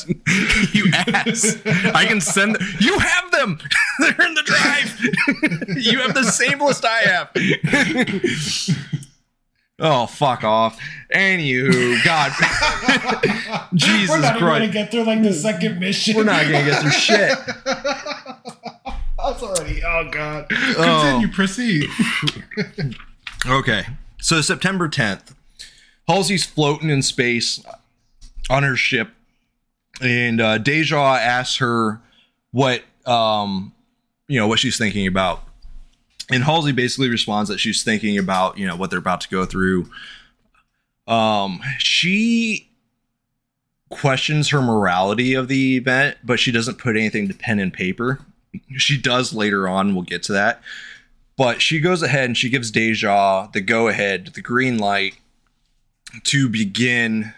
you 0.72 0.90
ass. 0.94 1.56
I 1.94 2.06
can 2.06 2.20
send. 2.20 2.56
You 2.78 2.98
have 2.98 3.30
them. 3.32 3.58
They're 3.98 4.26
in 4.26 4.34
the 4.34 4.42
drive. 4.42 5.76
you 5.76 5.98
have 6.00 6.14
the 6.14 6.24
same 6.24 6.60
list 6.60 6.84
I 6.84 7.00
have. 7.00 7.30
oh, 9.78 10.06
fuck 10.06 10.44
off. 10.44 10.78
Anywho, 11.14 12.02
God. 12.04 12.32
Jesus 13.74 14.10
we're 14.10 14.20
not 14.20 14.38
Christ. 14.38 14.60
gonna 14.60 14.72
get 14.72 14.90
through 14.90 15.04
like 15.04 15.22
the 15.22 15.32
second 15.32 15.80
mission. 15.80 16.16
We're 16.16 16.24
not 16.24 16.42
gonna 16.42 16.64
get 16.64 16.80
through 16.80 16.90
shit. 16.90 17.38
That's 19.18 19.42
already. 19.42 19.82
Oh 19.84 20.08
god. 20.10 20.46
Oh. 20.50 21.00
Continue. 21.02 21.28
Proceed. 21.32 21.88
Okay. 23.46 23.84
So 24.20 24.40
September 24.40 24.88
10th, 24.88 25.34
Halsey's 26.08 26.44
floating 26.44 26.90
in 26.90 27.02
space 27.02 27.62
on 28.48 28.62
her 28.62 28.76
ship, 28.76 29.10
and 30.02 30.40
uh, 30.40 30.58
Deja 30.58 31.16
asks 31.16 31.56
her 31.58 32.00
what 32.50 32.82
um 33.06 33.72
you 34.28 34.38
know 34.38 34.46
what 34.46 34.58
she's 34.58 34.76
thinking 34.78 35.06
about, 35.06 35.42
and 36.30 36.44
Halsey 36.44 36.72
basically 36.72 37.08
responds 37.08 37.48
that 37.50 37.58
she's 37.58 37.82
thinking 37.82 38.18
about 38.18 38.58
you 38.58 38.66
know 38.66 38.76
what 38.76 38.90
they're 38.90 38.98
about 38.98 39.20
to 39.22 39.28
go 39.28 39.44
through. 39.44 39.90
Um, 41.06 41.60
she 41.78 42.70
questions 43.90 44.50
her 44.50 44.62
morality 44.62 45.34
of 45.34 45.48
the 45.48 45.76
event, 45.76 46.18
but 46.22 46.38
she 46.38 46.52
doesn't 46.52 46.78
put 46.78 46.96
anything 46.96 47.28
to 47.28 47.34
pen 47.34 47.58
and 47.58 47.72
paper. 47.72 48.20
She 48.76 49.00
does 49.00 49.32
later 49.32 49.68
on. 49.68 49.94
We'll 49.94 50.04
get 50.04 50.22
to 50.24 50.32
that. 50.32 50.62
But 51.36 51.62
she 51.62 51.80
goes 51.80 52.02
ahead 52.02 52.26
and 52.26 52.36
she 52.36 52.50
gives 52.50 52.70
Deja 52.70 53.48
the 53.52 53.60
go 53.60 53.88
ahead, 53.88 54.32
the 54.34 54.42
green 54.42 54.78
light 54.78 55.16
to 56.24 56.48
begin 56.48 57.32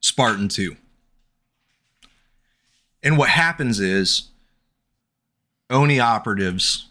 Spartan 0.00 0.48
2. 0.48 0.76
And 3.02 3.16
what 3.16 3.30
happens 3.30 3.80
is 3.80 4.28
ONI 5.70 6.00
operatives 6.00 6.89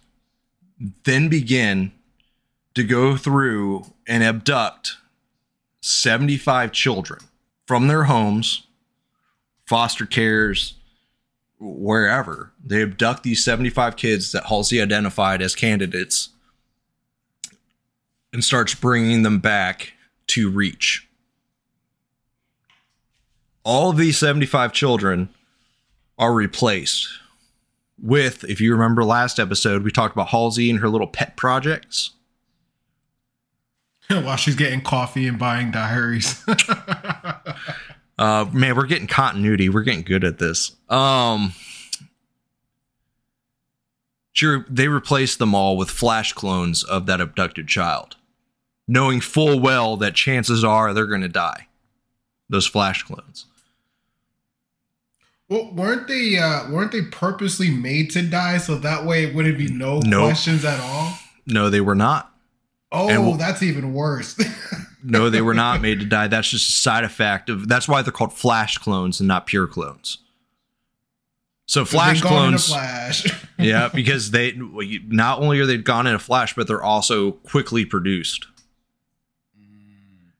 then 0.79 1.29
begin 1.29 1.91
to 2.75 2.83
go 2.83 3.17
through 3.17 3.85
and 4.07 4.23
abduct 4.23 4.97
75 5.81 6.71
children 6.71 7.19
from 7.67 7.87
their 7.87 8.05
homes, 8.05 8.67
foster 9.65 10.05
cares, 10.05 10.75
wherever. 11.59 12.51
They 12.63 12.81
abduct 12.81 13.23
these 13.23 13.43
75 13.43 13.95
kids 13.95 14.31
that 14.31 14.45
Halsey 14.45 14.81
identified 14.81 15.41
as 15.41 15.55
candidates 15.55 16.29
and 18.31 18.43
starts 18.43 18.75
bringing 18.75 19.23
them 19.23 19.39
back 19.39 19.93
to 20.27 20.49
Reach. 20.49 21.07
All 23.63 23.89
of 23.89 23.97
these 23.97 24.17
75 24.17 24.71
children 24.71 25.29
are 26.17 26.33
replaced 26.33 27.07
with, 28.01 28.43
if 28.45 28.61
you 28.61 28.71
remember 28.71 29.03
last 29.03 29.39
episode, 29.39 29.83
we 29.83 29.91
talked 29.91 30.15
about 30.15 30.29
Halsey 30.29 30.69
and 30.69 30.79
her 30.79 30.89
little 30.89 31.07
pet 31.07 31.35
projects. 31.35 32.11
While 34.09 34.37
she's 34.37 34.55
getting 34.55 34.81
coffee 34.81 35.27
and 35.27 35.37
buying 35.37 35.71
diaries. 35.71 36.43
Uh, 38.19 38.45
man, 38.51 38.75
we're 38.75 38.85
getting 38.85 39.07
continuity. 39.07 39.69
We're 39.69 39.83
getting 39.83 40.01
good 40.01 40.25
at 40.25 40.39
this. 40.39 40.75
Um, 40.89 41.53
sure, 44.33 44.65
they 44.69 44.89
replaced 44.89 45.39
them 45.39 45.55
all 45.55 45.77
with 45.77 45.89
flash 45.89 46.33
clones 46.33 46.83
of 46.83 47.05
that 47.05 47.21
abducted 47.21 47.69
child, 47.69 48.17
knowing 48.89 49.21
full 49.21 49.61
well 49.61 49.95
that 49.95 50.15
chances 50.15 50.65
are 50.65 50.93
they're 50.93 51.07
going 51.07 51.21
to 51.21 51.29
die. 51.29 51.67
Those 52.49 52.67
flash 52.67 53.03
clones. 53.03 53.45
Well, 55.49 55.71
weren't 55.73 56.07
they? 56.07 56.37
Uh, 56.37 56.69
weren't 56.71 56.91
they 56.91 57.01
purposely 57.01 57.69
made 57.71 58.11
to 58.11 58.21
die 58.21 58.57
so 58.59 58.75
that 58.75 59.05
way 59.05 59.23
it 59.25 59.35
wouldn't 59.35 59.57
be 59.57 59.67
no 59.67 59.99
Nope. 59.99 60.25
questions 60.27 60.63
at 60.63 60.79
all? 60.79 61.17
No, 61.47 61.69
they 61.69 61.81
were 61.81 61.95
not. 61.95 62.31
Oh, 62.91 63.09
And 63.09 63.39
that's 63.39 63.61
even 63.63 63.93
worse. 63.93 64.37
No, 65.01 65.29
they 65.29 65.41
were 65.41 65.53
not 65.53 65.79
made 65.81 66.01
to 66.01 66.05
die. 66.05 66.27
That's 66.27 66.49
just 66.49 66.67
a 66.67 66.73
side 66.73 67.05
effect 67.05 67.49
of. 67.49 67.69
That's 67.69 67.87
why 67.87 68.01
they're 68.01 68.11
called 68.11 68.33
flash 68.33 68.77
clones 68.77 69.21
and 69.21 69.29
not 69.29 69.47
pure 69.47 69.65
clones. 69.65 70.17
So 71.67 71.85
flash 71.85 72.15
They've 72.19 72.23
gone 72.29 72.49
in 72.49 72.53
a 72.55 72.57
clones. 72.57 72.67
flash. 72.67 73.45
yeah, 73.57 73.87
because 73.93 74.31
they 74.31 74.51
not 74.57 75.39
only 75.39 75.57
are 75.61 75.65
they 75.65 75.77
gone 75.77 76.05
in 76.05 76.15
a 76.15 76.19
flash, 76.19 76.53
but 76.53 76.67
they're 76.67 76.83
also 76.83 77.31
quickly 77.31 77.85
produced. 77.85 78.47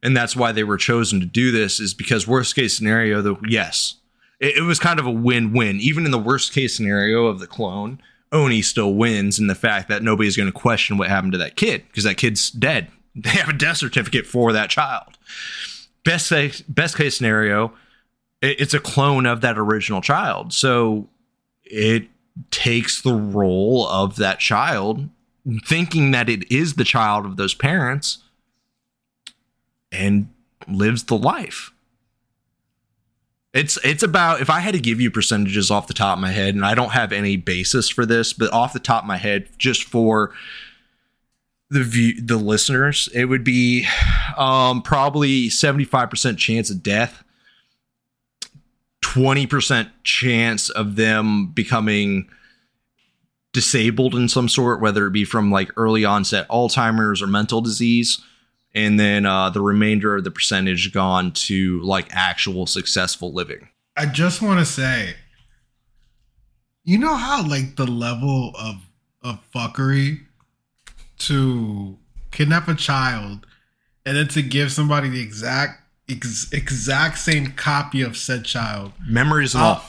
And 0.03 0.15
that's 0.15 0.35
why 0.35 0.51
they 0.51 0.65
were 0.65 0.75
chosen 0.77 1.21
to 1.21 1.25
do 1.25 1.51
this 1.53 1.79
is 1.79 1.93
because 1.93 2.27
worst 2.27 2.53
case 2.53 2.75
scenario, 2.75 3.21
though, 3.21 3.39
yes, 3.47 3.95
it, 4.39 4.57
it 4.57 4.61
was 4.61 4.79
kind 4.79 4.99
of 4.99 5.05
a 5.05 5.11
win-win. 5.11 5.79
Even 5.79 6.05
in 6.05 6.11
the 6.11 6.19
worst 6.19 6.53
case 6.53 6.75
scenario 6.75 7.25
of 7.25 7.39
the 7.39 7.47
clone, 7.47 8.01
ONI 8.31 8.61
still 8.61 8.93
wins 8.93 9.39
in 9.39 9.47
the 9.47 9.55
fact 9.55 9.89
that 9.89 10.03
nobody's 10.03 10.37
going 10.37 10.51
to 10.51 10.57
question 10.57 10.97
what 10.97 11.09
happened 11.09 11.33
to 11.33 11.37
that 11.39 11.55
kid 11.55 11.83
because 11.87 12.03
that 12.03 12.17
kid's 12.17 12.49
dead. 12.49 12.89
They 13.15 13.31
have 13.31 13.49
a 13.49 13.53
death 13.53 13.77
certificate 13.77 14.27
for 14.27 14.53
that 14.53 14.69
child. 14.69 15.17
Best 16.05 16.29
case, 16.29 16.61
best 16.61 16.95
case 16.95 17.17
scenario, 17.17 17.73
it, 18.39 18.61
it's 18.61 18.73
a 18.73 18.79
clone 18.79 19.25
of 19.25 19.41
that 19.41 19.57
original 19.57 19.99
child. 19.99 20.53
So 20.53 21.09
it 21.63 22.07
takes 22.51 23.01
the 23.01 23.13
role 23.13 23.87
of 23.87 24.15
that 24.17 24.39
child, 24.39 25.09
thinking 25.65 26.11
that 26.11 26.29
it 26.29 26.49
is 26.51 26.75
the 26.75 26.83
child 26.83 27.25
of 27.25 27.35
those 27.35 27.55
parents, 27.55 28.19
and 29.91 30.29
lives 30.67 31.05
the 31.05 31.17
life. 31.17 31.73
It's 33.53 33.77
it's 33.83 34.03
about 34.03 34.41
if 34.41 34.49
I 34.49 34.59
had 34.59 34.75
to 34.75 34.79
give 34.79 35.01
you 35.01 35.09
percentages 35.09 35.71
off 35.71 35.87
the 35.87 35.93
top 35.93 36.17
of 36.17 36.21
my 36.21 36.31
head, 36.31 36.53
and 36.53 36.65
I 36.65 36.75
don't 36.75 36.91
have 36.91 37.11
any 37.11 37.35
basis 37.35 37.89
for 37.89 38.05
this, 38.05 38.31
but 38.31 38.53
off 38.53 38.73
the 38.73 38.79
top 38.79 39.03
of 39.03 39.07
my 39.07 39.17
head, 39.17 39.49
just 39.57 39.83
for 39.83 40.33
the 41.69 41.83
view 41.83 42.21
the 42.21 42.37
listeners, 42.37 43.09
it 43.13 43.25
would 43.25 43.43
be 43.43 43.87
um, 44.37 44.81
probably 44.81 45.49
75% 45.49 46.37
chance 46.37 46.69
of 46.69 46.83
death, 46.83 47.23
20% 49.03 49.89
chance 50.03 50.69
of 50.69 50.95
them 50.95 51.47
becoming 51.47 52.29
disabled 53.53 54.15
in 54.15 54.29
some 54.29 54.49
sort, 54.49 54.81
whether 54.81 55.07
it 55.07 55.11
be 55.11 55.25
from 55.25 55.51
like 55.51 55.71
early 55.75 56.05
onset 56.05 56.47
Alzheimer's 56.49 57.21
or 57.21 57.27
mental 57.27 57.61
disease. 57.61 58.21
And 58.75 58.99
then 58.99 59.25
uh, 59.25 59.49
the 59.49 59.61
remainder 59.61 60.15
of 60.15 60.23
the 60.23 60.31
percentage 60.31 60.93
gone 60.93 61.31
to 61.31 61.81
like 61.81 62.07
actual 62.11 62.67
successful 62.67 63.33
living. 63.33 63.67
I 63.97 64.05
just 64.05 64.41
want 64.41 64.59
to 64.59 64.65
say, 64.65 65.15
You 66.83 66.97
know 66.99 67.15
how 67.15 67.45
like 67.47 67.75
the 67.75 67.87
level 67.87 68.53
of 68.59 68.75
of 69.21 69.39
fuckery 69.53 70.19
to 71.19 71.97
kidnap 72.31 72.67
a 72.67 72.75
child 72.75 73.45
and 74.05 74.15
then 74.15 74.27
to 74.29 74.41
give 74.41 74.71
somebody 74.71 75.09
the 75.09 75.21
exact 75.21 75.81
ex, 76.09 76.47
exact 76.53 77.17
same 77.17 77.47
copy 77.53 78.01
of 78.01 78.15
said 78.15 78.45
child. 78.45 78.93
Memories 79.05 79.53
and 79.55 79.63
I'll- 79.63 79.83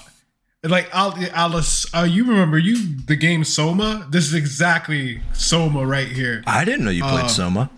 like 0.62 0.90
I'll, 0.92 1.14
I'll 1.34 1.62
uh, 1.94 2.02
you 2.04 2.24
remember 2.24 2.58
you 2.58 2.96
the 3.06 3.16
game 3.16 3.44
Soma? 3.44 4.06
This 4.10 4.26
is 4.26 4.34
exactly 4.34 5.22
Soma 5.32 5.86
right 5.86 6.08
here. 6.08 6.42
I 6.46 6.64
didn't 6.66 6.84
know 6.84 6.90
you 6.90 7.02
played 7.02 7.24
uh, 7.24 7.28
Soma. 7.28 7.70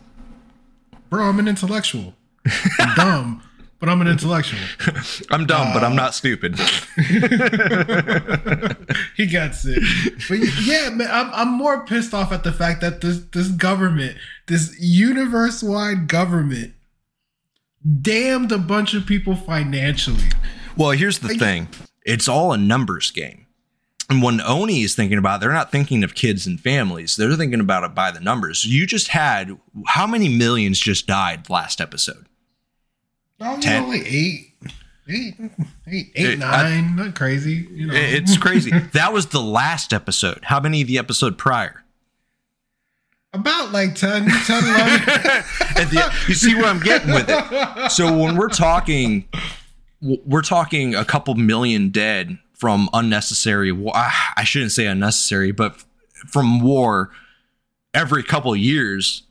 Bro, 1.13 1.29
I'm 1.29 1.39
an 1.39 1.47
intellectual. 1.47 2.15
I'm 2.79 2.95
dumb, 2.97 3.43
but 3.79 3.91
I'm 3.91 4.01
an 4.01 4.07
intellectual. 4.07 4.59
I'm 5.31 5.45
dumb, 5.45 5.75
but 5.75 5.85
I'm 5.85 5.93
uh, 5.93 5.97
not 5.97 6.15
stupid. 6.15 6.59
he 9.15 9.27
gets 9.27 9.67
it. 9.67 9.83
But 10.27 10.39
yeah, 10.63 10.89
man, 10.89 11.11
I'm, 11.13 11.31
I'm 11.35 11.53
more 11.53 11.85
pissed 11.85 12.15
off 12.15 12.33
at 12.33 12.45
the 12.45 12.53
fact 12.53 12.81
that 12.81 13.03
this 13.03 13.19
this 13.25 13.49
government, 13.49 14.17
this 14.47 14.75
universe 14.81 15.63
wide 15.63 16.09
government, 16.09 16.73
damned 18.01 18.51
a 18.51 18.57
bunch 18.57 18.95
of 18.95 19.05
people 19.05 19.37
financially. 19.37 20.31
Well, 20.79 20.93
here's 20.93 21.19
the 21.19 21.35
thing 21.35 21.69
it's 22.07 22.27
all 22.27 22.55
a 22.55 22.57
numbers 22.57 23.11
game. 23.11 23.42
And 24.13 24.23
when 24.23 24.41
ONI 24.41 24.83
is 24.83 24.95
thinking 24.95 25.17
about 25.17 25.37
it, 25.37 25.41
they're 25.41 25.53
not 25.55 25.73
thinking 25.73 26.05
of 26.05 26.15
kids 26.15 26.47
and 26.47 26.61
families. 26.61 27.17
They're 27.17 27.35
thinking 27.35 27.61
about 27.61 27.83
it 27.85 27.95
by 27.95 28.11
the 28.11 28.21
numbers. 28.21 28.65
You 28.67 28.87
just 28.87 29.09
had 29.09 29.59
how 29.87 30.07
many 30.07 30.29
millions 30.29 30.79
just 30.79 31.07
died 31.07 31.49
last 31.49 31.81
episode? 31.81 32.27
Oh, 33.41 33.59
Ten. 33.61 33.89
like 33.89 34.03
eight, 34.05 34.53
eight, 35.09 35.35
eight, 35.41 35.57
eight, 35.87 36.13
It- 36.15 36.43
I- 36.43 36.63
nine. 36.81 36.97
not 36.97 37.15
crazy. 37.15 37.67
You 37.73 37.87
know, 37.87 37.95
It's 37.95 38.37
crazy. 38.37 38.71
that 38.93 39.13
was 39.15 39.27
the 39.29 39.41
last 39.41 39.93
episode. 39.95 40.41
How 40.45 40.61
many 40.61 40.83
the 40.83 40.99
episode 40.99 41.39
prior? 41.39 41.79
about 43.35 43.73
like 43.73 43.95
10, 43.95 44.27
10 44.29 44.65
11. 44.65 45.01
The- 45.89 46.13
you 46.29 46.35
see 46.35 46.55
where 46.55 46.67
I'm 46.67 46.81
getting 46.81 47.15
with 47.15 47.25
it. 47.31 47.91
So 47.91 48.15
when 48.15 48.37
we're 48.37 48.51
talking, 48.51 49.27
we're 50.03 50.43
talking 50.43 50.95
a 50.95 51.05
couple 51.07 51.35
million 51.35 51.89
dead 51.89 52.39
from 52.63 52.89
unnecessary. 52.93 53.77
ah, 53.93 54.33
I 54.37 54.45
shouldn't 54.45 54.71
say 54.71 54.87
unnecessary, 54.87 55.51
but 55.51 55.83
from 56.29 56.61
war 56.61 57.11
every 57.93 58.23
couple 58.23 58.55
years. 58.55 59.25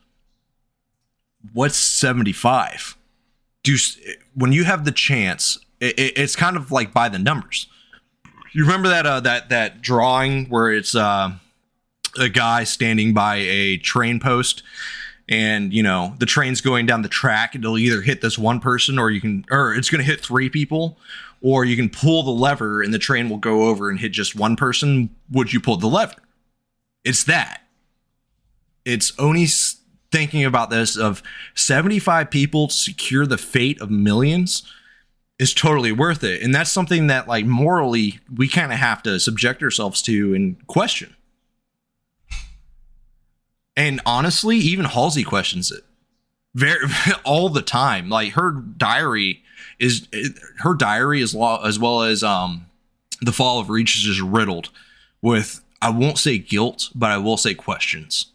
What's 1.54 1.78
75? 1.78 2.98
Do 3.64 3.78
when 4.34 4.52
you 4.52 4.66
have 4.66 4.84
the 4.84 4.92
chance, 4.92 5.58
it, 5.80 5.98
it- 5.98 6.18
it's 6.18 6.36
kind 6.36 6.58
of 6.58 6.74
like 6.74 6.92
by 6.94 7.08
the 7.08 7.20
numbers. 7.20 7.68
You 8.52 8.64
remember 8.64 8.90
that 8.90 9.06
uh, 9.06 9.22
that 9.22 9.48
that 9.48 9.82
drawing 9.82 10.48
where 10.50 10.70
it's 10.70 10.94
uh, 10.94 11.32
a 12.20 12.28
guy 12.28 12.66
standing 12.66 13.14
by 13.14 13.38
a 13.38 13.78
train 13.78 14.20
post 14.20 14.62
and 15.30 15.74
you 15.74 15.84
know 15.84 16.16
the 16.20 16.26
train's 16.26 16.60
going 16.60 16.86
down 16.86 17.02
the 17.02 17.08
track 17.08 17.56
it'll 17.56 17.78
either 17.78 18.02
hit 18.02 18.20
this 18.20 18.38
one 18.38 18.60
person 18.60 19.00
or 19.00 19.10
you 19.10 19.22
can 19.22 19.46
or 19.52 19.74
it's 19.74 19.90
going 19.90 20.04
to 20.04 20.06
hit 20.12 20.20
three 20.20 20.50
people 20.50 20.98
or 21.42 21.66
you 21.66 21.76
can 21.76 21.90
pull 21.90 22.24
the 22.24 22.32
lever 22.32 22.82
and 22.82 22.94
the 22.94 23.00
train 23.00 23.30
will 23.30 23.38
go 23.38 23.68
over 23.68 23.90
and 23.90 24.00
hit 24.00 24.12
just 24.12 24.36
one 24.36 24.56
person 24.56 25.10
would 25.30 25.52
you 25.52 25.60
pull 25.60 25.78
the 25.78 25.88
lever? 25.88 26.16
It's 27.04 27.24
that. 27.26 27.64
It's 28.86 29.12
ONI's 29.20 29.78
thinking 30.12 30.44
about 30.44 30.70
this 30.70 30.98
of 30.98 31.24
75 31.56 32.30
people 32.30 32.70
secure 32.70 33.26
the 33.26 33.38
fate 33.38 33.82
of 33.82 33.90
millions 33.90 34.64
is 35.40 35.54
totally 35.54 35.92
worth 35.92 36.24
it. 36.24 36.44
And 36.44 36.54
that's 36.54 36.72
something 36.72 37.08
that 37.08 37.28
like 37.28 37.46
morally 37.46 38.20
we 38.36 38.48
kind 38.48 38.72
of 38.72 38.78
have 38.78 39.02
to 39.04 39.20
subject 39.20 39.64
ourselves 39.64 40.02
to 40.04 40.36
and 40.36 40.68
question. 40.68 41.16
And 43.76 44.02
honestly, 44.06 44.58
even 44.58 44.86
Halsey 44.86 45.24
questions 45.24 45.72
it 45.72 45.84
very 46.54 46.88
all 47.26 47.50
the 47.50 47.62
time. 47.62 48.10
Like 48.10 48.34
her 48.34 48.52
diary 48.52 49.44
is 49.80 50.08
her 50.60 50.74
diary 50.74 51.22
as 51.22 51.34
well 51.34 51.64
as 51.64 51.80
well 51.80 52.04
as 52.04 52.24
um 52.24 52.66
the 53.22 53.32
fall 53.32 53.60
of 53.60 53.70
Reach 53.70 53.96
is 53.96 54.04
just 54.04 54.22
riddled 54.22 54.70
with 55.22 55.62
I 55.82 55.90
won't 55.90 56.18
say 56.18 56.38
guilt, 56.38 56.90
but 56.94 57.12
I 57.12 57.18
will 57.18 57.38
say 57.38 57.54
questions 57.54 58.28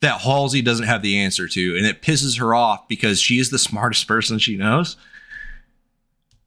that 0.00 0.22
Halsey 0.22 0.62
doesn't 0.62 0.86
have 0.86 1.02
the 1.02 1.18
answer 1.18 1.46
to, 1.46 1.76
and 1.76 1.86
it 1.86 2.02
pisses 2.02 2.38
her 2.38 2.54
off 2.54 2.88
because 2.88 3.20
she 3.20 3.38
is 3.38 3.50
the 3.50 3.58
smartest 3.58 4.08
person 4.08 4.38
she 4.38 4.56
knows, 4.56 4.96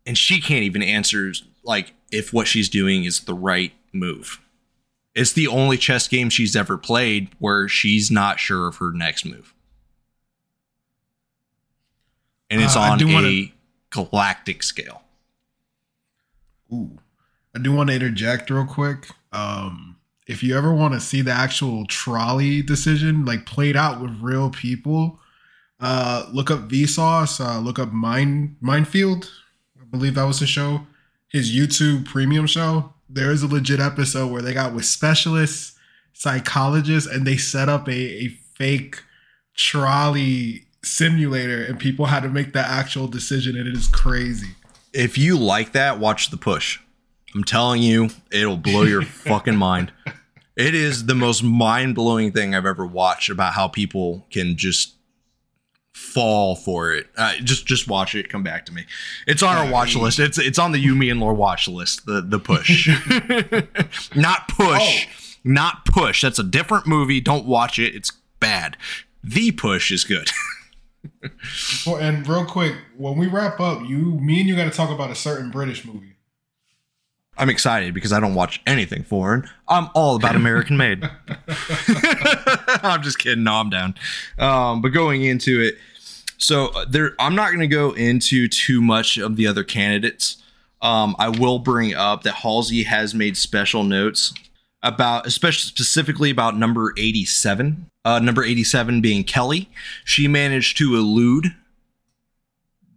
and 0.06 0.18
she 0.18 0.42
can't 0.42 0.64
even 0.64 0.82
answer 0.82 1.34
like 1.64 1.94
if 2.12 2.34
what 2.34 2.48
she's 2.48 2.70
doing 2.70 3.04
is 3.06 3.22
the 3.22 3.34
right 3.34 3.72
move. 3.94 4.40
It's 5.16 5.34
the 5.34 5.48
only 5.48 5.78
chess 5.78 6.08
game 6.08 6.30
she's 6.30 6.56
ever 6.56 6.78
played 6.78 7.30
where 7.38 7.70
she's 7.70 8.10
not 8.10 8.40
sure 8.40 8.68
of 8.68 8.78
her 8.78 8.92
next 8.92 9.26
move. 9.26 9.53
And 12.54 12.62
it's 12.62 12.76
Uh, 12.76 12.82
on 12.82 13.02
a 13.02 13.06
wanna- 13.14 13.52
galactic 13.90 14.62
scale. 14.64 15.02
Ooh. 16.72 17.00
I 17.56 17.60
do 17.60 17.72
want 17.72 17.90
to 17.90 17.96
interject 17.96 18.50
real 18.50 18.66
quick. 18.66 19.10
Um, 19.32 19.98
if 20.28 20.42
you 20.44 20.58
ever 20.58 20.74
want 20.74 20.94
to 20.94 21.00
see 21.00 21.22
the 21.22 21.32
actual 21.32 21.86
trolley 21.86 22.62
decision, 22.62 23.26
like 23.26 23.46
played 23.46 23.76
out 23.76 24.02
with 24.02 24.12
real 24.22 24.50
people, 24.50 25.20
uh, 25.80 26.26
look 26.32 26.50
up 26.50 26.70
Vsauce, 26.70 27.40
uh, 27.44 27.60
look 27.60 27.78
up 27.78 27.92
Mine 27.92 28.56
Mind 28.62 28.88
Field. 28.88 29.30
I 29.80 29.86
believe 29.86 30.16
that 30.16 30.24
was 30.24 30.40
the 30.40 30.48
show. 30.48 30.88
His 31.28 31.52
YouTube 31.52 32.06
premium 32.06 32.48
show. 32.48 32.94
There 33.10 33.32
is 33.32 33.44
a 33.44 33.48
legit 33.48 33.80
episode 33.80 34.32
where 34.32 34.42
they 34.42 34.54
got 34.54 34.74
with 34.74 34.86
specialists, 34.86 35.74
psychologists, 36.14 37.10
and 37.10 37.28
they 37.28 37.38
set 37.38 37.70
up 37.70 37.88
a, 37.88 37.92
a 38.26 38.28
fake 38.56 39.04
trolley 39.56 40.63
simulator 40.84 41.64
and 41.64 41.80
people 41.80 42.08
had 42.08 42.24
to 42.24 42.30
make 42.30 42.54
the 42.54 42.60
actual 42.60 43.08
decision 43.08 43.58
and 43.58 43.68
it 43.68 43.74
is 43.74 43.88
crazy. 43.88 44.50
If 44.94 45.18
you 45.18 45.38
like 45.38 45.72
that, 45.72 46.00
watch 46.00 46.30
The 46.30 46.38
Push. 46.38 46.80
I'm 47.34 47.44
telling 47.44 47.82
you, 47.82 48.10
it'll 48.32 48.58
blow 48.58 48.84
your 48.84 49.02
fucking 49.02 49.56
mind. 49.56 49.92
It 50.56 50.76
is 50.76 51.08
the 51.08 51.16
most 51.16 51.44
mind 51.44 51.96
blowing 51.96 52.32
thing 52.32 52.54
I've 52.54 52.66
ever 52.66 52.86
watched 52.86 53.30
about 53.30 53.54
how 53.54 53.68
people 53.68 54.28
can 54.30 54.56
just 54.56 54.94
fall 55.94 56.56
for 56.56 56.92
it. 56.92 57.08
Uh, 57.18 57.36
just 57.38 57.66
just 57.66 57.88
watch 57.88 58.14
it. 58.14 58.30
Come 58.30 58.44
back 58.44 58.66
to 58.68 58.74
me. 58.74 58.86
It's 59.26 59.42
on 59.42 59.58
our 59.58 59.72
watch 59.72 59.96
list. 59.96 60.20
It's 60.20 60.38
it's 60.38 60.60
on 60.60 60.72
the 60.72 60.80
You, 60.80 60.94
Me, 60.96 61.10
and 61.10 61.20
Lore 61.20 61.34
watch 61.34 61.68
list. 61.68 62.06
The 62.06 62.22
the 62.22 62.38
push, 62.40 62.88
not 64.16 64.48
push, 64.48 65.08
not 65.44 65.86
push. 65.86 66.22
That's 66.22 66.38
a 66.38 66.44
different 66.44 66.86
movie. 66.86 67.20
Don't 67.20 67.46
watch 67.46 67.80
it. 67.80 67.96
It's 67.96 68.12
bad. 68.40 68.78
The 69.24 69.52
push 69.52 69.92
is 69.92 70.04
good. 70.04 70.30
And 71.88 72.28
real 72.28 72.46
quick, 72.46 72.76
when 72.98 73.18
we 73.18 73.28
wrap 73.28 73.60
up, 73.60 73.82
you, 73.88 74.20
me, 74.20 74.40
and 74.40 74.50
you 74.50 74.56
got 74.56 74.66
to 74.66 74.72
talk 74.72 74.90
about 74.90 75.12
a 75.12 75.16
certain 75.16 75.52
British 75.52 75.86
movie. 75.86 76.16
I'm 77.38 77.50
excited 77.50 77.94
because 77.94 78.14
I 78.14 78.20
don't 78.20 78.36
watch 78.36 78.62
anything 78.68 79.04
foreign. 79.04 79.50
I'm 79.68 79.90
all 79.96 80.16
about 80.16 80.36
American 80.36 80.78
made. 80.78 81.04
I'm 82.84 83.02
just 83.02 83.18
kidding. 83.18 83.44
No, 83.44 83.56
I'm 83.56 83.70
down. 83.70 83.96
Um, 84.38 84.82
but 84.82 84.90
going 84.90 85.24
into 85.24 85.60
it, 85.60 85.78
so 86.38 86.68
uh, 86.68 86.86
there, 86.88 87.16
I'm 87.20 87.36
not 87.36 87.48
going 87.48 87.62
to 87.62 87.68
go 87.68 87.92
into 87.92 88.48
too 88.48 88.82
much 88.82 89.18
of 89.18 89.36
the 89.36 89.48
other 89.48 89.64
candidates. 89.64 90.44
Um, 90.82 91.16
I 91.18 91.30
will 91.30 91.60
bring 91.60 91.96
up 91.96 92.24
that 92.24 92.36
Halsey 92.36 92.84
has 92.84 93.16
made 93.16 93.38
special 93.38 93.84
notes 93.84 94.34
about, 94.84 95.26
especially 95.26 95.70
specifically 95.70 96.30
about 96.30 96.58
number 96.58 96.94
87. 96.98 97.90
Uh, 98.06 98.20
number 98.20 98.44
87 98.44 99.02
being 99.02 99.24
Kelly. 99.24 99.70
She 100.04 100.28
managed 100.28 100.78
to 100.78 100.96
elude 100.96 101.56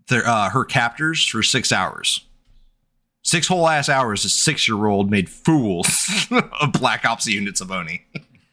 their, 0.09 0.27
uh, 0.27 0.51
her 0.51 0.65
captors 0.65 1.25
for 1.25 1.43
six 1.43 1.71
hours. 1.71 2.25
Six 3.23 3.49
whole 3.49 3.69
ass 3.69 3.89
hours, 3.89 4.25
a 4.25 4.29
six 4.29 4.69
year 4.69 4.87
old 4.87 5.11
made 5.11 5.29
fools 5.29 6.27
of 6.61 6.73
Black 6.73 7.05
Ops 7.05 7.27
units 7.27 7.61
of 7.61 7.71
ONI. 7.71 8.05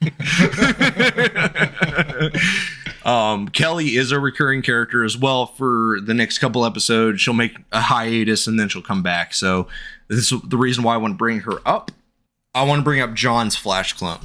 um, 3.06 3.48
Kelly 3.50 3.96
is 3.96 4.12
a 4.12 4.20
recurring 4.20 4.62
character 4.62 5.04
as 5.04 5.18
well 5.18 5.46
for 5.46 6.00
the 6.02 6.14
next 6.14 6.40
couple 6.40 6.66
episodes. 6.66 7.22
She'll 7.22 7.34
make 7.34 7.56
a 7.72 7.82
hiatus 7.82 8.48
and 8.48 8.60
then 8.60 8.68
she'll 8.68 8.82
come 8.82 9.04
back. 9.04 9.34
So, 9.34 9.68
this 10.08 10.32
is 10.32 10.42
the 10.42 10.58
reason 10.58 10.84
why 10.84 10.96
I 10.96 10.98
want 10.98 11.14
to 11.14 11.18
bring 11.18 11.42
her 11.42 11.60
up. 11.66 11.92
I 12.54 12.64
want 12.64 12.80
to 12.80 12.84
bring 12.84 13.02
up 13.02 13.14
John's 13.14 13.56
Flash 13.56 13.94
clone. 13.94 14.20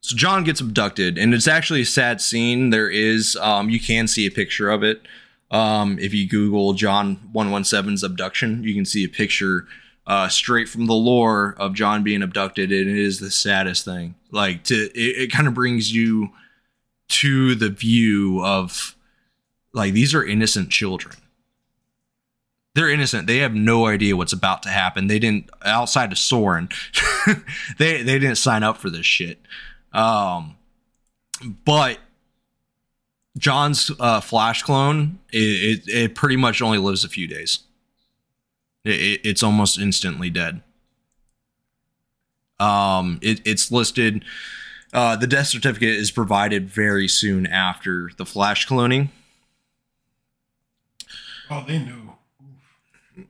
So 0.00 0.16
John 0.16 0.44
gets 0.44 0.60
abducted, 0.60 1.18
and 1.18 1.34
it's 1.34 1.48
actually 1.48 1.82
a 1.82 1.86
sad 1.86 2.20
scene. 2.20 2.70
There 2.70 2.88
is, 2.88 3.36
um, 3.36 3.68
you 3.68 3.80
can 3.80 4.06
see 4.06 4.24
a 4.26 4.30
picture 4.30 4.70
of 4.70 4.82
it. 4.84 5.02
Um, 5.50 5.98
if 5.98 6.14
you 6.14 6.28
Google 6.28 6.74
John 6.74 7.16
117's 7.34 8.02
abduction, 8.02 8.62
you 8.62 8.74
can 8.74 8.84
see 8.84 9.04
a 9.04 9.08
picture 9.08 9.66
uh, 10.06 10.28
straight 10.28 10.68
from 10.68 10.86
the 10.86 10.94
lore 10.94 11.54
of 11.58 11.74
John 11.74 12.04
being 12.04 12.22
abducted, 12.22 12.70
and 12.70 12.88
it 12.88 12.96
is 12.96 13.18
the 13.18 13.30
saddest 13.30 13.84
thing. 13.84 14.14
Like 14.30 14.64
to, 14.64 14.74
it, 14.74 15.22
it 15.22 15.32
kind 15.32 15.48
of 15.48 15.54
brings 15.54 15.92
you 15.92 16.30
to 17.08 17.54
the 17.54 17.68
view 17.68 18.44
of 18.44 18.96
like 19.72 19.92
these 19.92 20.14
are 20.14 20.24
innocent 20.24 20.70
children. 20.70 21.16
They're 22.76 22.90
innocent. 22.90 23.26
They 23.26 23.38
have 23.38 23.54
no 23.54 23.86
idea 23.86 24.18
what's 24.18 24.34
about 24.34 24.62
to 24.64 24.68
happen. 24.68 25.06
They 25.06 25.18
didn't 25.18 25.48
outside 25.64 26.12
of 26.12 26.18
Soren. 26.18 26.68
they 27.78 28.02
they 28.02 28.18
didn't 28.18 28.36
sign 28.36 28.62
up 28.62 28.76
for 28.76 28.90
this 28.90 29.06
shit. 29.06 29.40
Um, 29.94 30.56
but 31.64 31.98
John's 33.38 33.90
uh, 33.98 34.20
flash 34.20 34.62
clone 34.62 35.20
it, 35.32 35.38
it, 35.38 35.88
it 35.88 36.14
pretty 36.14 36.36
much 36.36 36.60
only 36.60 36.76
lives 36.76 37.02
a 37.02 37.08
few 37.08 37.26
days. 37.26 37.60
It, 38.84 39.00
it, 39.00 39.20
it's 39.24 39.42
almost 39.42 39.78
instantly 39.78 40.28
dead. 40.28 40.60
Um, 42.60 43.18
it, 43.22 43.40
it's 43.46 43.72
listed. 43.72 44.22
Uh, 44.92 45.16
the 45.16 45.26
death 45.26 45.46
certificate 45.46 45.88
is 45.88 46.10
provided 46.10 46.68
very 46.68 47.08
soon 47.08 47.46
after 47.46 48.10
the 48.18 48.26
flash 48.26 48.68
cloning. 48.68 49.08
Oh, 51.50 51.64
they 51.66 51.78
knew. 51.78 52.05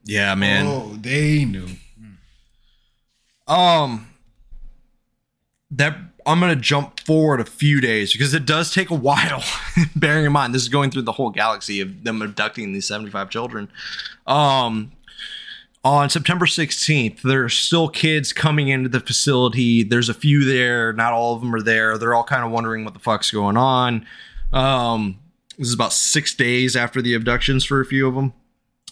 Yeah, 0.05 0.35
man. 0.35 0.67
Oh, 0.67 0.97
they 1.01 1.45
knew. 1.45 1.69
Um, 3.47 4.09
that 5.71 5.97
I'm 6.27 6.41
gonna 6.41 6.57
jump 6.57 7.01
forward 7.01 7.41
a 7.41 7.45
few 7.45 7.81
days 7.81 8.13
because 8.13 8.35
it 8.35 8.45
does 8.45 8.73
take 8.73 8.91
a 8.91 8.95
while. 9.09 9.45
bearing 9.95 10.25
in 10.27 10.33
mind 10.33 10.55
this 10.55 10.63
is 10.63 10.69
going 10.69 10.91
through 10.91 11.03
the 11.03 11.13
whole 11.13 11.31
galaxy 11.31 11.81
of 11.81 12.03
them 12.05 12.23
abducting 12.23 12.73
these 12.73 12.87
75 12.87 13.31
children. 13.31 13.69
Um, 14.27 14.93
on 15.85 16.11
September 16.11 16.47
16th, 16.47 17.23
there 17.23 17.45
are 17.45 17.49
still 17.49 17.89
kids 17.89 18.33
coming 18.33 18.67
into 18.67 18.89
the 18.89 18.99
facility. 18.99 19.85
There's 19.85 20.09
a 20.09 20.15
few 20.15 20.45
there. 20.45 20.93
Not 20.93 21.13
all 21.13 21.37
of 21.37 21.41
them 21.43 21.55
are 21.55 21.63
there. 21.63 21.97
They're 21.97 22.13
all 22.15 22.25
kind 22.25 22.45
of 22.45 22.51
wondering 22.51 22.85
what 22.85 22.95
the 22.95 22.99
fuck's 23.01 23.31
going 23.31 23.57
on. 23.57 24.05
Um, 24.53 25.21
this 25.57 25.69
is 25.69 25.75
about 25.75 25.93
six 25.93 26.35
days 26.35 26.75
after 26.75 27.01
the 27.01 27.15
abductions 27.15 27.65
for 27.65 27.81
a 27.81 27.85
few 27.87 28.09
of 28.09 28.17
them. 28.17 28.33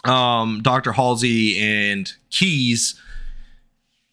Um, 0.04 0.60
Dr. 0.62 0.92
Halsey 0.92 1.58
and 1.58 2.12
Keyes 2.30 3.00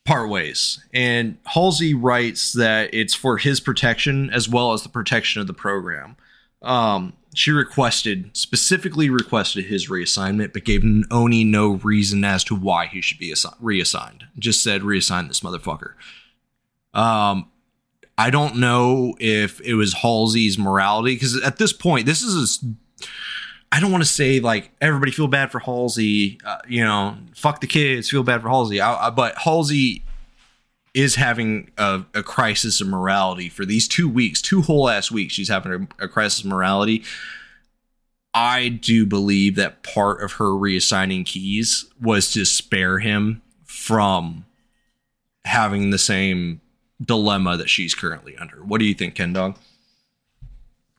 part 0.06 0.30
ways. 0.30 0.84
And 0.94 1.38
Halsey 1.46 1.94
writes 1.94 2.54
that 2.54 2.94
it's 2.94 3.14
for 3.14 3.38
his 3.38 3.60
protection 3.60 4.30
as 4.32 4.50
well 4.50 4.74
as 4.74 4.84
the 4.84 4.90
protection 4.90 5.42
of 5.42 5.48
the 5.48 5.54
program. 5.54 6.16
Um, 6.62 7.14
she 7.34 7.52
requested, 7.52 8.36
specifically 8.36 9.10
requested 9.10 9.66
his 9.66 9.90
reassignment, 9.90 10.54
but 10.54 10.66
gave 10.66 10.84
ONI 11.12 11.44
no 11.44 11.74
reason 11.76 12.24
as 12.26 12.44
to 12.46 12.56
why 12.56 12.88
he 12.88 13.02
should 13.02 13.20
be 13.20 13.32
assi- 13.32 13.56
reassigned. 13.60 14.26
Just 14.38 14.64
said, 14.64 14.82
reassign 14.82 15.28
this 15.28 15.40
motherfucker. 15.40 15.94
Um, 16.94 17.50
I 18.18 18.30
don't 18.32 18.58
know 18.58 19.16
if 19.20 19.62
it 19.62 19.76
was 19.76 19.94
Halsey's 19.94 20.58
morality, 20.58 21.16
because 21.16 21.42
at 21.42 21.58
this 21.58 21.72
point, 21.72 22.06
this 22.06 22.22
is 22.22 22.62
a, 22.62 23.06
I 23.72 23.80
don't 23.80 23.92
want 23.92 24.04
to 24.04 24.10
say 24.10 24.40
like 24.40 24.72
everybody 24.82 25.12
feel 25.12 25.28
bad 25.28 25.52
for 25.52 25.60
Halsey, 25.60 26.40
uh, 26.46 26.58
you 26.68 26.84
know, 26.84 27.16
fuck 27.36 27.62
the 27.62 27.68
kids, 27.68 28.10
feel 28.10 28.24
bad 28.24 28.42
for 28.42 28.50
Halsey. 28.50 28.82
I, 28.82 29.08
I, 29.08 29.10
but 29.10 29.38
Halsey 29.38 30.04
is 30.94 31.16
having 31.16 31.72
a, 31.78 32.04
a, 32.14 32.22
crisis 32.22 32.82
of 32.82 32.88
morality 32.88 33.48
for 33.48 33.66
these 33.66 33.88
two 33.88 34.10
weeks, 34.10 34.42
two 34.42 34.62
whole 34.62 34.90
ass 34.90 35.10
weeks. 35.10 35.34
She's 35.34 35.48
having 35.48 35.88
a, 36.00 36.04
a, 36.04 36.08
crisis 36.10 36.42
of 36.42 36.48
morality. 36.48 37.04
I 38.34 38.68
do 38.68 39.06
believe 39.06 39.56
that 39.56 39.84
part 39.84 40.22
of 40.22 40.34
her 40.34 40.50
reassigning 40.50 41.26
Keyes 41.26 41.86
was 42.02 42.32
to 42.34 42.44
spare 42.46 43.00
him 43.00 43.42
from 43.66 44.46
having 45.46 45.90
the 45.90 45.98
same 45.98 46.60
dilemma 47.02 47.58
that 47.58 47.70
she's 47.70 47.96
currently 47.96 48.38
under. 48.38 48.58
What 48.58 48.80
do 48.80 48.86
you 48.86 48.94
think, 48.94 49.16
Ken 49.16 49.34
Dog? 49.34 49.58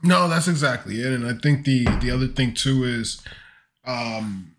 No, 0.03 0.29
that's 0.29 0.49
exactly 0.49 1.01
it. 1.01 1.13
And 1.13 1.27
I 1.27 1.35
think 1.35 1.65
the 1.65 1.85
the 2.01 2.11
other 2.11 2.27
thing 2.27 2.55
too 2.55 2.85
is 2.85 3.23
um 3.85 4.55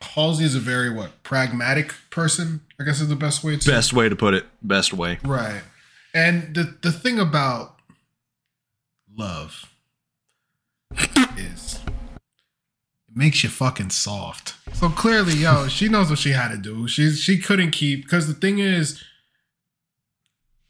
Halsey 0.00 0.44
is 0.44 0.54
a 0.54 0.60
very 0.60 0.90
what 0.90 1.22
pragmatic 1.22 1.94
person, 2.10 2.60
I 2.80 2.84
guess 2.84 3.00
is 3.00 3.08
the 3.08 3.16
best 3.16 3.44
way 3.44 3.56
to 3.56 3.70
best 3.70 3.92
way 3.92 4.08
to 4.08 4.16
put 4.16 4.34
it. 4.34 4.46
Best 4.62 4.92
way. 4.92 5.18
Right. 5.22 5.62
And 6.14 6.54
the 6.54 6.76
the 6.80 6.92
thing 6.92 7.18
about 7.18 7.78
love 9.14 9.70
is 11.36 11.80
it 13.08 13.16
makes 13.16 13.42
you 13.42 13.50
fucking 13.50 13.90
soft. 13.90 14.54
So 14.74 14.88
clearly, 14.88 15.34
yo, 15.34 15.68
she 15.68 15.88
knows 15.88 16.08
what 16.10 16.18
she 16.18 16.32
had 16.32 16.50
to 16.52 16.58
do. 16.58 16.88
She's 16.88 17.20
she 17.20 17.38
couldn't 17.38 17.72
keep 17.72 18.04
because 18.04 18.26
the 18.26 18.34
thing 18.34 18.58
is 18.58 19.02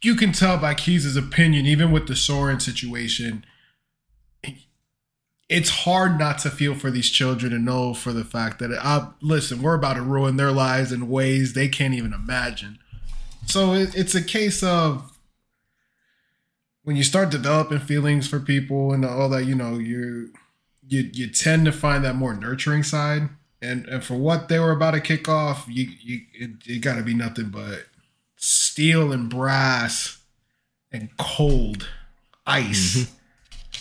you 0.06 0.14
can 0.14 0.32
tell 0.32 0.56
by 0.56 0.72
Keyes' 0.72 1.16
opinion, 1.16 1.66
even 1.66 1.90
with 1.90 2.06
the 2.06 2.16
Soren 2.16 2.60
situation, 2.60 3.44
it's 5.48 5.70
hard 5.70 6.18
not 6.18 6.38
to 6.38 6.50
feel 6.50 6.74
for 6.74 6.90
these 6.90 7.10
children 7.10 7.52
and 7.52 7.64
know 7.64 7.92
for 7.92 8.12
the 8.12 8.24
fact 8.24 8.60
that 8.60 8.72
uh, 8.72 9.10
listen, 9.20 9.62
we're 9.62 9.74
about 9.74 9.94
to 9.94 10.02
ruin 10.02 10.36
their 10.36 10.52
lives 10.52 10.92
in 10.92 11.08
ways 11.08 11.52
they 11.52 11.68
can't 11.68 11.94
even 11.94 12.12
imagine. 12.12 12.78
So 13.46 13.74
it, 13.74 13.94
it's 13.94 14.14
a 14.14 14.22
case 14.22 14.62
of 14.62 15.12
when 16.82 16.96
you 16.96 17.04
start 17.04 17.30
developing 17.30 17.80
feelings 17.80 18.28
for 18.28 18.40
people 18.40 18.92
and 18.92 19.04
all 19.04 19.28
that, 19.30 19.44
you 19.44 19.54
know, 19.54 19.74
you 19.78 20.32
you 20.88 21.10
you 21.12 21.28
tend 21.28 21.64
to 21.66 21.72
find 21.72 22.04
that 22.04 22.14
more 22.14 22.34
nurturing 22.34 22.82
side. 22.82 23.28
And 23.60 23.86
and 23.86 24.04
for 24.04 24.14
what 24.14 24.48
they 24.48 24.58
were 24.58 24.72
about 24.72 24.92
to 24.92 25.00
kick 25.00 25.28
off, 25.28 25.66
you 25.68 25.88
you 26.00 26.20
it, 26.32 26.50
it 26.66 26.78
got 26.80 26.96
to 26.96 27.02
be 27.02 27.14
nothing 27.14 27.50
but 27.50 27.86
steel 28.36 29.12
and 29.12 29.28
brass 29.28 30.18
and 30.92 31.10
cold 31.18 31.88
ice. 32.46 32.96
Mm-hmm. 32.96 33.12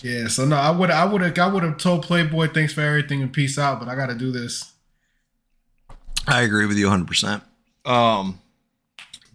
Yeah, 0.07 0.27
so 0.27 0.45
no, 0.45 0.55
I 0.55 0.71
would 0.71 0.91
I 0.91 1.05
would 1.05 1.21
have 1.21 1.37
I 1.39 1.47
would 1.47 1.63
have 1.63 1.77
told 1.77 2.03
Playboy 2.03 2.49
thanks 2.49 2.73
for 2.73 2.81
everything 2.81 3.21
and 3.21 3.31
peace 3.31 3.57
out, 3.57 3.79
but 3.79 3.87
I 3.87 3.95
got 3.95 4.07
to 4.07 4.15
do 4.15 4.31
this. 4.31 4.73
I 6.27 6.41
agree 6.41 6.65
with 6.65 6.77
you 6.77 6.87
100%. 6.87 7.41
Um 7.85 8.39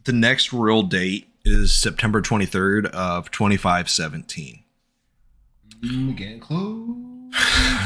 the 0.05 0.12
next 0.12 0.52
real 0.52 0.82
date 0.82 1.28
is 1.44 1.72
September 1.72 2.20
23rd 2.20 2.86
of 2.86 3.30
2517. 3.30 4.62
Mm, 5.82 6.16
getting 6.16 6.40
close. 6.40 6.88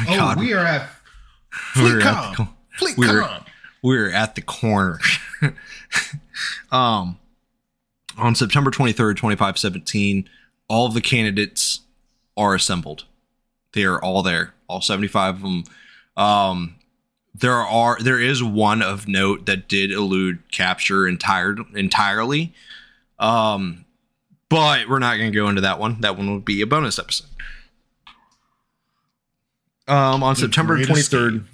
oh, 0.08 0.34
we 0.38 0.52
are 0.52 0.64
at 0.64 0.88
FleetCom. 1.74 2.48
FleetCom. 2.78 2.96
We're, 2.96 3.40
we're 3.82 4.10
at 4.10 4.34
the 4.34 4.42
corner. 4.42 4.98
um 6.72 7.18
on 8.18 8.34
September 8.34 8.70
23rd, 8.70 9.16
2517, 9.16 10.28
all 10.68 10.88
the 10.88 11.00
candidates 11.00 11.80
are 12.36 12.54
assembled. 12.54 13.04
They 13.72 13.84
are 13.84 14.02
all 14.02 14.22
there, 14.22 14.54
all 14.68 14.80
75 14.80 15.36
of 15.36 15.42
them. 15.42 15.64
Um, 16.16 16.76
there 17.34 17.54
are 17.54 17.98
there 18.00 18.20
is 18.20 18.42
one 18.42 18.80
of 18.80 19.08
note 19.08 19.46
that 19.46 19.66
did 19.66 19.90
elude 19.90 20.38
capture 20.52 21.08
entire, 21.08 21.56
entirely. 21.74 22.54
Um, 23.18 23.84
but 24.48 24.88
we're 24.88 25.00
not 25.00 25.16
going 25.16 25.32
to 25.32 25.36
go 25.36 25.48
into 25.48 25.62
that 25.62 25.80
one. 25.80 26.00
That 26.00 26.16
one 26.16 26.32
would 26.32 26.44
be 26.44 26.60
a 26.62 26.66
bonus 26.66 26.98
episode. 26.98 27.26
Um, 29.88 30.22
on 30.22 30.34
the 30.34 30.40
September 30.40 30.78
23rd, 30.78 31.44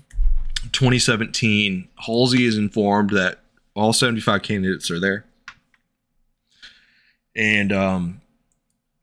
2017, 0.73 1.89
Halsey 2.07 2.45
is 2.45 2.59
informed 2.59 3.11
that 3.11 3.41
all 3.75 3.93
75 3.93 4.43
candidates 4.43 4.91
are 4.91 5.01
there 5.01 5.25
and 7.35 7.73
um, 7.73 8.21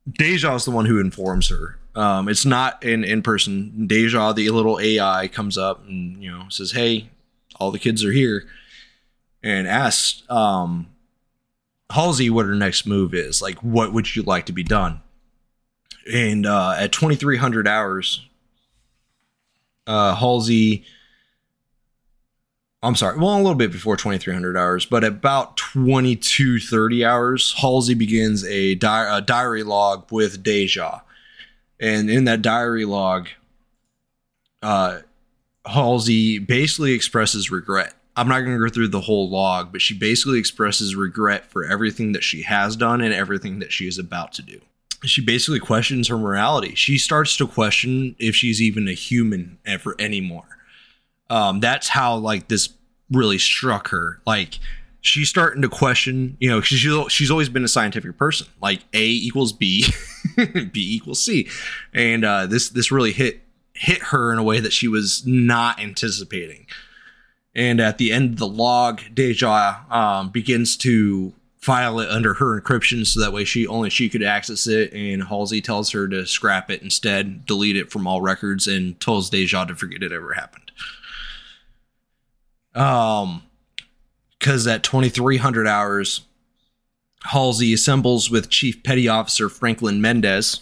Deja 0.10 0.56
is 0.56 0.66
the 0.66 0.72
one 0.72 0.86
who 0.86 1.00
informs 1.00 1.50
her. 1.50 1.78
Um, 1.96 2.30
it's 2.30 2.46
not 2.46 2.84
in 2.84 3.04
in 3.04 3.22
person. 3.22 3.88
Deja, 3.88 4.32
the 4.34 4.50
little 4.50 4.80
AI, 4.80 5.28
comes 5.28 5.58
up 5.58 5.86
and 5.88 6.22
you 6.22 6.32
know 6.32 6.46
says, 6.50 6.72
"Hey, 6.72 7.10
all 7.56 7.72
the 7.72 7.80
kids 7.80 8.06
are 8.06 8.12
here," 8.12 8.46
and 9.42 9.68
asks 9.68 10.24
um, 10.30 10.88
Halsey 11.92 12.30
what 12.30 12.46
her 12.46 12.56
next 12.56 12.86
move 12.86 13.14
is. 13.14 13.42
Like, 13.42 13.58
what 13.64 13.94
would 13.94 14.16
you 14.16 14.24
like 14.24 14.46
to 14.46 14.54
be 14.54 14.64
done? 14.64 15.02
And 16.12 16.46
uh, 16.46 16.76
at 16.78 16.92
twenty 16.92 17.16
three 17.16 17.38
hundred 17.38 17.68
hours, 17.68 18.28
uh, 19.88 20.16
Halsey 20.16 20.86
I'm 22.88 22.96
sorry, 22.96 23.18
well, 23.18 23.36
a 23.36 23.38
little 23.38 23.54
bit 23.54 23.74
before 23.74 23.98
2300 23.98 24.56
hours, 24.56 24.86
but 24.86 25.04
about 25.04 25.58
2230 25.58 27.04
hours, 27.04 27.54
Halsey 27.58 27.96
begins 27.96 28.46
a, 28.46 28.76
di- 28.76 29.18
a 29.18 29.20
diary 29.20 29.64
log 29.64 30.10
with 30.10 30.42
Deja. 30.42 31.02
And 31.82 32.10
in 32.10 32.24
that 32.24 32.42
diary 32.42 32.86
log, 32.86 33.28
uh, 34.64 35.00
Halsey 35.66 36.40
basically 36.40 36.94
expresses 36.94 37.52
regret. 37.52 37.94
I'm 38.16 38.30
not 38.30 38.40
going 38.40 38.58
to 38.58 38.66
go 38.66 38.74
through 38.74 38.88
the 38.88 39.02
whole 39.02 39.30
log, 39.30 39.74
but 39.74 39.82
she 39.82 39.94
basically 39.94 40.40
expresses 40.40 40.96
regret 40.96 41.52
for 41.52 41.66
everything 41.66 42.14
that 42.14 42.24
she 42.24 42.44
has 42.44 42.78
done 42.78 43.02
and 43.02 43.14
everything 43.14 43.60
that 43.60 43.74
she 43.74 43.86
is 43.90 43.98
about 43.98 44.32
to 44.34 44.42
do. 44.42 44.62
She 45.04 45.22
basically 45.22 45.60
questions 45.60 46.08
her 46.08 46.18
morality. 46.18 46.74
She 46.74 46.98
starts 46.98 47.36
to 47.36 47.48
question 47.48 48.16
if 48.18 48.34
she's 48.34 48.62
even 48.62 48.88
a 48.88 48.94
human 48.94 49.58
ever 49.66 49.94
anymore 50.00 50.46
um, 51.30 51.60
that's 51.60 51.90
how 51.90 52.16
like 52.16 52.48
this 52.48 52.68
really 53.12 53.38
struck 53.38 53.90
her. 53.90 54.22
Like 54.26 54.60
she's 55.02 55.30
starting 55.30 55.62
to 55.62 55.70
question, 55.70 56.38
you 56.40 56.50
know, 56.50 56.62
she's 56.62 56.80
she's 57.12 57.32
always 57.32 57.50
been 57.50 57.64
a 57.64 57.70
scientific 57.70 58.18
person. 58.18 58.48
Like 58.62 58.82
A 58.94 59.06
equals 59.06 59.54
B, 59.54 59.86
B 60.36 60.96
equals 60.96 61.22
C, 61.22 61.50
and 61.94 62.26
uh, 62.26 62.48
this 62.48 62.70
this 62.70 62.92
really 62.92 63.12
hit 63.14 63.42
hit 63.74 64.00
her 64.04 64.32
in 64.34 64.40
a 64.40 64.44
way 64.44 64.60
that 64.60 64.74
she 64.74 64.88
was 64.88 65.26
not 65.26 65.80
anticipating. 65.80 66.66
And 67.56 67.80
at 67.80 67.98
the 67.98 68.12
end 68.12 68.34
of 68.34 68.40
the 68.40 68.48
log, 68.48 69.02
Deja 69.14 69.78
um, 69.90 70.30
begins 70.30 70.78
to 70.78 71.34
file 71.58 72.00
it 72.00 72.10
under 72.10 72.36
her 72.36 72.62
encryption 72.62 73.06
so 73.06 73.20
that 73.20 73.34
way 73.34 73.44
she 73.44 73.68
only 73.68 73.90
she 73.90 74.10
could 74.10 74.24
access 74.24 74.68
it 74.68 74.94
and 74.94 75.24
Halsey 75.24 75.60
tells 75.60 75.92
her 75.92 76.08
to 76.08 76.26
scrap 76.26 76.70
it 76.70 76.82
instead, 76.82 77.46
delete 77.46 77.76
it 77.76 77.92
from 77.92 78.08
all 78.08 78.22
records 78.22 78.68
and 78.68 78.98
tells 79.02 79.30
Deja 79.30 79.66
to 79.66 79.76
forget 79.76 80.04
it 80.04 80.12
ever 80.12 80.34
happened. 80.34 80.67
Um 82.78 83.44
cuz 84.40 84.68
at 84.68 84.84
2300 84.84 85.68
hours 85.68 86.22
Halsey 87.24 87.74
assembles 87.74 88.30
with 88.30 88.50
Chief 88.50 88.84
Petty 88.84 89.08
Officer 89.08 89.50
Franklin 89.50 90.00
Mendez 90.00 90.62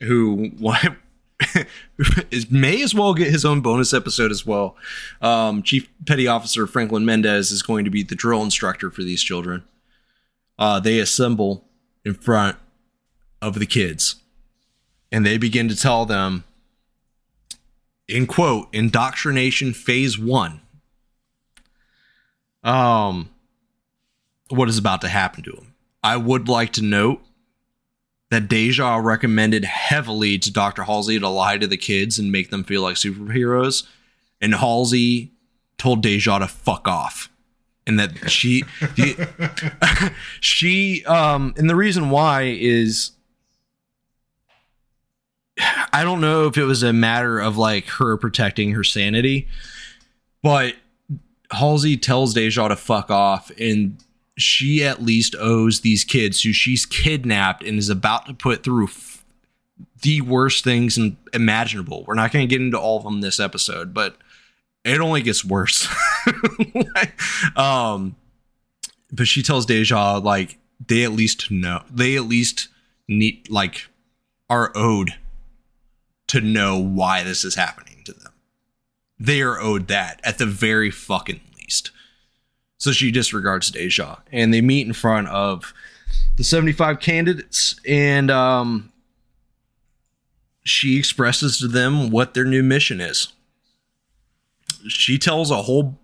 who 0.00 0.50
may 2.50 2.82
as 2.82 2.94
well 2.94 3.14
get 3.14 3.30
his 3.30 3.44
own 3.44 3.60
bonus 3.60 3.94
episode 3.94 4.30
as 4.30 4.44
well. 4.44 4.76
Um, 5.20 5.62
Chief 5.62 5.88
Petty 6.06 6.26
Officer 6.26 6.66
Franklin 6.66 7.04
Mendez 7.04 7.50
is 7.50 7.62
going 7.62 7.84
to 7.84 7.90
be 7.90 8.02
the 8.02 8.14
drill 8.14 8.42
instructor 8.42 8.90
for 8.90 9.02
these 9.02 9.22
children 9.22 9.64
uh, 10.62 10.78
they 10.78 11.00
assemble 11.00 11.64
in 12.04 12.14
front 12.14 12.56
of 13.40 13.58
the 13.58 13.66
kids 13.66 14.16
and 15.10 15.26
they 15.26 15.36
begin 15.36 15.68
to 15.68 15.76
tell 15.76 16.06
them 16.06 16.44
in 18.06 18.28
quote 18.28 18.68
indoctrination 18.72 19.72
phase 19.72 20.16
one 20.16 20.60
um 22.64 23.28
what 24.48 24.68
is 24.68 24.78
about 24.78 25.00
to 25.00 25.08
happen 25.08 25.42
to 25.42 25.52
him. 25.52 25.74
i 26.02 26.16
would 26.16 26.48
like 26.48 26.72
to 26.72 26.82
note 26.82 27.20
that 28.30 28.48
deja 28.48 28.96
recommended 28.96 29.64
heavily 29.64 30.38
to 30.38 30.52
dr 30.52 30.82
halsey 30.84 31.18
to 31.18 31.28
lie 31.28 31.58
to 31.58 31.66
the 31.66 31.76
kids 31.76 32.18
and 32.18 32.30
make 32.30 32.50
them 32.50 32.64
feel 32.64 32.82
like 32.82 32.96
superheroes 32.96 33.86
and 34.40 34.54
halsey 34.54 35.32
told 35.78 36.02
deja 36.02 36.38
to 36.38 36.46
fuck 36.46 36.86
off 36.86 37.28
and 37.86 37.98
that 37.98 38.30
she 38.30 38.62
she 40.40 41.04
um 41.06 41.54
and 41.56 41.68
the 41.68 41.76
reason 41.76 42.10
why 42.10 42.42
is 42.42 43.12
I 45.92 46.04
don't 46.04 46.20
know 46.20 46.46
if 46.46 46.56
it 46.56 46.64
was 46.64 46.82
a 46.82 46.92
matter 46.92 47.38
of 47.38 47.56
like 47.58 47.86
her 47.86 48.16
protecting 48.16 48.72
her 48.72 48.84
sanity, 48.84 49.48
but 50.42 50.74
Halsey 51.52 51.96
tells 51.96 52.34
Deja 52.34 52.68
to 52.68 52.76
fuck 52.76 53.10
off, 53.10 53.50
and 53.58 53.98
she 54.36 54.82
at 54.84 55.02
least 55.02 55.36
owes 55.38 55.80
these 55.80 56.04
kids 56.04 56.42
who 56.42 56.52
she's 56.52 56.86
kidnapped 56.86 57.62
and 57.62 57.78
is 57.78 57.88
about 57.88 58.26
to 58.26 58.34
put 58.34 58.62
through 58.62 58.86
f- 58.86 59.24
the 60.00 60.20
worst 60.20 60.64
things 60.64 60.98
imaginable. 61.32 62.04
We're 62.06 62.14
not 62.14 62.32
going 62.32 62.48
to 62.48 62.52
get 62.52 62.62
into 62.62 62.78
all 62.78 62.98
of 62.98 63.04
them 63.04 63.20
this 63.20 63.38
episode, 63.38 63.94
but 63.94 64.16
it 64.84 65.00
only 65.00 65.22
gets 65.22 65.44
worse. 65.44 65.86
um, 67.56 68.16
but 69.12 69.28
she 69.28 69.42
tells 69.42 69.66
Deja 69.66 70.18
like 70.18 70.58
they 70.84 71.04
at 71.04 71.12
least 71.12 71.50
know 71.50 71.82
they 71.90 72.16
at 72.16 72.24
least 72.24 72.68
need 73.06 73.48
like 73.50 73.88
are 74.50 74.72
owed 74.74 75.14
to 76.28 76.40
know 76.40 76.78
why 76.78 77.22
this 77.22 77.44
is 77.44 77.54
happening. 77.54 77.91
They 79.22 79.40
are 79.40 79.60
owed 79.60 79.86
that 79.86 80.20
at 80.24 80.38
the 80.38 80.46
very 80.46 80.90
fucking 80.90 81.40
least. 81.56 81.92
So 82.76 82.90
she 82.90 83.12
disregards 83.12 83.70
Deja 83.70 84.18
and 84.32 84.52
they 84.52 84.60
meet 84.60 84.84
in 84.84 84.92
front 84.92 85.28
of 85.28 85.72
the 86.36 86.42
75 86.42 86.98
candidates 86.98 87.78
and 87.86 88.32
um 88.32 88.90
she 90.64 90.98
expresses 90.98 91.58
to 91.58 91.68
them 91.68 92.10
what 92.10 92.34
their 92.34 92.44
new 92.44 92.64
mission 92.64 93.00
is. 93.00 93.32
She 94.88 95.18
tells 95.18 95.52
a 95.52 95.62
whole 95.62 96.00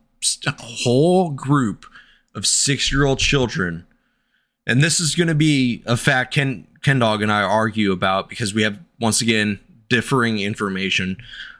a 0.47 0.55
whole 0.63 1.31
group 1.31 1.87
of 2.37 2.45
6-year-old 2.45 3.19
children 3.19 3.85
and 4.65 4.81
this 4.81 5.01
is 5.01 5.17
going 5.17 5.29
to 5.29 5.35
be 5.35 5.83
a 5.87 5.97
fact 5.97 6.35
Ken 6.35 6.69
Ken 6.85 7.01
Dog 7.01 7.23
and 7.23 7.33
I 7.33 7.43
argue 7.43 7.91
about 7.91 8.29
because 8.29 8.55
we 8.55 8.63
have 8.63 8.79
once 9.01 9.21
again 9.21 9.59
differing 9.89 10.39
information. 10.39 11.17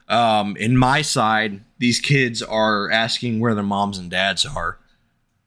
Um, 0.09 0.57
in 0.57 0.77
my 0.77 1.03
side, 1.03 1.61
these 1.79 2.01
kids 2.01 2.43
are 2.43 2.91
asking 2.91 3.41
where 3.41 3.55
their 3.55 3.63
moms 3.63 3.99
and 3.99 4.11
dads 4.11 4.47
are, 4.47 4.79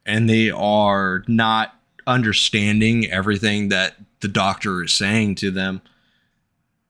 and 0.05 0.29
they 0.29 0.49
are 0.49 1.23
not 1.27 1.75
understanding 2.05 3.09
everything 3.11 3.69
that 3.69 3.95
the 4.21 4.27
doctor 4.27 4.83
is 4.83 4.93
saying 4.93 5.35
to 5.35 5.51
them. 5.51 5.81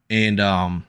And 0.10 0.40
um, 0.40 0.86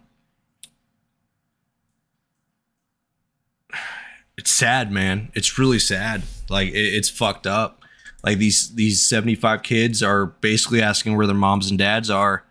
it's 4.37 4.51
sad, 4.51 4.91
man. 4.91 5.31
It's 5.35 5.59
really 5.59 5.79
sad. 5.79 6.23
Like 6.49 6.69
it, 6.69 6.95
it's 6.95 7.09
fucked 7.09 7.47
up. 7.47 7.83
Like 8.25 8.39
these 8.39 8.75
these 8.75 9.01
seventy 9.01 9.35
five 9.35 9.63
kids 9.63 10.03
are 10.03 10.27
basically 10.27 10.83
asking 10.83 11.17
where 11.17 11.27
their 11.27 11.37
moms 11.37 11.71
and 11.71 11.79
dads 11.79 12.11
are, 12.11 12.45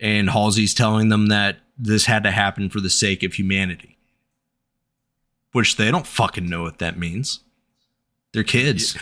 and 0.00 0.30
Halsey's 0.30 0.74
telling 0.74 1.08
them 1.08 1.26
that 1.28 1.58
this 1.76 2.06
had 2.06 2.22
to 2.24 2.30
happen 2.30 2.68
for 2.68 2.80
the 2.80 2.90
sake 2.90 3.22
of 3.22 3.34
humanity. 3.34 3.96
Which 5.52 5.76
they 5.76 5.90
don't 5.90 6.06
fucking 6.06 6.48
know 6.48 6.62
what 6.62 6.78
that 6.78 6.98
means. 6.98 7.40
They're 8.32 8.42
kids. 8.42 8.96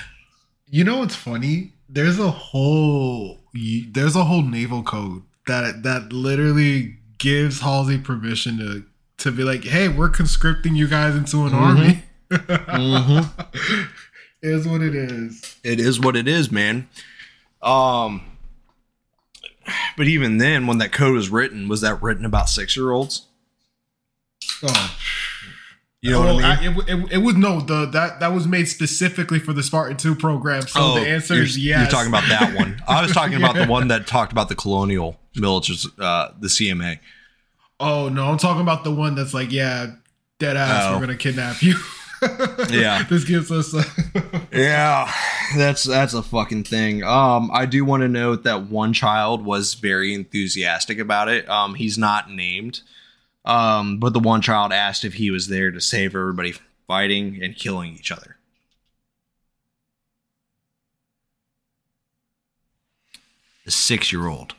You 0.66 0.84
know 0.84 0.98
what's 0.98 1.14
funny? 1.14 1.72
There's 1.88 2.18
a 2.18 2.30
whole 2.30 3.40
there's 3.54 4.16
a 4.16 4.24
whole 4.24 4.42
naval 4.42 4.82
code 4.82 5.22
that 5.46 5.82
that 5.82 6.12
literally 6.12 6.96
gives 7.18 7.60
Halsey 7.60 7.98
permission 7.98 8.58
to 8.58 8.84
to 9.18 9.30
be 9.30 9.44
like, 9.44 9.64
hey, 9.64 9.88
we're 9.88 10.08
conscripting 10.08 10.74
you 10.74 10.88
guys 10.88 11.14
into 11.14 11.46
an 11.46 11.54
army. 11.54 12.02
mm-hmm. 12.30 13.82
is 14.42 14.66
what 14.66 14.82
it 14.82 14.94
is. 14.94 15.56
It 15.62 15.78
is 15.78 16.00
what 16.00 16.16
it 16.16 16.26
is, 16.26 16.50
man. 16.50 16.88
Um, 17.62 18.31
but 19.96 20.06
even 20.06 20.38
then, 20.38 20.66
when 20.66 20.78
that 20.78 20.92
code 20.92 21.14
was 21.14 21.28
written, 21.30 21.68
was 21.68 21.80
that 21.82 22.02
written 22.02 22.24
about 22.24 22.48
six 22.48 22.76
year 22.76 22.90
olds? 22.92 23.26
Oh, 24.62 24.96
You 26.00 26.10
know 26.12 26.20
well, 26.20 26.34
what 26.36 26.44
I 26.44 26.60
mean? 26.68 26.74
I- 26.80 26.82
it, 26.82 26.88
it, 27.04 27.12
it 27.12 27.18
was 27.18 27.36
no 27.36 27.60
the 27.60 27.86
that 27.86 28.20
that 28.20 28.32
was 28.32 28.46
made 28.46 28.66
specifically 28.68 29.38
for 29.38 29.52
the 29.52 29.62
Spartan 29.62 29.96
Two 29.96 30.14
program. 30.14 30.62
So 30.62 30.94
the 30.94 31.00
answer 31.08 31.34
Oh, 31.34 31.36
you're, 31.36 31.44
is 31.46 31.58
yes. 31.58 31.80
You're 31.82 31.90
talking 31.90 32.08
about 32.12 32.28
that 32.28 32.56
one. 32.56 32.80
I 32.88 33.02
was 33.02 33.12
talking 33.12 33.36
about 33.36 33.54
the 33.54 33.66
one 33.66 33.88
that 33.88 34.06
talked 34.06 34.32
about 34.32 34.48
the 34.48 34.54
colonial 34.56 35.18
military, 35.36 35.78
uh, 35.98 36.30
the 36.38 36.48
CMA. 36.48 36.98
Oh 37.80 38.08
no, 38.08 38.26
I'm 38.28 38.38
talking 38.38 38.62
about 38.62 38.84
the 38.84 38.92
one 38.92 39.14
that's 39.14 39.34
like, 39.34 39.50
yeah, 39.52 39.92
dead 40.38 40.56
ass. 40.56 40.84
Oh. 40.86 40.94
We're 40.94 41.00
gonna 41.06 41.16
kidnap 41.16 41.62
you. 41.62 41.76
Yeah. 42.70 43.02
this 43.10 43.24
gives 43.24 43.50
us. 43.50 43.74
A 43.74 43.84
Yeah, 44.52 45.10
that's 45.56 45.84
that's 45.84 46.14
a 46.14 46.22
fucking 46.22 46.64
thing. 46.64 47.02
Um, 47.02 47.50
I 47.52 47.66
do 47.66 47.84
want 47.84 48.02
to 48.02 48.08
note 48.08 48.44
that 48.44 48.64
one 48.66 48.92
child 48.92 49.44
was 49.44 49.74
very 49.74 50.14
enthusiastic 50.14 50.98
about 50.98 51.28
it. 51.28 51.48
Um, 51.48 51.74
he's 51.74 51.96
not 51.98 52.30
named, 52.30 52.82
um, 53.44 53.98
but 53.98 54.12
the 54.12 54.20
one 54.20 54.42
child 54.42 54.72
asked 54.72 55.04
if 55.04 55.14
he 55.14 55.30
was 55.30 55.48
there 55.48 55.70
to 55.70 55.80
save 55.80 56.14
everybody 56.14 56.52
from 56.52 56.66
fighting 56.86 57.42
and 57.42 57.56
killing 57.56 57.94
each 57.94 58.12
other. 58.12 58.36
The 63.64 63.70
six-year-old. 63.70 64.54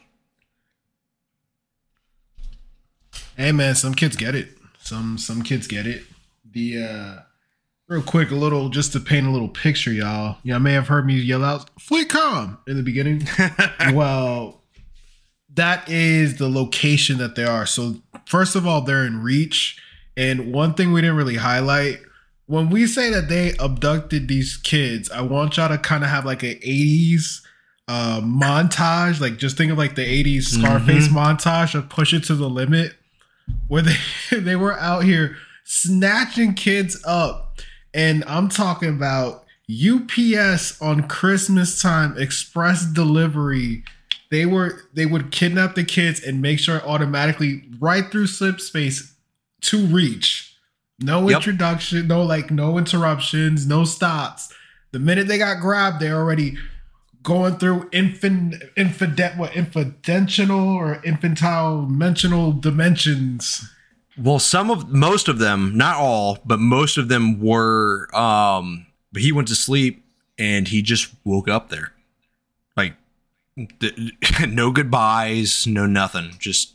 hey 3.38 3.52
man, 3.52 3.76
some 3.76 3.94
kids 3.94 4.15
get 4.15 4.35
it. 4.35 4.49
Some 4.80 5.18
some 5.18 5.44
kids 5.44 5.68
get 5.68 5.88
it. 5.88 6.03
The 6.52 6.84
uh 6.84 7.19
real 7.88 8.02
quick, 8.02 8.32
a 8.32 8.36
little 8.36 8.70
just 8.70 8.94
to 8.94 9.00
paint 9.00 9.28
a 9.28 9.32
little 9.32 9.50
picture, 9.50 9.92
y'all. 9.92 10.38
Y'all 10.44 10.60
may 10.60 10.74
have 10.74 10.88
heard 10.88 11.06
me 11.06 11.16
yell 11.16 11.44
out 11.44 11.70
"Fleet 11.80 12.10
Com" 12.10 12.58
in 12.68 12.78
the 12.78 12.84
beginning. 12.84 13.28
well, 13.94 14.62
that 15.54 15.90
is 15.90 16.38
the 16.38 16.50
location 16.50 17.18
that 17.18 17.36
they 17.36 17.46
are. 17.46 17.66
So 17.66 17.96
first 18.26 18.56
of 18.56 18.66
all, 18.66 18.82
they're 18.82 19.06
in 19.06 19.22
Reach, 19.22 19.82
and 20.18 20.54
one 20.54 20.74
thing 20.74 20.92
we 20.92 21.02
didn't 21.02 21.18
really 21.18 21.38
highlight 21.38 22.00
when 22.46 22.70
we 22.70 22.88
say 22.88 23.10
that 23.10 23.30
they 23.30 23.54
abducted 23.60 24.28
these 24.28 24.58
kids, 24.58 25.10
I 25.10 25.22
want 25.22 25.58
y'all 25.58 25.70
to 25.70 25.78
kind 25.78 26.04
of 26.04 26.10
have 26.10 26.26
like 26.26 26.44
an 26.44 26.56
'80s 26.56 27.42
uh, 27.88 28.22
montage. 28.22 29.20
Like 29.20 29.38
just 29.38 29.58
think 29.58 29.72
of 29.72 29.78
like 29.78 29.96
the 29.96 30.06
'80s 30.24 30.44
Scarface 30.44 31.08
montage 31.08 31.76
of 31.76 31.90
Push 31.90 32.14
It 32.14 32.24
to 32.26 32.36
the 32.36 32.50
Limit, 32.50 32.94
where 33.68 33.82
they 33.82 33.96
they 34.32 34.56
were 34.56 34.78
out 34.80 35.04
here 35.04 35.38
snatching 35.64 36.54
kids 36.54 37.02
up, 37.06 37.43
and 37.94 38.24
I'm 38.26 38.49
talking 38.49 38.90
about 38.90 39.44
UPS 39.70 40.82
on 40.82 41.07
Christmas 41.07 41.82
time 41.82 42.18
express 42.18 42.86
delivery. 42.86 43.84
They 44.32 44.45
were 44.45 44.82
they 44.94 45.06
would 45.06 45.32
kidnap 45.32 45.76
the 45.76 45.84
kids 45.84 46.22
and 46.22 46.41
make 46.41 46.60
sure 46.60 46.82
automatically 46.86 47.64
right 47.80 48.10
through 48.11 48.28
slip 48.28 48.60
space 48.60 49.14
to 49.61 49.86
reach. 49.86 50.56
No 50.99 51.30
Yep. 51.30 51.38
introduction 51.38 52.07
no 52.07 52.24
like 52.24 52.52
no 52.52 52.78
interruptions 52.78 53.65
no 53.68 53.84
stops. 53.86 54.53
The 54.91 54.99
minute 54.99 55.28
they 55.28 55.38
got 55.38 55.61
grabbed 55.61 55.99
they're 55.99 56.15
already 56.18 56.57
going 57.22 57.56
through 57.57 57.90
infant 57.94 58.56
infident 58.76 59.38
what 59.38 59.56
infidential 59.56 60.60
or 60.60 61.02
infantile 61.06 61.84
mentional 61.84 62.52
dimensions 62.52 63.70
well, 64.18 64.40
some 64.40 64.69
of 64.69 64.90
most 64.90 65.27
of 65.27 65.40
them, 65.40 65.76
not 65.76 65.98
all, 65.98 66.40
but 66.45 66.60
most 66.60 66.98
of 66.98 67.07
them 67.07 67.40
were. 67.40 68.14
Um, 68.15 68.85
but 69.11 69.22
he 69.22 69.31
went 69.31 69.48
to 69.49 69.56
sleep 69.56 70.03
and 70.38 70.68
he 70.68 70.81
just 70.81 71.14
woke 71.23 71.48
up 71.48 71.69
there, 71.69 71.94
like 72.76 72.94
th- 73.80 74.14
no 74.48 74.72
goodbyes, 74.72 75.68
no 75.68 75.85
nothing, 75.85 76.35
just 76.40 76.73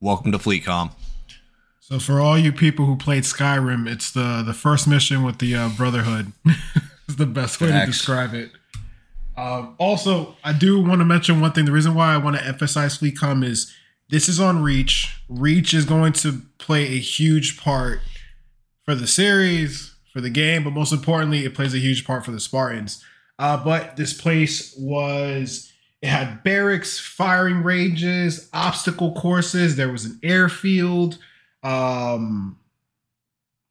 welcome 0.00 0.32
to 0.32 0.38
FleetCom. 0.38 0.92
So 1.80 1.98
for 1.98 2.20
all 2.20 2.38
you 2.38 2.52
people 2.52 2.84
who 2.84 2.96
played 2.96 3.24
Skyrim, 3.24 3.90
it's 3.90 4.12
the 4.12 4.42
the 4.44 4.54
first 4.54 4.86
mission 4.86 5.22
with 5.22 5.38
the 5.38 5.54
uh, 5.54 5.68
Brotherhood. 5.70 6.32
is 7.08 7.16
the 7.16 7.26
best 7.26 7.60
way 7.60 7.68
to 7.68 7.86
describe 7.86 8.34
it. 8.34 8.50
Um, 9.36 9.74
also, 9.78 10.36
I 10.44 10.52
do 10.52 10.80
want 10.82 11.00
to 11.00 11.04
mention 11.04 11.40
one 11.40 11.52
thing. 11.52 11.64
The 11.64 11.72
reason 11.72 11.94
why 11.94 12.12
I 12.12 12.16
want 12.18 12.36
to 12.36 12.44
emphasize 12.44 12.98
FleetCom 12.98 13.44
is 13.44 13.72
this 14.08 14.28
is 14.28 14.40
on 14.40 14.62
Reach. 14.62 15.20
Reach 15.28 15.74
is 15.74 15.84
going 15.84 16.12
to 16.14 16.42
play 16.58 16.86
a 16.86 16.98
huge 16.98 17.60
part 17.60 18.00
for 18.84 18.94
the 18.94 19.06
series, 19.06 19.94
for 20.12 20.20
the 20.20 20.30
game, 20.30 20.64
but 20.64 20.72
most 20.72 20.92
importantly, 20.92 21.44
it 21.44 21.54
plays 21.54 21.74
a 21.74 21.78
huge 21.78 22.06
part 22.06 22.24
for 22.24 22.30
the 22.30 22.40
Spartans. 22.40 23.04
Uh, 23.38 23.62
but 23.62 23.96
this 23.96 24.12
place 24.12 24.74
was 24.78 25.70
it 26.02 26.08
had 26.08 26.42
barracks, 26.42 26.98
firing 26.98 27.62
ranges, 27.62 28.48
obstacle 28.52 29.14
courses. 29.14 29.76
There 29.76 29.92
was 29.92 30.04
an 30.04 30.18
airfield. 30.22 31.18
Um, 31.62 32.58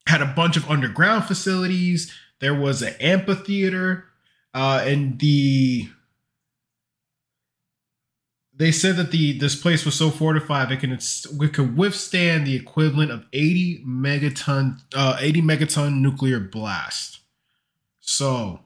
had 0.07 0.21
a 0.21 0.25
bunch 0.25 0.57
of 0.57 0.69
underground 0.69 1.25
facilities. 1.25 2.13
There 2.39 2.55
was 2.55 2.81
an 2.81 2.93
amphitheater, 2.99 4.05
uh, 4.53 4.83
and 4.85 5.19
the 5.19 5.89
they 8.57 8.71
said 8.71 8.97
that 8.97 9.11
the 9.11 9.37
this 9.37 9.55
place 9.55 9.85
was 9.85 9.95
so 9.95 10.09
fortified 10.09 10.71
it 10.71 10.79
can 10.79 10.91
it 10.91 11.53
could 11.53 11.77
withstand 11.77 12.45
the 12.45 12.55
equivalent 12.55 13.11
of 13.11 13.25
80 13.31 13.83
megaton 13.85 14.81
uh 14.95 15.17
80 15.19 15.41
megaton 15.41 15.99
nuclear 15.99 16.39
blast. 16.39 17.19
So 17.99 18.61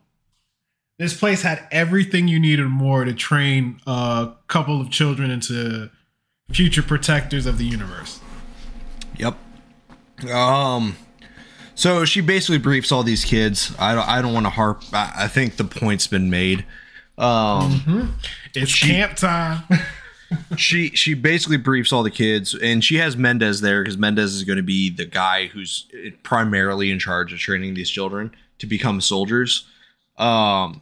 this 0.97 1.17
place 1.17 1.41
had 1.41 1.67
everything 1.71 2.27
you 2.27 2.39
needed 2.39 2.67
more 2.67 3.05
to 3.05 3.13
train 3.13 3.81
a 3.87 4.33
couple 4.47 4.79
of 4.79 4.91
children 4.91 5.31
into 5.31 5.89
future 6.51 6.83
protectors 6.83 7.45
of 7.45 7.57
the 7.57 7.65
universe. 7.65 8.19
Yep. 9.17 9.35
Um. 10.31 10.95
So 11.73 12.05
she 12.05 12.21
basically 12.21 12.59
briefs 12.59 12.91
all 12.91 13.01
these 13.01 13.25
kids. 13.25 13.73
I 13.79 13.95
don't. 13.95 14.07
I 14.07 14.21
don't 14.21 14.33
want 14.33 14.45
to 14.45 14.51
harp. 14.51 14.83
I, 14.93 15.11
I 15.15 15.27
think 15.27 15.57
the 15.57 15.63
point's 15.63 16.05
been 16.05 16.29
made. 16.29 16.65
Um. 17.21 18.15
It's 18.53 18.77
camp 18.77 19.15
time. 19.15 19.63
she 20.57 20.89
she 20.89 21.13
basically 21.13 21.57
briefs 21.57 21.93
all 21.93 22.03
the 22.03 22.11
kids, 22.11 22.53
and 22.55 22.83
she 22.83 22.95
has 22.95 23.15
Mendez 23.15 23.61
there 23.61 23.83
because 23.83 23.97
Mendez 23.97 24.33
is 24.33 24.43
going 24.43 24.57
to 24.57 24.63
be 24.63 24.89
the 24.89 25.05
guy 25.05 25.47
who's 25.47 25.87
primarily 26.23 26.91
in 26.91 26.99
charge 26.99 27.31
of 27.31 27.39
training 27.39 27.75
these 27.75 27.89
children 27.89 28.31
to 28.59 28.65
become 28.65 28.99
soldiers. 29.01 29.67
Um. 30.17 30.81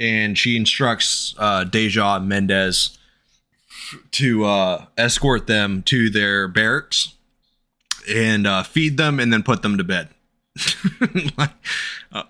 And 0.00 0.36
she 0.36 0.56
instructs 0.56 1.36
uh, 1.38 1.62
Deja 1.62 2.16
and 2.16 2.28
Mendez 2.28 2.98
to 4.10 4.44
uh, 4.44 4.86
escort 4.98 5.46
them 5.46 5.82
to 5.84 6.10
their 6.10 6.48
barracks 6.48 7.14
and 8.08 8.44
uh, 8.46 8.64
feed 8.64 8.96
them 8.96 9.20
and 9.20 9.32
then 9.32 9.42
put 9.44 9.62
them 9.62 9.78
to 9.78 9.84
bed. 9.84 10.08
Like, 11.38 11.52
uh, 12.12 12.24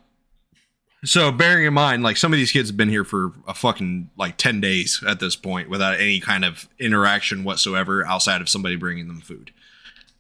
so 1.05 1.31
bearing 1.31 1.67
in 1.67 1.75
mind, 1.75 2.03
like 2.03 2.17
some 2.17 2.33
of 2.33 2.39
these 2.39 2.53
kids 2.53 2.71
have 2.71 2.77
been 2.77 2.89
here 2.89 3.05
for 3.05 3.33
a 3.47 3.55
fucking 3.55 4.11
like 4.17 4.37
10 4.37 4.61
days 4.61 5.03
at 5.07 5.21
this 5.21 5.37
point 5.37 5.69
without 5.69 6.01
any 6.01 6.21
kind 6.21 6.45
of 6.45 6.69
interaction 6.79 7.45
whatsoever 7.45 8.07
outside 8.07 8.41
of 8.41 8.49
somebody 8.49 8.77
bringing 8.77 9.09
them 9.09 9.21
food. 9.21 9.51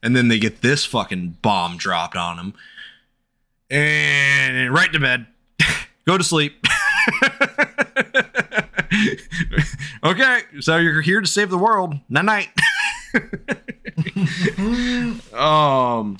And 0.03 0.15
then 0.15 0.29
they 0.29 0.39
get 0.39 0.61
this 0.61 0.85
fucking 0.85 1.39
bomb 1.43 1.79
dropped 1.79 2.17
on 2.17 2.37
them. 2.37 2.55
And 3.71 4.73
right 4.73 4.93
to 4.93 5.01
bed. 5.01 5.27
Go 6.07 6.19
to 6.19 6.25
sleep. 6.25 6.65
okay, 10.05 10.41
so 10.61 10.77
you're 10.77 11.01
here 11.01 11.21
to 11.21 11.27
save 11.27 11.51
the 11.51 11.59
world. 11.59 11.95
Night 12.09 12.25
night. 12.25 12.49
um, 15.35 16.19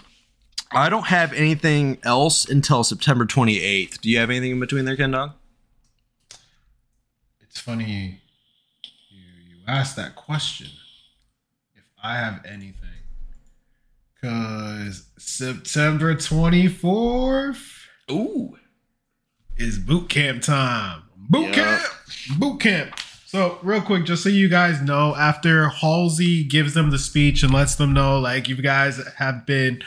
I 0.75 0.89
don't 0.89 1.07
have 1.07 1.33
anything 1.33 1.99
else 2.03 2.49
until 2.49 2.83
September 2.85 3.25
28th. 3.27 4.01
Do 4.01 4.11
you 4.11 4.19
have 4.19 4.31
anything 4.31 4.53
in 4.53 4.61
between 4.61 4.85
there, 4.85 4.97
Ken 4.97 5.11
Dog? 5.13 5.33
it's 7.41 7.61
funny 7.61 8.21
you 9.11 9.21
you 9.49 9.57
asked 9.69 9.95
that 9.97 10.17
question. 10.17 10.67
If 11.77 11.85
I 12.03 12.17
have 12.17 12.45
anything, 12.45 12.75
because 14.21 15.05
September 15.19 16.15
twenty 16.17 16.67
fourth 16.67 17.87
Ooh. 18.11 18.57
is 19.57 19.79
boot 19.79 20.09
camp 20.09 20.43
time. 20.43 21.03
Boot 21.17 21.47
Yep. 21.47 21.55
camp, 21.55 21.83
boot 22.39 22.61
camp. 22.61 22.99
So 23.27 23.59
real 23.63 23.81
quick, 23.81 24.05
just 24.05 24.23
so 24.25 24.29
you 24.29 24.49
guys 24.49 24.81
know, 24.83 25.15
after 25.17 25.69
Halsey 25.69 26.43
gives 26.45 26.75
them 26.75 26.91
the 26.91 26.99
speech 26.99 27.43
and 27.45 27.53
lets 27.55 27.77
them 27.77 27.93
know, 27.93 28.19
like 28.19 28.49
you 28.49 28.57
guys 28.57 29.01
have 29.19 29.47
been, 29.47 29.81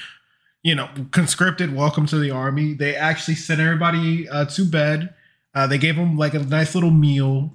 you 0.67 0.75
know, 0.75 0.89
conscripted, 1.11 1.73
welcome 1.73 2.05
to 2.05 2.19
the 2.19 2.29
army. 2.29 2.73
They 2.73 2.93
actually 2.93 3.35
sent 3.35 3.61
everybody 3.61 4.27
uh, 4.27 4.43
to 4.47 4.65
bed. 4.65 5.13
Uh, 5.55 5.65
they 5.65 5.77
gave 5.77 5.95
them 5.95 6.17
like 6.17 6.33
a 6.33 6.39
nice 6.39 6.75
little 6.75 6.91
meal 6.91 7.53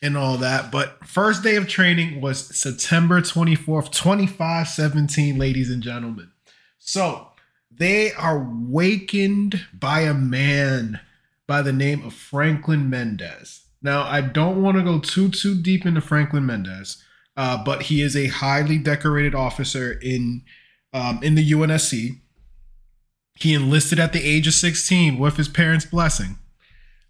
and 0.00 0.16
all 0.16 0.36
that. 0.36 0.70
But 0.70 1.04
first 1.04 1.42
day 1.42 1.56
of 1.56 1.66
training 1.66 2.20
was 2.20 2.56
September 2.56 3.20
24th, 3.20 3.90
2517, 3.90 5.36
ladies 5.36 5.68
and 5.68 5.82
gentlemen. 5.82 6.30
So 6.78 7.26
they 7.72 8.12
are 8.12 8.48
wakened 8.68 9.66
by 9.74 10.02
a 10.02 10.14
man 10.14 11.00
by 11.48 11.60
the 11.60 11.72
name 11.72 12.04
of 12.04 12.14
Franklin 12.14 12.88
Mendez. 12.88 13.62
Now, 13.82 14.04
I 14.04 14.20
don't 14.20 14.62
want 14.62 14.76
to 14.76 14.84
go 14.84 15.00
too 15.00 15.28
too 15.28 15.60
deep 15.60 15.84
into 15.84 16.00
Franklin 16.00 16.46
Mendez, 16.46 17.02
uh, 17.36 17.64
but 17.64 17.82
he 17.82 18.00
is 18.00 18.14
a 18.14 18.28
highly 18.28 18.78
decorated 18.78 19.34
officer 19.34 19.98
in 20.00 20.42
um, 20.92 21.20
in 21.22 21.34
the 21.34 21.50
UNSC. 21.50 22.20
He 23.34 23.54
enlisted 23.54 23.98
at 23.98 24.12
the 24.12 24.22
age 24.22 24.46
of 24.46 24.54
16 24.54 25.18
with 25.18 25.36
his 25.36 25.48
parents' 25.48 25.86
blessing. 25.86 26.38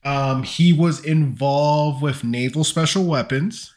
Um, 0.05 0.43
he 0.43 0.73
was 0.73 1.05
involved 1.05 2.03
with 2.03 2.25
naval 2.25 2.65
special 2.65 3.05
weapons. 3.05 3.75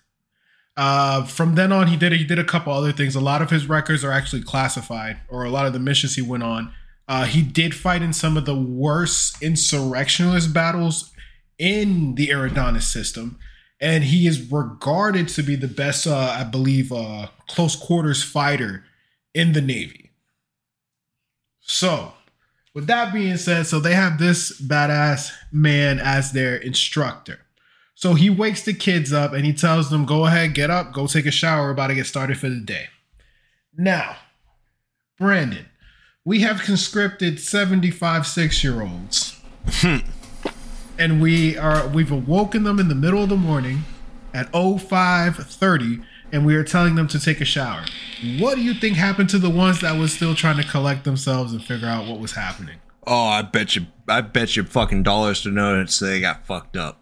Uh, 0.78 1.24
from 1.26 1.56
then 1.56 1.72
on, 1.72 1.88
he 1.88 1.96
did 1.96 2.12
he 2.12 2.24
did 2.24 2.40
a 2.40 2.44
couple 2.44 2.74
other 2.74 2.92
things. 2.92 3.16
A 3.16 3.22
lot 3.22 3.42
of 3.42 3.50
his 3.50 3.68
records 3.68 4.04
are 4.04 4.12
actually 4.12 4.42
classified, 4.42 5.18
or 5.30 5.44
a 5.44 5.50
lot 5.50 5.66
of 5.66 5.74
the 5.74 5.80
missions 5.80 6.16
he 6.16 6.22
went 6.22 6.44
on. 6.44 6.74
Uh, 7.08 7.26
he 7.26 7.42
did 7.42 7.76
fight 7.76 8.02
in 8.02 8.12
some 8.12 8.36
of 8.36 8.46
the 8.46 8.56
worst 8.56 9.42
insurrectionist 9.42 10.54
battles 10.54 11.12
in 11.58 12.16
the 12.16 12.28
Eridanus 12.28 12.84
system, 12.84 13.40
and 13.80 14.06
he 14.06 14.28
is 14.28 14.52
regarded 14.52 15.30
to 15.30 15.44
be 15.44 15.56
the 15.56 15.68
best, 15.68 16.08
uh, 16.08 16.36
I 16.38 16.44
believe, 16.44 16.92
uh, 16.92 17.28
close 17.48 17.76
quarters 17.76 18.24
fighter 18.24 18.84
in 19.36 19.54
the 19.54 19.62
Navy. 19.62 20.10
So, 21.60 22.14
with 22.74 22.88
that 22.88 23.14
being 23.14 23.38
said, 23.38 23.68
so 23.68 23.80
they 23.80 23.94
have 23.94 24.18
this 24.18 24.60
badass 24.62 25.32
man 25.52 26.00
as 26.00 26.32
their 26.32 26.56
instructor. 26.56 27.40
So 27.94 28.14
he 28.14 28.30
wakes 28.30 28.64
the 28.64 28.74
kids 28.74 29.14
up 29.14 29.34
and 29.34 29.46
he 29.46 29.54
tells 29.54 29.90
them, 29.90 30.06
go 30.06 30.26
ahead, 30.26 30.54
get 30.54 30.70
up, 30.70 30.94
go 30.94 31.08
take 31.08 31.26
a 31.26 31.32
shower, 31.32 31.64
we're 31.68 31.72
about 31.72 31.88
to 31.88 31.96
get 31.96 32.06
started 32.06 32.38
for 32.38 32.50
the 32.50 32.60
day. 32.60 32.88
Now, 33.78 34.18
Branden, 35.20 35.66
we 36.26 36.42
have 36.42 36.62
conscripted 36.62 37.40
75 37.40 38.28
six 38.28 38.64
year 38.64 38.82
olds. 38.82 39.40
Hmm. 39.68 39.98
and 41.00 41.20
we 41.22 41.58
are 41.58 41.88
we've 41.88 42.12
awoken 42.12 42.64
them 42.64 42.80
in 42.80 42.88
the 42.88 42.96
middle 42.96 43.24
of 43.24 43.30
the 43.30 43.36
morning 43.36 43.84
at 44.34 44.52
0530 44.52 46.02
and 46.36 46.46
we 46.46 46.56
are 46.56 46.66
telling 46.66 46.96
them 46.96 47.08
to 47.08 47.20
take 47.20 47.40
a 47.40 47.46
shower. 47.46 47.86
What 48.40 48.56
do 48.56 48.62
you 48.62 48.74
think 48.74 48.98
happened 48.98 49.30
to 49.30 49.40
the 49.40 49.50
ones 49.50 49.80
that 49.80 49.98
was 49.98 50.14
still 50.14 50.36
trying 50.36 50.58
to 50.58 50.68
collect 50.68 51.06
themselves 51.06 51.54
and 51.54 51.64
figure 51.64 51.88
out 51.88 52.08
what 52.08 52.20
was 52.20 52.34
happening? 52.34 52.78
Oh, 53.08 53.28
I 53.28 53.42
bet 53.42 53.76
you, 53.76 53.88
I 54.08 54.20
bet 54.20 54.58
you 54.58 54.64
fucking 54.66 55.04
dollars 55.04 55.42
to 55.44 55.50
know 55.50 55.78
that 55.78 55.90
they 55.92 56.20
got 56.20 56.46
fucked 56.46 56.76
up. 56.76 57.02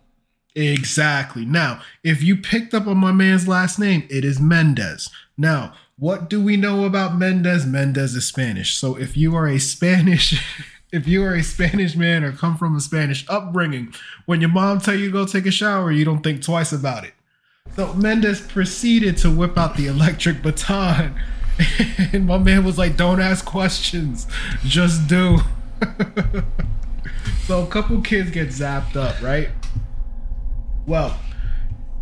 Exactly. 0.56 1.46
Now, 1.46 1.82
if 2.04 2.22
you 2.22 2.38
picked 2.38 2.76
up 2.76 2.86
on 2.86 2.98
my 2.98 3.12
man's 3.12 3.48
last 3.48 3.80
name, 3.80 4.06
it 4.08 4.24
is 4.24 4.40
Mendez. 4.40 5.10
Now, 5.36 5.74
what 5.98 6.30
do 6.30 6.40
we 6.40 6.56
know 6.56 6.86
about 6.86 7.18
Mendez? 7.18 7.66
Mendez 7.66 8.14
is 8.14 8.28
Spanish. 8.28 8.76
So 8.76 8.96
if 8.96 9.18
you 9.18 9.36
are 9.36 9.48
a 9.48 9.58
Spanish 9.58 10.40
if 10.94 11.08
you 11.08 11.24
are 11.24 11.34
a 11.34 11.42
Spanish 11.42 11.96
man 11.96 12.24
or 12.24 12.32
come 12.32 12.56
from 12.56 12.76
a 12.76 12.80
Spanish 12.80 13.26
upbringing, 13.28 13.92
when 14.28 14.42
your 14.42 14.52
mom 14.52 14.80
tell 14.80 14.94
you 14.94 15.08
to 15.08 15.12
go 15.12 15.26
take 15.26 15.48
a 15.48 15.52
shower, 15.52 15.92
you 15.92 16.06
don't 16.06 16.22
think 16.22 16.44
twice 16.44 16.72
about 16.72 17.04
it. 17.04 17.14
So 17.76 17.94
Mendez 17.94 18.40
proceeded 18.40 19.18
to 19.18 19.32
whip 19.32 19.58
out 19.58 19.76
the 19.76 19.88
electric 19.88 20.42
baton. 20.42 21.16
And 22.12 22.26
my 22.26 22.40
man 22.40 22.64
was 22.64 22.80
like, 22.80 22.98
don't 22.98 23.22
ask 23.22 23.46
questions, 23.46 24.26
just 24.66 25.08
do. 25.08 25.38
so 27.46 27.64
a 27.64 27.68
couple 27.68 28.02
kids 28.02 28.32
get 28.32 28.48
zapped 28.50 28.96
up, 28.96 29.22
right? 29.22 29.50
Well, 30.88 31.18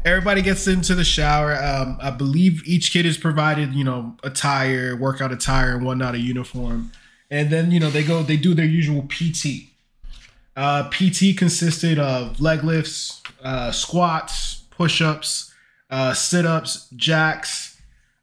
everybody 0.06 0.42
gets 0.42 0.68
into 0.68 0.96
the 0.96 1.04
shower. 1.04 1.56
Um, 1.56 1.98
I 2.02 2.12
believe 2.12 2.66
each 2.66 2.92
kid 2.92 3.06
is 3.06 3.18
provided, 3.18 3.74
you 3.74 3.84
know, 3.84 4.16
attire, 4.24 4.96
workout 4.96 5.32
attire, 5.32 5.76
and 5.76 5.86
whatnot, 5.86 6.16
a 6.16 6.20
uniform, 6.20 6.92
and 7.30 7.50
then 7.50 7.72
you 7.72 7.80
know 7.80 7.90
they 7.90 8.04
go, 8.04 8.24
they 8.24 8.38
do 8.38 8.54
their 8.54 8.66
usual 8.66 9.04
PT. 9.04 9.70
Uh, 10.56 10.90
PT 10.90 11.38
consisted 11.38 11.98
of 11.98 12.42
leg 12.42 12.64
lifts, 12.64 13.22
uh, 13.44 13.72
squats, 13.72 14.64
push-ups, 14.72 15.51
uh, 15.92 16.14
sit-ups, 16.14 16.90
jacks, 16.96 17.80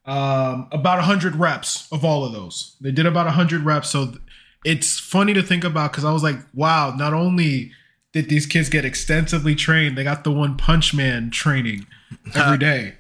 um, 0.07 0.67
about 0.73 1.03
hundred 1.05 1.37
reps 1.37 1.87
of 1.93 2.05
all 2.05 2.25
of 2.25 2.33
those. 2.33 2.77
They 2.81 2.91
did 2.91 3.07
about 3.07 3.29
hundred 3.29 3.63
reps, 3.63 3.91
so 3.91 4.07
th- 4.07 4.19
it's 4.65 4.99
funny 4.99 5.35
to 5.35 5.43
think 5.43 5.65
about 5.65 5.93
because 5.93 6.05
I 6.05 6.13
was 6.13 6.23
like, 6.23 6.37
wow, 6.55 6.95
not 6.97 7.13
only 7.15 7.73
did 8.13 8.29
these 8.29 8.47
kids 8.47 8.69
get 8.69 8.85
extensively 8.85 9.55
trained, 9.55 9.97
they 9.97 10.05
got 10.05 10.25
the 10.25 10.33
one 10.33 10.57
punch 10.57 10.95
man 10.95 11.31
training 11.31 11.87
every 12.35 12.59
day. 12.59 12.95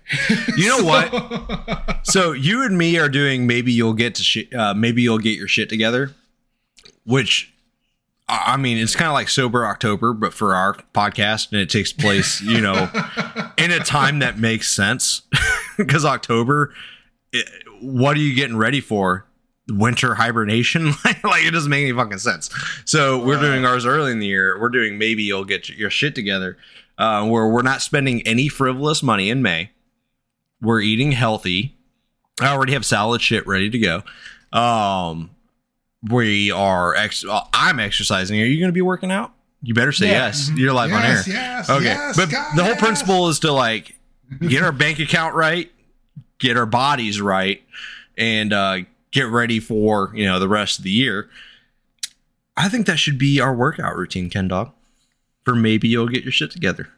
You 0.56 0.68
know 0.68 0.84
what? 0.84 2.00
so 2.06 2.32
you 2.32 2.62
and 2.62 2.76
me 2.76 2.98
are 2.98 3.08
doing. 3.08 3.46
Maybe 3.46 3.72
you'll 3.72 3.94
get 3.94 4.14
to 4.16 4.22
shit. 4.22 4.54
Uh, 4.54 4.74
maybe 4.74 5.02
you'll 5.02 5.18
get 5.18 5.36
your 5.38 5.48
shit 5.48 5.68
together. 5.68 6.12
Which, 7.06 7.54
I 8.28 8.58
mean, 8.58 8.76
it's 8.76 8.94
kind 8.94 9.08
of 9.08 9.14
like 9.14 9.30
sober 9.30 9.64
October, 9.64 10.12
but 10.12 10.34
for 10.34 10.54
our 10.54 10.74
podcast, 10.94 11.52
and 11.52 11.60
it 11.60 11.70
takes 11.70 11.90
place, 11.90 12.42
you 12.42 12.60
know, 12.60 12.90
in 13.58 13.70
a 13.70 13.80
time 13.80 14.20
that 14.20 14.38
makes 14.38 14.70
sense. 14.70 15.22
Because 15.76 16.04
October, 16.04 16.74
it, 17.32 17.48
what 17.80 18.16
are 18.16 18.20
you 18.20 18.34
getting 18.34 18.56
ready 18.56 18.80
for? 18.80 19.24
Winter 19.68 20.16
hibernation? 20.16 20.86
like 21.04 21.44
it 21.44 21.52
doesn't 21.52 21.70
make 21.70 21.82
any 21.82 21.96
fucking 21.96 22.18
sense. 22.18 22.50
So 22.84 23.24
we're 23.24 23.38
doing 23.38 23.64
ours 23.64 23.86
early 23.86 24.10
in 24.10 24.18
the 24.18 24.26
year. 24.26 24.60
We're 24.60 24.70
doing 24.70 24.98
maybe 24.98 25.22
you'll 25.22 25.44
get 25.44 25.68
your 25.68 25.88
shit 25.88 26.16
together. 26.16 26.56
Uh, 26.98 27.28
where 27.28 27.46
we're 27.46 27.62
not 27.62 27.80
spending 27.80 28.22
any 28.22 28.48
frivolous 28.48 29.04
money 29.04 29.30
in 29.30 29.40
May. 29.40 29.70
We're 30.60 30.80
eating 30.80 31.12
healthy. 31.12 31.76
I 32.40 32.48
already 32.48 32.72
have 32.72 32.84
salad 32.84 33.22
shit 33.22 33.46
ready 33.46 33.70
to 33.70 33.78
go. 33.78 34.02
Um, 34.58 35.30
we 36.02 36.50
are. 36.50 36.96
Ex- 36.96 37.24
uh, 37.24 37.44
I'm 37.52 37.78
exercising. 37.78 38.40
Are 38.40 38.44
you 38.44 38.58
going 38.58 38.68
to 38.68 38.72
be 38.72 38.82
working 38.82 39.12
out? 39.12 39.32
You 39.62 39.74
better 39.74 39.92
say 39.92 40.06
Yeah. 40.06 40.26
yes. 40.26 40.50
You're 40.54 40.72
live 40.72 40.92
on 40.92 41.02
air. 41.02 41.16
Yes, 41.16 41.26
yes, 41.26 41.70
okay, 41.70 41.84
yes, 41.84 42.16
but 42.16 42.30
God, 42.30 42.56
the 42.56 42.62
whole 42.62 42.72
yes. 42.72 42.80
principle 42.80 43.28
is 43.28 43.40
to 43.40 43.52
like 43.52 43.96
get 44.40 44.62
our 44.62 44.72
bank 44.72 44.98
account 45.00 45.34
right, 45.34 45.70
get 46.38 46.56
our 46.56 46.66
bodies 46.66 47.20
right, 47.20 47.62
and 48.16 48.52
uh, 48.52 48.78
get 49.10 49.26
ready 49.28 49.58
for 49.60 50.12
you 50.14 50.26
know 50.26 50.38
the 50.38 50.48
rest 50.48 50.78
of 50.78 50.84
the 50.84 50.90
year. 50.90 51.28
I 52.56 52.68
think 52.68 52.86
that 52.86 52.98
should 52.98 53.18
be 53.18 53.40
our 53.40 53.54
workout 53.54 53.96
routine, 53.96 54.30
Ken 54.30 54.48
Dog. 54.48 54.72
For 55.44 55.54
maybe 55.54 55.88
you'll 55.88 56.08
get 56.08 56.24
your 56.24 56.32
shit 56.32 56.50
together. 56.50 56.88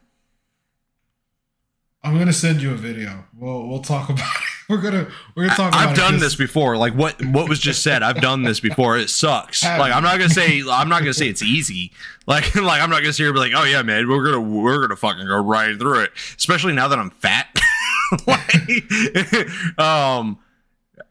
I'm 2.03 2.17
gonna 2.17 2.33
send 2.33 2.61
you 2.61 2.71
a 2.71 2.75
video. 2.75 3.25
We'll 3.37 3.67
we'll 3.67 3.81
talk 3.81 4.09
about 4.09 4.19
it. 4.35 4.60
We're 4.71 4.77
gonna 4.77 5.07
we're 5.35 5.47
gonna 5.47 5.55
talk. 5.57 5.73
about 5.73 5.89
I've 5.89 5.97
done 5.97 6.19
this 6.19 6.35
before. 6.35 6.77
Like 6.77 6.93
what 6.93 7.23
what 7.25 7.49
was 7.49 7.59
just 7.59 7.83
said. 7.83 8.03
I've 8.03 8.21
done 8.21 8.43
this 8.43 8.61
before. 8.61 8.97
It 8.97 9.09
sucks. 9.09 9.63
Have 9.63 9.81
Like? 9.81 9.93
I'm 9.93 10.01
not 10.01 10.17
gonna 10.17 10.29
say 10.29 10.61
I'm 10.61 10.87
not 10.87 10.99
gonna 10.99 11.13
say 11.13 11.27
it's 11.27 11.41
easy. 11.41 11.91
Like 12.25 12.55
like 12.55 12.81
I'm 12.81 12.89
not 12.89 13.01
gonna 13.01 13.11
sit 13.11 13.23
here 13.23 13.27
and 13.27 13.35
be 13.35 13.41
like, 13.41 13.51
oh 13.53 13.65
yeah, 13.65 13.81
man, 13.81 14.07
we're 14.07 14.23
gonna 14.23 14.39
we're 14.39 14.79
gonna 14.79 14.95
fucking 14.95 15.27
go 15.27 15.43
right 15.43 15.77
through 15.77 16.03
it. 16.03 16.11
Especially 16.37 16.71
now 16.71 16.87
that 16.87 16.97
I'm 16.97 17.09
fat. 17.09 17.47
like, 18.27 19.77
um, 19.77 20.39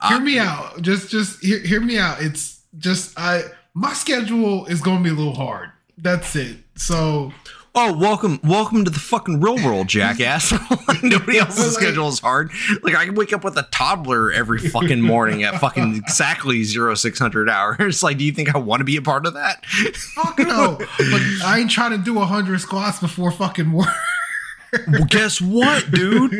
Hear 0.08 0.20
me 0.20 0.38
out. 0.38 0.80
Just 0.80 1.10
just 1.10 1.44
hear, 1.44 1.58
hear 1.58 1.80
me 1.82 1.98
out. 1.98 2.22
It's 2.22 2.62
just 2.78 3.18
I 3.18 3.42
my 3.74 3.92
schedule 3.92 4.64
is 4.66 4.80
gonna 4.80 5.04
be 5.04 5.10
a 5.10 5.14
little 5.14 5.34
hard. 5.34 5.70
That's 5.98 6.34
it. 6.34 6.56
So 6.76 7.30
oh 7.74 7.96
welcome 7.96 8.40
welcome 8.42 8.84
to 8.84 8.90
the 8.90 8.98
fucking 8.98 9.40
real 9.40 9.56
world, 9.56 9.88
jackass. 9.88 10.52
nobody 11.02 11.38
else's 11.40 11.74
Like- 11.74 11.82
schedule 11.84 12.08
is 12.08 12.18
hard. 12.20 12.50
Like 12.82 12.94
I 12.94 13.04
can 13.06 13.14
wake 13.14 13.32
up 13.32 13.44
with 13.44 13.56
a 13.56 13.66
toddler 13.70 14.32
every 14.32 14.58
fucking 14.58 15.00
morning 15.00 15.42
at 15.42 15.60
fucking 15.60 15.94
exactly 16.06 16.62
zero 16.64 16.94
six 16.94 17.18
hundred 17.18 17.48
hours. 17.48 18.02
Like, 18.02 18.18
do 18.18 18.24
you 18.24 18.32
think 18.32 18.54
I 18.54 18.58
want 18.58 18.80
to 18.80 18.84
be 18.84 18.96
a 18.96 19.02
part 19.02 19.26
of 19.26 19.34
that? 19.34 19.64
fuck 19.66 20.38
no. 20.38 20.76
but 20.78 21.22
I 21.44 21.58
ain't 21.60 21.70
trying 21.70 21.92
to 21.92 21.98
do 21.98 22.18
hundred 22.18 22.60
squats 22.60 22.98
before 23.00 23.30
fucking 23.30 23.72
work. 23.72 23.88
Well, 24.86 25.04
guess 25.08 25.40
what, 25.40 25.90
dude? 25.90 26.30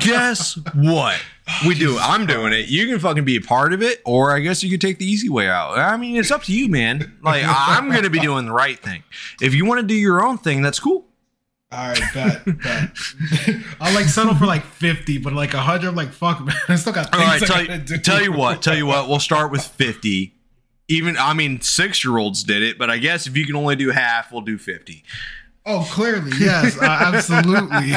guess 0.00 0.58
what? 0.74 1.20
We 1.66 1.74
do. 1.74 1.98
I'm 1.98 2.26
doing 2.26 2.52
it. 2.52 2.68
You 2.68 2.86
can 2.86 2.98
fucking 2.98 3.24
be 3.24 3.36
a 3.36 3.40
part 3.40 3.72
of 3.72 3.82
it, 3.82 4.02
or 4.04 4.34
I 4.34 4.40
guess 4.40 4.62
you 4.62 4.70
could 4.70 4.80
take 4.80 4.98
the 4.98 5.06
easy 5.06 5.28
way 5.28 5.48
out. 5.48 5.78
I 5.78 5.96
mean, 5.96 6.16
it's 6.16 6.30
up 6.30 6.42
to 6.44 6.52
you, 6.52 6.68
man. 6.68 7.18
Like, 7.22 7.42
I'm 7.46 7.90
gonna 7.90 8.10
be 8.10 8.20
doing 8.20 8.46
the 8.46 8.52
right 8.52 8.78
thing. 8.78 9.02
If 9.40 9.54
you 9.54 9.64
want 9.64 9.80
to 9.80 9.86
do 9.86 9.94
your 9.94 10.24
own 10.24 10.38
thing, 10.38 10.62
that's 10.62 10.78
cool. 10.78 11.06
All 11.70 11.88
right, 11.88 12.00
bet, 12.14 12.44
bet. 12.62 12.90
I 13.80 13.94
like 13.94 14.06
settle 14.06 14.34
for 14.34 14.46
like 14.46 14.64
fifty, 14.64 15.18
but 15.18 15.32
like 15.32 15.50
hundred, 15.50 15.88
I'm 15.88 15.94
like 15.94 16.12
fuck, 16.12 16.40
man. 16.40 16.56
I 16.68 16.76
still 16.76 16.92
got 16.92 17.12
All 17.12 17.20
things 17.20 17.30
right, 17.30 17.42
I 17.42 17.46
tell 17.46 17.66
gotta 17.66 17.78
you, 17.78 17.84
do. 17.84 17.98
tell 17.98 18.22
you 18.22 18.32
what, 18.32 18.62
tell 18.62 18.76
you 18.76 18.86
what. 18.86 19.08
We'll 19.08 19.20
start 19.20 19.50
with 19.52 19.62
50. 19.64 20.34
Even, 20.90 21.18
I 21.18 21.34
mean, 21.34 21.60
six 21.60 22.02
year 22.02 22.16
olds 22.16 22.42
did 22.42 22.62
it, 22.62 22.78
but 22.78 22.88
I 22.88 22.96
guess 22.96 23.26
if 23.26 23.36
you 23.36 23.44
can 23.44 23.54
only 23.56 23.76
do 23.76 23.90
half, 23.90 24.32
we'll 24.32 24.40
do 24.40 24.56
50. 24.56 25.04
Oh, 25.70 25.86
clearly, 25.90 26.30
yes, 26.38 26.78
uh, 26.80 26.84
absolutely. 26.84 27.88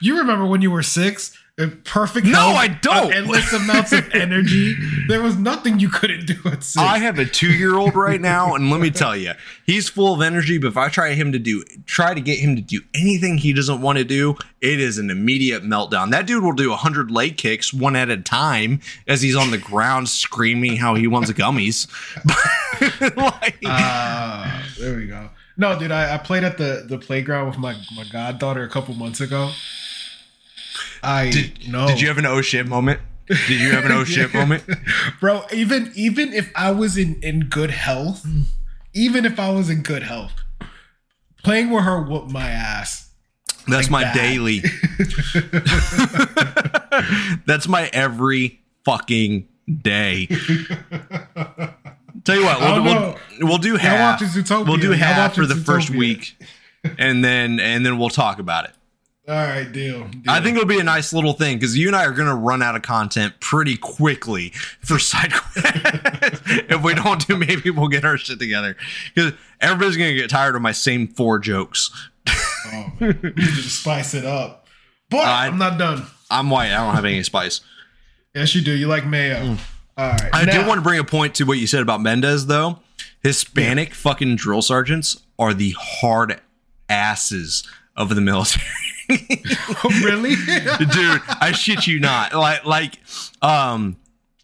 you 0.00 0.18
remember 0.18 0.44
when 0.44 0.60
you 0.62 0.70
were 0.72 0.82
six? 0.82 1.36
Perfect. 1.84 2.26
No, 2.26 2.48
I 2.48 2.68
don't. 2.68 3.06
uh, 3.06 3.16
endless 3.16 3.50
amounts 3.54 3.90
of 3.92 4.06
energy. 4.12 4.74
There 5.08 5.22
was 5.22 5.38
nothing 5.38 5.80
you 5.80 5.88
couldn't 5.88 6.26
do 6.26 6.34
at 6.44 6.62
six. 6.62 6.76
I 6.76 6.98
have 6.98 7.18
a 7.18 7.24
two 7.24 7.50
year 7.50 7.78
old 7.78 7.94
right 7.94 8.20
now, 8.20 8.54
and 8.54 8.70
let 8.70 8.78
me 8.78 8.90
tell 8.90 9.16
you, 9.16 9.32
he's 9.64 9.88
full 9.88 10.12
of 10.12 10.20
energy. 10.20 10.58
But 10.58 10.66
if 10.68 10.76
I 10.76 10.90
try 10.90 11.14
him 11.14 11.32
to 11.32 11.38
do, 11.38 11.64
try 11.86 12.12
to 12.12 12.20
get 12.20 12.38
him 12.40 12.56
to 12.56 12.62
do 12.62 12.82
anything 12.94 13.38
he 13.38 13.54
doesn't 13.54 13.80
want 13.80 13.96
to 13.96 14.04
do, 14.04 14.36
it 14.60 14.80
is 14.80 14.98
an 14.98 15.08
immediate 15.08 15.62
meltdown. 15.62 16.10
That 16.10 16.26
dude 16.26 16.44
will 16.44 16.52
do 16.52 16.74
hundred 16.74 17.10
leg 17.10 17.38
kicks 17.38 17.72
one 17.72 17.96
at 17.96 18.10
a 18.10 18.18
time 18.18 18.80
as 19.08 19.22
he's 19.22 19.36
on 19.36 19.50
the 19.50 19.56
ground 19.58 20.10
screaming 20.10 20.76
how 20.76 20.94
he 20.94 21.06
wants 21.06 21.30
gummies. 21.32 21.86
like, 23.16 23.56
Uh, 23.64 24.62
there 24.78 24.96
we 24.96 25.06
go. 25.06 25.30
No, 25.56 25.78
dude, 25.78 25.90
I, 25.90 26.14
I 26.14 26.18
played 26.18 26.44
at 26.44 26.58
the, 26.58 26.84
the 26.88 26.98
playground 26.98 27.48
with 27.48 27.58
my, 27.58 27.74
my 27.96 28.04
goddaughter 28.10 28.62
a 28.62 28.68
couple 28.68 28.94
months 28.94 29.20
ago. 29.20 29.50
I 31.02 31.30
did, 31.30 31.68
no. 31.68 31.86
did 31.86 32.00
you 32.00 32.08
have 32.08 32.18
an 32.18 32.26
oh 32.26 32.42
shit 32.42 32.66
moment? 32.66 33.00
Did 33.28 33.60
you 33.60 33.70
have 33.70 33.84
an 33.84 33.92
oh 33.92 34.04
shit 34.14 34.32
moment? 34.34 34.64
bro? 35.20 35.44
Even 35.52 35.92
even 35.94 36.32
if 36.32 36.50
I 36.54 36.70
was 36.72 36.96
in 36.98 37.18
in 37.22 37.40
good 37.48 37.70
health, 37.70 38.26
even 38.92 39.24
if 39.24 39.38
I 39.40 39.50
was 39.50 39.70
in 39.70 39.82
good 39.82 40.02
health, 40.02 40.32
playing 41.42 41.70
with 41.70 41.84
her 41.84 42.02
whooped 42.02 42.30
my 42.30 42.48
ass. 42.48 43.10
That's 43.68 43.90
Like 43.90 43.90
my 43.90 44.04
that. 44.04 44.14
daily. 44.14 44.62
That's 47.46 47.66
my 47.66 47.90
every 47.92 48.60
fucking 48.84 49.48
day. 49.82 50.28
Tell 52.26 52.36
you 52.36 52.44
what, 52.44 52.60
we'll, 52.60 52.82
we'll, 52.82 53.16
we'll 53.40 53.58
do 53.58 53.76
half. 53.76 54.20
We'll 54.50 54.76
do 54.76 54.90
half 54.90 55.34
for 55.34 55.46
the 55.46 55.54
first 55.54 55.88
week, 55.90 56.36
and 56.98 57.24
then 57.24 57.58
and 57.60 57.86
then 57.86 57.98
we'll 57.98 58.10
talk 58.10 58.38
about 58.38 58.64
it. 58.66 58.72
All 59.28 59.34
right, 59.34 59.64
deal. 59.70 60.06
deal. 60.06 60.22
I 60.28 60.40
think 60.40 60.56
it'll 60.56 60.68
be 60.68 60.78
a 60.78 60.84
nice 60.84 61.12
little 61.12 61.32
thing 61.32 61.56
because 61.56 61.76
you 61.76 61.88
and 61.88 61.96
I 61.96 62.04
are 62.04 62.12
going 62.12 62.28
to 62.28 62.34
run 62.34 62.62
out 62.62 62.76
of 62.76 62.82
content 62.82 63.34
pretty 63.40 63.76
quickly 63.76 64.50
for 64.82 65.00
side 65.00 65.32
quests. 65.34 65.62
if 66.46 66.80
we 66.84 66.94
don't 66.94 67.26
do, 67.26 67.36
maybe 67.36 67.70
we'll 67.70 67.88
get 67.88 68.04
our 68.04 68.16
shit 68.18 68.38
together 68.38 68.76
because 69.14 69.32
everybody's 69.60 69.96
going 69.96 70.10
to 70.10 70.16
get 70.20 70.30
tired 70.30 70.54
of 70.54 70.62
my 70.62 70.70
same 70.70 71.08
four 71.08 71.40
jokes. 71.40 71.90
Oh, 72.66 72.92
we 73.00 73.06
need 73.08 73.34
to 73.34 73.52
spice 73.62 74.14
it 74.14 74.24
up. 74.24 74.66
But 75.10 75.26
I- 75.26 75.46
I'm 75.48 75.58
not 75.58 75.76
done. 75.78 76.04
I'm 76.30 76.48
white. 76.50 76.72
I 76.72 76.84
don't 76.84 76.94
have 76.94 77.04
any 77.04 77.22
spice. 77.24 77.60
Yes, 78.34 78.54
you 78.54 78.60
do. 78.60 78.72
You 78.72 78.86
like 78.86 79.06
mayo. 79.06 79.36
Mm. 79.54 79.58
All 79.96 80.10
right. 80.10 80.30
I 80.32 80.44
now- 80.44 80.62
do 80.62 80.68
want 80.68 80.78
to 80.78 80.82
bring 80.82 80.98
a 80.98 81.04
point 81.04 81.34
to 81.36 81.44
what 81.44 81.58
you 81.58 81.66
said 81.66 81.82
about 81.82 82.00
Mendez, 82.00 82.46
though. 82.46 82.80
Hispanic 83.22 83.94
fucking 83.94 84.36
drill 84.36 84.62
sergeants 84.62 85.16
are 85.38 85.52
the 85.54 85.74
hard 85.78 86.40
asses 86.88 87.66
of 87.96 88.14
the 88.14 88.20
military. 88.20 88.64
really? 90.04 90.34
Dude, 90.78 91.22
I 91.40 91.52
shit 91.56 91.86
you 91.86 91.98
not. 91.98 92.34
Like, 92.34 92.64
like, 92.64 92.98
um, 93.42 93.96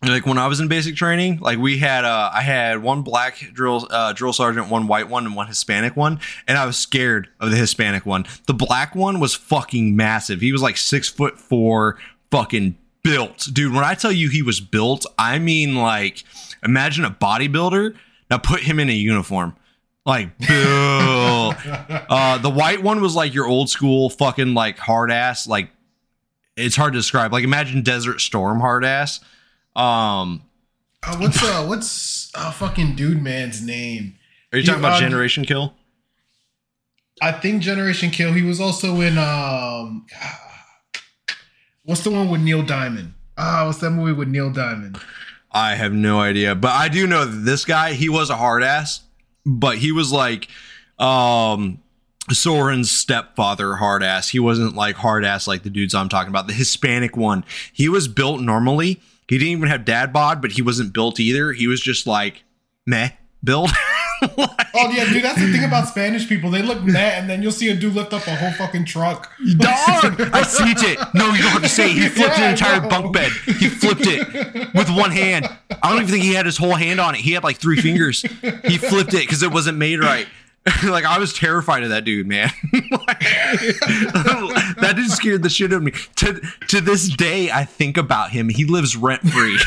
like 0.02 0.26
when 0.26 0.38
I 0.38 0.46
was 0.48 0.58
in 0.58 0.66
basic 0.68 0.96
training, 0.96 1.38
like 1.40 1.58
we 1.58 1.78
had, 1.78 2.04
uh, 2.04 2.30
I 2.32 2.42
had 2.42 2.82
one 2.82 3.02
black 3.02 3.38
drill, 3.52 3.86
uh, 3.90 4.12
drill 4.14 4.32
sergeant, 4.32 4.68
one 4.68 4.86
white 4.88 5.08
one, 5.08 5.26
and 5.26 5.36
one 5.36 5.46
Hispanic 5.46 5.96
one, 5.96 6.18
and 6.48 6.58
I 6.58 6.66
was 6.66 6.76
scared 6.76 7.28
of 7.38 7.50
the 7.50 7.56
Hispanic 7.56 8.04
one. 8.06 8.24
The 8.46 8.54
black 8.54 8.94
one 8.96 9.20
was 9.20 9.34
fucking 9.34 9.94
massive. 9.94 10.40
He 10.40 10.50
was 10.50 10.62
like 10.62 10.76
six 10.76 11.08
foot 11.08 11.38
four, 11.38 11.98
fucking 12.32 12.76
built, 13.04 13.48
dude. 13.52 13.72
When 13.72 13.84
I 13.84 13.94
tell 13.94 14.12
you 14.12 14.28
he 14.28 14.42
was 14.42 14.60
built, 14.60 15.06
I 15.18 15.38
mean 15.38 15.74
like, 15.76 16.24
imagine 16.64 17.04
a 17.04 17.10
bodybuilder. 17.10 17.96
Now 18.30 18.38
put 18.38 18.60
him 18.60 18.78
in 18.80 18.88
a 18.88 18.92
uniform. 18.94 19.56
Like 20.04 20.36
built. 20.48 21.56
uh, 21.66 22.38
the 22.38 22.50
white 22.50 22.82
one 22.82 23.00
was 23.00 23.14
like 23.14 23.34
your 23.34 23.46
old 23.46 23.70
school 23.70 24.10
fucking 24.10 24.54
like 24.54 24.78
hard 24.78 25.10
ass. 25.12 25.46
Like 25.46 25.70
it's 26.56 26.76
hard 26.76 26.92
to 26.94 26.98
describe. 26.98 27.32
Like 27.32 27.44
imagine 27.44 27.82
Desert 27.82 28.20
Storm 28.20 28.60
hard 28.60 28.84
ass. 28.84 29.20
Um, 29.76 30.42
Uh, 31.04 31.16
what's 31.18 31.42
uh 31.42 31.64
what's 31.66 32.30
uh 32.34 32.50
fucking 32.50 32.94
dude 32.96 33.22
man's 33.22 33.62
name? 33.62 34.14
are 34.52 34.58
you 34.58 34.62
You- 34.62 34.66
talking 34.66 34.80
about 34.80 34.94
uh, 34.94 35.00
Generation 35.00 35.44
Kill? 35.44 35.74
I 37.20 37.30
think 37.32 37.62
Generation 37.62 38.10
Kill. 38.10 38.32
He 38.32 38.42
was 38.42 38.60
also 38.60 39.00
in 39.00 39.16
um, 39.18 40.06
what's 41.84 42.02
the 42.02 42.10
one 42.10 42.28
with 42.28 42.40
Neil 42.40 42.62
Diamond? 42.62 43.14
Ah, 43.36 43.64
what's 43.66 43.78
that 43.78 43.90
movie 43.90 44.12
with 44.12 44.28
Neil 44.28 44.50
Diamond? 44.50 44.98
I 45.50 45.74
have 45.74 45.92
no 45.92 46.20
idea, 46.20 46.54
but 46.54 46.72
I 46.72 46.88
do 46.88 47.06
know 47.06 47.24
that 47.24 47.40
this 47.44 47.64
guy, 47.64 47.92
he 47.92 48.08
was 48.08 48.30
a 48.30 48.36
hard 48.36 48.62
ass, 48.62 49.02
but 49.44 49.78
he 49.78 49.92
was 49.92 50.12
like 50.12 50.48
um 50.98 51.78
Soren's 52.30 52.90
stepfather 52.90 53.74
hard 53.76 54.02
ass. 54.02 54.28
He 54.28 54.38
wasn't 54.38 54.74
like 54.74 54.96
hard 54.96 55.24
ass 55.24 55.46
like 55.46 55.62
the 55.62 55.70
dudes 55.70 55.94
I'm 55.94 56.08
talking 56.08 56.30
about. 56.30 56.46
The 56.46 56.52
Hispanic 56.52 57.16
one, 57.16 57.44
he 57.72 57.88
was 57.88 58.08
built 58.08 58.40
normally. 58.40 59.00
He 59.28 59.38
didn't 59.38 59.52
even 59.52 59.68
have 59.68 59.84
dad 59.84 60.12
bod, 60.12 60.40
but 60.40 60.52
he 60.52 60.62
wasn't 60.62 60.92
built 60.92 61.18
either. 61.18 61.52
He 61.52 61.66
was 61.66 61.80
just 61.80 62.06
like 62.06 62.44
meh 62.86 63.10
build. 63.42 63.70
Oh 64.74 64.90
yeah, 64.90 65.04
dude, 65.04 65.22
that's 65.22 65.38
the 65.38 65.52
thing 65.52 65.64
about 65.64 65.86
Spanish 65.88 66.26
people. 66.26 66.48
They 66.50 66.62
look 66.62 66.82
mad, 66.82 67.20
and 67.20 67.28
then 67.30 67.42
you'll 67.42 67.52
see 67.52 67.68
a 67.68 67.74
dude 67.74 67.92
lift 67.94 68.14
up 68.14 68.26
a 68.26 68.34
whole 68.34 68.52
fucking 68.52 68.86
truck. 68.86 69.30
Dog, 69.58 70.18
I 70.32 70.42
see 70.44 70.64
it. 70.70 70.98
No, 71.14 71.26
you 71.26 71.42
don't 71.42 71.50
have 71.52 71.62
to 71.62 71.68
say. 71.68 71.90
it. 71.90 71.96
He 71.98 72.08
flipped 72.08 72.38
Yeah, 72.38 72.44
an 72.46 72.50
entire 72.52 72.80
know. 72.80 72.88
bunk 72.88 73.12
bed. 73.12 73.30
He 73.44 73.68
flipped 73.68 74.06
it 74.06 74.72
with 74.74 74.88
one 74.88 75.10
hand. 75.10 75.46
I 75.82 75.90
don't 75.90 75.98
even 76.00 76.10
think 76.10 76.24
he 76.24 76.32
had 76.32 76.46
his 76.46 76.56
whole 76.56 76.74
hand 76.74 77.00
on 77.00 77.14
it. 77.14 77.20
He 77.20 77.32
had 77.32 77.44
like 77.44 77.58
three 77.58 77.82
fingers. 77.82 78.22
He 78.22 78.78
flipped 78.78 79.12
it 79.12 79.26
because 79.26 79.42
it 79.42 79.52
wasn't 79.52 79.76
made 79.76 80.00
right. 80.00 80.26
like 80.84 81.04
I 81.04 81.18
was 81.18 81.34
terrified 81.34 81.82
of 81.82 81.90
that 81.90 82.04
dude, 82.04 82.26
man. 82.26 82.50
that 82.72 82.92
dude 84.96 85.10
scared 85.10 85.42
the 85.42 85.50
shit 85.50 85.72
out 85.72 85.76
of 85.78 85.82
me. 85.82 85.92
To 86.16 86.40
to 86.68 86.80
this 86.80 87.08
day, 87.08 87.50
I 87.50 87.64
think 87.64 87.96
about 87.98 88.30
him. 88.30 88.48
He 88.48 88.64
lives 88.64 88.96
rent 88.96 89.22
free. 89.28 89.58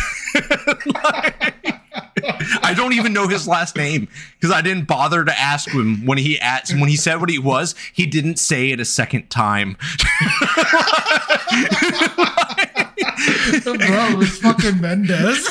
I 2.66 2.74
don't 2.74 2.94
even 2.94 3.14
know 3.14 3.28
his 3.28 3.48
last 3.48 3.76
name 3.76 4.08
because 4.40 4.52
I 4.52 4.62
didn't 4.62 4.86
bother 4.86 5.24
to 5.24 5.40
ask 5.40 5.70
him 5.70 6.04
when 6.06 6.18
he 6.18 6.40
asked 6.40 6.74
when 6.74 6.90
he 6.90 6.96
said 6.96 7.20
what 7.20 7.30
he 7.30 7.38
was. 7.38 7.76
He 7.94 8.08
didn't 8.08 8.40
say 8.40 8.72
it 8.72 8.80
a 8.80 8.86
second 8.86 9.30
time. 9.30 9.78
Bro, 13.64 14.22
it's 14.22 14.40
fucking 14.40 14.82
Mendez. 14.82 15.48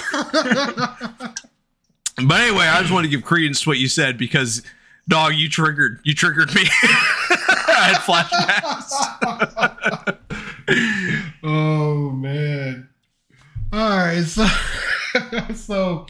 But 2.17 2.41
anyway, 2.41 2.67
I 2.67 2.81
just 2.81 2.93
want 2.93 3.05
to 3.05 3.11
give 3.11 3.25
credence 3.25 3.61
to 3.63 3.69
what 3.69 3.79
you 3.79 3.87
said 3.89 4.19
because, 4.19 4.63
dog, 5.09 5.35
you 5.35 5.49
triggered 5.49 6.01
you 6.03 6.15
triggered 6.15 6.53
me. 6.55 6.63
I 6.83 7.93
had 7.93 7.99
flashbacks. 8.03 8.91
oh 11.45 12.11
man. 12.11 12.89
All 13.73 13.89
right, 13.89 14.25
so 14.25 14.47
so 15.55 16.07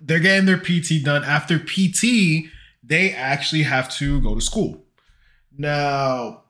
they're 0.00 0.18
getting 0.20 0.46
their 0.46 0.58
PT 0.58 1.04
done. 1.04 1.24
After 1.24 1.58
PT, 1.58 2.48
they 2.82 3.12
actually 3.12 3.62
have 3.64 3.90
to 3.96 4.20
go 4.20 4.34
to 4.34 4.40
school. 4.40 4.84
Now, 5.56 6.42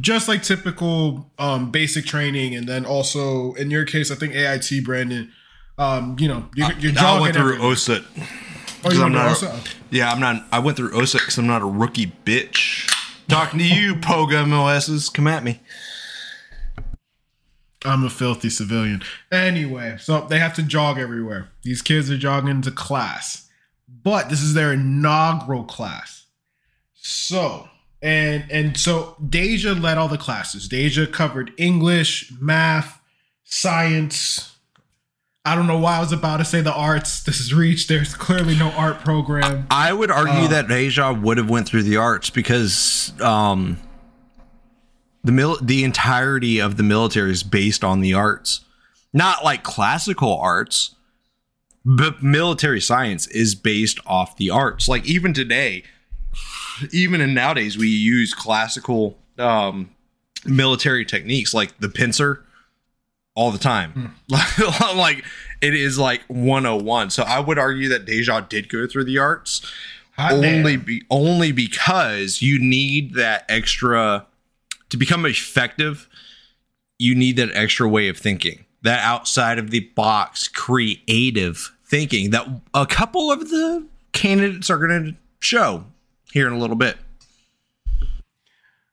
just 0.00 0.28
like 0.28 0.42
typical 0.42 1.30
um, 1.38 1.70
basic 1.70 2.04
training, 2.04 2.54
and 2.54 2.68
then 2.68 2.84
also 2.84 3.54
in 3.54 3.70
your 3.70 3.84
case, 3.84 4.10
I 4.10 4.14
think 4.14 4.34
AIT, 4.34 4.84
Branden. 4.84 5.30
Um, 5.78 6.16
you 6.18 6.26
know, 6.28 6.48
you're, 6.56 6.72
you're 6.72 6.92
I 6.92 6.94
jogging. 6.94 7.22
went 7.22 7.34
through 7.36 7.54
everywhere. 7.54 7.74
OSUT. 7.74 8.04
Oh, 8.84 8.90
you 8.92 8.96
I'm 9.02 9.12
went 9.12 9.14
not. 9.14 9.36
through 9.38 9.48
A, 9.48 9.60
yeah, 9.90 10.10
I'm 10.10 10.20
not. 10.20 10.44
I 10.52 10.58
went 10.58 10.76
through 10.76 10.90
OSUT 10.90 11.14
because 11.20 11.38
I'm 11.38 11.46
not 11.46 11.62
a 11.62 11.66
rookie 11.66 12.12
bitch. 12.24 12.92
Talking 13.28 13.58
to 13.60 13.64
you, 13.66 13.94
Poga 13.94 14.46
MOSs, 14.46 15.08
come 15.08 15.26
at 15.26 15.44
me. 15.44 15.60
I'm 17.84 18.04
a 18.04 18.10
filthy 18.10 18.50
civilian. 18.50 19.02
Anyway, 19.30 19.96
so 20.00 20.22
they 20.28 20.38
have 20.40 20.54
to 20.54 20.62
jog 20.62 20.98
everywhere. 20.98 21.48
These 21.62 21.82
kids 21.82 22.10
are 22.10 22.18
jogging 22.18 22.60
to 22.62 22.70
class, 22.70 23.48
but 23.88 24.28
this 24.30 24.42
is 24.42 24.54
their 24.54 24.72
inaugural 24.72 25.64
class. 25.64 26.26
So, 26.94 27.68
and 28.02 28.44
and 28.50 28.76
so 28.76 29.16
Deja 29.26 29.72
led 29.74 29.96
all 29.98 30.08
the 30.08 30.18
classes. 30.18 30.68
Deja 30.68 31.06
covered 31.06 31.52
English, 31.56 32.32
math, 32.40 33.00
science. 33.44 34.56
I 35.44 35.54
don't 35.54 35.66
know 35.66 35.78
why 35.78 35.96
I 35.96 36.00
was 36.00 36.12
about 36.12 36.38
to 36.38 36.44
say 36.44 36.60
the 36.60 36.74
arts. 36.74 37.22
This 37.22 37.40
is 37.40 37.54
reach. 37.54 37.86
There's 37.86 38.12
clearly 38.14 38.54
no 38.56 38.70
art 38.72 39.00
program. 39.00 39.66
I 39.70 39.92
would 39.92 40.10
argue 40.10 40.44
Uh, 40.44 40.48
that 40.48 40.68
Deja 40.68 41.12
would 41.12 41.38
have 41.38 41.48
went 41.48 41.66
through 41.66 41.84
the 41.84 41.96
arts 41.96 42.28
because 42.28 43.12
um, 43.22 43.78
the 45.24 45.32
mil- 45.32 45.58
the 45.60 45.84
entirety 45.84 46.60
of 46.60 46.76
the 46.76 46.82
military 46.82 47.30
is 47.30 47.42
based 47.42 47.84
on 47.84 48.00
the 48.00 48.14
arts, 48.14 48.60
not 49.12 49.44
like 49.44 49.62
classical 49.62 50.38
arts, 50.38 50.94
but 51.84 52.22
military 52.22 52.80
science 52.80 53.26
is 53.28 53.54
based 53.54 53.98
off 54.06 54.36
the 54.36 54.50
arts. 54.50 54.88
Like 54.88 55.06
even 55.06 55.32
today, 55.32 55.84
even 56.92 57.20
in 57.20 57.34
nowadays, 57.34 57.76
we 57.76 57.88
use 57.88 58.34
classical 58.34 59.18
um, 59.38 59.90
military 60.44 61.04
techniques 61.04 61.54
like 61.54 61.78
the 61.78 61.88
pincer 61.88 62.44
all 63.34 63.50
the 63.50 63.58
time. 63.58 64.14
like 64.94 65.24
it 65.60 65.74
is 65.74 65.98
like 65.98 66.22
101. 66.28 67.10
So 67.10 67.22
I 67.22 67.40
would 67.40 67.58
argue 67.58 67.88
that 67.88 68.04
Deja 68.04 68.40
did 68.40 68.68
go 68.68 68.86
through 68.86 69.04
the 69.04 69.18
arts 69.18 69.62
Hot 70.16 70.32
only 70.32 70.76
damn. 70.76 70.84
be 70.84 71.02
only 71.10 71.52
because 71.52 72.42
you 72.42 72.58
need 72.58 73.14
that 73.14 73.44
extra 73.48 74.26
to 74.90 74.96
become 74.96 75.24
effective 75.26 76.08
you 76.98 77.14
need 77.14 77.36
that 77.36 77.50
extra 77.54 77.88
way 77.88 78.08
of 78.08 78.16
thinking 78.16 78.64
that 78.82 79.02
outside 79.04 79.58
of 79.58 79.70
the 79.70 79.80
box 79.94 80.48
creative 80.48 81.76
thinking 81.86 82.30
that 82.30 82.46
a 82.74 82.86
couple 82.86 83.30
of 83.30 83.48
the 83.50 83.86
candidates 84.12 84.70
are 84.70 84.78
going 84.78 85.04
to 85.04 85.16
show 85.40 85.84
here 86.32 86.46
in 86.46 86.52
a 86.52 86.58
little 86.58 86.76
bit 86.76 86.96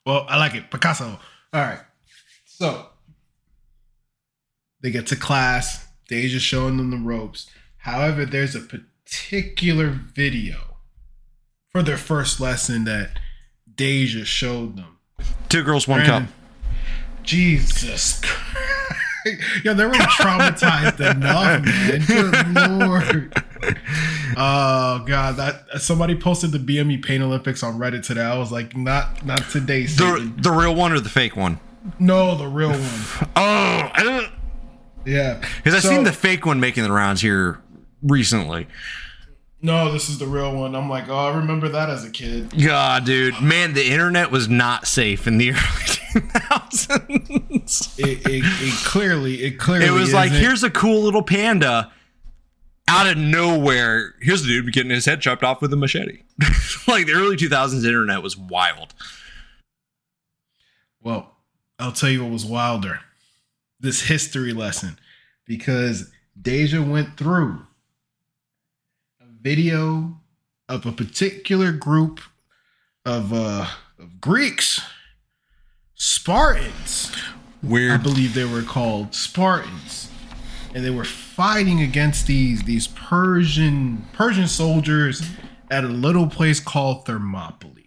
Well, 0.06 0.26
I 0.30 0.38
like 0.38 0.54
it. 0.54 0.70
Picasso. 0.70 1.20
All 1.54 1.62
right. 1.62 1.80
So 2.46 2.88
they 4.82 4.92
get 4.92 5.08
to 5.08 5.16
class. 5.16 5.88
Deja's 6.08 6.44
showing 6.44 6.78
them 6.78 6.92
the 6.92 6.98
ropes. 6.98 7.50
However, 7.78 8.26
there's 8.26 8.56
a 8.56 8.60
particular 8.62 9.90
video 9.90 10.78
for 11.72 11.82
their 11.82 11.98
first 11.98 12.40
lesson 12.40 12.84
that 12.84 13.20
Deja 13.76 14.24
showed 14.24 14.78
them. 14.78 14.95
Two 15.50 15.64
girls 15.64 15.88
one 15.88 16.02
Branden, 16.02 16.06
cup 16.28 16.30
Jesus. 17.24 18.22
Yo, 19.64 19.74
they 19.74 19.86
were 19.86 19.92
traumatized 19.94 21.00
enough, 21.00 21.66
man. 21.66 22.06
Good 22.06 22.80
lord. 22.80 23.34
Oh 24.38 25.04
god, 25.08 25.38
that 25.38 25.82
somebody 25.82 26.16
posted 26.16 26.52
the 26.52 26.60
BME 26.60 27.04
Pain 27.04 27.22
Olympics 27.24 27.64
on 27.64 27.80
Reddit 27.80 28.04
today. 28.06 28.22
I 28.22 28.38
was 28.38 28.52
like, 28.52 28.76
not 28.78 29.26
not 29.26 29.50
today, 29.50 29.84
the, 29.84 29.88
Satan. 29.88 30.36
the 30.38 30.52
real 30.52 30.76
one 30.76 30.92
or 30.92 31.00
the 31.00 31.10
fake 31.10 31.36
one 31.36 31.60
No, 31.98 32.36
the 32.38 32.48
real 32.48 32.70
one. 32.70 33.30
oh 33.36 34.28
Yeah. 35.06 35.42
because 35.58 35.74
i've 35.76 35.90
seen 35.90 36.04
the 36.04 36.12
fake 36.14 36.46
one 36.46 36.60
making 36.60 36.84
the 36.84 36.92
rounds 36.92 37.22
here 37.22 37.60
recently 38.04 38.68
No, 39.66 39.92
this 39.92 40.10
is 40.10 40.20
the 40.20 40.28
real 40.28 40.56
one. 40.56 40.76
I'm 40.76 40.88
like, 40.92 41.10
oh, 41.10 41.18
I 41.18 41.36
remember 41.38 41.68
that 41.70 41.90
as 41.90 42.06
a 42.06 42.12
kid. 42.12 42.54
God, 42.56 43.04
dude, 43.04 43.42
man, 43.42 43.74
the 43.74 43.84
internet 43.84 44.30
was 44.30 44.48
not 44.48 44.86
safe 44.86 45.26
in 45.26 45.40
the 45.40 45.50
early 45.54 45.60
2000s. 46.14 47.98
It, 47.98 48.28
it, 48.28 48.44
it 48.46 48.86
clearly, 48.86 49.44
it 49.44 49.58
clearly. 49.58 49.88
It 49.88 49.90
was 49.90 50.14
like, 50.14 50.30
isn't. 50.30 50.44
here's 50.44 50.64
a 50.64 50.70
cool 50.70 51.02
little 51.02 51.24
panda. 51.24 51.92
Out 52.88 53.08
of 53.08 53.18
nowhere, 53.18 54.14
here's 54.22 54.44
the 54.44 54.50
dude 54.50 54.72
getting 54.72 54.92
his 54.92 55.06
head 55.06 55.20
chopped 55.20 55.44
off 55.44 55.64
with 55.64 55.74
a 55.74 55.76
machete. 55.76 56.22
like 56.88 57.08
the 57.08 57.14
early 57.14 57.36
2000s 57.36 57.84
internet 57.84 58.22
was 58.22 58.38
wild. 58.38 58.94
Well, 61.02 61.38
I'll 61.80 61.92
tell 61.92 62.12
you 62.12 62.22
what 62.22 62.32
was 62.32 62.46
wilder. 62.46 63.00
This 63.80 64.04
history 64.04 64.54
lesson, 64.54 65.00
because 65.48 66.12
Deja 66.40 66.84
went 66.84 67.18
through 67.18 67.66
video 69.46 70.22
of 70.68 70.88
a 70.88 70.92
particular 70.92 71.72
group 71.72 72.20
of 73.06 73.32
uh 73.32 73.68
of 74.00 74.20
Greeks, 74.20 74.82
Spartans. 75.94 77.16
Weird. 77.62 77.92
I 77.92 77.98
believe 77.98 78.34
they 78.34 78.44
were 78.44 78.64
called 78.64 79.14
Spartans, 79.14 80.10
and 80.74 80.84
they 80.84 80.90
were 80.90 81.06
fighting 81.06 81.80
against 81.80 82.26
these 82.26 82.64
these 82.64 82.88
Persian 82.88 84.08
Persian 84.14 84.48
soldiers 84.48 85.22
at 85.70 85.84
a 85.84 85.90
little 85.90 86.26
place 86.26 86.60
called 86.60 87.06
Thermopylae. 87.06 87.84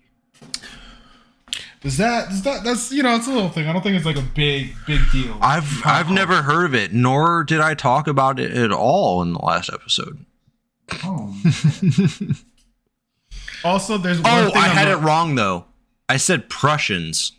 Does 1.80 1.96
that 1.96 2.28
does 2.28 2.42
that 2.42 2.62
that's 2.62 2.92
you 2.92 3.02
know 3.02 3.16
it's 3.16 3.26
a 3.26 3.32
little 3.32 3.50
thing. 3.50 3.66
I 3.66 3.72
don't 3.72 3.82
think 3.82 3.96
it's 3.96 4.06
like 4.06 4.16
a 4.16 4.28
big 4.36 4.76
big 4.86 5.00
deal. 5.10 5.36
I've 5.40 5.84
I've 5.84 6.10
never 6.12 6.42
heard 6.42 6.66
of 6.66 6.74
it, 6.76 6.92
nor 6.92 7.42
did 7.42 7.60
I 7.60 7.74
talk 7.74 8.06
about 8.06 8.38
it 8.38 8.52
at 8.52 8.70
all 8.70 9.22
in 9.22 9.32
the 9.32 9.40
last 9.40 9.70
episode. 9.72 10.24
Oh. 11.04 11.34
also, 13.64 13.98
there's 13.98 14.20
one 14.20 14.32
Oh, 14.32 14.48
thing 14.50 14.56
I 14.62 14.68
had 14.68 14.88
it 14.88 14.96
wrong 14.96 15.34
though. 15.34 15.66
I 16.08 16.16
said 16.16 16.48
Prussians. 16.48 17.32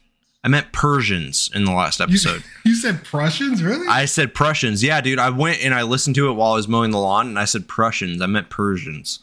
I 0.43 0.47
meant 0.47 0.71
Persians 0.71 1.49
in 1.53 1.65
the 1.65 1.71
last 1.73 1.99
episode. 1.99 2.43
You 2.65 2.75
said 2.75 3.03
Prussians, 3.03 3.63
really? 3.63 3.87
I 3.87 4.05
said 4.05 4.33
Prussians. 4.33 4.83
Yeah, 4.83 5.01
dude. 5.01 5.17
I 5.19 5.31
went 5.31 5.63
and 5.63 5.73
I 5.73 5.81
listened 5.81 6.15
to 6.17 6.29
it 6.29 6.33
while 6.33 6.51
I 6.53 6.55
was 6.55 6.67
mowing 6.67 6.91
the 6.91 6.99
lawn, 6.99 7.27
and 7.27 7.39
I 7.39 7.45
said 7.45 7.67
Prussians. 7.67 8.21
I 8.21 8.25
meant 8.27 8.49
Persians. 8.49 9.19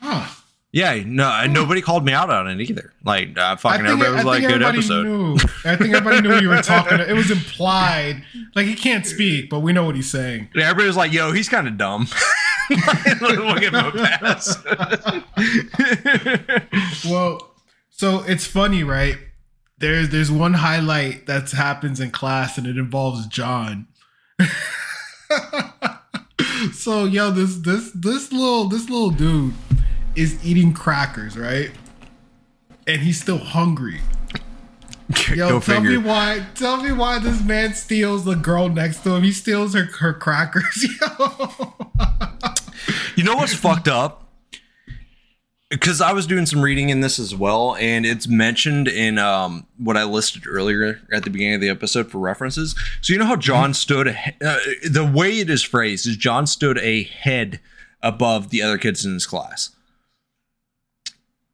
huh. 0.00 0.26
Yeah, 0.72 1.02
no, 1.04 1.28
and 1.28 1.52
nobody 1.52 1.80
called 1.82 2.04
me 2.04 2.12
out 2.12 2.30
on 2.30 2.46
it 2.46 2.60
either. 2.60 2.92
Like, 3.04 3.36
uh, 3.36 3.42
I 3.42 3.56
fucking 3.56 3.84
think, 3.86 4.00
everybody 4.00 4.12
was 4.12 4.20
I 4.24 4.28
like, 4.28 4.38
think 4.42 4.52
good 4.52 4.62
everybody 4.62 4.78
episode. 4.78 5.04
knew. 5.04 5.34
I 5.64 5.74
think 5.76 5.94
everybody 5.94 6.20
knew 6.22 6.28
what 6.28 6.42
you 6.42 6.48
were 6.48 6.62
talking. 6.62 7.00
It 7.00 7.12
was 7.12 7.28
implied. 7.30 8.22
Like 8.54 8.66
he 8.66 8.76
can't 8.76 9.04
speak, 9.04 9.50
but 9.50 9.60
we 9.60 9.72
know 9.72 9.84
what 9.84 9.96
he's 9.96 10.08
saying. 10.10 10.48
Yeah, 10.54 10.64
Everybody 10.70 10.86
was 10.86 10.96
like, 10.96 11.12
yo, 11.12 11.32
he's 11.32 11.48
kind 11.48 11.66
of 11.66 11.76
dumb. 11.76 12.06
Him 12.70 13.92
pass. 13.92 14.56
Well, 17.10 17.54
so 17.90 18.22
it's 18.26 18.46
funny, 18.46 18.84
right? 18.84 19.16
There's 19.78 20.10
there's 20.10 20.30
one 20.30 20.54
highlight 20.54 21.26
that 21.26 21.50
happens 21.50 22.00
in 22.00 22.10
class, 22.10 22.58
and 22.58 22.66
it 22.66 22.76
involves 22.76 23.26
John. 23.26 23.88
so 26.72 27.04
yo, 27.04 27.30
this 27.30 27.56
this 27.56 27.90
this 27.92 28.32
little 28.32 28.66
this 28.68 28.88
little 28.90 29.10
dude 29.10 29.54
is 30.14 30.44
eating 30.44 30.72
crackers, 30.72 31.36
right? 31.36 31.70
And 32.86 33.00
he's 33.02 33.20
still 33.20 33.38
hungry. 33.38 34.00
Yo, 35.34 35.48
Go 35.48 35.60
tell 35.60 35.80
me 35.80 35.96
why. 35.96 36.46
Tell 36.54 36.82
me 36.82 36.92
why 36.92 37.18
this 37.18 37.42
man 37.42 37.74
steals 37.74 38.24
the 38.24 38.36
girl 38.36 38.68
next 38.68 39.02
to 39.04 39.14
him. 39.14 39.24
He 39.24 39.32
steals 39.32 39.74
her 39.74 39.84
her 39.84 40.12
crackers. 40.12 40.86
Yo. 41.00 41.74
You 43.16 43.24
know 43.24 43.36
what's 43.36 43.54
fucked 43.54 43.88
up? 43.88 44.28
Because 45.68 46.00
I 46.00 46.12
was 46.12 46.26
doing 46.26 46.46
some 46.46 46.62
reading 46.62 46.88
in 46.88 47.00
this 47.00 47.20
as 47.20 47.32
well, 47.32 47.76
and 47.76 48.04
it's 48.04 48.26
mentioned 48.26 48.88
in 48.88 49.18
um, 49.18 49.68
what 49.78 49.96
I 49.96 50.02
listed 50.02 50.42
earlier 50.48 51.00
at 51.12 51.22
the 51.22 51.30
beginning 51.30 51.54
of 51.54 51.60
the 51.60 51.68
episode 51.68 52.10
for 52.10 52.18
references. 52.18 52.74
So 53.02 53.12
you 53.12 53.20
know 53.20 53.26
how 53.26 53.36
John 53.36 53.72
stood, 53.72 54.08
uh, 54.08 54.58
the 54.82 55.08
way 55.14 55.38
it 55.38 55.48
is 55.48 55.62
phrased 55.62 56.08
is 56.08 56.16
John 56.16 56.48
stood 56.48 56.78
a 56.78 57.04
head 57.04 57.60
above 58.02 58.50
the 58.50 58.62
other 58.62 58.78
kids 58.78 59.04
in 59.04 59.14
his 59.14 59.26
class. 59.26 59.70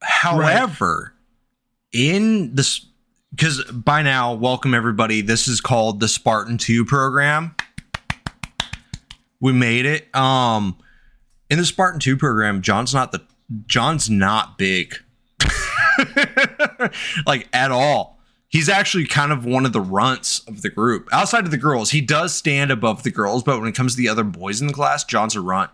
However, 0.00 1.12
in 1.92 2.54
this, 2.54 2.86
because 3.30 3.64
by 3.70 4.00
now, 4.00 4.32
welcome 4.32 4.72
everybody. 4.72 5.20
This 5.20 5.46
is 5.46 5.60
called 5.60 6.00
the 6.00 6.08
Spartan 6.08 6.56
Two 6.56 6.86
program. 6.86 7.54
We 9.40 9.52
made 9.52 9.84
it. 9.84 10.14
Um, 10.14 10.78
in 11.50 11.58
the 11.58 11.64
Spartan 11.64 12.00
2 12.00 12.16
program, 12.16 12.62
John's 12.62 12.94
not 12.94 13.12
the 13.12 13.22
John's 13.66 14.10
not 14.10 14.58
big. 14.58 14.96
like 17.26 17.48
at 17.52 17.70
all. 17.70 18.18
He's 18.48 18.68
actually 18.68 19.06
kind 19.06 19.32
of 19.32 19.44
one 19.44 19.66
of 19.66 19.72
the 19.72 19.80
runts 19.80 20.38
of 20.46 20.62
the 20.62 20.70
group. 20.70 21.08
Outside 21.12 21.44
of 21.44 21.50
the 21.50 21.58
girls, 21.58 21.90
he 21.90 22.00
does 22.00 22.34
stand 22.34 22.70
above 22.70 23.02
the 23.02 23.10
girls, 23.10 23.42
but 23.42 23.58
when 23.58 23.68
it 23.68 23.74
comes 23.74 23.94
to 23.94 23.98
the 23.98 24.08
other 24.08 24.24
boys 24.24 24.60
in 24.60 24.66
the 24.66 24.72
class, 24.72 25.04
John's 25.04 25.34
a 25.34 25.40
runt. 25.40 25.70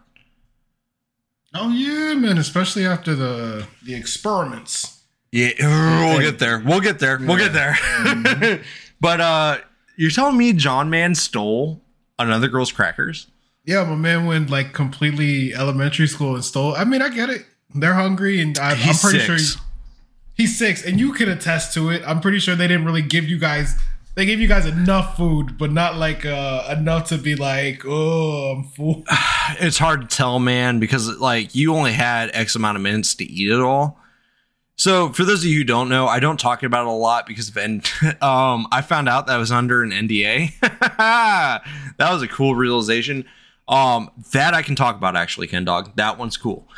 oh 1.55 1.71
yeah, 1.71 2.15
man! 2.15 2.39
Especially 2.39 2.87
after 2.87 3.15
the 3.15 3.67
the 3.85 3.95
experiments. 3.95 5.03
Yeah, 5.31 5.53
we'll 5.61 6.21
get 6.21 6.39
there. 6.39 6.59
We'll 6.65 6.81
get 6.81 6.99
there. 6.99 7.19
We'll 7.19 7.39
get 7.39 7.53
there. 7.53 8.63
but 9.01 9.21
uh 9.21 9.59
you're 9.97 10.11
telling 10.11 10.37
me 10.37 10.53
John 10.53 10.91
Man 10.91 11.15
stole 11.15 11.83
another 12.19 12.49
girl's 12.49 12.73
crackers? 12.73 13.29
Yeah, 13.65 13.85
my 13.85 13.95
man 13.95 14.27
went 14.27 14.51
like 14.51 14.73
completely 14.73 15.55
elementary 15.55 16.09
school 16.09 16.35
and 16.35 16.45
stole. 16.45 16.75
I 16.75 16.85
mean, 16.85 17.01
I 17.01 17.09
get 17.09 17.31
it. 17.31 17.45
They're 17.75 17.95
hungry, 17.95 18.41
and 18.41 18.59
I, 18.59 18.73
I'm 18.73 18.77
pretty 18.77 18.97
six. 18.97 19.25
sure 19.25 19.37
he's, 19.37 19.57
he's 20.35 20.59
six, 20.59 20.85
and 20.85 20.99
you 20.99 21.13
can 21.13 21.29
attest 21.29 21.73
to 21.75 21.91
it. 21.91 22.03
I'm 22.07 22.21
pretty 22.21 22.39
sure 22.39 22.55
they 22.55 22.69
didn't 22.69 22.85
really 22.85 23.03
give 23.03 23.25
you 23.25 23.39
guys. 23.39 23.77
They 24.15 24.27
gave 24.27 24.41
you 24.41 24.49
guys 24.49 24.67
enough 24.67 25.17
food, 25.17 25.57
but 25.57 25.73
not 25.73 25.97
like 25.97 26.27
uh, 26.27 26.75
enough 26.77 27.09
to 27.09 27.19
be 27.19 27.35
like, 27.35 27.83
oh, 27.87 28.57
I'm 28.57 28.65
full. 28.65 29.05
it's 29.61 29.79
hard 29.79 30.03
to 30.03 30.17
tell, 30.17 30.39
man, 30.39 30.81
because 30.81 31.19
like 31.19 31.55
you 31.55 31.75
only 31.75 31.93
had 31.93 32.31
X 32.35 32.55
amount 32.57 32.77
of 32.77 32.83
minutes 32.83 33.15
to 33.17 33.25
eat 33.25 33.51
it 33.51 33.61
all. 33.61 33.99
So 34.77 35.11
for 35.11 35.25
those 35.25 35.45
of 35.45 35.51
you 35.51 35.59
who 35.59 35.65
don't 35.65 35.89
know, 35.89 36.09
I 36.09 36.19
don't 36.19 36.41
talk 36.41 36.63
about 36.63 36.83
it 36.83 36.89
a 36.89 36.93
lot 36.93 37.27
because 37.27 37.49
of 37.49 37.57
N- 37.57 37.83
um 38.21 38.67
I 38.73 38.83
found 38.83 39.09
out 39.09 39.29
that 39.29 39.37
I 39.37 39.39
was 39.39 39.53
under 39.53 39.83
an 39.83 39.93
NDA. 39.93 40.59
that 40.99 41.63
was 41.99 42.21
a 42.23 42.29
cool 42.29 42.55
realization. 42.55 43.25
Um 43.69 44.11
that 44.33 44.55
I 44.55 44.63
can 44.63 44.75
talk 44.75 44.97
about 44.97 45.17
actually, 45.17 45.47
Ken 45.47 45.65
Dog. 45.65 45.95
That 45.97 46.19
one's 46.19 46.37
cool. 46.37 46.69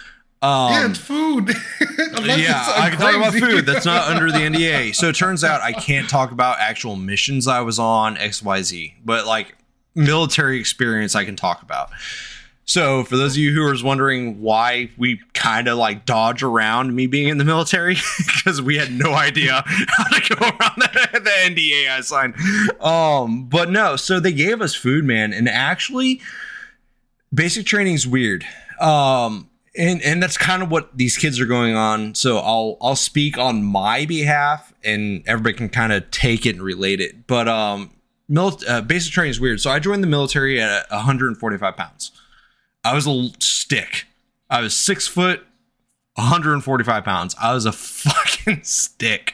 Um 0.43 0.73
yeah, 0.73 0.91
it's 0.91 0.99
food. 0.99 1.51
Yeah, 2.27 2.65
I 2.77 2.89
can 2.91 2.99
talk 2.99 3.15
about 3.15 3.35
food. 3.35 3.67
That's 3.67 3.85
not 3.85 4.09
under 4.09 4.31
the 4.31 4.39
NDA. 4.51 4.95
So 4.95 5.09
it 5.09 5.17
turns 5.17 5.45
out 5.45 5.61
I 5.61 5.73
can't 5.73 6.09
talk 6.09 6.31
about 6.31 6.59
actual 6.59 6.97
missions 6.97 7.47
I 7.47 7.61
was 7.61 7.79
on, 7.79 8.17
XYZ, 8.17 8.95
but 9.05 9.27
like 9.27 9.57
military 9.95 10.59
experience 10.59 11.15
I 11.15 11.25
can 11.25 11.37
talk 11.37 11.63
about. 11.63 11.91
So 12.67 13.05
for 13.05 13.19
those 13.19 13.33
of 13.33 13.39
you 13.39 13.53
who 13.53 13.63
are 13.63 13.75
wondering 13.85 14.41
why 14.41 14.91
we 14.97 15.21
kind 15.35 15.69
of 15.69 15.77
like 15.77 16.07
dodge 16.07 16.43
around 16.43 16.95
me 16.95 17.07
being 17.07 17.29
in 17.29 17.37
the 17.37 17.45
military, 17.45 17.97
because 18.27 18.63
we 18.63 18.77
had 18.79 18.91
no 18.91 19.13
idea 19.13 19.63
how 19.67 20.05
to 20.05 20.35
go 20.35 20.47
around 20.47 20.77
the, 20.77 21.21
the 21.21 21.31
NDA 21.31 21.91
I 21.91 22.01
signed. 22.01 22.35
Um, 22.81 23.45
but 23.49 23.71
no, 23.71 23.97
so 23.97 24.19
they 24.19 24.33
gave 24.33 24.63
us 24.63 24.75
food, 24.75 25.05
man, 25.05 25.35
and 25.35 25.47
actually 25.47 26.23
basic 27.35 27.67
training 27.67 27.95
is 27.95 28.07
weird. 28.07 28.47
Um, 28.81 29.51
and 29.77 30.01
and 30.03 30.23
that's 30.23 30.39
kind 30.39 30.63
of 30.63 30.71
what 30.71 30.97
these 30.97 31.17
kids 31.17 31.41
are 31.41 31.47
going 31.47 31.75
on. 31.75 32.15
So 32.15 32.39
I'll 32.39 32.77
I'll 32.81 32.97
speak 32.97 33.39
on 33.39 33.63
my 33.65 34.07
behalf, 34.07 34.73
and 34.85 35.23
everybody 35.27 35.57
can 35.57 35.69
kind 35.69 35.93
of 35.93 36.11
take 36.11 36.47
it 36.47 36.51
and 36.51 36.63
relate 36.63 37.01
it. 37.01 37.27
But 37.27 37.49
um, 37.49 37.91
mil- 38.29 38.61
uh, 38.69 38.83
basic 38.83 39.13
training 39.13 39.31
is 39.31 39.41
weird. 39.41 39.61
So 39.61 39.71
I 39.71 39.81
joined 39.81 40.03
the 40.03 40.09
military 40.09 40.61
at 40.61 40.89
145 40.91 41.77
pounds. 41.77 42.13
I 42.85 42.95
was 42.95 43.07
a 43.07 43.31
stick. 43.41 44.07
I 44.49 44.61
was 44.61 44.77
six 44.77 45.09
foot, 45.09 45.45
145 46.15 47.05
pounds. 47.05 47.35
I 47.41 47.55
was 47.55 47.67
a 47.67 47.73
fucking 47.73 48.63
stick. 48.63 49.33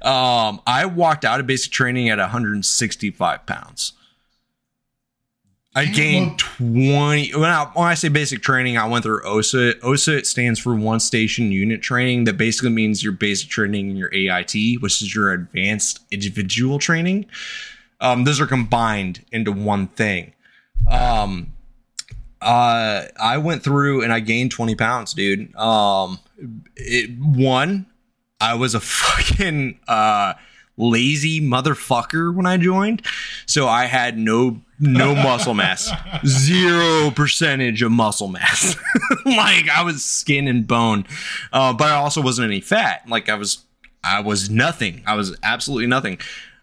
Um, 0.00 0.62
I 0.66 0.86
walked 0.86 1.24
out 1.24 1.40
of 1.40 1.46
basic 1.46 1.72
training 1.72 2.08
at 2.08 2.18
165 2.18 3.44
pounds. 3.44 3.92
I 5.74 5.86
gained 5.86 6.38
20. 6.38 7.34
When 7.34 7.48
I, 7.48 7.64
when 7.72 7.88
I 7.88 7.94
say 7.94 8.08
basic 8.08 8.42
training, 8.42 8.76
I 8.76 8.86
went 8.86 9.04
through 9.04 9.22
OSUT. 9.22 9.80
OSUT 9.80 10.18
it 10.18 10.26
stands 10.26 10.60
for 10.60 10.74
One 10.74 11.00
Station 11.00 11.50
Unit 11.50 11.80
Training. 11.80 12.24
That 12.24 12.36
basically 12.36 12.70
means 12.70 13.02
your 13.02 13.14
basic 13.14 13.48
training 13.48 13.88
and 13.88 13.98
your 13.98 14.12
AIT, 14.12 14.82
which 14.82 15.00
is 15.00 15.14
your 15.14 15.32
advanced 15.32 16.00
individual 16.10 16.78
training. 16.78 17.26
Um, 18.00 18.24
those 18.24 18.38
are 18.40 18.46
combined 18.46 19.24
into 19.32 19.50
one 19.50 19.86
thing. 19.88 20.34
Um, 20.90 21.54
uh, 22.42 23.04
I 23.18 23.38
went 23.38 23.62
through 23.62 24.02
and 24.02 24.12
I 24.12 24.20
gained 24.20 24.50
20 24.50 24.74
pounds, 24.74 25.14
dude. 25.14 25.54
Um, 25.56 26.18
it, 26.76 27.18
one, 27.18 27.86
I 28.40 28.54
was 28.54 28.74
a 28.74 28.80
fucking 28.80 29.78
uh, 29.88 30.34
lazy 30.76 31.40
motherfucker 31.40 32.34
when 32.34 32.46
I 32.46 32.56
joined, 32.56 33.02
so 33.46 33.68
I 33.68 33.84
had 33.84 34.18
no 34.18 34.60
no 34.78 35.14
muscle 35.22 35.54
mass, 35.54 35.90
zero 36.26 37.10
percentage 37.10 37.82
of 37.82 37.92
muscle 37.92 38.28
mass. 38.28 38.76
like 39.24 39.68
I 39.68 39.82
was 39.84 40.04
skin 40.04 40.48
and 40.48 40.66
bone, 40.66 41.06
uh, 41.52 41.72
but 41.72 41.88
I 41.88 41.94
also 41.94 42.20
wasn't 42.20 42.46
any 42.46 42.60
fat. 42.60 43.08
Like 43.08 43.28
I 43.28 43.34
was, 43.34 43.64
I 44.02 44.20
was 44.20 44.50
nothing. 44.50 45.02
I 45.06 45.14
was 45.14 45.36
absolutely 45.42 45.86
nothing. 45.86 46.18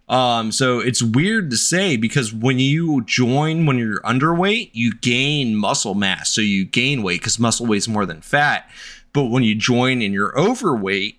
Um, 0.10 0.52
so 0.52 0.80
it's 0.80 1.04
weird 1.04 1.52
to 1.52 1.58
say 1.58 1.96
because 1.96 2.34
when 2.34 2.58
you 2.58 3.04
join 3.04 3.68
when 3.68 3.78
you're 3.78 4.02
underweight, 4.02 4.72
you 4.74 4.94
gain 4.96 5.56
muscle 5.56 5.94
mass. 5.94 6.30
So 6.30 6.42
you 6.42 6.66
gain 6.66 7.04
weight 7.04 7.22
because 7.22 7.40
muscle 7.40 7.68
weighs 7.68 7.88
more 7.88 8.08
than 8.08 8.22
fat. 8.22 8.70
But 9.14 9.26
when 9.26 9.44
you 9.44 9.56
join 9.56 10.02
and 10.02 10.14
you're 10.14 10.38
overweight, 10.38 11.19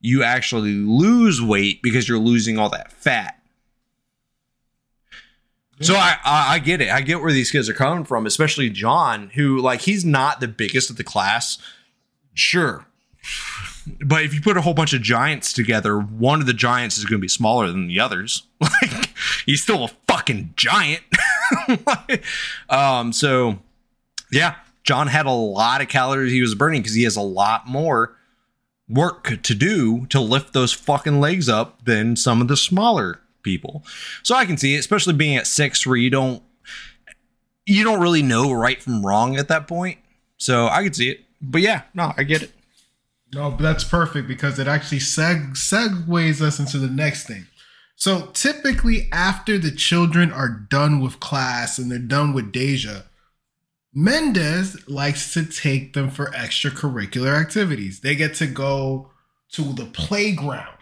you 0.00 0.22
actually 0.22 0.74
lose 0.74 1.42
weight 1.42 1.82
because 1.82 2.08
you're 2.08 2.18
losing 2.18 2.58
all 2.58 2.70
that 2.70 2.92
fat. 2.92 3.36
So 5.82 5.94
I, 5.94 6.16
I 6.24 6.54
I 6.54 6.58
get 6.58 6.82
it. 6.82 6.90
I 6.90 7.00
get 7.00 7.22
where 7.22 7.32
these 7.32 7.50
kids 7.50 7.68
are 7.68 7.74
coming 7.74 8.04
from, 8.04 8.26
especially 8.26 8.68
John, 8.68 9.30
who 9.34 9.58
like 9.60 9.82
he's 9.82 10.04
not 10.04 10.40
the 10.40 10.48
biggest 10.48 10.90
of 10.90 10.96
the 10.96 11.04
class. 11.04 11.58
Sure. 12.34 12.84
But 14.04 14.24
if 14.24 14.34
you 14.34 14.42
put 14.42 14.58
a 14.58 14.60
whole 14.60 14.74
bunch 14.74 14.92
of 14.92 15.00
giants 15.00 15.52
together, 15.54 15.98
one 15.98 16.40
of 16.40 16.46
the 16.46 16.52
giants 16.52 16.98
is 16.98 17.04
going 17.04 17.18
to 17.18 17.22
be 17.22 17.28
smaller 17.28 17.66
than 17.68 17.86
the 17.86 18.00
others. 18.00 18.46
Like 18.82 19.10
he's 19.46 19.62
still 19.62 19.84
a 19.84 19.88
fucking 20.06 20.52
giant. 20.54 21.02
um 22.68 23.12
so 23.12 23.58
yeah, 24.30 24.56
John 24.84 25.06
had 25.06 25.26
a 25.26 25.30
lot 25.30 25.80
of 25.80 25.88
calories 25.88 26.32
he 26.32 26.42
was 26.42 26.54
burning 26.54 26.82
because 26.82 26.94
he 26.94 27.04
has 27.04 27.16
a 27.16 27.22
lot 27.22 27.66
more 27.66 28.16
work 28.90 29.42
to 29.42 29.54
do 29.54 30.06
to 30.06 30.20
lift 30.20 30.52
those 30.52 30.72
fucking 30.72 31.20
legs 31.20 31.48
up 31.48 31.84
than 31.84 32.16
some 32.16 32.40
of 32.40 32.48
the 32.48 32.56
smaller 32.56 33.20
people. 33.42 33.84
So 34.22 34.34
I 34.34 34.44
can 34.44 34.56
see 34.56 34.74
it, 34.74 34.78
especially 34.78 35.14
being 35.14 35.36
at 35.36 35.46
six 35.46 35.86
where 35.86 35.96
you 35.96 36.10
don't 36.10 36.42
you 37.66 37.84
don't 37.84 38.00
really 38.00 38.22
know 38.22 38.52
right 38.52 38.82
from 38.82 39.06
wrong 39.06 39.36
at 39.36 39.48
that 39.48 39.68
point. 39.68 39.98
So 40.38 40.66
I 40.66 40.82
can 40.82 40.92
see 40.92 41.10
it. 41.10 41.20
But 41.40 41.60
yeah, 41.60 41.82
no, 41.94 42.12
I 42.16 42.24
get 42.24 42.42
it. 42.42 42.52
No, 43.32 43.56
that's 43.56 43.84
perfect 43.84 44.26
because 44.26 44.58
it 44.58 44.66
actually 44.66 44.98
seg- 44.98 45.52
segues 45.52 46.40
us 46.40 46.58
into 46.58 46.78
the 46.78 46.88
next 46.88 47.26
thing. 47.26 47.46
So 47.94 48.30
typically, 48.32 49.08
after 49.12 49.56
the 49.58 49.70
children 49.70 50.32
are 50.32 50.48
done 50.48 51.00
with 51.00 51.20
class 51.20 51.78
and 51.78 51.90
they're 51.90 51.98
done 51.98 52.32
with 52.32 52.50
Deja, 52.50 53.04
Mendez 53.92 54.88
likes 54.88 55.34
to 55.34 55.44
take 55.44 55.94
them 55.94 56.10
for 56.10 56.26
extracurricular 56.26 57.38
activities. 57.38 58.00
They 58.00 58.14
get 58.14 58.34
to 58.36 58.46
go 58.46 59.10
to 59.52 59.72
the 59.72 59.86
playground, 59.86 60.78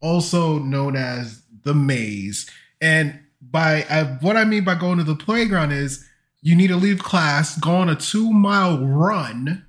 also 0.00 0.58
known 0.58 0.96
as 0.96 1.42
the 1.64 1.74
maze. 1.74 2.48
And 2.80 3.20
by 3.42 3.84
I, 3.90 4.04
what 4.04 4.36
I 4.36 4.44
mean 4.44 4.64
by 4.64 4.74
going 4.74 4.98
to 4.98 5.04
the 5.04 5.14
playground 5.14 5.72
is 5.72 6.06
you 6.40 6.56
need 6.56 6.68
to 6.68 6.76
leave 6.76 7.00
class, 7.00 7.58
go 7.58 7.72
on 7.72 7.90
a 7.90 7.96
two 7.96 8.32
mile 8.32 8.78
run, 8.86 9.66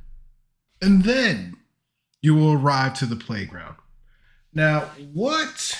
and 0.82 1.04
then 1.04 1.58
you 2.22 2.36
will 2.36 2.54
arrive 2.54 2.94
to 2.96 3.06
the 3.06 3.16
playground. 3.18 3.76
Now, 4.54 4.82
what 5.14 5.78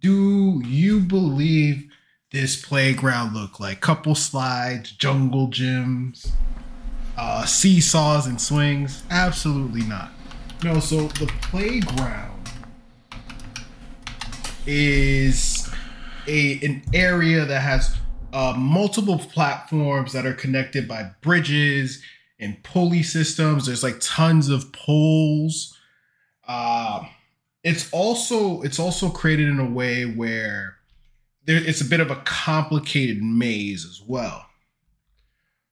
do 0.00 0.62
you 0.64 1.00
believe 1.00 1.90
this 2.30 2.60
playground 2.60 3.34
look 3.34 3.60
like? 3.60 3.80
Couple 3.80 4.14
slides, 4.14 4.92
jungle 4.92 5.48
gyms, 5.48 6.30
uh, 7.16 7.44
seesaws 7.44 8.26
and 8.26 8.40
swings? 8.40 9.02
Absolutely 9.10 9.82
not. 9.82 10.10
No, 10.64 10.80
so 10.80 11.08
the 11.08 11.26
playground 11.42 12.50
is 14.66 15.70
a 16.26 16.58
an 16.62 16.82
area 16.92 17.44
that 17.44 17.60
has 17.60 17.96
uh, 18.32 18.54
multiple 18.56 19.18
platforms 19.18 20.12
that 20.12 20.26
are 20.26 20.34
connected 20.34 20.88
by 20.88 21.10
bridges 21.22 22.02
and 22.38 22.62
pulley 22.62 23.02
systems. 23.02 23.66
There's 23.66 23.82
like 23.82 23.96
tons 24.00 24.48
of 24.48 24.72
poles. 24.72 25.76
Uh, 26.46 27.04
it's 27.64 27.90
also 27.92 28.62
it's 28.62 28.78
also 28.78 29.08
created 29.08 29.48
in 29.48 29.58
a 29.58 29.68
way 29.68 30.04
where 30.04 30.75
there, 31.46 31.56
it's 31.56 31.80
a 31.80 31.86
bit 31.86 32.00
of 32.00 32.10
a 32.10 32.22
complicated 32.24 33.22
maze 33.22 33.84
as 33.84 34.02
well. 34.06 34.46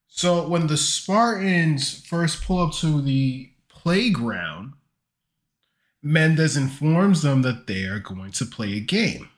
So 0.06 0.46
when 0.46 0.68
the 0.68 0.76
Spartans 0.76 2.06
first 2.06 2.44
pull 2.44 2.60
up 2.60 2.72
to 2.74 3.02
the 3.02 3.50
playground, 3.68 4.74
Mendez 6.02 6.56
informs 6.56 7.22
them 7.22 7.42
that 7.42 7.66
they 7.66 7.84
are 7.84 7.98
going 7.98 8.30
to 8.32 8.46
play 8.46 8.74
a 8.74 8.80
game. 8.80 9.28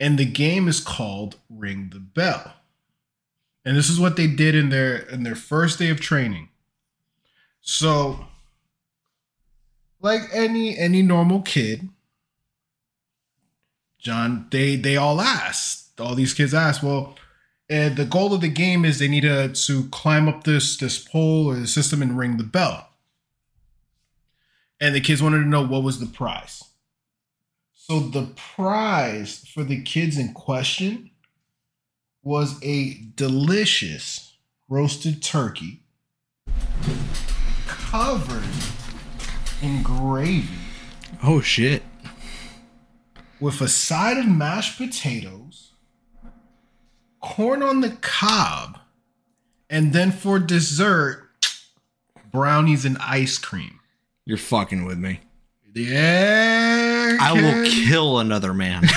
And 0.00 0.18
the 0.18 0.24
game 0.24 0.68
is 0.68 0.80
called 0.80 1.36
Ring 1.50 1.90
the 1.92 2.00
Bell. 2.00 2.54
And 3.64 3.76
this 3.76 3.90
is 3.90 4.00
what 4.00 4.16
they 4.16 4.28
did 4.28 4.54
in 4.54 4.70
their 4.70 4.96
in 4.96 5.24
their 5.24 5.34
first 5.34 5.78
day 5.78 5.90
of 5.90 6.00
training. 6.00 6.48
So 7.60 8.26
like 10.00 10.22
any 10.32 10.78
any 10.78 11.02
normal 11.02 11.42
kid, 11.42 11.88
John, 13.98 14.46
they 14.50 14.76
they 14.76 14.96
all 14.96 15.20
asked, 15.20 16.00
all 16.00 16.14
these 16.14 16.34
kids 16.34 16.54
asked, 16.54 16.82
well, 16.82 17.16
and 17.68 17.96
the 17.96 18.04
goal 18.04 18.32
of 18.32 18.40
the 18.40 18.48
game 18.48 18.84
is 18.84 18.98
they 18.98 19.08
need 19.08 19.22
to, 19.22 19.48
to 19.48 19.88
climb 19.88 20.28
up 20.28 20.44
this 20.44 20.76
this 20.76 20.98
pole 20.98 21.46
or 21.46 21.56
the 21.56 21.66
system 21.66 22.00
and 22.00 22.16
ring 22.16 22.36
the 22.36 22.44
bell. 22.44 22.88
And 24.80 24.94
the 24.94 25.00
kids 25.00 25.22
wanted 25.22 25.38
to 25.38 25.48
know 25.48 25.66
what 25.66 25.82
was 25.82 25.98
the 25.98 26.06
prize. 26.06 26.62
So 27.74 27.98
the 28.00 28.28
prize 28.36 29.44
for 29.52 29.64
the 29.64 29.82
kids 29.82 30.16
in 30.16 30.32
question 30.34 31.10
was 32.22 32.62
a 32.62 32.94
delicious 33.16 34.36
roasted 34.68 35.22
turkey 35.22 35.82
covered 37.66 38.44
in 39.62 39.82
gravy 39.82 40.46
Oh 41.22 41.40
shit. 41.40 41.82
With 43.40 43.60
a 43.60 43.68
side 43.68 44.18
of 44.18 44.26
mashed 44.26 44.78
potatoes, 44.78 45.72
corn 47.20 47.62
on 47.62 47.80
the 47.80 47.90
cob, 48.00 48.78
and 49.70 49.92
then 49.92 50.10
for 50.10 50.38
dessert, 50.38 51.28
brownies 52.32 52.84
and 52.84 52.98
ice 52.98 53.38
cream. 53.38 53.80
You're 54.24 54.38
fucking 54.38 54.84
with 54.84 54.98
me. 54.98 55.20
Yeah. 55.74 57.16
I 57.20 57.32
will 57.32 57.64
kill 57.70 58.18
another 58.18 58.52
man. 58.52 58.82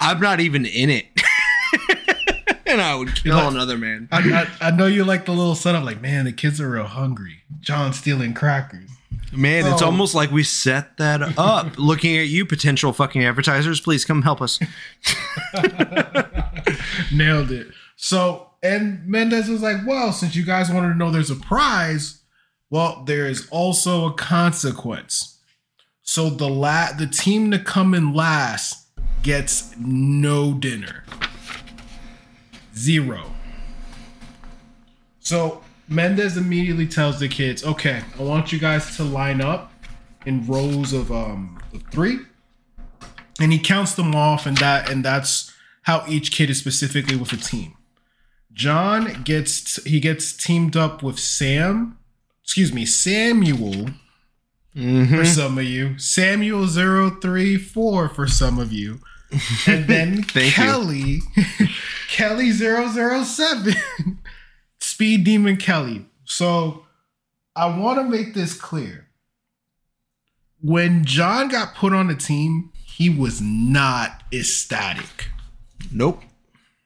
I'm 0.00 0.20
not 0.20 0.40
even 0.40 0.64
in 0.66 0.90
it. 0.90 1.06
and 2.66 2.80
I 2.80 2.94
would 2.94 3.14
kill 3.16 3.34
like- 3.36 3.50
another 3.52 3.76
man. 3.76 4.08
I, 4.12 4.46
I, 4.60 4.68
I 4.68 4.70
know 4.70 4.86
you 4.86 5.04
like 5.04 5.24
the 5.24 5.32
little 5.32 5.54
setup, 5.54 5.84
like, 5.84 6.00
man, 6.00 6.24
the 6.26 6.32
kids 6.32 6.60
are 6.60 6.70
real 6.70 6.84
hungry. 6.84 7.42
John 7.60 7.92
stealing 7.92 8.34
crackers. 8.34 8.90
Man, 9.32 9.66
it's 9.70 9.82
Oh. 9.82 9.86
almost 9.86 10.14
like 10.14 10.30
we 10.30 10.42
set 10.42 10.96
that 10.98 11.20
up. 11.38 11.78
Looking 11.78 12.16
at 12.16 12.28
you, 12.28 12.46
potential 12.46 12.92
fucking 12.92 13.24
advertisers, 13.24 13.80
please 13.80 14.04
come 14.04 14.22
help 14.22 14.40
us. 14.40 14.58
Nailed 17.12 17.50
it. 17.50 17.68
So, 17.96 18.50
and 18.62 19.06
Mendez 19.06 19.48
was 19.48 19.62
like, 19.62 19.78
well, 19.86 20.12
since 20.12 20.34
you 20.36 20.44
guys 20.44 20.70
wanted 20.70 20.88
to 20.88 20.94
know 20.94 21.10
there's 21.10 21.30
a 21.30 21.36
prize, 21.36 22.22
well, 22.70 23.04
there 23.04 23.26
is 23.26 23.48
also 23.50 24.06
a 24.06 24.12
consequence. 24.14 25.38
So 26.02 26.30
the 26.30 26.48
la- 26.48 26.92
the 26.92 27.06
team 27.06 27.50
to 27.50 27.58
come 27.58 27.94
in 27.94 28.14
last 28.14 28.86
gets 29.22 29.76
no 29.76 30.52
dinner. 30.54 31.04
Zero. 32.76 33.32
So 35.20 35.62
Mendez 35.88 36.36
immediately 36.36 36.86
tells 36.86 37.20
the 37.20 37.28
kids, 37.28 37.64
okay, 37.64 38.02
I 38.18 38.22
want 38.22 38.52
you 38.52 38.58
guys 38.58 38.96
to 38.96 39.04
line 39.04 39.40
up 39.40 39.72
in 40.24 40.46
rows 40.46 40.92
of 40.92 41.12
um 41.12 41.60
of 41.72 41.82
three. 41.90 42.18
And 43.40 43.52
he 43.52 43.58
counts 43.58 43.94
them 43.94 44.14
off, 44.14 44.46
and 44.46 44.56
that 44.58 44.90
and 44.90 45.04
that's 45.04 45.52
how 45.82 46.04
each 46.08 46.32
kid 46.32 46.50
is 46.50 46.58
specifically 46.58 47.16
with 47.16 47.32
a 47.32 47.36
team. 47.36 47.74
John 48.52 49.22
gets 49.22 49.82
he 49.84 50.00
gets 50.00 50.32
teamed 50.32 50.76
up 50.76 51.02
with 51.02 51.18
Sam, 51.18 51.98
excuse 52.42 52.72
me, 52.72 52.86
Samuel 52.86 53.90
for 54.74 55.24
some 55.24 55.56
of 55.56 55.64
you, 55.64 55.98
Samuel 55.98 56.66
034 56.66 58.08
for 58.10 58.26
some 58.26 58.58
of 58.58 58.72
you, 58.72 59.00
and 59.66 59.86
then. 59.86 60.22
Kelly, 60.24 61.20
Kelly 62.08 62.52
007, 62.52 63.74
Speed 64.96 65.24
Demon 65.24 65.58
Kelly. 65.58 66.06
So 66.24 66.86
I 67.54 67.78
want 67.78 67.98
to 67.98 68.04
make 68.04 68.32
this 68.32 68.54
clear. 68.54 69.08
When 70.62 71.04
John 71.04 71.48
got 71.48 71.74
put 71.74 71.92
on 71.92 72.06
the 72.06 72.14
team, 72.14 72.72
he 72.82 73.10
was 73.10 73.42
not 73.42 74.22
ecstatic. 74.32 75.28
Nope. 75.92 76.22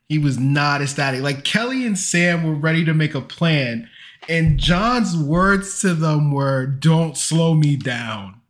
He 0.08 0.18
was 0.18 0.40
not 0.40 0.82
ecstatic. 0.82 1.22
Like 1.22 1.44
Kelly 1.44 1.86
and 1.86 1.96
Sam 1.96 2.42
were 2.42 2.56
ready 2.56 2.84
to 2.84 2.92
make 2.92 3.14
a 3.14 3.20
plan, 3.20 3.88
and 4.28 4.58
John's 4.58 5.16
words 5.16 5.80
to 5.82 5.94
them 5.94 6.32
were, 6.32 6.66
Don't 6.66 7.16
slow 7.16 7.54
me 7.54 7.76
down. 7.76 8.40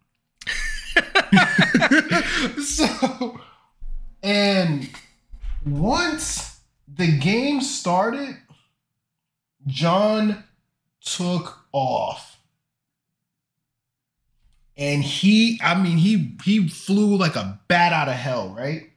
so, 2.65 3.39
and 4.23 4.89
once 5.67 6.61
the 6.89 7.19
game 7.19 7.61
started, 7.61 8.39
John 9.67 10.45
took 11.01 11.65
off. 11.73 12.39
And 14.77 15.05
he, 15.05 15.61
I 15.63 15.81
mean, 15.81 15.99
he 15.99 16.37
he 16.43 16.69
flew 16.69 17.17
like 17.17 17.37
a 17.37 17.61
bat 17.69 17.93
out 17.93 18.09
of 18.09 18.15
hell, 18.15 18.55
right? 18.57 18.91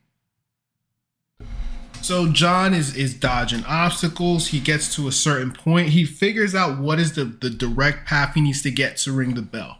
So 2.02 2.30
John 2.30 2.74
is 2.74 2.96
is 2.96 3.14
dodging 3.14 3.66
obstacles. 3.66 4.48
He 4.48 4.60
gets 4.60 4.96
to 4.96 5.08
a 5.08 5.12
certain 5.12 5.52
point. 5.52 5.90
He 5.90 6.06
figures 6.06 6.56
out 6.56 6.80
what 6.80 7.00
is 7.00 7.14
the, 7.14 7.26
the 7.26 7.50
direct 7.50 8.08
path 8.08 8.34
he 8.36 8.42
needs 8.42 8.62
to 8.64 8.72
get 8.72 8.98
to 8.98 9.12
ring 9.12 9.34
the 9.34 9.42
bell. 9.42 9.80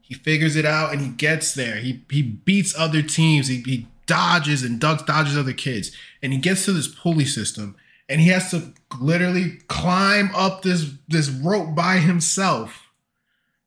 He 0.00 0.14
figures 0.14 0.56
it 0.56 0.64
out 0.64 0.92
and 0.92 1.00
he 1.00 1.08
gets 1.08 1.54
there. 1.54 1.76
He 1.76 2.04
he 2.10 2.22
beats 2.22 2.76
other 2.76 3.02
teams. 3.02 3.46
He, 3.46 3.62
he 3.62 3.86
dodges 4.06 4.62
and 4.62 4.80
ducks, 4.80 5.04
dodges 5.04 5.36
other 5.36 5.52
kids. 5.52 5.92
And 6.22 6.32
he 6.32 6.38
gets 6.38 6.64
to 6.64 6.72
this 6.72 6.88
pulley 6.88 7.24
system 7.24 7.76
and 8.08 8.20
he 8.20 8.28
has 8.28 8.50
to 8.50 8.72
literally 9.00 9.58
climb 9.68 10.30
up 10.34 10.62
this 10.62 10.90
this 11.08 11.28
rope 11.28 11.74
by 11.74 11.98
himself 11.98 12.90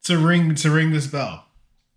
to 0.04 0.18
ring 0.18 0.54
to 0.56 0.70
ring 0.70 0.92
this 0.92 1.08
bell. 1.08 1.46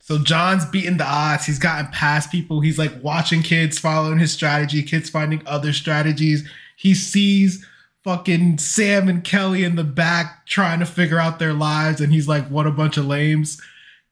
So 0.01 0.16
John's 0.16 0.65
beating 0.65 0.97
the 0.97 1.05
odds. 1.05 1.44
He's 1.44 1.59
gotten 1.59 1.90
past 1.93 2.32
people. 2.32 2.60
He's 2.60 2.78
like 2.78 2.93
watching 3.02 3.43
kids 3.43 3.78
following 3.78 4.19
his 4.19 4.32
strategy, 4.32 4.82
kids 4.82 5.10
finding 5.10 5.43
other 5.47 5.74
strategies. 5.74 6.48
He 6.77 6.94
sees 6.94 7.66
fucking 8.05 8.56
Sam 8.56 9.09
and 9.10 9.23
Kelly 9.23 9.65
in 9.65 9.77
the 9.77 9.85
back 9.85 10.47
trying 10.47 10.78
to 10.78 10.86
figure 10.86 11.19
out 11.19 11.39
their 11.39 11.52
lives, 11.52 12.01
and 12.01 12.10
he's 12.10 12.27
like, 12.27 12.48
what 12.48 12.66
a 12.66 12.70
bunch 12.70 12.97
of 12.97 13.05
lames. 13.05 13.60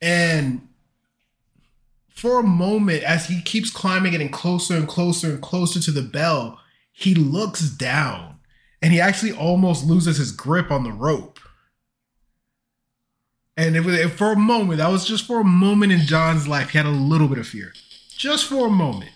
And 0.02 0.68
for 2.10 2.40
a 2.40 2.42
moment, 2.42 3.02
as 3.02 3.26
he 3.26 3.40
keeps 3.40 3.70
climbing, 3.70 4.12
getting 4.12 4.28
closer 4.28 4.74
and 4.74 4.86
closer 4.86 5.30
and 5.30 5.40
closer 5.40 5.80
to 5.80 5.90
the 5.90 6.02
bell, 6.02 6.60
he 6.98 7.14
looks 7.14 7.68
down 7.68 8.38
and 8.80 8.90
he 8.90 8.98
actually 8.98 9.30
almost 9.30 9.84
loses 9.84 10.16
his 10.16 10.32
grip 10.32 10.70
on 10.70 10.82
the 10.82 10.92
rope. 10.92 11.38
And 13.54 13.76
it 13.76 13.84
was 13.84 14.00
for 14.12 14.32
a 14.32 14.36
moment, 14.36 14.78
that 14.78 14.90
was 14.90 15.04
just 15.04 15.26
for 15.26 15.40
a 15.40 15.44
moment 15.44 15.92
in 15.92 16.00
John's 16.00 16.48
life. 16.48 16.70
He 16.70 16.78
had 16.78 16.86
a 16.86 16.90
little 16.90 17.28
bit 17.28 17.36
of 17.36 17.46
fear. 17.46 17.74
Just 18.16 18.46
for 18.46 18.68
a 18.68 18.70
moment. 18.70 19.10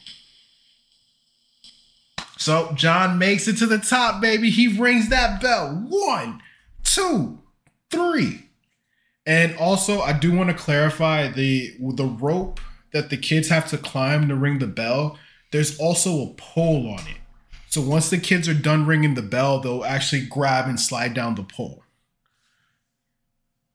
So 2.36 2.70
John 2.74 3.18
makes 3.18 3.48
it 3.48 3.56
to 3.58 3.66
the 3.66 3.78
top, 3.78 4.20
baby. 4.20 4.50
He 4.50 4.78
rings 4.78 5.08
that 5.08 5.40
bell. 5.40 5.86
One, 5.88 6.42
two, 6.84 7.38
three. 7.90 8.50
And 9.24 9.56
also, 9.56 10.00
I 10.00 10.12
do 10.12 10.32
want 10.36 10.50
to 10.50 10.54
clarify 10.54 11.28
the 11.28 11.74
the 11.94 12.04
rope 12.04 12.60
that 12.92 13.08
the 13.08 13.16
kids 13.16 13.48
have 13.48 13.70
to 13.70 13.78
climb 13.78 14.28
to 14.28 14.36
ring 14.36 14.58
the 14.58 14.66
bell. 14.66 15.18
There's 15.50 15.78
also 15.78 16.22
a 16.22 16.34
pole 16.34 16.90
on 16.90 17.06
it. 17.06 17.16
So 17.70 17.80
once 17.80 18.10
the 18.10 18.18
kids 18.18 18.48
are 18.48 18.54
done 18.54 18.84
ringing 18.84 19.14
the 19.14 19.22
bell, 19.22 19.60
they'll 19.60 19.84
actually 19.84 20.26
grab 20.26 20.68
and 20.68 20.78
slide 20.78 21.14
down 21.14 21.36
the 21.36 21.44
pole. 21.44 21.84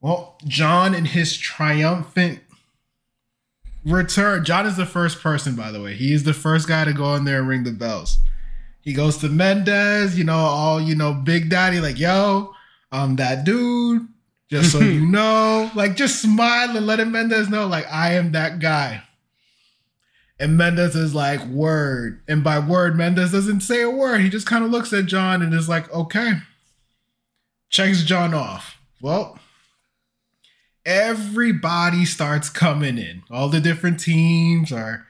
Well, 0.02 0.38
John 0.46 0.94
and 0.94 1.08
his 1.08 1.36
triumphant 1.38 2.40
return. 3.86 4.44
John 4.44 4.66
is 4.66 4.76
the 4.76 4.84
first 4.84 5.22
person, 5.22 5.56
by 5.56 5.72
the 5.72 5.80
way. 5.80 5.94
He 5.94 6.12
is 6.12 6.24
the 6.24 6.34
first 6.34 6.68
guy 6.68 6.84
to 6.84 6.92
go 6.92 7.14
in 7.14 7.24
there 7.24 7.38
and 7.38 7.48
ring 7.48 7.64
the 7.64 7.72
bells. 7.72 8.18
He 8.82 8.92
goes 8.92 9.16
to 9.18 9.30
Mendez, 9.30 10.18
you 10.18 10.24
know, 10.24 10.36
all, 10.36 10.78
you 10.78 10.94
know, 10.94 11.14
Big 11.14 11.48
Daddy, 11.48 11.80
like, 11.80 11.98
yo, 11.98 12.52
I'm 12.92 13.16
that 13.16 13.44
dude. 13.44 14.06
Just 14.50 14.72
so 14.72 14.78
you 14.78 15.06
know, 15.10 15.70
like, 15.74 15.96
just 15.96 16.20
smile 16.20 16.76
and 16.76 16.86
letting 16.86 17.10
Mendez 17.12 17.48
know, 17.48 17.66
like, 17.66 17.90
I 17.90 18.12
am 18.12 18.32
that 18.32 18.58
guy. 18.58 19.02
And 20.38 20.56
Mendez 20.56 20.94
is 20.94 21.14
like, 21.14 21.44
word. 21.46 22.20
And 22.28 22.44
by 22.44 22.58
word, 22.58 22.96
Mendez 22.96 23.32
doesn't 23.32 23.60
say 23.60 23.82
a 23.82 23.90
word. 23.90 24.20
He 24.20 24.28
just 24.28 24.46
kind 24.46 24.64
of 24.64 24.70
looks 24.70 24.92
at 24.92 25.06
John 25.06 25.40
and 25.42 25.54
is 25.54 25.68
like, 25.68 25.90
okay. 25.92 26.34
Checks 27.70 28.02
John 28.02 28.34
off. 28.34 28.78
Well, 29.00 29.38
everybody 30.84 32.04
starts 32.04 32.50
coming 32.50 32.98
in. 32.98 33.22
All 33.30 33.48
the 33.48 33.60
different 33.60 33.98
teams 33.98 34.72
are 34.72 35.06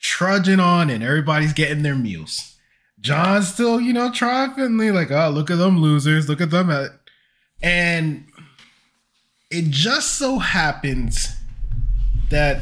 trudging 0.00 0.60
on 0.60 0.88
and 0.88 1.02
everybody's 1.02 1.52
getting 1.52 1.82
their 1.82 1.96
meals. 1.96 2.56
John's 3.00 3.52
still, 3.52 3.80
you 3.80 3.92
know, 3.92 4.12
triumphantly 4.12 4.90
like, 4.90 5.10
oh, 5.10 5.30
look 5.30 5.50
at 5.50 5.58
them 5.58 5.80
losers. 5.80 6.28
Look 6.28 6.40
at 6.40 6.50
them. 6.50 6.70
At-. 6.70 6.90
And 7.62 8.26
it 9.50 9.66
just 9.66 10.16
so 10.16 10.38
happens 10.38 11.34
that 12.30 12.60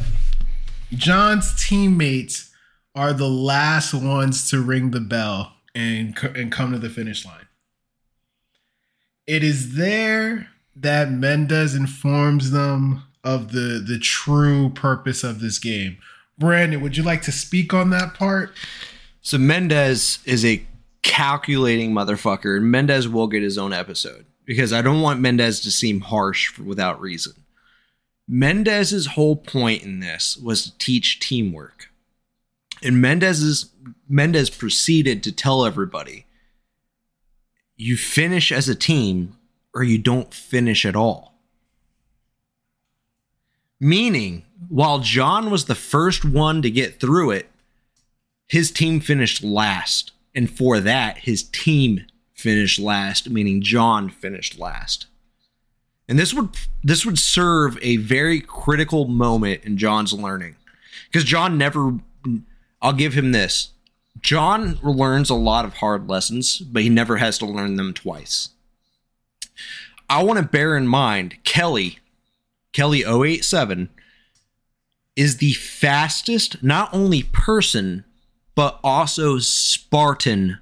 John's 0.93 1.55
teammates 1.67 2.51
are 2.95 3.13
the 3.13 3.29
last 3.29 3.95
ones 3.95 4.49
to 4.51 4.61
ring 4.61 4.91
the 4.91 5.01
bell 5.01 5.55
and, 5.75 6.17
and 6.35 6.51
come 6.51 6.73
to 6.73 6.79
the 6.79 6.91
finish 6.91 7.25
line. 7.25 7.47
It 9.27 9.45
is 9.45 9.77
there 9.77 10.49
that 10.75 11.11
Mendez 11.11 11.75
informs 11.75 12.51
them 12.51 13.05
of 13.25 13.53
the 13.53 13.85
the 13.87 13.99
true 13.99 14.71
purpose 14.71 15.23
of 15.23 15.41
this 15.41 15.59
game. 15.59 15.99
Branden, 16.41 16.81
would 16.81 16.97
you 16.97 17.03
like 17.03 17.23
to 17.23 17.33
speak 17.33 17.75
on 17.75 17.91
that 17.91 18.15
part? 18.15 18.53
So 19.21 19.37
Mendez 19.37 20.21
is 20.25 20.45
a 20.45 20.65
calculating 21.03 21.93
motherfucker, 21.93 22.57
and 22.57 22.71
Mendez 22.71 23.09
will 23.09 23.27
get 23.27 23.43
his 23.43 23.59
own 23.59 23.73
episode 23.73 24.25
because 24.45 24.73
I 24.73 24.81
don't 24.81 25.03
want 25.03 25.21
Mendez 25.21 25.61
to 25.61 25.71
seem 25.71 26.01
harsh 26.01 26.59
without 26.59 27.01
reason. 27.01 27.33
Mendez's 28.29 29.07
whole 29.07 29.37
point 29.37 29.83
in 29.83 30.01
this 30.01 30.37
was 30.37 30.65
to 30.65 30.79
teach 30.79 31.19
teamwork. 31.19 31.91
And 32.83 33.01
Mendez's 33.01 33.71
Mendez 34.09 34.51
proceeded 34.51 35.23
to 35.23 35.33
tell 35.33 35.65
everybody 35.65 36.27
you 37.77 37.97
finish 37.97 38.53
as 38.53 38.69
a 38.69 38.75
team 38.75 39.37
or 39.75 39.83
you 39.83 39.99
don't 39.99 40.35
finish 40.35 40.85
at 40.85 40.97
all. 40.97 41.35
Meaning, 43.81 44.45
while 44.69 44.99
John 44.99 45.51
was 45.51 45.65
the 45.65 45.75
first 45.75 46.25
one 46.25 46.63
to 46.63 46.71
get 46.71 47.01
through 47.01 47.31
it, 47.31 47.49
his 48.49 48.71
team 48.71 49.01
finished 49.01 49.45
last. 49.45 50.13
And 50.35 50.51
for 50.51 50.81
that, 50.81 51.19
his 51.19 51.45
team 51.45 52.07
finished 52.35 52.79
last, 52.79 53.31
meaning 53.31 53.63
John 53.63 54.09
finished 54.09 54.59
last. 54.59 55.07
And 56.09 56.19
this 56.19 56.33
would 56.33 56.51
this 56.83 57.05
would 57.05 57.19
serve 57.19 57.79
a 57.83 57.97
very 57.97 58.41
critical 58.41 59.07
moment 59.07 59.65
in 59.65 59.77
John's 59.77 60.13
learning. 60.13 60.57
Because 61.07 61.25
John 61.25 61.59
never 61.59 61.99
I'll 62.81 62.93
give 62.93 63.15
him 63.15 63.33
this. 63.33 63.71
John 64.21 64.79
learns 64.83 65.31
a 65.31 65.35
lot 65.35 65.65
of 65.65 65.75
hard 65.75 66.09
lessons, 66.09 66.59
but 66.59 66.83
he 66.83 66.89
never 66.89 67.19
has 67.19 67.39
to 67.39 67.47
learn 67.47 67.77
them 67.77 67.93
twice. 67.93 68.51
I 70.11 70.23
want 70.23 70.39
to 70.39 70.45
bear 70.45 70.77
in 70.77 70.89
mind 70.89 71.37
Kelly, 71.45 71.99
Kelly 72.73 73.05
087 73.05 73.91
is 75.15 75.37
the 75.37 75.53
fastest 75.53 76.63
not 76.63 76.89
only 76.95 77.25
person 77.25 78.05
but 78.55 78.81
also 78.83 79.39
Spartan 79.39 80.59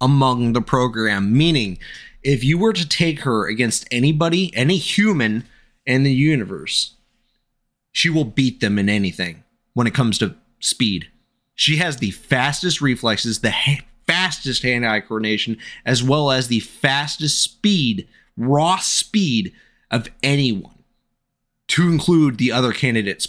among 0.00 0.54
the 0.54 0.60
program, 0.60 1.36
meaning 1.36 1.78
if 2.26 2.42
you 2.42 2.58
were 2.58 2.72
to 2.72 2.88
take 2.88 3.20
her 3.20 3.46
against 3.46 3.86
anybody, 3.92 4.50
any 4.56 4.78
human 4.78 5.44
in 5.86 6.02
the 6.02 6.12
universe, 6.12 6.94
she 7.92 8.10
will 8.10 8.24
beat 8.24 8.58
them 8.60 8.80
in 8.80 8.88
anything 8.88 9.44
when 9.74 9.86
it 9.86 9.94
comes 9.94 10.18
to 10.18 10.34
speed. 10.58 11.08
She 11.54 11.76
has 11.76 11.98
the 11.98 12.10
fastest 12.10 12.80
reflexes, 12.80 13.40
the 13.40 13.52
ha- 13.52 13.84
fastest 14.08 14.64
hand 14.64 14.84
eye 14.84 15.00
coordination, 15.00 15.56
as 15.84 16.02
well 16.02 16.32
as 16.32 16.48
the 16.48 16.60
fastest 16.60 17.40
speed, 17.40 18.08
raw 18.36 18.78
speed 18.78 19.52
of 19.92 20.08
anyone, 20.20 20.82
to 21.68 21.88
include 21.88 22.38
the 22.38 22.50
other 22.50 22.72
candidates 22.72 23.28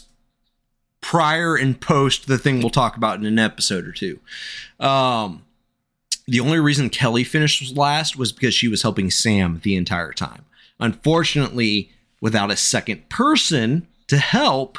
prior 1.01 1.55
and 1.55 1.79
post 1.79 2.27
the 2.27 2.39
thing 2.39 2.59
we'll 2.59 2.71
talk 2.71 2.97
about 2.97 3.19
in 3.19 3.27
an 3.27 3.37
episode 3.37 3.85
or 3.85 3.91
two. 3.91 4.19
Um, 4.79 5.43
the 6.27 6.39
only 6.41 6.59
reason 6.59 6.89
Kelly 6.89 7.23
finished 7.23 7.75
last 7.75 8.17
was 8.17 8.31
because 8.31 8.53
she 8.53 8.67
was 8.67 8.81
helping 8.81 9.09
Sam 9.09 9.61
the 9.63 9.75
entire 9.75 10.11
time. 10.11 10.45
Unfortunately, 10.79 11.89
without 12.21 12.51
a 12.51 12.57
second 12.57 13.07
person 13.09 13.87
to 14.07 14.17
help, 14.17 14.77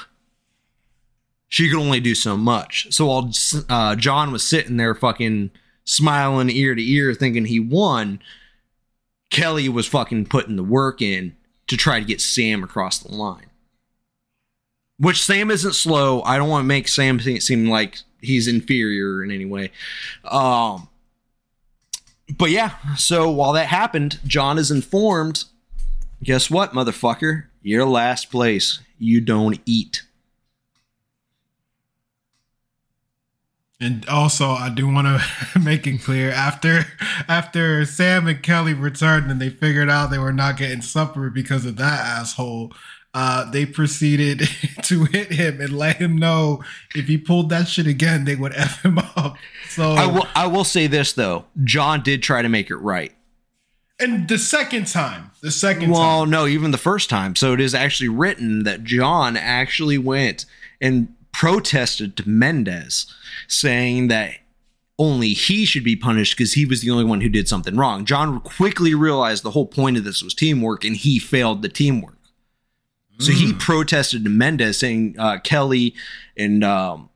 she 1.49 1.69
could 1.69 1.79
only 1.79 2.01
do 2.01 2.15
so 2.15 2.37
much. 2.37 2.93
So 2.93 3.07
while 3.07 3.33
uh, 3.69 3.97
John 3.97 4.31
was 4.31 4.47
sitting 4.47 4.77
there 4.77 4.95
fucking 4.95 5.51
smiling 5.85 6.51
ear 6.51 6.75
to 6.75 6.83
ear 6.83 7.15
thinking 7.15 7.47
he 7.47 7.59
won, 7.59 8.21
Kelly 9.31 9.69
was 9.69 9.87
fucking 9.87 10.27
putting 10.27 10.57
the 10.57 10.63
work 10.63 11.01
in 11.01 11.35
to 11.67 11.77
try 11.77 11.99
to 11.99 12.07
get 12.07 12.21
Sam 12.21 12.63
across 12.63 12.99
the 12.99 13.15
line. 13.15 13.47
Which 14.99 15.23
Sam 15.23 15.51
isn't 15.51 15.75
slow. 15.75 16.23
I 16.23 16.37
don't 16.37 16.49
want 16.49 16.65
to 16.65 16.69
make 16.69 16.89
Sam 16.89 17.21
seem 17.21 17.69
like 17.69 18.01
he's 18.21 18.49
inferior 18.49 19.23
in 19.23 19.31
any 19.31 19.45
way. 19.45 19.71
Um, 20.25 20.89
but 22.37 22.51
yeah, 22.51 22.75
so 22.97 23.31
while 23.31 23.53
that 23.55 23.67
happened, 23.67 24.19
John 24.27 24.59
is 24.59 24.71
informed. 24.71 25.45
Guess 26.23 26.51
what, 26.51 26.73
motherfucker? 26.73 27.45
You're 27.63 27.87
last 27.87 28.31
place. 28.31 28.81
You 28.99 29.21
don't 29.21 29.61
eat. 29.65 30.03
And 33.81 34.09
also, 34.09 34.51
I 34.51 34.71
do 34.71 34.93
want 34.93 35.07
to 35.07 35.59
make 35.61 35.87
it 35.87 36.03
clear 36.03 36.31
after 36.31 36.85
after 37.29 37.85
Sam 37.85 38.27
and 38.27 38.43
Kelly 38.43 38.75
returned 38.75 39.31
and 39.31 39.41
they 39.41 39.51
figured 39.51 39.89
out 39.89 40.11
they 40.11 40.19
were 40.19 40.33
not 40.33 40.57
getting 40.57 40.83
supper 40.83 41.31
because 41.31 41.65
of 41.65 41.77
that 41.77 42.05
asshole. 42.05 42.73
Uh, 43.21 43.51
they 43.51 43.67
proceeded 43.67 44.49
to 44.85 45.07
hit 45.07 45.33
him 45.33 45.61
and 45.61 45.77
let 45.77 45.97
him 45.97 46.17
know 46.17 46.63
if 46.95 47.09
he 47.09 47.19
pulled 47.19 47.51
that 47.51 47.67
shit 47.67 47.85
again, 47.85 48.25
they 48.25 48.37
would 48.37 48.55
f 48.55 48.81
him 48.85 48.97
up. 48.97 49.37
So 49.71 49.91
I 49.91 50.07
will 50.07 50.29
I 50.37 50.47
will 50.47 50.63
say 50.63 50.87
this 50.87 51.15
though, 51.15 51.47
John 51.65 52.05
did 52.05 52.23
try 52.23 52.43
to 52.43 52.49
make 52.49 52.71
it 52.71 52.77
right. 52.77 53.13
And 53.99 54.29
the 54.29 54.39
second 54.39 54.87
time, 54.87 55.33
the 55.41 55.51
second 55.51 55.91
well, 55.91 56.21
time. 56.21 56.31
no, 56.31 56.47
even 56.47 56.71
the 56.71 56.79
first 56.79 57.11
time. 57.11 57.35
So 57.35 57.53
it 57.53 57.61
is 57.61 57.75
actually 57.75 58.09
written 58.09 58.63
that 58.63 58.85
John 58.85 59.37
actually 59.37 59.99
went 59.99 60.47
and 60.81 61.13
protested 61.33 62.17
to 62.19 62.29
Mendez, 62.29 63.13
saying 63.49 64.07
that 64.09 64.35
only 64.97 65.31
he 65.31 65.65
should 65.65 65.83
be 65.83 65.97
punished 65.97 66.37
because 66.37 66.53
he 66.53 66.65
was 66.65 66.83
the 66.83 66.91
only 66.91 67.05
one 67.05 67.21
who 67.21 67.29
did 67.29 67.49
something 67.49 67.77
wrong. 67.77 68.05
John 68.05 68.39
quickly 68.43 68.95
realized 68.95 69.43
the 69.43 69.51
whole 69.51 69.67
point 69.67 69.97
of 69.97 70.05
this 70.05 70.23
was 70.23 70.35
teamwork, 70.35 70.85
and 70.85 70.95
he 70.95 71.19
failed 71.19 71.63
the 71.63 71.69
teamwork. 71.69 72.18
So 73.19 73.33
he 73.33 73.53
Mm. 73.53 73.59
protested 73.59 74.25
to 74.25 74.31
Mendez, 74.31 74.79
saying 74.79 75.17
uh, 75.19 75.39
Kelly 75.39 75.95
and 76.37 76.63
um, 76.63 77.09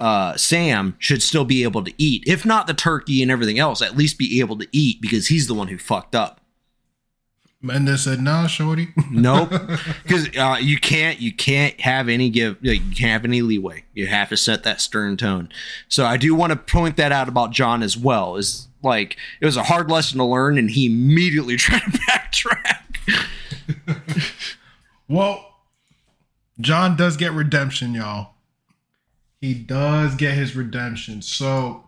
uh, 0.00 0.36
Sam 0.36 0.96
should 0.98 1.22
still 1.22 1.44
be 1.44 1.62
able 1.62 1.84
to 1.84 1.92
eat, 1.98 2.24
if 2.26 2.44
not 2.46 2.66
the 2.66 2.74
turkey 2.74 3.22
and 3.22 3.30
everything 3.30 3.58
else, 3.58 3.82
at 3.82 3.96
least 3.96 4.18
be 4.18 4.40
able 4.40 4.56
to 4.58 4.66
eat 4.72 5.00
because 5.02 5.28
he's 5.28 5.46
the 5.46 5.54
one 5.54 5.68
who 5.68 5.76
fucked 5.78 6.14
up. 6.14 6.40
Mendez 7.64 8.02
said, 8.02 8.20
"No, 8.20 8.48
shorty." 8.48 8.88
Nope, 9.12 9.50
because 10.02 10.28
uh, 10.36 10.56
you 10.60 10.78
can't 10.80 11.20
you 11.20 11.32
can't 11.32 11.80
have 11.82 12.08
any 12.08 12.28
give 12.28 12.56
you 12.60 12.80
can't 12.80 13.12
have 13.12 13.24
any 13.24 13.40
leeway. 13.40 13.84
You 13.94 14.08
have 14.08 14.30
to 14.30 14.36
set 14.36 14.64
that 14.64 14.80
stern 14.80 15.16
tone. 15.16 15.48
So 15.88 16.04
I 16.04 16.16
do 16.16 16.34
want 16.34 16.50
to 16.50 16.56
point 16.56 16.96
that 16.96 17.12
out 17.12 17.28
about 17.28 17.52
John 17.52 17.84
as 17.84 17.96
well. 17.96 18.34
Is 18.36 18.66
like 18.82 19.16
it 19.40 19.44
was 19.46 19.56
a 19.56 19.62
hard 19.64 19.88
lesson 19.92 20.18
to 20.18 20.24
learn, 20.24 20.58
and 20.58 20.70
he 20.70 20.86
immediately 20.86 21.56
tried 21.58 21.82
to 21.82 21.90
backtrack. 21.98 23.26
Well, 25.12 25.44
John 26.58 26.96
does 26.96 27.18
get 27.18 27.32
redemption, 27.32 27.92
y'all. 27.92 28.30
He 29.42 29.52
does 29.52 30.14
get 30.14 30.32
his 30.32 30.56
redemption. 30.56 31.20
So 31.20 31.84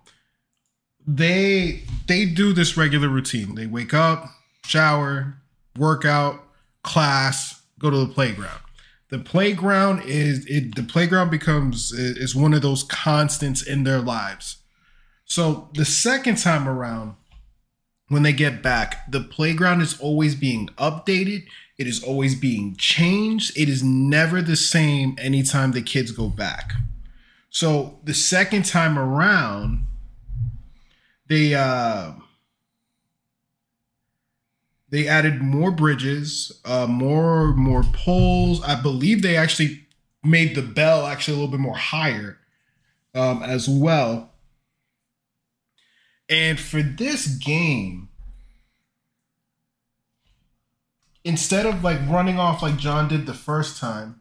they 1.07 1.85
they 2.07 2.27
do 2.27 2.53
this 2.53 2.77
regular 2.77 3.09
routine. 3.09 3.55
They 3.55 3.67
wake 3.67 3.95
up, 3.95 4.27
shower, 4.67 5.39
workout, 5.79 6.45
class, 6.83 7.63
go 7.79 7.89
to 7.89 7.97
the 7.97 8.13
playground. 8.13 8.61
The 9.09 9.21
playground 9.21 10.03
is 10.05 10.45
it 10.45 10.75
the 10.75 10.83
playground 10.83 11.31
becomes 11.31 11.93
is 11.93 12.35
one 12.35 12.53
of 12.53 12.61
those 12.61 12.83
constants 12.83 13.63
in 13.63 13.85
their 13.85 14.01
lives. 14.01 14.59
So 15.25 15.71
the 15.73 15.87
second 15.87 16.37
time 16.37 16.69
around, 16.69 17.15
when 18.09 18.23
they 18.23 18.35
get 18.35 18.63
back, 18.63 19.11
the 19.11 19.21
playground 19.23 19.81
is 19.81 19.99
always 19.99 20.35
being 20.35 20.67
updated. 20.77 21.45
It 21.77 21.87
is 21.87 22.03
always 22.03 22.35
being 22.35 22.77
changed. 22.77 23.59
It 23.59 23.69
is 23.69 23.83
never 23.83 24.41
the 24.41 24.57
same 24.57 25.17
anytime 25.21 25.73
the 25.73 25.83
kids 25.83 26.13
go 26.13 26.29
back. 26.29 26.73
So 27.51 27.99
the 28.05 28.15
second 28.15 28.65
time 28.65 28.99
around, 28.99 29.87
they 31.29 31.55
uh 31.55 32.13
they 34.89 35.09
added 35.09 35.43
more 35.43 35.73
bridges, 35.73 36.61
uh 36.65 36.87
more 36.87 37.55
more 37.55 37.83
poles. 37.93 38.63
I 38.63 38.81
believe 38.81 39.23
they 39.23 39.37
actually 39.37 39.87
made 40.23 40.55
the 40.55 40.63
bell 40.63 41.07
actually 41.07 41.35
a 41.35 41.41
little 41.41 41.51
bit 41.51 41.61
more 41.61 41.77
higher 41.77 42.39
um 43.15 43.43
as 43.43 43.69
well. 43.69 44.31
And 46.29 46.59
for 46.59 46.83
this 46.83 47.27
game, 47.27 48.09
instead 51.25 51.67
of 51.67 51.83
like 51.83 51.99
running 52.09 52.39
off 52.39 52.63
like 52.63 52.77
John 52.77 53.09
did 53.09 53.27
the 53.27 53.35
first 53.35 53.81
time, 53.81 54.21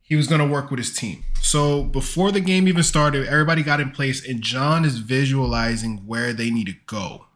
he 0.00 0.16
was 0.16 0.28
going 0.28 0.40
to 0.40 0.46
work 0.46 0.70
with 0.70 0.78
his 0.78 0.94
team. 0.94 1.24
So 1.40 1.82
before 1.82 2.30
the 2.30 2.40
game 2.40 2.68
even 2.68 2.82
started, 2.82 3.26
everybody 3.26 3.62
got 3.62 3.80
in 3.80 3.90
place, 3.90 4.26
and 4.26 4.42
John 4.42 4.84
is 4.84 4.98
visualizing 4.98 6.06
where 6.06 6.32
they 6.32 6.50
need 6.50 6.66
to 6.66 6.74
go. 6.86 7.26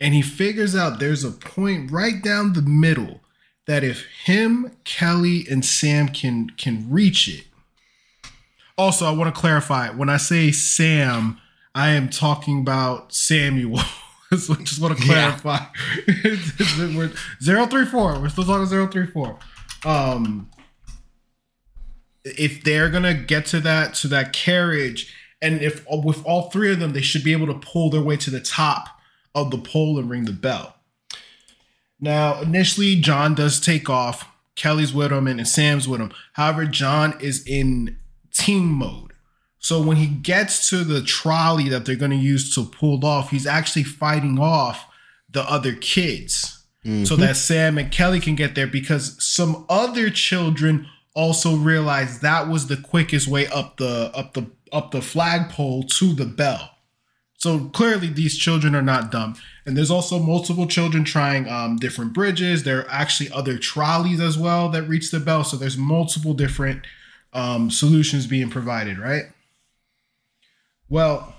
And 0.00 0.14
he 0.14 0.22
figures 0.22 0.74
out 0.74 0.98
there's 0.98 1.24
a 1.24 1.30
point 1.30 1.90
right 1.90 2.22
down 2.22 2.52
the 2.52 2.62
middle 2.62 3.20
that 3.66 3.84
if 3.84 4.04
him, 4.24 4.72
Kelly, 4.84 5.46
and 5.50 5.64
Sam 5.64 6.08
can 6.08 6.50
can 6.50 6.90
reach 6.90 7.28
it. 7.28 7.46
Also, 8.76 9.06
I 9.06 9.12
want 9.12 9.32
to 9.34 9.40
clarify 9.40 9.90
when 9.90 10.08
I 10.08 10.16
say 10.16 10.50
Sam, 10.50 11.38
I 11.74 11.90
am 11.90 12.08
talking 12.08 12.60
about 12.60 13.14
Samuel. 13.14 13.80
so 14.36 14.54
just 14.56 14.80
want 14.80 14.98
to 14.98 15.06
Yeah. 15.06 15.36
clarify. 15.38 15.66
We're- 16.96 17.12
034. 17.42 18.20
We're 18.20 18.28
still 18.28 18.44
talking 18.44 18.66
034. 18.66 19.38
Um 19.84 20.50
if 22.24 22.64
they're 22.64 22.90
gonna 22.90 23.14
get 23.14 23.46
to 23.46 23.60
that 23.60 23.94
to 23.94 24.08
that 24.08 24.32
carriage, 24.32 25.12
and 25.42 25.60
if 25.60 25.84
with 25.90 26.24
all 26.24 26.50
three 26.50 26.72
of 26.72 26.78
them, 26.80 26.92
they 26.92 27.02
should 27.02 27.22
be 27.24 27.32
able 27.32 27.46
to 27.48 27.54
pull 27.54 27.90
their 27.90 28.00
way 28.02 28.16
to 28.16 28.30
the 28.30 28.40
top 28.40 28.88
of 29.34 29.50
the 29.50 29.58
pole 29.58 29.98
and 29.98 30.08
ring 30.08 30.24
the 30.24 30.32
bell. 30.32 30.76
Now, 32.00 32.40
initially, 32.40 32.96
John 33.00 33.34
does 33.34 33.60
take 33.60 33.88
off. 33.90 34.28
Kelly's 34.56 34.94
with 34.94 35.10
him 35.12 35.26
and 35.26 35.46
Sam's 35.48 35.88
with 35.88 36.00
him. 36.00 36.12
However, 36.34 36.64
John 36.64 37.18
is 37.20 37.44
in 37.46 37.98
team 38.32 38.66
mode. 38.66 39.12
So 39.64 39.80
when 39.80 39.96
he 39.96 40.08
gets 40.08 40.68
to 40.68 40.84
the 40.84 41.00
trolley 41.00 41.70
that 41.70 41.86
they're 41.86 41.96
going 41.96 42.10
to 42.10 42.18
use 42.18 42.54
to 42.54 42.66
pull 42.66 43.02
off, 43.02 43.30
he's 43.30 43.46
actually 43.46 43.84
fighting 43.84 44.38
off 44.38 44.86
the 45.30 45.40
other 45.50 45.72
kids 45.72 46.62
so 47.06 47.16
that 47.16 47.38
Sam 47.38 47.78
and 47.78 47.90
Kelly 47.90 48.20
can 48.20 48.34
get 48.34 48.54
there 48.54 48.66
because 48.66 49.16
some 49.24 49.64
other 49.70 50.10
children 50.10 50.86
also 51.14 51.56
realized 51.56 52.20
that 52.20 52.46
was 52.46 52.66
the 52.66 52.76
quickest 52.76 53.26
way 53.26 53.46
up 53.46 53.78
the 53.78 54.10
up 54.14 54.34
the 54.34 54.50
up 54.70 54.90
the 54.90 55.00
flagpole 55.00 55.84
to 55.84 56.12
the 56.12 56.26
bell. 56.26 56.72
So 57.38 57.70
clearly 57.70 58.08
these 58.08 58.36
children 58.36 58.74
are 58.74 58.82
not 58.82 59.10
dumb. 59.10 59.34
And 59.64 59.78
there's 59.78 59.90
also 59.90 60.18
multiple 60.18 60.66
children 60.66 61.04
trying 61.04 61.48
um, 61.48 61.76
different 61.76 62.12
bridges. 62.12 62.64
There 62.64 62.80
are 62.80 62.90
actually 62.90 63.30
other 63.30 63.56
trolleys 63.56 64.20
as 64.20 64.36
well 64.36 64.68
that 64.68 64.82
reach 64.82 65.10
the 65.10 65.20
bell. 65.20 65.42
So 65.42 65.56
there's 65.56 65.78
multiple 65.78 66.34
different 66.34 66.86
um, 67.32 67.70
solutions 67.70 68.26
being 68.26 68.50
provided, 68.50 68.98
right? 68.98 69.24
Well, 70.88 71.34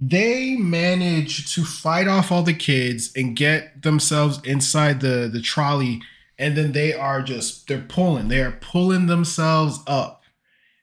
they 0.00 0.56
manage 0.56 1.54
to 1.54 1.64
fight 1.64 2.08
off 2.08 2.32
all 2.32 2.42
the 2.42 2.54
kids 2.54 3.10
and 3.16 3.36
get 3.36 3.82
themselves 3.82 4.40
inside 4.44 5.00
the 5.00 5.30
the 5.32 5.40
trolley 5.40 6.02
and 6.38 6.56
then 6.56 6.72
they 6.72 6.92
are 6.92 7.22
just 7.22 7.68
they're 7.68 7.78
pulling 7.88 8.28
they 8.28 8.40
are 8.40 8.58
pulling 8.60 9.06
themselves 9.06 9.80
up. 9.86 10.22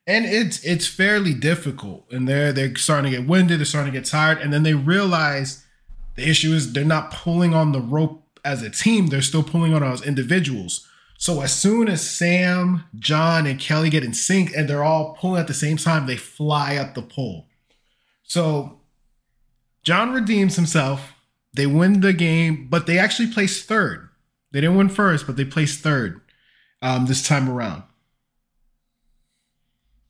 And 0.08 0.26
it's 0.26 0.64
it's 0.64 0.88
fairly 0.88 1.34
difficult 1.34 2.06
and 2.12 2.28
they're 2.28 2.52
they're 2.52 2.76
starting 2.76 3.12
to 3.12 3.18
get 3.18 3.28
winded 3.28 3.60
they're 3.60 3.66
starting 3.66 3.94
to 3.94 4.00
get 4.00 4.08
tired 4.08 4.40
and 4.40 4.52
then 4.52 4.64
they 4.64 4.74
realize 4.74 5.66
the 6.16 6.28
issue 6.28 6.54
is 6.54 6.74
they're 6.74 6.84
not 6.84 7.12
pulling 7.12 7.54
on 7.54 7.72
the 7.72 7.82
rope 7.82 8.24
as 8.44 8.64
a 8.64 8.70
team 8.70 9.08
they're 9.08 9.22
still 9.22 9.44
pulling 9.44 9.74
on 9.74 9.84
as 9.84 10.02
individuals 10.02 10.88
so 11.22 11.42
as 11.42 11.54
soon 11.54 11.88
as 11.88 12.02
sam 12.02 12.84
john 12.98 13.46
and 13.46 13.60
kelly 13.60 13.92
get 13.92 14.04
in 14.04 14.12
sync 14.12 14.52
and 14.58 14.68
they're 14.68 14.84
all 14.84 15.14
pulling 15.20 15.40
at 15.40 15.46
the 15.46 15.54
same 15.54 15.78
time 15.78 16.08
they 16.08 16.18
fly 16.18 16.76
up 16.76 16.96
the 16.96 17.02
pole. 17.04 17.48
So 18.24 18.80
john 19.84 20.14
redeems 20.14 20.56
himself. 20.56 21.14
They 21.54 21.68
win 21.68 22.02
the 22.02 22.12
game 22.12 22.68
but 22.72 22.88
they 22.88 22.98
actually 22.98 23.32
place 23.32 23.64
third. 23.64 24.10
They 24.52 24.62
didn't 24.62 24.78
win 24.78 24.90
first 24.90 25.28
but 25.28 25.38
they 25.38 25.46
placed 25.46 25.82
third 25.82 26.22
um, 26.82 27.06
this 27.06 27.26
time 27.26 27.48
around. 27.48 27.84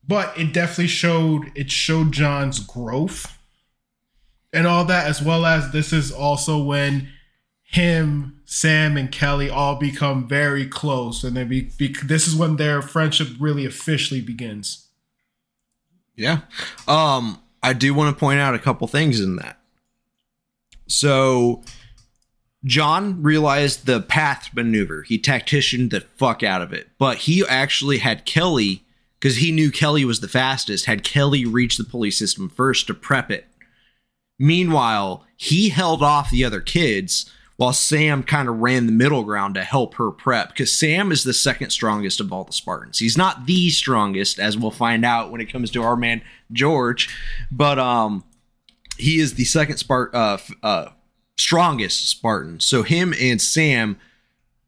But 0.02 0.36
it 0.38 0.54
definitely 0.54 0.86
showed 0.86 1.52
it 1.54 1.70
showed 1.70 2.12
John's 2.12 2.58
growth 2.58 3.38
and 4.50 4.66
all 4.66 4.86
that 4.86 5.06
as 5.06 5.20
well 5.20 5.44
as 5.44 5.72
this 5.72 5.92
is 5.92 6.10
also 6.10 6.62
when 6.62 7.10
him 7.72 8.40
Sam 8.44 8.96
and 8.96 9.10
Kelly 9.10 9.48
all 9.48 9.76
become 9.76 10.28
very 10.28 10.66
close 10.66 11.24
and 11.24 11.36
they 11.36 11.44
be, 11.44 11.70
be 11.78 11.94
this 12.04 12.28
is 12.28 12.36
when 12.36 12.56
their 12.56 12.82
friendship 12.82 13.28
really 13.40 13.64
officially 13.64 14.20
begins 14.20 14.88
Yeah. 16.14 16.40
Um, 16.86 17.40
I 17.62 17.72
do 17.72 17.94
want 17.94 18.14
to 18.14 18.20
point 18.20 18.40
out 18.40 18.54
a 18.54 18.58
couple 18.58 18.86
things 18.88 19.20
in 19.20 19.36
that. 19.36 19.58
So, 20.86 21.62
John 22.64 23.22
realized 23.22 23.86
the 23.86 24.00
path 24.02 24.50
maneuver. 24.54 25.02
He 25.02 25.18
tacticianed 25.18 25.90
the 25.90 26.02
fuck 26.16 26.42
out 26.42 26.60
of 26.60 26.72
it, 26.72 26.90
but 26.98 27.18
he 27.18 27.44
actually 27.48 27.98
had 27.98 28.26
Kelly 28.26 28.84
because 29.18 29.36
he 29.36 29.50
knew 29.50 29.70
Kelly 29.70 30.04
was 30.04 30.20
the 30.20 30.28
fastest. 30.28 30.84
Had 30.84 31.02
Kelly 31.02 31.46
reach 31.46 31.78
the 31.78 31.84
pulley 31.84 32.10
system 32.10 32.50
first 32.50 32.86
to 32.88 32.94
prep 32.94 33.30
it. 33.30 33.46
Meanwhile, 34.38 35.24
he 35.36 35.70
held 35.70 36.02
off 36.02 36.30
the 36.30 36.44
other 36.44 36.60
kids 36.60 37.30
while 37.62 37.72
Sam 37.72 38.24
kind 38.24 38.48
of 38.48 38.58
ran 38.58 38.86
the 38.86 38.92
middle 38.92 39.22
ground 39.22 39.54
to 39.54 39.62
help 39.62 39.94
her 39.94 40.10
prep 40.10 40.48
because 40.48 40.76
Sam 40.76 41.12
is 41.12 41.22
the 41.22 41.32
second 41.32 41.70
strongest 41.70 42.18
of 42.18 42.32
all 42.32 42.42
the 42.42 42.52
Spartans. 42.52 42.98
He's 42.98 43.16
not 43.16 43.46
the 43.46 43.70
strongest, 43.70 44.40
as 44.40 44.58
we'll 44.58 44.72
find 44.72 45.04
out 45.04 45.30
when 45.30 45.40
it 45.40 45.52
comes 45.52 45.70
to 45.70 45.82
our 45.84 45.94
man 45.94 46.22
George, 46.50 47.08
but 47.52 47.78
um, 47.78 48.24
he 48.98 49.20
is 49.20 49.34
the 49.34 49.44
second 49.44 49.76
Spart 49.76 50.12
uh, 50.12 50.38
uh, 50.64 50.88
strongest 51.38 52.08
Spartan. 52.08 52.58
So 52.58 52.82
him 52.82 53.14
and 53.20 53.40
Sam 53.40 53.96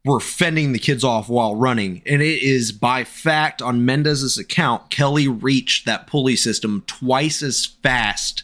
were 0.05 0.21
fending 0.21 0.71
the 0.71 0.79
kids 0.79 1.03
off 1.03 1.27
while 1.27 1.53
running, 1.53 2.01
and 2.05 2.21
it 2.21 2.41
is 2.41 2.71
by 2.71 3.03
fact 3.03 3.61
on 3.61 3.83
Mendez's 3.83 4.37
account, 4.37 4.89
Kelly 4.89 5.27
reached 5.27 5.85
that 5.85 6.07
pulley 6.07 6.37
system 6.37 6.81
twice 6.87 7.43
as 7.43 7.65
fast 7.65 8.43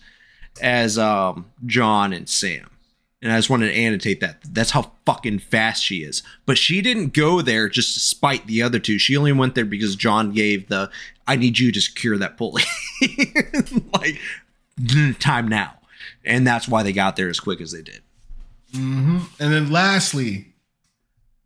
as 0.61 0.97
um, 0.97 1.45
John 1.65 2.11
and 2.11 2.27
Sam. 2.27 2.70
And 3.21 3.31
I 3.31 3.37
just 3.37 3.51
wanted 3.51 3.67
to 3.67 3.75
annotate 3.75 4.19
that. 4.21 4.39
That's 4.51 4.71
how 4.71 4.93
fucking 5.05 5.39
fast 5.39 5.83
she 5.83 5.97
is. 5.97 6.23
But 6.47 6.57
she 6.57 6.81
didn't 6.81 7.13
go 7.13 7.41
there 7.41 7.69
just 7.69 7.93
to 7.93 7.99
spite 7.99 8.47
the 8.47 8.63
other 8.63 8.79
two. 8.79 8.97
She 8.97 9.15
only 9.15 9.31
went 9.31 9.53
there 9.53 9.65
because 9.65 9.95
John 9.95 10.31
gave 10.31 10.69
the 10.69 10.89
I 11.27 11.35
need 11.35 11.59
you 11.59 11.71
to 11.71 11.79
secure 11.81 12.17
that 12.17 12.37
pulley. 12.37 12.63
like 13.93 14.17
time 15.19 15.47
now. 15.47 15.75
And 16.25 16.45
that's 16.47 16.67
why 16.67 16.81
they 16.83 16.93
got 16.93 17.15
there 17.15 17.29
as 17.29 17.39
quick 17.39 17.61
as 17.61 17.71
they 17.71 17.81
did. 17.83 18.01
and 18.73 19.21
then 19.37 19.69
lastly 19.71 20.47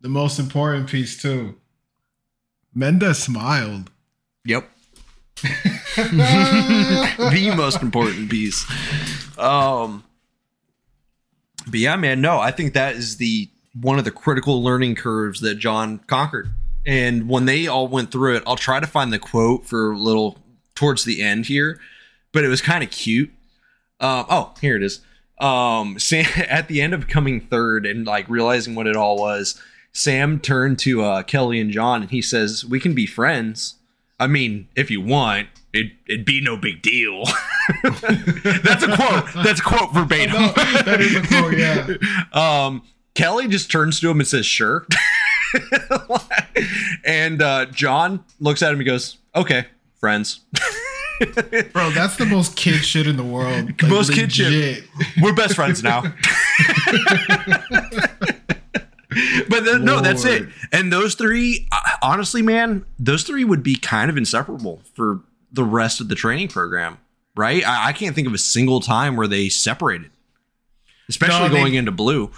the 0.00 0.08
most 0.08 0.38
important 0.38 0.88
piece 0.88 1.20
too 1.20 1.56
Mendez 2.72 3.18
smiled 3.18 3.90
Yep. 4.44 4.70
the 5.42 7.52
most 7.56 7.82
important 7.82 8.30
piece. 8.30 8.64
Um 9.38 10.04
but 11.66 11.80
yeah, 11.80 11.96
man, 11.96 12.20
no, 12.20 12.38
I 12.38 12.50
think 12.50 12.74
that 12.74 12.94
is 12.94 13.16
the 13.16 13.48
one 13.80 13.98
of 13.98 14.04
the 14.04 14.10
critical 14.10 14.62
learning 14.62 14.94
curves 14.94 15.40
that 15.40 15.56
John 15.56 15.98
conquered. 16.06 16.48
And 16.86 17.28
when 17.28 17.46
they 17.46 17.66
all 17.66 17.88
went 17.88 18.12
through 18.12 18.36
it, 18.36 18.44
I'll 18.46 18.56
try 18.56 18.80
to 18.80 18.86
find 18.86 19.12
the 19.12 19.18
quote 19.18 19.66
for 19.66 19.92
a 19.92 19.98
little 19.98 20.38
towards 20.74 21.04
the 21.04 21.22
end 21.22 21.46
here, 21.46 21.80
but 22.32 22.44
it 22.44 22.48
was 22.48 22.62
kind 22.62 22.84
of 22.84 22.90
cute. 22.90 23.30
Um, 24.00 24.26
oh, 24.30 24.54
here 24.60 24.76
it 24.76 24.82
is. 24.82 25.00
Um, 25.38 25.98
Sam 25.98 26.26
at 26.48 26.68
the 26.68 26.80
end 26.80 26.94
of 26.94 27.08
coming 27.08 27.40
third 27.40 27.84
and 27.84 28.06
like 28.06 28.28
realizing 28.28 28.74
what 28.74 28.86
it 28.86 28.96
all 28.96 29.18
was, 29.18 29.60
Sam 29.92 30.38
turned 30.38 30.78
to 30.80 31.02
uh, 31.02 31.22
Kelly 31.22 31.60
and 31.60 31.70
John 31.70 32.02
and 32.02 32.10
he 32.10 32.22
says, 32.22 32.64
"We 32.64 32.78
can 32.78 32.94
be 32.94 33.06
friends. 33.06 33.74
I 34.20 34.26
mean, 34.26 34.68
if 34.76 34.90
you 34.90 35.00
want." 35.00 35.48
It, 35.76 35.92
it'd 36.08 36.24
be 36.24 36.40
no 36.40 36.56
big 36.56 36.82
deal. 36.82 37.24
That's 37.82 38.82
a 38.82 38.96
quote. 38.96 39.44
That's 39.44 39.60
a 39.60 39.62
quote 39.62 39.92
verbatim. 39.92 40.32
No, 40.32 40.52
that 40.52 41.00
is 41.00 41.16
a 41.16 41.22
quote, 41.22 41.56
yeah. 41.56 41.86
Um, 42.66 42.82
Kelly 43.14 43.48
just 43.48 43.70
turns 43.70 44.00
to 44.00 44.10
him 44.10 44.20
and 44.20 44.26
says, 44.28 44.44
"Sure." 44.46 44.86
and 47.04 47.40
uh, 47.40 47.66
John 47.66 48.24
looks 48.40 48.62
at 48.62 48.72
him 48.72 48.78
and 48.78 48.86
goes, 48.86 49.18
"Okay, 49.34 49.66
friends." 50.00 50.40
Bro, 51.72 51.90
that's 51.90 52.16
the 52.16 52.26
most 52.26 52.56
kid 52.56 52.84
shit 52.84 53.06
in 53.06 53.16
the 53.16 53.24
world. 53.24 53.66
Like, 53.66 53.82
Most 53.84 54.12
kid 54.12 54.30
shit. 54.32 54.84
We're 55.22 55.32
best 55.32 55.54
friends 55.54 55.82
now. 55.82 56.02
but 59.48 59.64
no, 59.80 60.00
that's 60.00 60.26
it. 60.26 60.48
And 60.72 60.92
those 60.92 61.14
three, 61.14 61.66
uh, 61.72 61.96
honestly, 62.02 62.42
man, 62.42 62.84
those 62.98 63.22
three 63.22 63.44
would 63.44 63.62
be 63.62 63.76
kind 63.76 64.10
of 64.10 64.18
inseparable 64.18 64.82
for 64.94 65.20
the 65.56 65.64
rest 65.64 66.00
of 66.00 66.08
the 66.08 66.14
training 66.14 66.48
program, 66.48 66.98
right? 67.36 67.66
I, 67.66 67.88
I 67.88 67.92
can't 67.92 68.14
think 68.14 68.28
of 68.28 68.34
a 68.34 68.38
single 68.38 68.80
time 68.80 69.16
where 69.16 69.26
they 69.26 69.48
separated, 69.48 70.10
especially 71.08 71.48
No, 71.48 71.48
they- 71.48 71.58
going 71.60 71.74
into 71.74 71.90
blue. 71.92 72.30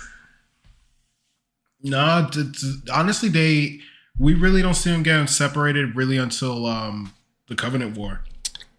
No, 1.82 2.28
t- 2.32 2.50
t- 2.52 2.74
honestly, 2.92 3.28
they 3.28 3.80
we 4.18 4.34
really 4.34 4.62
don't 4.62 4.74
see 4.74 4.90
them 4.90 5.02
getting 5.04 5.26
separated 5.28 5.94
really 5.94 6.16
until 6.16 6.66
um 6.66 7.12
the 7.48 7.54
Covenant 7.54 7.96
War. 7.96 8.24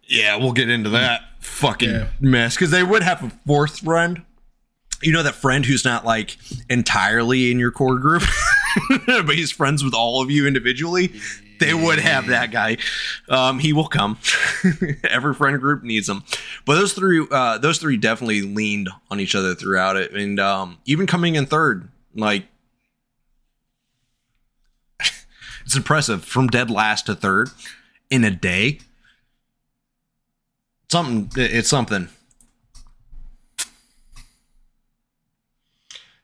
Yeah, 0.06 0.36
we'll 0.36 0.52
get 0.52 0.68
into 0.68 0.90
that 0.90 1.22
fucking 1.40 1.88
Yeah. 1.88 2.06
mess 2.20 2.54
because 2.56 2.70
they 2.70 2.82
would 2.82 3.02
have 3.02 3.22
a 3.22 3.30
fourth 3.46 3.78
friend. 3.80 4.22
You 5.02 5.12
know 5.12 5.22
that 5.22 5.34
friend 5.34 5.64
who's 5.64 5.84
not 5.84 6.04
like 6.04 6.36
entirely 6.68 7.50
in 7.50 7.58
your 7.58 7.70
core 7.70 7.98
group, 7.98 8.22
but 9.06 9.34
he's 9.34 9.50
friends 9.50 9.84
with 9.84 9.94
all 9.94 10.22
of 10.22 10.30
you 10.30 10.46
individually. 10.46 11.12
They 11.58 11.74
would 11.74 11.98
have 11.98 12.28
that 12.28 12.50
guy. 12.50 12.78
Um, 13.28 13.58
he 13.58 13.72
will 13.72 13.86
come. 13.86 14.18
Every 15.04 15.34
friend 15.34 15.60
group 15.60 15.82
needs 15.82 16.08
him. 16.08 16.24
But 16.64 16.76
those 16.76 16.94
three, 16.94 17.26
uh, 17.30 17.58
those 17.58 17.78
three 17.78 17.96
definitely 17.96 18.42
leaned 18.42 18.88
on 19.10 19.20
each 19.20 19.34
other 19.34 19.54
throughout 19.54 19.96
it, 19.96 20.12
and 20.12 20.40
um, 20.40 20.78
even 20.86 21.06
coming 21.06 21.34
in 21.34 21.46
third, 21.46 21.88
like 22.14 22.46
it's 25.66 25.76
impressive 25.76 26.24
from 26.24 26.46
dead 26.46 26.70
last 26.70 27.06
to 27.06 27.14
third 27.14 27.50
in 28.08 28.24
a 28.24 28.30
day 28.30 28.80
something 30.90 31.30
it's 31.36 31.68
something 31.68 32.08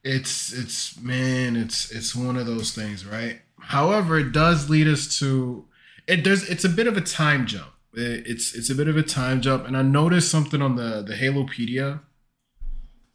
It's 0.06 0.52
it's 0.52 1.00
man, 1.00 1.56
it's 1.56 1.90
it's 1.90 2.14
one 2.14 2.36
of 2.36 2.46
those 2.46 2.70
things, 2.72 3.04
right? 3.04 3.40
However, 3.58 4.18
it 4.18 4.30
does 4.32 4.70
lead 4.70 4.86
us 4.86 5.18
to 5.18 5.66
it. 6.06 6.22
There's 6.22 6.48
it's 6.48 6.64
a 6.64 6.68
bit 6.68 6.86
of 6.86 6.96
a 6.96 7.00
time 7.00 7.46
jump. 7.46 7.72
It- 7.92 8.24
It's 8.26 8.54
it's 8.54 8.70
a 8.70 8.74
bit 8.74 8.86
of 8.88 8.96
a 8.96 9.02
time 9.02 9.40
jump, 9.40 9.66
and 9.66 9.76
I 9.76 9.82
noticed 9.82 10.30
something 10.30 10.62
on 10.62 10.76
the 10.76 11.02
the 11.02 11.14
Halopedia. 11.14 12.00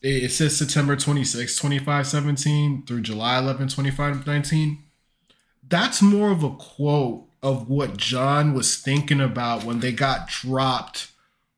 It, 0.01 0.23
it 0.23 0.31
says 0.31 0.57
September 0.57 0.95
26, 0.97 1.55
2517 1.55 2.85
through 2.85 3.01
July 3.01 3.37
11, 3.39 3.69
2519. 3.69 4.83
That's 5.67 6.01
more 6.01 6.31
of 6.31 6.43
a 6.43 6.49
quote 6.55 7.27
of 7.41 7.69
what 7.69 7.95
John 7.97 8.53
was 8.53 8.75
thinking 8.75 9.21
about 9.21 9.63
when 9.63 9.79
they 9.79 9.93
got 9.93 10.27
dropped 10.27 11.10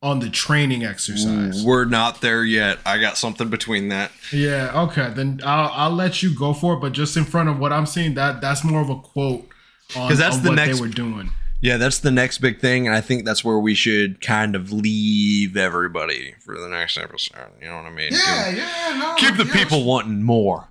on 0.04 0.20
the 0.20 0.28
training 0.28 0.84
exercise. 0.84 1.64
we're 1.64 1.84
not 1.86 2.20
there 2.20 2.44
yet 2.44 2.78
i 2.84 2.98
got 2.98 3.16
something 3.16 3.48
between 3.48 3.88
that 3.88 4.10
Yeah, 4.32 4.82
okay. 4.84 5.10
Then 5.14 5.40
I'll 5.44 5.70
I'll 5.72 5.90
let 6.04 6.22
you 6.22 6.34
go 6.36 6.52
for 6.52 6.74
it, 6.74 6.80
but 6.80 6.92
just 6.92 7.16
in 7.16 7.24
front 7.24 7.48
of 7.48 7.58
what 7.58 7.72
I'm 7.72 7.86
seeing, 7.86 8.14
that 8.14 8.40
that's 8.40 8.62
more 8.64 8.80
of 8.80 8.90
a 8.90 8.96
quote 8.96 9.48
on, 9.96 10.14
that's 10.16 10.36
on 10.36 10.42
the 10.42 10.48
what 10.50 10.56
next- 10.56 10.76
they 10.76 10.80
were 10.82 10.88
doing. 10.92 11.30
yeah 11.60 11.76
that's 11.78 11.98
the 12.00 12.10
next 12.10 12.38
big 12.38 12.60
thing 12.60 12.86
and 12.86 12.94
i 12.94 13.00
think 13.00 13.24
that's 13.24 13.42
where 13.44 13.58
we 13.58 13.74
should 13.74 14.20
kind 14.20 14.54
of 14.56 14.72
leave 14.72 15.56
everybody 15.56 16.34
for 16.44 16.58
the 16.58 16.68
next 16.68 16.98
episode 16.98 17.48
you 17.60 17.66
know 17.68 17.76
what 17.76 17.86
i 17.86 17.90
mean 17.90 18.10
keep, 18.10 18.18
yeah, 18.20 18.98
no. 19.00 19.14
keep 19.16 19.36
the 19.36 19.44
people 19.46 19.84
wanting 19.84 20.22
more 20.22 20.68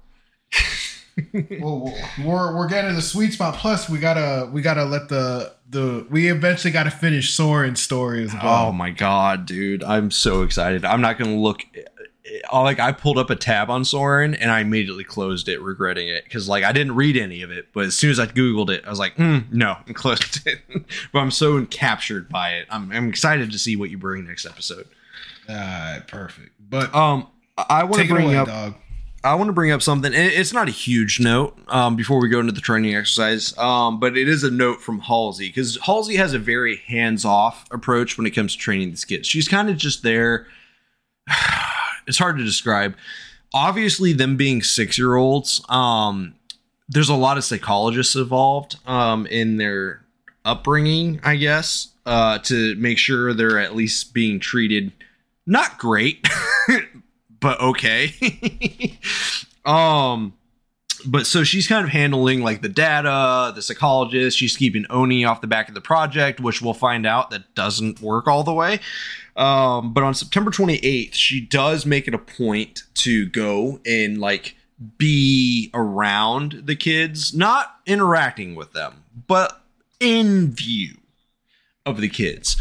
Well, 1.59 1.93
we're 2.23 2.55
we're 2.55 2.67
getting 2.67 2.89
to 2.89 2.95
the 2.95 3.01
sweet 3.01 3.33
spot. 3.33 3.55
Plus, 3.55 3.89
we 3.89 3.99
gotta 3.99 4.49
we 4.51 4.61
gotta 4.61 4.85
let 4.85 5.09
the 5.09 5.53
the 5.69 6.05
we 6.09 6.29
eventually 6.29 6.71
gotta 6.71 6.91
finish 6.91 7.33
Soren's 7.33 7.81
story 7.81 8.23
as 8.23 8.33
well. 8.33 8.67
oh 8.67 8.71
my 8.71 8.91
god 8.91 9.45
dude 9.45 9.83
i'm 9.83 10.11
so 10.11 10.43
excited 10.43 10.85
i'm 10.85 11.01
not 11.01 11.17
gonna 11.17 11.35
look 11.35 11.63
like 12.53 12.79
i 12.79 12.91
pulled 12.91 13.17
up 13.17 13.29
a 13.31 13.35
tab 13.35 13.69
on 13.71 13.83
soren 13.83 14.35
and 14.35 14.51
i 14.51 14.59
immediately 14.59 15.03
closed 15.03 15.49
it 15.49 15.59
regretting 15.61 16.07
it 16.07 16.23
because 16.23 16.47
like 16.47 16.63
i 16.63 16.71
didn't 16.71 16.95
read 16.95 17.17
any 17.17 17.41
of 17.41 17.49
it 17.51 17.67
but 17.73 17.85
as 17.85 17.95
soon 17.97 18.11
as 18.11 18.19
i 18.19 18.25
googled 18.27 18.69
it 18.69 18.83
i 18.85 18.89
was 18.89 18.99
like 18.99 19.15
mm, 19.15 19.43
no 19.51 19.75
and 19.87 19.95
closed 19.95 20.45
it 20.45 20.59
but 21.11 21.19
i'm 21.19 21.31
so 21.31 21.65
captured 21.65 22.29
by 22.29 22.51
it 22.51 22.67
I'm, 22.69 22.91
I'm 22.91 23.09
excited 23.09 23.51
to 23.51 23.59
see 23.59 23.75
what 23.75 23.89
you 23.89 23.97
bring 23.97 24.25
next 24.27 24.45
episode 24.45 24.87
All 25.49 25.55
right, 25.55 26.03
perfect. 26.07 26.51
But 26.59 26.93
um 26.93 27.27
i 27.57 27.83
want 27.83 28.01
to 28.01 28.07
bring 28.07 28.27
away, 28.27 28.37
up 28.37 28.47
dog. 28.47 28.75
I 29.23 29.35
want 29.35 29.47
to 29.47 29.53
bring 29.53 29.71
up 29.71 29.81
something. 29.81 30.11
It's 30.13 30.51
not 30.51 30.67
a 30.67 30.71
huge 30.71 31.21
note 31.21 31.57
um, 31.69 31.95
before 31.95 32.19
we 32.19 32.27
go 32.27 32.41
into 32.41 32.51
the 32.51 32.59
training 32.59 32.93
exercise, 32.93 33.57
um, 33.57 33.99
but 33.99 34.17
it 34.17 34.27
is 34.27 34.43
a 34.43 34.51
note 34.51 34.81
from 34.81 34.99
Halsey 34.99 35.47
because 35.47 35.77
Halsey 35.83 36.17
has 36.17 36.33
a 36.33 36.39
very 36.39 36.77
hands-off 36.87 37.65
approach 37.71 38.17
when 38.17 38.27
it 38.27 38.31
comes 38.31 38.53
to 38.53 38.59
training 38.59 38.89
these 38.89 39.05
kids. 39.05 39.27
She's 39.27 39.47
kind 39.47 39.69
of 39.69 39.77
just 39.77 40.03
there. 40.03 40.47
It's 42.05 42.17
hard 42.17 42.37
to 42.37 42.43
describe. 42.43 42.97
Obviously, 43.53 44.11
them 44.11 44.35
being 44.35 44.61
six-year-olds, 44.61 45.63
um, 45.69 46.35
there's 46.89 47.07
a 47.07 47.15
lot 47.15 47.37
of 47.37 47.45
psychologists 47.45 48.17
involved 48.17 48.75
um, 48.85 49.25
in 49.27 49.55
their 49.55 50.03
upbringing, 50.43 51.21
I 51.23 51.37
guess, 51.37 51.93
uh, 52.05 52.39
to 52.39 52.75
make 52.75 52.97
sure 52.97 53.33
they're 53.33 53.57
at 53.57 53.73
least 53.73 54.13
being 54.13 54.41
treated 54.41 54.91
not 55.45 55.77
great, 55.77 56.27
but 57.43 57.59
okay. 57.59 58.97
um, 59.65 60.33
but 61.05 61.27
so 61.27 61.43
she's 61.43 61.67
kind 61.67 61.85
of 61.85 61.91
handling 61.91 62.41
like 62.41 62.61
the 62.61 62.69
data, 62.69 63.51
the 63.53 63.61
psychologist. 63.61 64.37
She's 64.37 64.55
keeping 64.55 64.85
ONI 64.89 65.25
off 65.25 65.41
the 65.41 65.47
back 65.47 65.67
of 65.67 65.75
the 65.75 65.81
project, 65.81 66.39
which 66.39 66.61
we'll 66.61 66.73
find 66.73 67.05
out 67.05 67.29
that 67.31 67.53
doesn't 67.53 68.01
work 68.01 68.27
all 68.27 68.43
the 68.43 68.53
way. 68.53 68.79
Um, 69.35 69.93
but 69.93 70.03
on 70.03 70.13
September 70.13 70.51
28th, 70.51 71.13
she 71.13 71.41
does 71.41 71.85
make 71.85 72.07
it 72.07 72.13
a 72.13 72.19
point 72.19 72.83
to 72.95 73.27
go 73.27 73.79
and 73.85 74.19
like 74.19 74.55
be 74.97 75.69
around 75.73 76.61
the 76.65 76.75
kids, 76.75 77.33
not 77.33 77.75
interacting 77.85 78.55
with 78.55 78.71
them, 78.71 79.03
but 79.27 79.61
in 79.99 80.51
view 80.51 80.95
of 81.85 81.99
the 81.99 82.09
kids. 82.09 82.55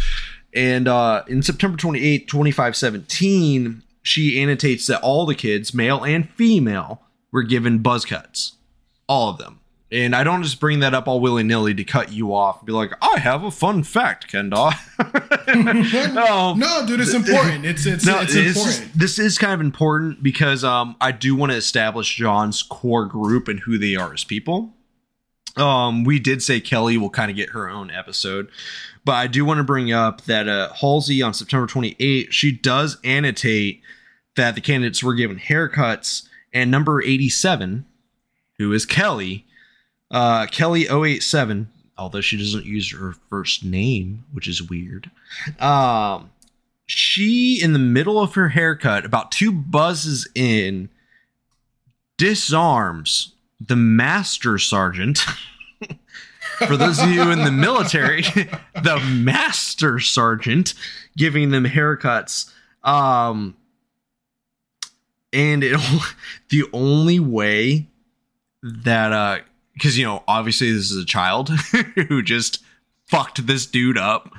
And 0.55 0.89
uh, 0.89 1.23
in 1.29 1.43
September 1.43 1.79
28th, 1.79 2.27
2517, 2.27 3.83
she 4.03 4.41
annotates 4.43 4.87
that 4.89 5.01
all 5.03 5.27
the 5.27 5.35
kids, 5.35 5.73
male 5.73 6.03
and 6.05 6.29
female, 6.31 7.03
were 7.31 7.43
given 7.43 7.79
buzz 7.79 8.05
cuts. 8.05 8.53
All 9.09 9.31
of 9.31 9.39
them. 9.39 9.61
And 9.93 10.17
I 10.17 10.25
don't 10.25 10.43
just 10.43 10.59
bring 10.59 10.81
that 10.81 10.95
up 10.95 11.07
all 11.07 11.21
willy 11.21 11.43
nilly 11.43 11.75
to 11.75 11.85
cut 11.85 12.11
you 12.11 12.35
off 12.35 12.61
and 12.61 12.67
be 12.67 12.73
like, 12.73 12.93
I 13.03 13.19
have 13.19 13.45
a 13.45 13.51
fun 13.51 13.83
fact, 13.83 14.27
Kendall. 14.27 14.73
no, 15.55 16.55
No, 16.57 16.85
dude, 16.87 17.01
it's 17.01 17.13
important. 17.13 17.67
It's 17.67 17.85
it's 17.85 18.07
no, 18.07 18.21
it's 18.23 18.33
this 18.33 18.57
important. 18.57 18.87
is, 18.87 18.93
this 18.95 19.19
is 19.19 19.37
kind 19.37 19.53
of 19.53 19.61
important 19.61 20.23
because 20.23 20.65
um, 20.65 20.97
I 20.99 21.13
do 21.13 21.37
want 21.37 21.53
to 21.53 21.59
establish 21.59 22.17
John's 22.17 22.63
core 22.63 23.05
group 23.05 23.49
and 23.49 23.61
who 23.61 23.77
they 23.77 23.95
are 23.95 24.15
as 24.15 24.25
people. 24.25 24.73
Um, 25.59 26.05
we 26.05 26.19
did 26.19 26.43
say 26.43 26.61
Kelly 26.61 26.97
will 26.97 27.11
kind 27.11 27.31
of 27.31 27.37
get 27.37 27.51
her 27.51 27.69
own 27.69 27.91
episode, 27.91 28.49
but 29.05 29.13
I 29.13 29.27
do 29.27 29.45
want 29.45 29.59
to 29.59 29.65
bring 29.65 29.93
up 29.93 30.23
that 30.23 30.49
uh, 30.49 30.73
Halsey 30.73 31.23
on 31.23 31.35
September 31.35 31.67
28th, 31.67 32.31
she 32.31 32.53
does 32.53 32.99
annotate 33.03 33.83
that 34.37 34.55
the 34.55 34.61
candidates 34.61 35.03
were 35.03 35.15
given 35.15 35.39
haircuts, 35.39 36.29
and 36.53 36.71
number 36.71 37.03
87, 37.03 37.85
who 38.59 38.73
is 38.73 38.87
Kelly, 38.87 39.47
uh, 40.11 40.47
Kelly 40.47 40.87
087, 40.89 41.71
although 41.99 42.21
she 42.21 42.37
doesn't 42.37 42.65
use 42.65 42.93
her 42.93 43.15
first 43.29 43.65
name, 43.65 44.25
which 44.33 44.47
is 44.47 44.63
weird. 44.63 45.11
Um, 45.59 46.31
she 46.87 47.61
in 47.63 47.73
the 47.73 47.79
middle 47.79 48.21
of 48.21 48.35
her 48.35 48.51
haircut, 48.51 49.05
about 49.05 49.33
two 49.33 49.53
buzzes 49.53 50.29
in, 50.35 50.91
disarms 52.17 53.33
the 53.61 53.77
master 53.77 54.59
sergeant. 54.59 55.21
For 56.67 56.77
those 56.77 57.01
of 57.01 57.11
you 57.11 57.31
in 57.31 57.45
the 57.45 57.53
military, 57.53 58.23
the 58.75 59.01
master 59.15 60.01
sergeant 60.01 60.75
giving 61.17 61.51
them 61.51 61.65
haircuts. 61.65 62.51
Um, 62.83 63.57
and 65.33 65.65
it 65.65 65.81
the 66.51 66.65
only 66.73 67.19
way 67.19 67.87
that 68.63 69.13
uh 69.13 69.39
because 69.75 69.99
you 69.99 70.05
know 70.05 70.23
obviously 70.29 70.73
this 70.73 70.91
is 70.91 71.03
a 71.03 71.07
child 71.07 71.49
who 72.09 72.23
just 72.23 72.63
fucked 73.07 73.47
this 73.47 73.67
dude 73.67 73.99
up 73.99 74.33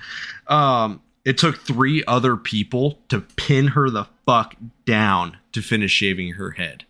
um 0.48 1.02
it 1.26 1.38
took 1.38 1.58
three 1.58 2.04
other 2.06 2.36
people 2.36 3.00
to 3.08 3.22
pin 3.22 3.68
her 3.68 3.90
the 3.90 4.06
fuck 4.26 4.56
down 4.86 5.38
to 5.52 5.62
finish 5.62 5.92
shaving 5.92 6.34
her 6.34 6.52
head 6.52 6.86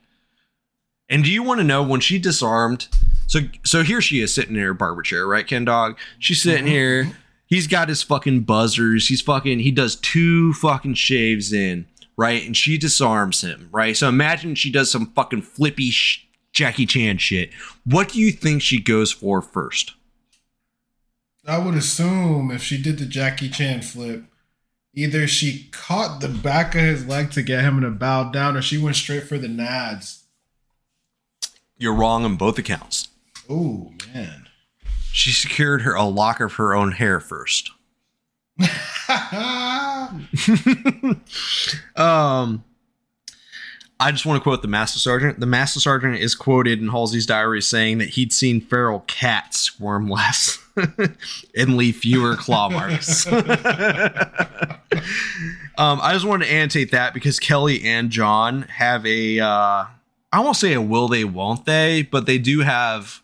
and 1.09 1.23
do 1.23 1.31
you 1.31 1.43
want 1.43 1.59
to 1.59 1.63
know 1.63 1.83
when 1.83 1.99
she 1.99 2.19
disarmed 2.19 2.87
so 3.41 3.47
so 3.63 3.83
here 3.83 4.01
she 4.01 4.19
is 4.21 4.33
sitting 4.33 4.55
in 4.55 4.61
her 4.61 4.73
barber 4.73 5.01
chair 5.01 5.27
right 5.27 5.47
ken 5.47 5.65
dog 5.65 5.97
she's 6.19 6.41
sitting 6.41 6.65
mm-hmm. 6.65 6.73
here 6.73 7.11
he's 7.53 7.67
got 7.67 7.89
his 7.89 8.01
fucking 8.01 8.41
buzzers. 8.41 9.07
He's 9.07 9.21
fucking 9.21 9.59
he 9.59 9.71
does 9.71 9.95
two 9.95 10.53
fucking 10.53 10.95
shaves 10.95 11.53
in, 11.53 11.85
right? 12.17 12.45
And 12.45 12.57
she 12.57 12.77
disarms 12.77 13.41
him, 13.41 13.69
right? 13.71 13.95
So 13.95 14.09
imagine 14.09 14.55
she 14.55 14.71
does 14.71 14.91
some 14.91 15.11
fucking 15.13 15.43
flippy 15.43 15.91
sh- 15.91 16.27
Jackie 16.51 16.85
Chan 16.85 17.19
shit. 17.19 17.51
What 17.85 18.09
do 18.09 18.19
you 18.19 18.31
think 18.31 18.61
she 18.61 18.81
goes 18.81 19.11
for 19.11 19.41
first? 19.41 19.93
I 21.45 21.57
would 21.57 21.75
assume 21.75 22.51
if 22.51 22.63
she 22.63 22.81
did 22.81 22.97
the 22.97 23.05
Jackie 23.05 23.49
Chan 23.49 23.81
flip, 23.81 24.23
either 24.93 25.27
she 25.27 25.67
caught 25.71 26.21
the 26.21 26.29
back 26.29 26.73
of 26.73 26.81
his 26.81 27.05
leg 27.05 27.31
to 27.31 27.41
get 27.41 27.63
him 27.63 27.81
to 27.81 27.89
bow 27.89 28.31
down, 28.31 28.55
or 28.55 28.61
she 28.61 28.77
went 28.77 28.95
straight 28.95 29.23
for 29.23 29.37
the 29.37 29.47
nads. 29.47 30.21
You're 31.77 31.95
wrong 31.95 32.23
on 32.23 32.37
both 32.37 32.57
accounts. 32.57 33.09
Oh 33.49 33.91
man. 34.13 34.47
She 35.11 35.31
secured 35.31 35.83
her 35.83 35.93
a 35.93 36.05
lock 36.05 36.39
of 36.39 36.53
her 36.53 36.73
own 36.73 36.93
hair 36.93 37.19
first. 37.19 37.71
Um, 41.95 42.63
I 43.99 44.11
just 44.11 44.25
want 44.25 44.37
to 44.37 44.43
quote 44.43 44.61
the 44.61 44.67
Master 44.67 44.99
Sergeant. 44.99 45.39
The 45.39 45.45
Master 45.45 45.79
Sergeant 45.79 46.17
is 46.17 46.35
quoted 46.35 46.81
in 46.81 46.89
Halsey's 46.89 47.25
diary 47.25 47.61
saying 47.61 47.99
that 47.99 48.09
he'd 48.09 48.33
seen 48.33 48.59
feral 48.59 48.99
cats 49.07 49.59
squirm 49.59 50.09
less 50.09 50.59
and 51.55 51.77
leave 51.77 51.95
fewer 51.97 52.35
claw 52.35 52.69
marks. 52.69 53.25
um, 53.31 53.41
I 55.77 56.11
just 56.13 56.25
wanted 56.25 56.47
to 56.47 56.51
annotate 56.51 56.91
that 56.91 57.13
because 57.13 57.39
Kelly 57.39 57.83
and 57.85 58.09
John 58.09 58.63
have 58.63 59.05
a, 59.05 59.39
uh, 59.39 59.85
I 60.31 60.39
won't 60.39 60.57
say 60.57 60.73
a 60.73 60.81
will 60.81 61.07
they, 61.07 61.23
won't 61.23 61.65
they, 61.65 62.03
but 62.03 62.25
they 62.25 62.37
do 62.37 62.59
have 62.59 63.22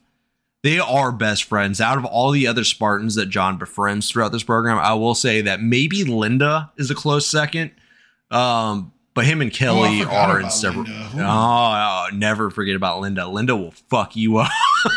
they 0.64 0.80
are 0.80 1.12
best 1.12 1.46
friends. 1.46 1.80
Out 1.80 1.98
of 1.98 2.06
all 2.06 2.32
the 2.32 2.48
other 2.48 2.64
Spartans 2.64 3.16
that 3.16 3.28
John 3.28 3.58
befriends 3.58 4.10
throughout 4.10 4.32
this 4.32 4.44
program, 4.44 4.78
I 4.78 4.94
will 4.94 5.16
say 5.16 5.42
that 5.42 5.62
maybe 5.62 6.04
Linda 6.04 6.72
is 6.78 6.92
a 6.92 6.96
close 6.96 7.28
second. 7.28 7.72
Um, 8.30 8.92
but 9.16 9.26
him 9.26 9.42
and 9.42 9.52
Kelly 9.52 10.00
forgot 10.00 10.30
are 10.30 10.40
in 10.40 10.50
several. 10.50 10.86
Oh, 10.88 11.14
oh, 11.18 12.08
never 12.14 12.50
forget 12.50 12.76
about 12.76 13.02
Linda. 13.02 13.28
Linda 13.28 13.56
will 13.56 13.74
fuck 13.90 14.16
you 14.16 14.38
up. 14.38 14.52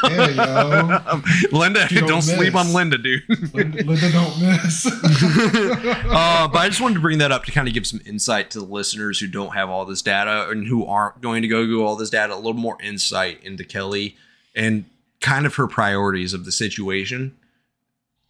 Yeah, 0.04 0.28
yo. 0.28 1.18
Linda, 1.52 1.88
don't, 1.88 2.06
don't 2.06 2.22
sleep 2.22 2.54
on 2.54 2.72
Linda, 2.72 2.98
dude. 2.98 3.22
Linda, 3.52 3.82
Linda 3.82 4.12
don't 4.12 4.40
miss. 4.40 4.86
uh, 4.86 6.48
but 6.52 6.58
I 6.58 6.68
just 6.68 6.80
wanted 6.80 6.94
to 6.94 7.00
bring 7.00 7.18
that 7.18 7.32
up 7.32 7.46
to 7.46 7.52
kind 7.52 7.66
of 7.66 7.74
give 7.74 7.86
some 7.86 8.00
insight 8.04 8.50
to 8.50 8.60
the 8.60 8.64
listeners 8.64 9.18
who 9.18 9.26
don't 9.26 9.54
have 9.54 9.70
all 9.70 9.84
this 9.86 10.02
data 10.02 10.48
and 10.50 10.68
who 10.68 10.84
aren't 10.86 11.20
going 11.20 11.42
to 11.42 11.48
go 11.48 11.64
Google 11.64 11.86
all 11.86 11.96
this 11.96 12.10
data, 12.10 12.34
a 12.34 12.36
little 12.36 12.52
more 12.54 12.76
insight 12.82 13.42
into 13.42 13.64
Kelly 13.64 14.16
and 14.54 14.84
kind 15.22 15.46
of 15.46 15.54
her 15.54 15.66
priorities 15.66 16.34
of 16.34 16.44
the 16.44 16.52
situation 16.52 17.34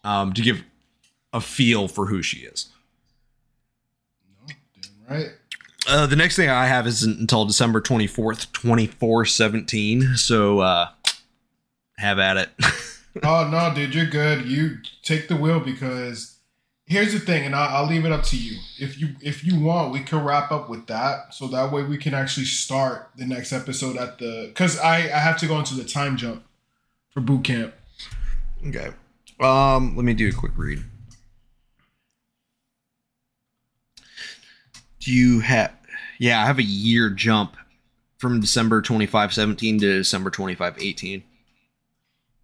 um, 0.05 0.32
to 0.35 0.43
give 0.43 0.62
a 1.32 1.40
feel 1.40 1.89
for 1.89 2.06
who 2.06 2.23
she 2.23 2.40
is. 2.40 2.69
No, 4.47 4.55
damn 4.81 5.16
right? 5.16 5.31
Uh, 5.89 6.06
the 6.06 6.16
next 6.16 6.36
thing 6.36 6.48
I 6.48 6.66
have 6.66 6.86
isn't 6.86 7.19
until 7.19 7.44
December 7.44 7.81
24th, 7.81 8.52
2417. 8.52 10.16
So 10.16 10.60
uh, 10.60 10.90
have 11.98 12.19
at 12.19 12.36
it. 12.36 12.51
Oh 13.23 13.47
no, 13.47 13.74
dude, 13.74 13.94
you're 13.94 14.06
good. 14.06 14.47
You 14.47 14.78
take 15.02 15.28
the 15.28 15.36
wheel 15.36 15.60
because 15.60 16.39
here's 16.86 17.12
the 17.12 17.19
thing, 17.19 17.44
and 17.44 17.55
I'll, 17.55 17.82
I'll 17.82 17.86
leave 17.86 18.06
it 18.06 18.10
up 18.10 18.23
to 18.24 18.39
you. 18.39 18.59
If 18.78 18.98
you 18.98 19.16
if 19.20 19.44
you 19.44 19.60
want, 19.60 19.93
we 19.93 20.01
can 20.01 20.24
wrap 20.24 20.51
up 20.51 20.70
with 20.70 20.86
that, 20.86 21.35
so 21.35 21.47
that 21.48 21.70
way 21.73 21.82
we 21.82 21.98
can 21.98 22.14
actually 22.14 22.47
start 22.47 23.10
the 23.16 23.27
next 23.27 23.52
episode 23.52 23.98
at 23.98 24.19
the 24.19 24.47
because 24.48 24.78
I 24.78 24.97
I 24.97 25.19
have 25.19 25.36
to 25.40 25.47
go 25.47 25.59
into 25.59 25.74
the 25.74 25.85
time 25.85 26.16
jump 26.16 26.43
for 27.12 27.20
boot 27.20 27.44
camp. 27.44 27.74
okay. 28.66 28.90
Um, 29.40 29.97
let 29.97 30.05
me 30.05 30.14
do 30.14 30.28
a 30.28 30.32
quick 30.32 30.52
read. 30.56 30.82
Do 35.01 35.12
you 35.12 35.40
have? 35.40 35.72
Yeah, 36.18 36.43
I 36.43 36.47
have 36.47 36.59
a 36.59 36.62
year 36.62 37.10
jump 37.10 37.57
from 38.18 38.41
December 38.41 38.81
25, 38.82 39.32
17 39.32 39.81
to 39.81 39.99
December 39.99 40.31
25, 40.31 40.76
18. 40.81 41.24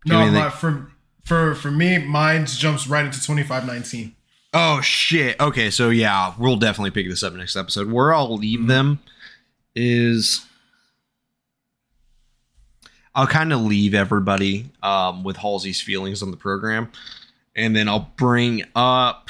No, 0.06 0.30
my, 0.30 0.50
for 0.50 0.90
for 1.24 1.54
for 1.54 1.70
me, 1.70 1.98
mine 1.98 2.46
jumps 2.46 2.86
right 2.86 3.04
into 3.04 3.22
twenty 3.22 3.42
five 3.42 3.66
nineteen. 3.66 4.14
Oh 4.54 4.80
shit. 4.80 5.38
Okay, 5.40 5.70
so 5.70 5.90
yeah, 5.90 6.32
we'll 6.38 6.56
definitely 6.56 6.90
pick 6.90 7.08
this 7.08 7.22
up 7.22 7.34
next 7.34 7.56
episode. 7.56 7.90
Where 7.90 8.14
I'll 8.14 8.34
leave 8.36 8.66
them 8.66 9.00
is 9.74 10.46
I'll 13.18 13.26
kind 13.26 13.52
of 13.52 13.62
leave 13.62 13.94
everybody 13.94 14.70
um, 14.80 15.24
with 15.24 15.38
Halsey's 15.38 15.80
feelings 15.80 16.22
on 16.22 16.30
the 16.30 16.36
program, 16.36 16.92
and 17.56 17.74
then 17.74 17.88
I'll 17.88 18.12
bring 18.16 18.62
up 18.76 19.28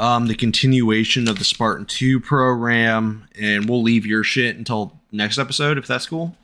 um, 0.00 0.26
the 0.26 0.34
continuation 0.34 1.28
of 1.28 1.38
the 1.38 1.44
Spartan 1.44 1.86
Two 1.86 2.18
program, 2.18 3.28
and 3.40 3.70
we'll 3.70 3.84
leave 3.84 4.04
your 4.04 4.24
shit 4.24 4.56
until 4.56 4.98
next 5.12 5.38
episode 5.38 5.78
if 5.78 5.86
that's 5.86 6.08
cool. 6.08 6.34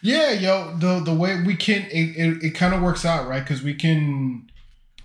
Yeah, 0.00 0.30
yo, 0.30 0.74
the 0.78 1.00
the 1.00 1.12
way 1.12 1.42
we 1.42 1.54
can 1.54 1.82
it, 1.90 2.16
it, 2.16 2.42
it 2.42 2.50
kind 2.52 2.72
of 2.72 2.80
works 2.80 3.04
out, 3.04 3.28
right? 3.28 3.44
Because 3.44 3.62
we 3.62 3.74
can 3.74 4.50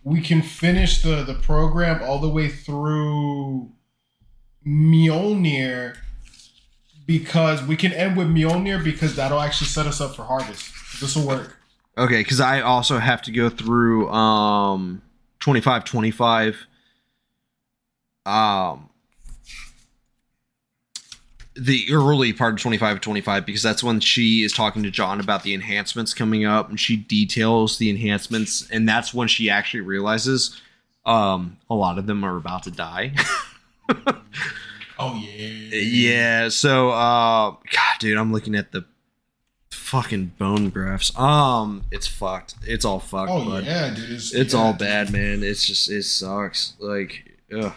we 0.05 0.21
can 0.21 0.41
finish 0.41 1.01
the 1.01 1.23
the 1.23 1.33
program 1.33 2.01
all 2.01 2.19
the 2.19 2.29
way 2.29 2.47
through 2.47 3.73
Mjolnir 4.65 5.97
because 7.07 7.63
we 7.63 7.75
can 7.75 7.93
end 7.93 8.17
with 8.17 8.27
Mjolnir 8.27 8.83
because 8.83 9.15
that'll 9.15 9.39
actually 9.39 9.67
set 9.67 9.87
us 9.87 9.99
up 9.99 10.15
for 10.15 10.23
harvest. 10.23 11.01
This 11.01 11.15
will 11.15 11.25
work. 11.25 11.57
Okay, 11.97 12.19
because 12.19 12.39
I 12.39 12.61
also 12.61 12.99
have 12.99 13.23
to 13.23 13.31
go 13.31 13.49
through 13.49 14.09
um 14.09 15.01
25 15.39 15.85
25 15.85 16.67
um 18.25 18.89
the 21.55 21.87
early 21.91 22.33
part 22.33 22.53
of 22.53 22.59
25 22.59 23.01
25 23.01 23.45
because 23.45 23.63
that's 23.63 23.83
when 23.83 23.99
she 23.99 24.43
is 24.43 24.53
talking 24.53 24.83
to 24.83 24.91
John 24.91 25.19
about 25.19 25.41
the 25.41 25.55
enhancements 25.55 26.13
coming 26.13 26.45
up 26.45 26.69
and 26.69 26.79
she 26.79 26.97
details 26.97 27.79
the 27.79 27.89
enhancements 27.89 28.69
and 28.69 28.87
that's 28.87 29.13
when 29.13 29.27
she 29.27 29.49
actually 29.49 29.81
realizes 29.81 30.61
um 31.05 31.57
a 31.69 31.73
lot 31.73 31.97
of 31.97 32.05
them 32.05 32.23
are 32.23 32.37
about 32.37 32.63
to 32.63 32.71
die. 32.71 33.13
Oh 34.99 35.15
yeah. 35.15 35.69
yeah, 35.79 36.49
so 36.49 36.89
uh 36.89 37.51
god 37.51 37.99
dude, 37.99 38.17
I'm 38.17 38.31
looking 38.33 38.55
at 38.55 38.71
the 38.71 38.85
fucking 39.71 40.33
bone 40.37 40.69
graphs. 40.69 41.17
Um 41.17 41.83
it's 41.91 42.07
fucked. 42.07 42.55
It's 42.65 42.83
all 42.85 42.99
fucked, 42.99 43.31
Oh 43.31 43.45
bud. 43.45 43.65
yeah, 43.65 43.93
dude. 43.93 44.09
It's, 44.09 44.33
It's 44.33 44.53
yeah, 44.53 44.59
all 44.59 44.73
bad, 44.73 45.11
man. 45.11 45.43
It's 45.43 45.65
just 45.65 45.89
it 45.91 46.03
sucks. 46.03 46.73
Like, 46.79 47.37
ugh. 47.55 47.73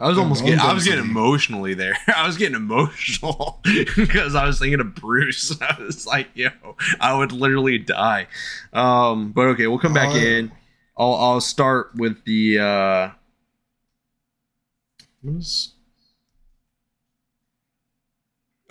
I 0.00 0.08
was 0.08 0.16
The 0.16 0.22
almost 0.22 0.44
getting, 0.44 0.58
I 0.58 0.72
was 0.74 0.84
getting 0.84 1.04
emotionally 1.04 1.74
there. 1.74 1.96
I 2.16 2.26
was 2.26 2.36
getting 2.36 2.56
emotional 2.56 3.60
because 3.96 4.34
I 4.34 4.44
was 4.46 4.58
thinking 4.58 4.80
of 4.80 4.96
Bruce. 4.96 5.56
I 5.62 5.76
was 5.80 6.06
like, 6.08 6.28
yo, 6.34 6.50
I 6.98 7.16
would 7.16 7.30
literally 7.30 7.78
die. 7.78 8.26
Um, 8.72 9.30
but 9.30 9.42
okay, 9.48 9.68
we'll 9.68 9.78
come 9.78 9.94
back 9.94 10.08
Oh. 10.12 10.16
in. 10.16 10.50
I'll 10.98 11.14
I'll 11.14 11.40
start 11.40 11.92
with 11.94 12.24
the 12.24 12.58
uh 12.58 13.10
what 15.22 15.36
is 15.36 15.72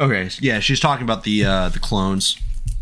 Okay, 0.01 0.29
yeah, 0.39 0.59
she's 0.59 0.79
talking 0.79 1.03
about 1.03 1.23
the 1.23 1.45
uh 1.45 1.69
the 1.69 1.79
clones. 1.79 2.39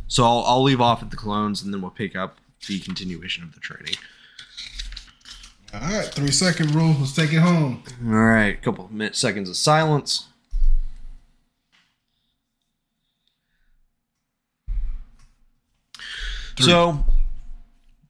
So 0.08 0.24
I'll 0.24 0.44
I'll 0.48 0.64
leave 0.64 0.80
off 0.80 1.04
at 1.04 1.12
the 1.12 1.18
clones 1.18 1.62
and 1.62 1.74
then 1.74 1.82
we'll 1.82 1.92
pick 1.92 2.16
up 2.16 2.38
the 2.68 2.80
continuation 2.80 3.44
of 3.44 3.54
the 3.54 3.60
training. 3.60 3.96
All 5.74 5.82
right, 5.82 6.06
three 6.06 6.32
second 6.32 6.74
rule. 6.74 6.96
Let's 6.98 7.14
take 7.14 7.34
it 7.34 7.40
home. 7.40 7.84
All 8.06 8.14
right, 8.14 8.56
a 8.56 8.58
couple 8.58 8.86
of 8.86 8.92
minutes, 8.92 9.20
seconds 9.20 9.50
of 9.50 9.58
silence. 9.58 10.28
So, 16.58 17.06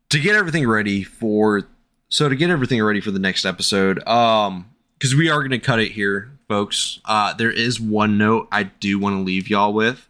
to 0.09 0.19
get 0.19 0.35
everything 0.35 0.67
ready 0.67 1.03
for, 1.03 1.67
so 2.09 2.29
to 2.29 2.35
get 2.35 2.49
everything 2.49 2.81
ready 2.81 2.99
for 2.99 3.11
the 3.11 3.19
next 3.19 3.45
episode, 3.45 4.05
um, 4.07 4.71
because 4.97 5.13
we 5.13 5.29
are 5.29 5.39
going 5.39 5.51
to 5.51 5.59
cut 5.59 5.79
it 5.79 5.91
here, 5.91 6.31
folks. 6.49 6.99
Uh, 7.05 7.33
there 7.33 7.51
is 7.51 7.79
one 7.79 8.17
note 8.17 8.49
I 8.51 8.63
do 8.63 8.99
want 8.99 9.15
to 9.15 9.21
leave 9.21 9.49
y'all 9.49 9.71
with. 9.71 10.09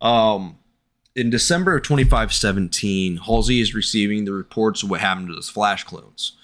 Um, 0.00 0.58
in 1.16 1.30
December 1.30 1.76
of 1.76 1.82
2517, 1.82 3.16
Halsey 3.16 3.60
is 3.60 3.74
receiving 3.74 4.24
the 4.24 4.32
reports 4.32 4.84
of 4.84 4.90
what 4.90 5.00
happened 5.00 5.26
to 5.28 5.34
those 5.34 5.48
flash 5.50 5.82
clones 5.82 6.36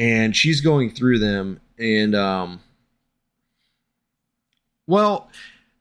and 0.00 0.34
she's 0.34 0.62
going 0.62 0.90
through 0.90 1.18
them 1.18 1.60
and 1.78 2.14
um 2.14 2.60
well 4.86 5.30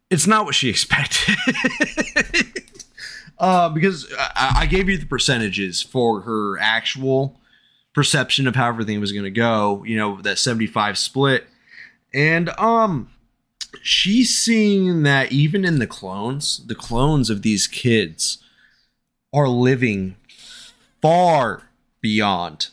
it's 0.09 0.27
not 0.27 0.45
what 0.45 0.53
she 0.53 0.69
expected 0.69 1.35
uh 3.39 3.69
because 3.69 4.11
I, 4.17 4.57
I 4.59 4.65
gave 4.65 4.89
you 4.89 4.97
the 4.97 5.05
percentages 5.05 5.81
for 5.81 6.21
her 6.21 6.59
actual 6.59 7.39
perception 7.93 8.45
of 8.45 8.55
how 8.55 8.67
everything 8.67 8.99
was 8.99 9.13
going 9.13 9.23
to 9.23 9.31
go 9.31 9.83
you 9.85 9.97
know 9.97 10.21
that 10.21 10.37
75 10.37 10.97
split 10.97 11.47
and 12.13 12.49
um 12.57 13.09
she's 13.81 14.35
seeing 14.37 15.03
that 15.03 15.31
even 15.31 15.63
in 15.63 15.79
the 15.79 15.87
clones 15.87 16.65
the 16.67 16.75
clones 16.75 17.29
of 17.29 17.41
these 17.41 17.67
kids 17.67 18.43
are 19.33 19.47
living 19.47 20.15
far 21.01 21.69
beyond 22.01 22.69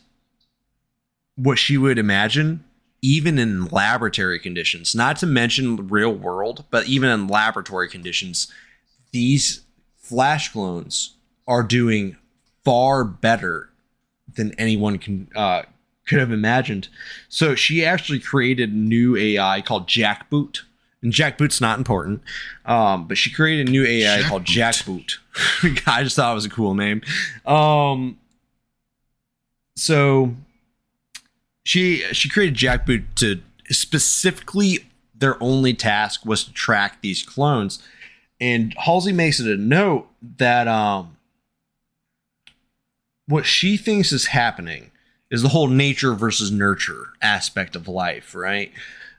what 1.37 1.59
she 1.59 1.77
would 1.77 1.99
imagine, 1.99 2.65
even 3.03 3.39
in 3.39 3.67
laboratory 3.67 4.39
conditions, 4.39 4.95
not 4.95 5.17
to 5.19 5.27
mention 5.27 5.89
real 5.89 6.15
world, 6.15 6.65
but 6.71 6.89
even 6.89 7.11
in 7.11 7.29
laboratory 7.29 7.89
conditions, 7.89 8.51
these 9.13 9.63
flash 9.99 10.51
clones 10.53 11.17
are 11.47 11.63
doing 11.63 12.17
far 12.65 13.05
better 13.05 13.71
than 14.35 14.53
anyone 14.59 14.99
can 14.99 15.29
uh, 15.37 15.63
could 16.07 16.19
have 16.19 16.33
imagined. 16.33 16.89
So 17.29 17.55
she 17.55 17.85
actually 17.85 18.21
created 18.21 18.71
a 18.71 18.77
new 18.77 19.17
AI 19.17 19.61
called 19.61 19.87
Jackboot. 19.87 20.61
And 21.03 21.13
Jackboot's 21.13 21.61
not 21.61 21.79
important, 21.79 22.23
um, 22.65 23.07
but 23.07 23.19
she 23.19 23.31
created 23.31 23.69
a 23.69 23.71
new 23.71 23.85
AI 23.85 24.23
called 24.23 24.45
Jackboot. 24.45 25.19
I 25.87 26.03
just 26.03 26.17
thought 26.17 26.33
it 26.33 26.35
was 26.35 26.47
a 26.47 26.51
cool 26.51 26.75
name. 26.75 27.03
Um, 27.45 28.19
so 29.77 30.35
she 31.65 31.99
she 32.13 32.29
created 32.29 32.57
Jackboot 32.57 33.05
to 33.17 33.43
specifically 33.69 34.87
their 35.15 35.41
only 35.43 35.75
task 35.75 36.25
was 36.25 36.45
to 36.45 36.53
track 36.53 37.03
these 37.03 37.23
clones. 37.23 37.83
And 38.41 38.75
Halsey 38.79 39.13
makes 39.13 39.39
it 39.39 39.47
a 39.47 39.61
note 39.61 40.09
that 40.39 40.67
um, 40.67 41.17
what 43.27 43.47
she 43.47 43.77
thinks 43.77 44.13
is 44.13 44.27
happening 44.27 44.91
is 45.31 45.43
the 45.43 45.49
whole 45.49 45.69
nature 45.69 46.15
versus 46.15 46.51
nurture 46.51 47.09
aspect 47.21 47.77
of 47.77 47.89
life, 47.89 48.35
right? 48.35 48.73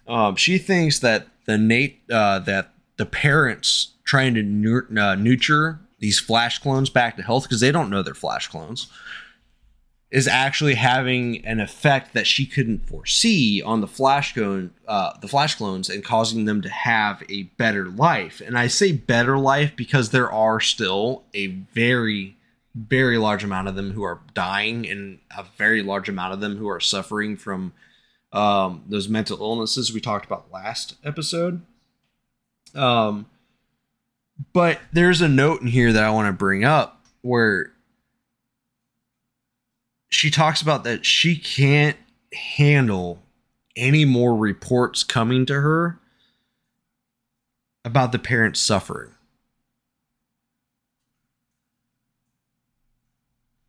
Um, 0.07 0.35
she 0.35 0.57
thinks 0.57 0.99
that 0.99 1.27
the 1.45 1.57
nat- 1.57 1.97
uh, 2.11 2.39
that 2.39 2.73
the 2.97 3.05
parents 3.05 3.93
trying 4.03 4.33
to 4.35 4.43
nur- 4.43 4.87
uh, 4.97 5.15
nurture 5.15 5.79
these 5.99 6.19
flash 6.19 6.59
clones 6.59 6.89
back 6.89 7.17
to 7.17 7.23
health 7.23 7.43
because 7.43 7.59
they 7.59 7.71
don't 7.71 7.89
know 7.89 8.01
they're 8.03 8.13
flash 8.13 8.47
clones 8.47 8.87
is 10.09 10.27
actually 10.27 10.75
having 10.75 11.45
an 11.45 11.59
effect 11.59 12.13
that 12.13 12.25
she 12.25 12.45
couldn't 12.45 12.87
foresee 12.87 13.61
on 13.61 13.81
the 13.81 13.87
flash 13.87 14.33
clone, 14.33 14.71
uh, 14.87 15.11
the 15.21 15.27
flash 15.27 15.55
clones, 15.55 15.89
and 15.89 16.03
causing 16.03 16.45
them 16.45 16.61
to 16.61 16.69
have 16.69 17.21
a 17.29 17.43
better 17.57 17.89
life. 17.89 18.41
And 18.45 18.57
I 18.57 18.67
say 18.67 18.93
better 18.93 19.37
life 19.37 19.75
because 19.75 20.11
there 20.11 20.31
are 20.31 20.61
still 20.61 21.23
a 21.33 21.47
very, 21.47 22.36
very 22.77 23.17
large 23.17 23.43
amount 23.43 23.67
of 23.67 23.75
them 23.75 23.91
who 23.91 24.03
are 24.03 24.21
dying, 24.33 24.87
and 24.87 25.19
a 25.35 25.45
very 25.57 25.81
large 25.81 26.07
amount 26.09 26.33
of 26.33 26.39
them 26.39 26.57
who 26.57 26.67
are 26.67 26.79
suffering 26.79 27.35
from 27.35 27.73
um, 28.31 28.83
those 28.87 29.09
mental 29.09 29.39
illnesses 29.39 29.91
we 29.91 30.01
talked 30.01 30.25
about 30.25 30.51
last 30.51 30.95
episode. 31.03 31.61
Um, 32.75 33.25
but 34.53 34.79
there's 34.93 35.21
a 35.21 35.27
note 35.27 35.61
in 35.61 35.67
here 35.67 35.91
that 35.91 36.03
I 36.03 36.11
want 36.11 36.27
to 36.27 36.33
bring 36.33 36.63
up 36.63 37.05
where 37.21 37.71
she 40.09 40.29
talks 40.29 40.61
about 40.61 40.83
that 40.83 41.05
she 41.05 41.35
can't 41.35 41.97
handle 42.33 43.23
any 43.75 44.05
more 44.05 44.35
reports 44.35 45.03
coming 45.03 45.45
to 45.45 45.61
her 45.61 45.99
about 47.83 48.11
the 48.11 48.19
parents 48.19 48.59
suffering. 48.59 49.11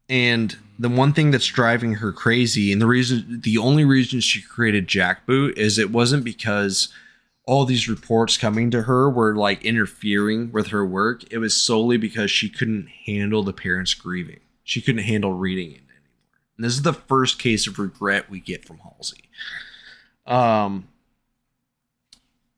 And 0.09 0.57
the 0.79 0.89
one 0.89 1.13
thing 1.13 1.31
that's 1.31 1.47
driving 1.47 1.95
her 1.95 2.13
crazy, 2.13 2.73
and 2.73 2.81
the 2.81 2.87
reason, 2.87 3.41
the 3.43 3.59
only 3.59 3.85
reason 3.85 4.21
she 4.21 4.41
created 4.41 4.89
Jackboot 4.89 5.57
is 5.57 5.79
it 5.79 5.91
wasn't 5.91 6.25
because 6.25 6.89
all 7.45 7.65
these 7.65 7.89
reports 7.89 8.37
coming 8.37 8.71
to 8.71 8.83
her 8.83 9.09
were 9.09 9.35
like 9.35 9.65
interfering 9.65 10.53
with 10.53 10.69
her 10.69 10.85
work. 10.85 11.25
It 11.33 11.39
was 11.39 11.57
solely 11.57 11.97
because 11.97 12.31
she 12.31 12.49
couldn't 12.49 12.89
handle 13.07 13.43
the 13.43 13.53
parents 13.53 13.95
grieving. 13.95 14.41
She 14.65 14.81
couldn't 14.83 15.05
handle 15.05 15.33
reading 15.33 15.71
it. 15.71 15.77
Anymore. 15.77 15.85
And 16.57 16.65
this 16.65 16.75
is 16.75 16.83
the 16.83 16.93
first 16.93 17.39
case 17.39 17.67
of 17.67 17.79
regret 17.79 18.29
we 18.29 18.41
get 18.41 18.67
from 18.67 18.79
Halsey. 18.79 19.31
Um, 20.27 20.89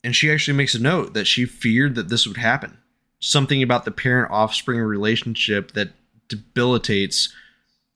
and 0.03 0.15
she 0.15 0.31
actually 0.31 0.57
makes 0.57 0.75
a 0.75 0.81
note 0.81 1.13
that 1.13 1.25
she 1.25 1.45
feared 1.45 1.95
that 1.95 2.09
this 2.09 2.27
would 2.27 2.37
happen. 2.37 2.77
Something 3.19 3.63
about 3.63 3.85
the 3.85 3.91
parent 3.91 4.31
offspring 4.31 4.79
relationship 4.79 5.71
that 5.71 5.91
debilitates 6.31 7.31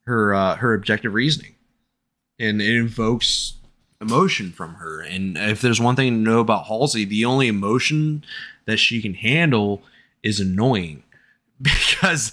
her 0.06 0.34
uh, 0.34 0.56
her 0.58 0.74
objective 0.74 1.14
reasoning, 1.14 1.56
and 2.40 2.62
it 2.62 2.76
invokes 2.76 3.54
emotion 4.00 4.52
from 4.52 4.76
her. 4.76 5.02
And 5.02 5.38
if 5.38 5.62
there's 5.62 5.82
one 5.82 5.96
thing 5.96 6.14
to 6.14 6.32
know 6.32 6.40
about 6.40 6.66
Halsey, 6.66 7.06
the 7.06 7.26
only 7.26 7.48
emotion 7.48 8.24
that 8.66 8.78
she 8.78 9.02
can 9.02 9.16
handle 9.16 9.82
is 10.22 10.40
annoying, 10.40 11.04
because 11.62 12.32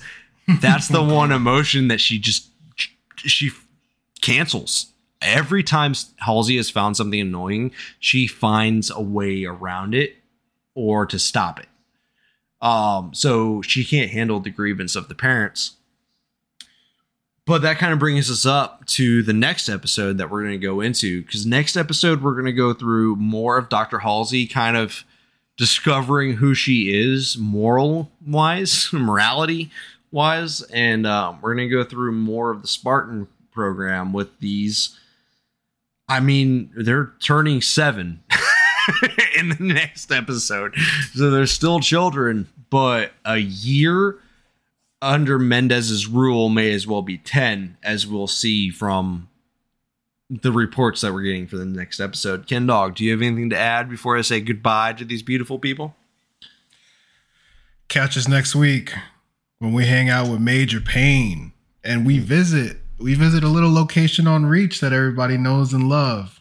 that's 0.61 0.89
the 0.89 1.03
one 1.03 1.33
emotion 1.41 1.89
that 1.89 2.01
she 2.01 2.19
just 2.19 2.49
she 3.17 3.51
cancels. 4.21 4.87
Every 5.21 5.63
time 5.63 5.95
Halsey 6.19 6.57
has 6.57 6.69
found 6.69 6.97
something 6.97 7.21
annoying, 7.21 7.71
she 8.01 8.27
finds 8.27 8.91
a 8.91 9.01
way 9.01 9.45
around 9.45 9.95
it 9.95 10.17
or 10.75 11.07
to 11.07 11.19
stop 11.19 11.61
it. 11.61 11.69
Um, 12.61 13.13
so 13.13 13.63
she 13.63 13.85
can't 13.85 14.11
handle 14.11 14.41
the 14.41 14.51
grievance 14.51 14.97
of 14.97 15.09
the 15.09 15.15
parents. 15.15 15.77
But 17.45 17.62
that 17.62 17.79
kind 17.79 17.93
of 17.93 17.99
brings 17.99 18.31
us 18.31 18.47
up 18.47 18.87
to 18.87 19.23
the 19.23 19.33
next 19.33 19.69
episode 19.69 20.19
that 20.19 20.31
we're 20.31 20.43
going 20.43 20.61
to 20.61 20.67
go 20.67 20.81
into. 20.81 21.23
Because 21.23 21.45
next 21.45 21.77
episode, 21.77 22.23
we're 22.23 22.35
going 22.35 22.47
to 22.47 22.53
go 22.53 22.73
through 22.73 23.17
more 23.17 23.59
of 23.59 23.69
Dr. 23.69 23.99
Halsey 23.99 24.47
kind 24.47 24.77
of 24.77 25.05
discovering 25.57 26.35
who 26.35 26.55
she 26.55 26.95
is 26.95 27.37
moral 27.37 28.11
wise, 28.25 28.89
morality 28.93 29.71
wise. 30.12 30.62
And 30.62 31.07
um, 31.07 31.41
we're 31.43 31.55
going 31.55 31.69
to 31.69 31.75
go 31.75 31.83
through 31.83 32.12
more 32.12 32.53
of 32.53 32.62
the 32.62 32.69
Spartan 32.69 33.27
program 33.51 34.12
with 34.12 34.39
these. 34.39 34.99
I 36.09 36.21
mean, 36.21 36.71
they're 36.77 37.12
turning 37.21 37.61
seven 37.61 38.23
in 39.37 39.49
the 39.49 39.57
next 39.61 40.12
episode. 40.12 40.77
So 41.15 41.31
they're 41.31 41.47
still 41.47 41.81
children, 41.81 42.49
but 42.71 43.12
a 43.25 43.39
year 43.39 44.19
under 45.03 45.39
Mendez's 45.39 46.07
rule 46.07 46.49
may 46.49 46.73
as 46.73 46.87
well 46.87 47.03
be 47.03 47.19
10, 47.19 47.77
as 47.83 48.07
we'll 48.07 48.29
see 48.29 48.71
from 48.71 49.29
the 50.31 50.53
reports 50.53 51.03
that 51.03 51.13
we're 51.13 51.23
getting 51.23 51.47
for 51.47 51.59
the 51.59 51.67
next 51.67 52.01
episode. 52.01 52.47
Ken 52.47 52.67
Dog, 52.67 52.95
do 52.95 53.05
you 53.05 53.11
have 53.11 53.21
anything 53.21 53.51
to 53.51 53.59
add 53.59 53.91
before 53.91 54.17
I 54.17 54.23
say 54.23 54.41
goodbye 54.41 54.95
to 54.95 55.05
these 55.05 55.23
beautiful 55.23 55.59
people? 55.59 55.95
Catch 57.89 58.17
us 58.17 58.27
next 58.27 58.55
week 58.55 58.95
when 59.59 59.75
we 59.75 59.85
hang 59.85 60.09
out 60.09 60.31
with 60.31 60.41
Major 60.41 60.81
Pain 60.81 61.53
and 61.85 62.07
we 62.07 62.19
visit 62.19 62.79
we 62.99 63.15
visit 63.15 63.43
a 63.43 63.49
little 63.49 63.73
location 63.73 64.27
on 64.29 64.47
Reach 64.47 64.81
that 64.81 64.93
everybody 64.93 65.37
knows 65.37 65.73
and 65.75 65.89
love. 65.89 66.41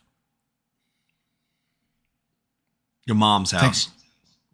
Your 3.06 3.16
mom's 3.16 3.52
house. 3.52 3.86
Take, 3.86 3.94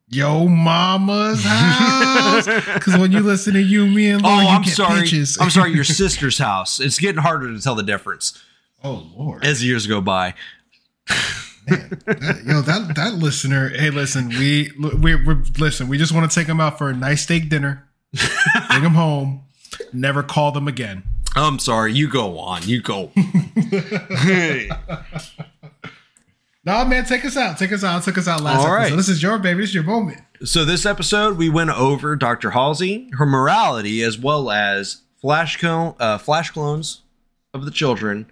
Yo 0.09 0.47
mama's 0.47 1.43
house. 1.43 2.47
Because 2.73 2.97
when 2.97 3.11
you 3.11 3.19
listen 3.19 3.53
to 3.53 3.61
you, 3.61 3.85
me, 3.87 4.09
and 4.09 4.25
oh, 4.25 4.29
I'm 4.29 4.63
sorry. 4.63 5.01
Pitches. 5.01 5.37
I'm 5.39 5.49
sorry. 5.49 5.73
Your 5.73 5.83
sister's 5.83 6.37
house. 6.37 6.79
It's 6.79 6.99
getting 6.99 7.21
harder 7.21 7.53
to 7.53 7.59
tell 7.59 7.75
the 7.75 7.83
difference 7.83 8.41
oh 8.83 9.07
Lord. 9.15 9.43
as 9.43 9.63
years 9.63 9.87
go 9.87 9.99
by. 9.99 10.33
Man, 11.69 11.89
that, 12.05 12.43
yo, 12.45 12.61
that 12.61 12.95
that 12.95 13.13
listener. 13.15 13.69
Hey, 13.69 13.89
listen, 13.89 14.29
we 14.29 14.71
we 14.79 15.15
we 15.15 15.33
listen. 15.57 15.89
We 15.89 15.97
just 15.97 16.13
want 16.13 16.29
to 16.29 16.33
take 16.33 16.47
them 16.47 16.61
out 16.61 16.77
for 16.77 16.89
a 16.89 16.93
nice 16.93 17.23
steak 17.23 17.49
dinner. 17.49 17.87
Bring 18.69 18.83
them 18.83 18.93
home. 18.93 19.41
Never 19.91 20.23
call 20.23 20.53
them 20.53 20.67
again. 20.67 21.03
I'm 21.35 21.59
sorry. 21.59 21.93
You 21.93 22.07
go 22.07 22.39
on. 22.39 22.63
You 22.63 22.81
go. 22.81 23.11
No, 26.67 26.83
man, 26.83 27.05
take 27.05 27.23
us 27.23 27.37
out. 27.37 27.57
Take 27.57 27.71
us 27.71 27.81
out. 27.81 28.03
Took 28.03 28.17
us 28.17 28.27
out 28.27 28.41
last 28.41 28.57
All 28.57 28.65
episode. 28.65 28.73
right. 28.73 28.97
This 28.97 29.07
is 29.07 29.23
your 29.23 29.39
baby. 29.39 29.61
This 29.61 29.69
is 29.69 29.75
your 29.75 29.85
moment. 29.85 30.19
So 30.43 30.65
this 30.65 30.85
episode, 30.85 31.37
we 31.37 31.47
went 31.47 31.69
over 31.69 32.17
Dr. 32.17 32.51
Halsey, 32.51 33.09
her 33.13 33.25
morality, 33.25 34.03
as 34.03 34.19
well 34.19 34.51
as 34.51 35.03
flash 35.21 35.55
clone, 35.55 35.95
uh, 35.97 36.17
flash 36.17 36.51
clones 36.51 37.03
of 37.53 37.63
the 37.63 37.71
children, 37.71 38.25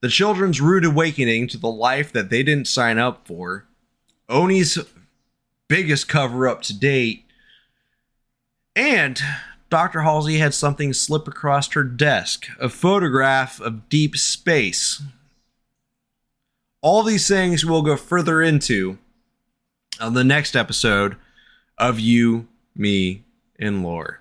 the 0.00 0.08
children's 0.08 0.62
rude 0.62 0.86
awakening 0.86 1.48
to 1.48 1.58
the 1.58 1.68
life 1.68 2.10
that 2.12 2.30
they 2.30 2.42
didn't 2.42 2.66
sign 2.66 2.96
up 2.96 3.26
for, 3.26 3.66
ONI's 4.30 4.78
biggest 5.68 6.08
cover 6.08 6.48
up 6.48 6.62
to 6.62 6.78
date, 6.78 7.26
and 8.74 9.20
Dr. 9.68 10.00
Halsey 10.00 10.38
had 10.38 10.54
something 10.54 10.94
slip 10.94 11.28
across 11.28 11.70
her 11.72 11.84
desk 11.84 12.46
a 12.58 12.70
photograph 12.70 13.60
of 13.60 13.90
deep 13.90 14.16
space. 14.16 15.02
All 16.82 17.02
these 17.02 17.28
things 17.28 17.64
we'll 17.64 17.82
go 17.82 17.96
further 17.96 18.40
into 18.40 18.98
on 20.00 20.14
the 20.14 20.24
next 20.24 20.56
episode 20.56 21.16
of 21.76 22.00
You, 22.00 22.48
Me, 22.74 23.22
and 23.58 23.82
Lore. 23.82 24.20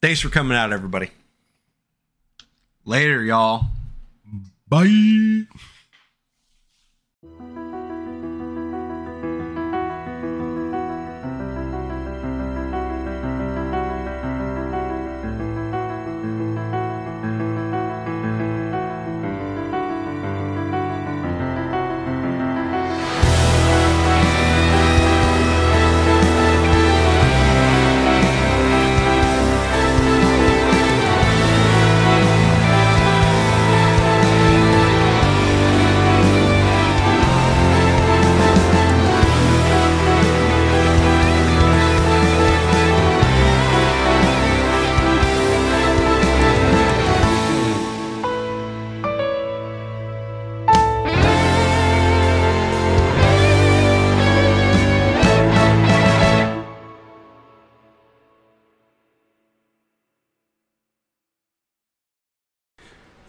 Thanks 0.00 0.20
for 0.20 0.28
coming 0.28 0.56
out, 0.56 0.72
everybody. 0.72 1.10
Later, 2.84 3.22
y'all. 3.22 3.66
Bye. 4.68 5.46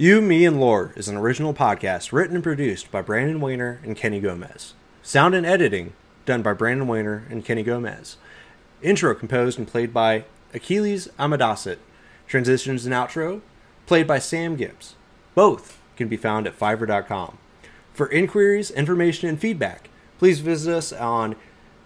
You, 0.03 0.19
Me, 0.19 0.43
and 0.43 0.59
Lore 0.59 0.91
is 0.97 1.07
an 1.07 1.15
original 1.15 1.53
podcast 1.53 2.11
written 2.11 2.35
and 2.35 2.43
produced 2.43 2.91
by 2.91 3.01
Branden 3.01 3.39
Weiner 3.39 3.79
and 3.85 3.95
Kenny 3.95 4.19
Gomez. 4.19 4.73
Sound 5.01 5.33
and 5.33 5.45
editing 5.45 5.93
done 6.25 6.41
by 6.41 6.53
Branden 6.53 6.87
Weiner 6.87 7.25
and 7.29 7.45
Kenny 7.45 7.63
Gomez. 7.63 8.17
Intro 8.81 9.15
composed 9.15 9.57
and 9.57 9.65
played 9.65 9.93
by 9.93 10.25
Achilles 10.53 11.07
Amadasit. 11.17 11.77
Transitions 12.27 12.85
and 12.85 12.93
outro 12.93 13.39
played 13.85 14.05
by 14.05 14.19
Sam 14.19 14.57
Gibbs. 14.57 14.95
Both 15.35 15.79
can 15.95 16.09
be 16.09 16.17
found 16.17 16.47
at 16.47 16.59
Fiverr.com. 16.59 17.37
For 17.93 18.11
inquiries, 18.11 18.71
information, 18.71 19.29
and 19.29 19.39
feedback, 19.39 19.89
please 20.19 20.41
visit 20.41 20.75
us 20.75 20.91
on 20.91 21.37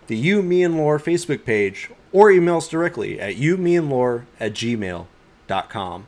the 0.07 0.17
You, 0.17 0.41
Me, 0.41 0.63
and 0.63 0.75
Lore 0.75 0.97
Facebook 0.97 1.45
page 1.45 1.91
or 2.11 2.31
email 2.31 2.57
us 2.57 2.67
directly 2.67 3.21
at 3.21 3.35
you, 3.35 3.57
me, 3.57 3.75
and 3.75 3.91
Lore 3.91 4.25
at 4.39 4.53
gmail.com. 4.53 6.07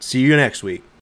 See 0.00 0.20
you 0.20 0.34
next 0.34 0.62
week. 0.62 0.82